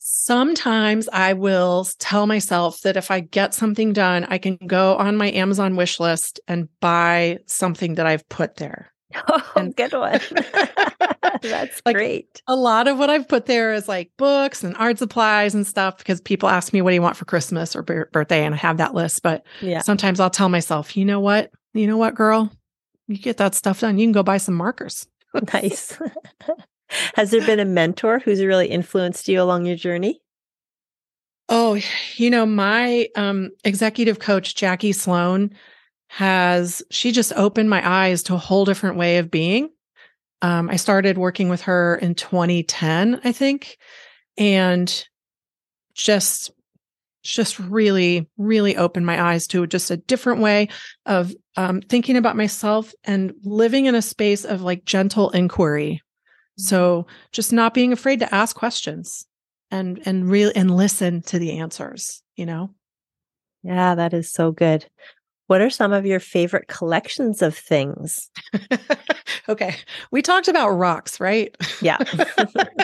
Sometimes 0.06 1.08
I 1.14 1.32
will 1.32 1.88
tell 1.98 2.26
myself 2.26 2.82
that 2.82 2.98
if 2.98 3.10
I 3.10 3.20
get 3.20 3.54
something 3.54 3.94
done, 3.94 4.26
I 4.28 4.36
can 4.36 4.58
go 4.66 4.96
on 4.96 5.16
my 5.16 5.30
Amazon 5.30 5.76
wish 5.76 5.98
list 5.98 6.38
and 6.46 6.68
buy 6.80 7.38
something 7.46 7.94
that 7.94 8.04
I've 8.04 8.28
put 8.28 8.56
there. 8.56 8.92
Oh, 9.28 9.52
and, 9.54 9.74
good 9.76 9.92
one. 9.92 10.20
That's 11.42 11.80
like, 11.86 11.94
great. 11.94 12.42
A 12.48 12.56
lot 12.56 12.88
of 12.88 12.98
what 12.98 13.10
I've 13.10 13.28
put 13.28 13.46
there 13.46 13.72
is 13.72 13.88
like 13.88 14.10
books 14.18 14.64
and 14.64 14.76
art 14.76 14.98
supplies 14.98 15.54
and 15.54 15.64
stuff 15.64 15.98
because 15.98 16.20
people 16.20 16.48
ask 16.48 16.72
me, 16.72 16.82
what 16.82 16.90
do 16.90 16.96
you 16.96 17.02
want 17.02 17.16
for 17.16 17.24
Christmas 17.24 17.76
or 17.76 17.82
b- 17.82 18.10
birthday? 18.12 18.44
And 18.44 18.54
I 18.54 18.58
have 18.58 18.78
that 18.78 18.92
list. 18.92 19.22
But 19.22 19.46
yeah. 19.62 19.82
sometimes 19.82 20.18
I'll 20.18 20.30
tell 20.30 20.48
myself, 20.48 20.96
you 20.96 21.04
know 21.04 21.20
what? 21.20 21.52
You 21.74 21.86
know 21.86 21.96
what, 21.96 22.16
girl? 22.16 22.50
You 23.06 23.16
get 23.16 23.36
that 23.36 23.54
stuff 23.54 23.80
done. 23.80 23.98
You 23.98 24.06
can 24.06 24.12
go 24.12 24.24
buy 24.24 24.38
some 24.38 24.54
markers. 24.54 25.06
nice. 25.52 25.96
Has 27.14 27.30
there 27.30 27.44
been 27.44 27.60
a 27.60 27.64
mentor 27.64 28.18
who's 28.18 28.42
really 28.42 28.68
influenced 28.68 29.28
you 29.28 29.40
along 29.40 29.66
your 29.66 29.76
journey? 29.76 30.20
Oh, 31.48 31.78
you 32.16 32.30
know, 32.30 32.46
my 32.46 33.08
um, 33.16 33.50
executive 33.64 34.18
coach, 34.18 34.54
Jackie 34.54 34.92
Sloan, 34.92 35.50
has 36.08 36.82
she 36.90 37.12
just 37.12 37.32
opened 37.34 37.68
my 37.68 37.86
eyes 37.86 38.22
to 38.24 38.34
a 38.34 38.38
whole 38.38 38.64
different 38.64 38.96
way 38.96 39.18
of 39.18 39.30
being. 39.30 39.68
Um, 40.42 40.68
I 40.70 40.76
started 40.76 41.18
working 41.18 41.48
with 41.48 41.62
her 41.62 41.96
in 41.96 42.14
2010, 42.14 43.20
I 43.24 43.32
think, 43.32 43.78
and 44.36 45.06
just 45.94 46.50
just 47.22 47.58
really, 47.58 48.28
really 48.36 48.76
opened 48.76 49.06
my 49.06 49.32
eyes 49.32 49.46
to 49.46 49.66
just 49.66 49.90
a 49.90 49.96
different 49.96 50.42
way 50.42 50.68
of 51.06 51.34
um, 51.56 51.80
thinking 51.80 52.18
about 52.18 52.36
myself 52.36 52.92
and 53.02 53.32
living 53.42 53.86
in 53.86 53.94
a 53.94 54.02
space 54.02 54.44
of 54.44 54.60
like 54.60 54.84
gentle 54.84 55.30
inquiry. 55.30 56.02
So 56.56 57.06
just 57.32 57.52
not 57.52 57.74
being 57.74 57.92
afraid 57.92 58.20
to 58.20 58.34
ask 58.34 58.54
questions 58.56 59.26
and 59.70 60.00
and 60.06 60.30
really 60.30 60.54
and 60.54 60.76
listen 60.76 61.22
to 61.22 61.38
the 61.38 61.58
answers, 61.58 62.22
you 62.36 62.46
know? 62.46 62.70
Yeah, 63.62 63.94
that 63.94 64.12
is 64.12 64.30
so 64.30 64.52
good. 64.52 64.86
What 65.46 65.60
are 65.60 65.70
some 65.70 65.92
of 65.92 66.06
your 66.06 66.20
favorite 66.20 66.68
collections 66.68 67.42
of 67.42 67.56
things? 67.56 68.30
okay. 69.48 69.76
We 70.10 70.22
talked 70.22 70.48
about 70.48 70.70
rocks, 70.70 71.20
right? 71.20 71.54
Yeah. 71.82 71.98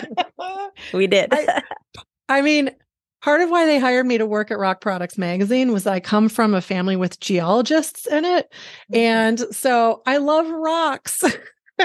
we 0.93 1.07
did. 1.07 1.29
I, 1.31 1.63
I, 2.29 2.41
mean, 2.41 2.71
part 3.21 3.41
of 3.41 3.49
why 3.49 3.65
they 3.65 3.79
hired 3.79 4.05
me 4.05 4.19
to 4.19 4.27
work 4.27 4.51
at 4.51 4.59
Rock 4.59 4.79
Products 4.79 5.17
Magazine 5.17 5.71
was 5.71 5.87
I 5.87 5.99
come 5.99 6.29
from 6.29 6.53
a 6.53 6.61
family 6.61 6.95
with 6.95 7.19
geologists 7.19 8.05
in 8.05 8.25
it. 8.25 8.51
Mm-hmm. 8.91 8.95
And 8.95 9.39
so 9.51 10.03
I 10.05 10.17
love 10.17 10.47
rocks. 10.47 11.23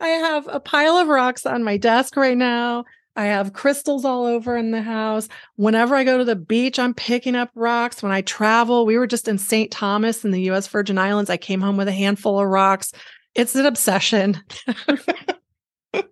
I 0.00 0.08
have 0.08 0.48
a 0.48 0.60
pile 0.60 0.96
of 0.96 1.08
rocks 1.08 1.46
on 1.46 1.64
my 1.64 1.76
desk 1.76 2.16
right 2.16 2.36
now. 2.36 2.84
I 3.16 3.26
have 3.26 3.52
crystals 3.52 4.04
all 4.04 4.26
over 4.26 4.56
in 4.56 4.72
the 4.72 4.82
house. 4.82 5.28
Whenever 5.56 5.94
I 5.94 6.02
go 6.02 6.18
to 6.18 6.24
the 6.24 6.34
beach, 6.34 6.78
I'm 6.78 6.94
picking 6.94 7.36
up 7.36 7.50
rocks. 7.54 8.02
When 8.02 8.10
I 8.10 8.22
travel, 8.22 8.86
we 8.86 8.98
were 8.98 9.06
just 9.06 9.28
in 9.28 9.38
St. 9.38 9.70
Thomas 9.70 10.24
in 10.24 10.32
the 10.32 10.50
US 10.50 10.66
Virgin 10.66 10.98
Islands. 10.98 11.30
I 11.30 11.36
came 11.36 11.60
home 11.60 11.76
with 11.76 11.86
a 11.86 11.92
handful 11.92 12.40
of 12.40 12.48
rocks. 12.48 12.92
It's 13.34 13.54
an 13.54 13.66
obsession. 13.66 14.40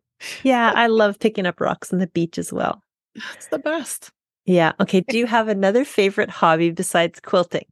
yeah, 0.42 0.72
I 0.74 0.86
love 0.86 1.18
picking 1.18 1.46
up 1.46 1.60
rocks 1.60 1.92
on 1.92 1.98
the 1.98 2.06
beach 2.06 2.38
as 2.38 2.52
well. 2.52 2.82
It's 3.34 3.48
the 3.48 3.58
best. 3.58 4.10
Yeah. 4.44 4.72
Okay. 4.80 5.00
Do 5.00 5.18
you 5.18 5.26
have 5.26 5.48
another 5.48 5.84
favorite 5.84 6.30
hobby 6.30 6.70
besides 6.70 7.20
quilting? 7.20 7.66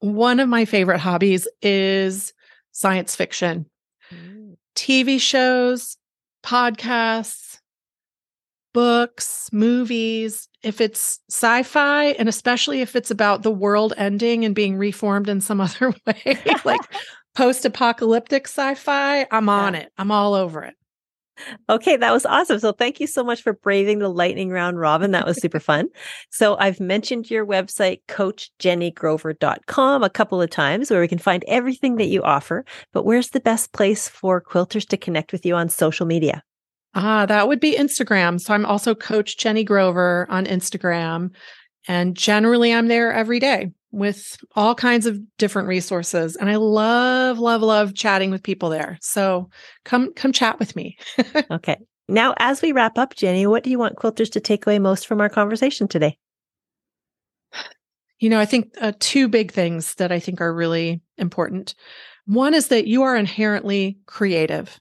One 0.00 0.40
of 0.40 0.48
my 0.48 0.64
favorite 0.64 1.00
hobbies 1.00 1.48
is 1.62 2.32
science 2.76 3.16
fiction. 3.16 3.64
TV 4.74 5.18
shows, 5.18 5.96
podcasts, 6.44 7.58
books, 8.74 9.48
movies, 9.50 10.48
if 10.62 10.82
it's 10.82 11.20
sci 11.30 11.62
fi, 11.62 12.08
and 12.18 12.28
especially 12.28 12.82
if 12.82 12.94
it's 12.94 13.10
about 13.10 13.42
the 13.42 13.50
world 13.50 13.94
ending 13.96 14.44
and 14.44 14.54
being 14.54 14.76
reformed 14.76 15.30
in 15.30 15.40
some 15.40 15.60
other 15.62 15.94
way, 16.06 16.38
like 16.66 16.82
post 17.34 17.64
apocalyptic 17.64 18.46
sci 18.46 18.74
fi, 18.74 19.26
I'm 19.30 19.48
on 19.48 19.72
yeah. 19.72 19.80
it. 19.80 19.92
I'm 19.96 20.12
all 20.12 20.34
over 20.34 20.62
it. 20.62 20.74
Okay, 21.68 21.96
that 21.96 22.12
was 22.12 22.26
awesome. 22.26 22.58
So 22.58 22.72
thank 22.72 23.00
you 23.00 23.06
so 23.06 23.22
much 23.22 23.42
for 23.42 23.52
braving 23.52 23.98
the 23.98 24.08
lightning 24.08 24.50
round, 24.50 24.78
Robin. 24.78 25.10
That 25.10 25.26
was 25.26 25.40
super 25.40 25.60
fun. 25.60 25.88
So 26.30 26.56
I've 26.58 26.80
mentioned 26.80 27.30
your 27.30 27.46
website, 27.46 28.00
coachjennigrover.com, 28.08 30.02
a 30.02 30.10
couple 30.10 30.42
of 30.42 30.50
times 30.50 30.90
where 30.90 31.00
we 31.00 31.08
can 31.08 31.18
find 31.18 31.44
everything 31.46 31.96
that 31.96 32.06
you 32.06 32.22
offer. 32.22 32.64
But 32.92 33.04
where's 33.04 33.30
the 33.30 33.40
best 33.40 33.72
place 33.72 34.08
for 34.08 34.40
quilters 34.40 34.86
to 34.88 34.96
connect 34.96 35.32
with 35.32 35.44
you 35.44 35.54
on 35.54 35.68
social 35.68 36.06
media? 36.06 36.42
Ah, 36.94 37.26
that 37.26 37.46
would 37.46 37.60
be 37.60 37.76
Instagram. 37.76 38.40
So 38.40 38.54
I'm 38.54 38.64
also 38.64 38.94
Coach 38.94 39.36
Jenni 39.36 39.66
Grover 39.66 40.26
on 40.30 40.46
Instagram. 40.46 41.30
And 41.88 42.16
generally, 42.16 42.72
I'm 42.72 42.88
there 42.88 43.12
every 43.12 43.38
day 43.38 43.72
with 43.96 44.36
all 44.54 44.74
kinds 44.74 45.06
of 45.06 45.18
different 45.38 45.68
resources. 45.68 46.36
And 46.36 46.50
i 46.50 46.56
love 46.56 47.38
love 47.38 47.62
love 47.62 47.94
chatting 47.94 48.30
with 48.30 48.42
people 48.42 48.68
there. 48.68 48.98
So 49.00 49.48
come 49.84 50.12
come 50.14 50.32
chat 50.32 50.58
with 50.58 50.76
me. 50.76 50.98
Okay. 51.50 51.76
Now 52.08 52.34
as 52.38 52.62
we 52.62 52.72
wrap 52.72 52.98
up 52.98 53.14
jenni 53.14 53.48
what 53.48 53.64
do 53.64 53.70
you 53.70 53.78
want 53.78 53.96
quilters 53.96 54.30
to 54.32 54.40
take 54.40 54.66
away 54.66 54.78
most 54.78 55.06
from 55.06 55.20
our 55.20 55.28
conversation 55.28 55.88
today? 55.88 56.18
You 58.18 58.30
know 58.30 58.38
i 58.38 58.44
think 58.44 58.74
uh, 58.80 58.92
two 59.00 59.28
big 59.28 59.50
things 59.50 59.94
that 59.94 60.12
i 60.12 60.18
think 60.20 60.40
are 60.40 60.54
really 60.54 61.00
important. 61.18 61.74
One 62.26 62.54
is 62.54 62.68
that 62.68 62.86
you 62.86 63.02
are 63.02 63.16
inherently 63.16 63.98
creative. 64.06 64.78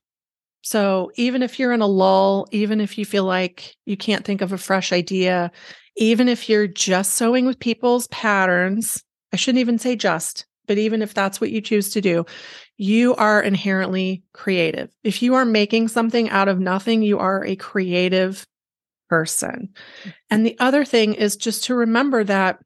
So 0.61 1.11
even 1.15 1.43
if 1.43 1.59
you're 1.59 1.73
in 1.73 1.81
a 1.81 1.87
lull 1.87 2.47
even 2.51 2.81
if 2.81 2.97
you 2.97 3.05
feel 3.05 3.23
like 3.23 3.75
you 3.85 3.95
can't 3.95 4.25
think 4.25 4.41
of 4.41 4.51
a 4.51 4.57
fresh 4.57 4.91
idea 4.91 5.51
even 5.95 6.27
if 6.27 6.49
you're 6.49 6.67
just 6.67 7.13
sewing 7.13 7.45
with 7.45 7.59
people's 7.59 8.07
patterns, 8.07 9.03
I 9.33 9.37
shouldn't 9.37 9.61
even 9.61 9.79
say 9.79 9.95
just, 9.95 10.45
but 10.67 10.77
even 10.77 11.01
if 11.01 11.13
that's 11.13 11.39
what 11.39 11.51
you 11.51 11.61
choose 11.61 11.89
to 11.91 12.01
do, 12.01 12.25
you 12.77 13.15
are 13.15 13.41
inherently 13.41 14.23
creative. 14.33 14.89
If 15.03 15.21
you 15.21 15.35
are 15.35 15.45
making 15.45 15.87
something 15.87 16.29
out 16.29 16.47
of 16.47 16.59
nothing, 16.59 17.01
you 17.01 17.19
are 17.19 17.45
a 17.45 17.55
creative 17.55 18.45
person. 19.09 19.69
And 20.29 20.45
the 20.45 20.57
other 20.59 20.83
thing 20.83 21.13
is 21.13 21.35
just 21.35 21.63
to 21.65 21.75
remember 21.75 22.23
that 22.23 22.59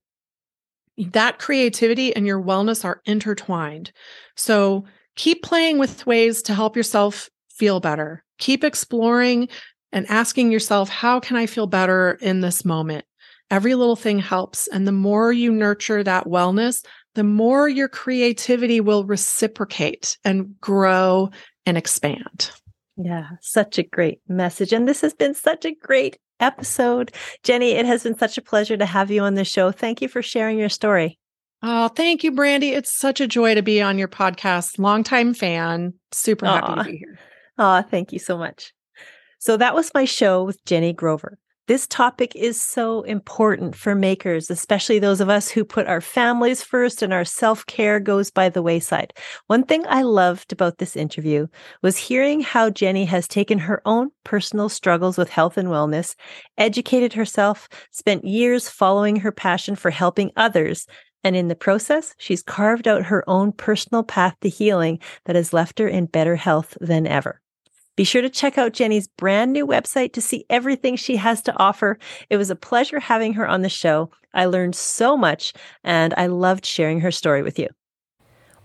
that 0.97 1.39
creativity 1.39 2.15
and 2.15 2.26
your 2.26 2.41
wellness 2.41 2.84
are 2.84 3.01
intertwined. 3.06 3.91
So 4.35 4.85
keep 5.15 5.43
playing 5.43 5.77
with 5.77 6.06
ways 6.06 6.41
to 6.43 6.53
help 6.53 6.76
yourself 6.76 7.30
feel 7.49 7.80
better. 7.80 8.23
Keep 8.38 8.64
exploring 8.64 9.49
and 9.91 10.06
asking 10.10 10.51
yourself, 10.51 10.89
how 10.89 11.19
can 11.19 11.38
I 11.38 11.45
feel 11.45 11.68
better 11.68 12.18
in 12.22 12.41
this 12.41 12.65
moment? 12.65 13.06
Every 13.51 13.76
little 13.76 13.95
thing 13.95 14.19
helps. 14.19 14.67
And 14.67 14.88
the 14.88 14.91
more 14.91 15.34
you 15.34 15.51
nurture 15.51 16.03
that 16.03 16.26
wellness, 16.26 16.85
the 17.15 17.23
more 17.23 17.67
your 17.67 17.88
creativity 17.88 18.80
will 18.80 19.03
reciprocate 19.03 20.17
and 20.23 20.59
grow 20.61 21.31
and 21.65 21.77
expand. 21.77 22.51
Yeah, 22.97 23.30
such 23.41 23.77
a 23.77 23.84
great 23.84 24.19
message. 24.27 24.73
And 24.73 24.88
this 24.88 25.01
has 25.01 25.13
been 25.13 25.34
such 25.34 25.65
a 25.65 25.73
great 25.73 26.17
episode. 26.39 27.11
Jenni, 27.43 27.71
it 27.71 27.85
has 27.85 28.03
been 28.03 28.17
such 28.17 28.38
a 28.38 28.41
pleasure 28.41 28.77
to 28.77 28.85
have 28.85 29.09
you 29.09 29.21
on 29.21 29.35
the 29.35 29.45
show. 29.45 29.71
Thank 29.71 30.01
you 30.01 30.07
for 30.07 30.21
sharing 30.21 30.59
your 30.59 30.69
story. 30.69 31.17
Oh, 31.61 31.89
thank 31.89 32.23
you, 32.23 32.31
Brandy. 32.31 32.69
It's 32.69 32.95
such 32.95 33.19
a 33.19 33.27
joy 33.27 33.55
to 33.55 33.61
be 33.61 33.81
on 33.81 33.97
your 33.97 34.07
podcast. 34.07 34.80
Longtime 34.80 35.34
fan. 35.34 35.93
Super 36.11 36.45
Aww. 36.45 36.49
happy 36.49 36.76
to 36.76 36.84
be 36.84 36.97
here. 36.97 37.19
Oh, 37.57 37.81
thank 37.81 38.13
you 38.13 38.19
so 38.19 38.38
much. 38.38 38.73
So 39.39 39.57
that 39.57 39.76
was 39.76 39.93
my 39.93 40.05
show 40.05 40.43
with 40.43 40.63
Jenni 40.65 40.95
Grover. 40.95 41.38
This 41.70 41.86
topic 41.86 42.36
is 42.36 42.60
so 42.60 43.04
important 43.04 43.76
for 43.76 43.94
makers, 43.94 44.50
especially 44.50 44.98
those 44.98 45.22
of 45.22 45.30
us 45.30 45.50
who 45.50 45.64
put 45.64 45.86
our 45.86 46.02
families 46.02 46.64
first 46.64 47.04
and 47.04 47.14
our 47.14 47.24
self 47.24 47.64
care 47.68 48.00
goes 48.00 48.32
by 48.32 48.50
the 48.50 48.64
wayside. 48.64 49.14
One 49.46 49.64
thing 49.64 49.86
I 49.88 50.02
loved 50.02 50.52
about 50.52 50.80
this 50.80 50.96
interview 50.96 51.46
was 51.84 51.96
hearing 51.96 52.41
how 52.41 52.72
Jenni 52.72 53.06
has 53.06 53.28
taken 53.28 53.60
her 53.60 53.84
own 53.86 54.10
personal 54.24 54.68
struggles 54.68 55.16
with 55.16 55.30
health 55.30 55.60
and 55.60 55.68
wellness, 55.68 56.16
educated 56.58 57.14
herself, 57.14 57.70
spent 57.91 58.26
years 58.26 58.68
following 58.68 59.18
her 59.18 59.32
passion 59.32 59.76
for 59.76 59.91
helping 59.91 60.32
others, 60.36 60.88
and 61.24 61.36
in 61.36 61.50
the 61.50 61.56
process, 61.56 62.16
she's 62.18 62.41
carved 62.41 62.88
out 62.88 63.06
her 63.06 63.24
own 63.30 63.52
personal 63.52 64.02
path 64.02 64.36
to 64.41 64.50
healing 64.50 64.98
that 65.26 65.36
has 65.36 65.54
left 65.54 65.78
her 65.78 65.88
in 65.88 66.08
better 66.08 66.36
health 66.36 66.76
than 66.82 67.06
ever. 67.06 67.40
Be 67.99 68.05
sure 68.05 68.21
to 68.21 68.30
check 68.30 68.57
out 68.57 68.71
Jenni's 68.71 69.09
brand 69.09 69.51
new 69.51 69.67
website 69.67 70.13
to 70.13 70.21
see 70.21 70.45
everything 70.49 70.95
she 70.95 71.17
has 71.17 71.41
to 71.41 71.59
offer. 71.59 71.99
It 72.30 72.38
was 72.38 72.49
a 72.49 72.55
pleasure 72.55 73.01
having 73.01 73.34
her 73.34 73.45
on 73.45 73.61
the 73.61 73.67
show. 73.67 74.09
I 74.34 74.45
learned 74.45 74.77
so 74.77 75.17
much 75.17 75.51
and 75.84 76.13
I 76.15 76.27
loved 76.27 76.65
sharing 76.65 77.01
her 77.01 77.11
story 77.11 77.43
with 77.43 77.59
you. 77.59 77.67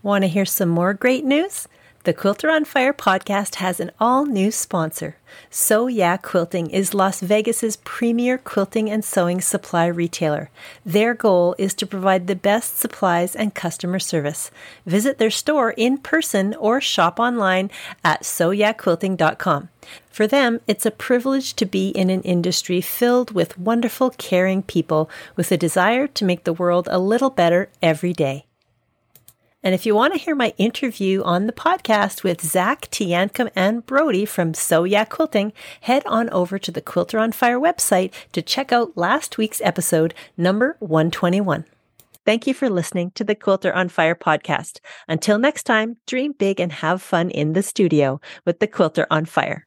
Want 0.05 0.23
to 0.23 0.29
hear 0.29 0.45
some 0.45 0.69
more 0.69 0.95
great 0.95 1.25
news? 1.25 1.67
The 2.05 2.13
Quilter 2.13 2.51
on 2.51 2.67
Fire 2.67 2.93
podcast 2.93 3.55
has 3.55 3.81
an 3.81 3.91
all 3.99 4.27
new 4.27 4.51
sponsor. 4.51 5.17
So 5.49 5.87
Yeah 5.87 6.19
Quilting 6.19 6.69
is 6.69 6.93
Las 6.93 7.23
Vegas's 7.23 7.77
premier 7.77 8.37
quilting 8.37 8.91
and 8.91 9.03
sewing 9.03 9.41
supply 9.41 9.87
retailer. 9.87 10.51
Their 10.85 11.15
goal 11.15 11.55
is 11.57 11.73
to 11.73 11.87
provide 11.87 12.27
the 12.27 12.37
best 12.37 12.77
supplies 12.77 13.35
and 13.35 13.55
customer 13.55 13.99
service. 13.99 14.51
Visit 14.85 15.17
their 15.17 15.31
store 15.31 15.71
in 15.79 15.97
person 15.97 16.55
or 16.57 16.79
shop 16.79 17.19
online 17.19 17.71
at 18.05 18.23
soyeahquilting.com. 18.23 19.71
For 20.11 20.27
them, 20.27 20.61
it's 20.67 20.85
a 20.85 20.91
privilege 20.91 21.55
to 21.55 21.65
be 21.65 21.89
in 21.89 22.11
an 22.11 22.21
industry 22.21 22.83
filled 22.83 23.31
with 23.31 23.59
wonderful, 23.59 24.11
caring 24.11 24.63
people 24.63 25.09
with 25.37 25.51
a 25.51 25.57
desire 25.57 26.07
to 26.09 26.27
make 26.27 26.45
the 26.45 26.53
world 26.53 26.87
a 26.91 26.99
little 26.99 27.31
better 27.31 27.71
every 27.81 28.13
day. 28.13 28.45
And 29.65 29.75
if 29.75 29.87
you 29.87 29.95
want 29.95 30.13
to 30.13 30.21
hear 30.21 30.35
my 30.35 30.53
interview 30.59 31.23
on 31.23 31.47
the 31.47 31.53
podcast 31.53 32.23
with 32.23 32.43
Zach, 32.43 32.83
Tiancum, 32.91 33.51
and 33.57 33.85
Brody 33.87 34.27
from 34.27 34.53
So 34.53 34.85
Yeah 34.85 35.07
Quilting, 35.07 35.55
head 35.81 36.03
on 36.05 36.29
over 36.29 36.59
to 36.59 36.71
the 36.71 36.83
Quilter 36.83 37.19
on 37.19 37.33
Fire 37.33 37.59
website 37.59 38.13
to 38.33 38.43
check 38.43 38.73
out 38.73 38.95
last 38.95 39.39
week's 39.39 39.63
episode, 39.63 40.13
number 40.37 40.77
121. 40.81 41.65
Thank 42.27 42.47
you 42.47 42.53
for 42.53 42.69
listening 42.69 43.13
to 43.13 43.25
the 43.25 43.35
Quilter 43.35 43.75
on 43.75 43.89
Fire 43.89 44.15
podcast. 44.15 44.81
Until 45.09 45.39
next 45.39 45.63
time, 45.63 45.97
dream 46.07 46.33
big 46.33 46.61
and 46.61 46.71
have 46.71 47.01
fun 47.01 47.31
in 47.31 47.55
the 47.55 47.63
studio 47.63 48.21
with 48.45 48.61
the 48.61 48.67
Quilter 48.67 49.07
on 49.11 49.25
Fire. 49.25 49.67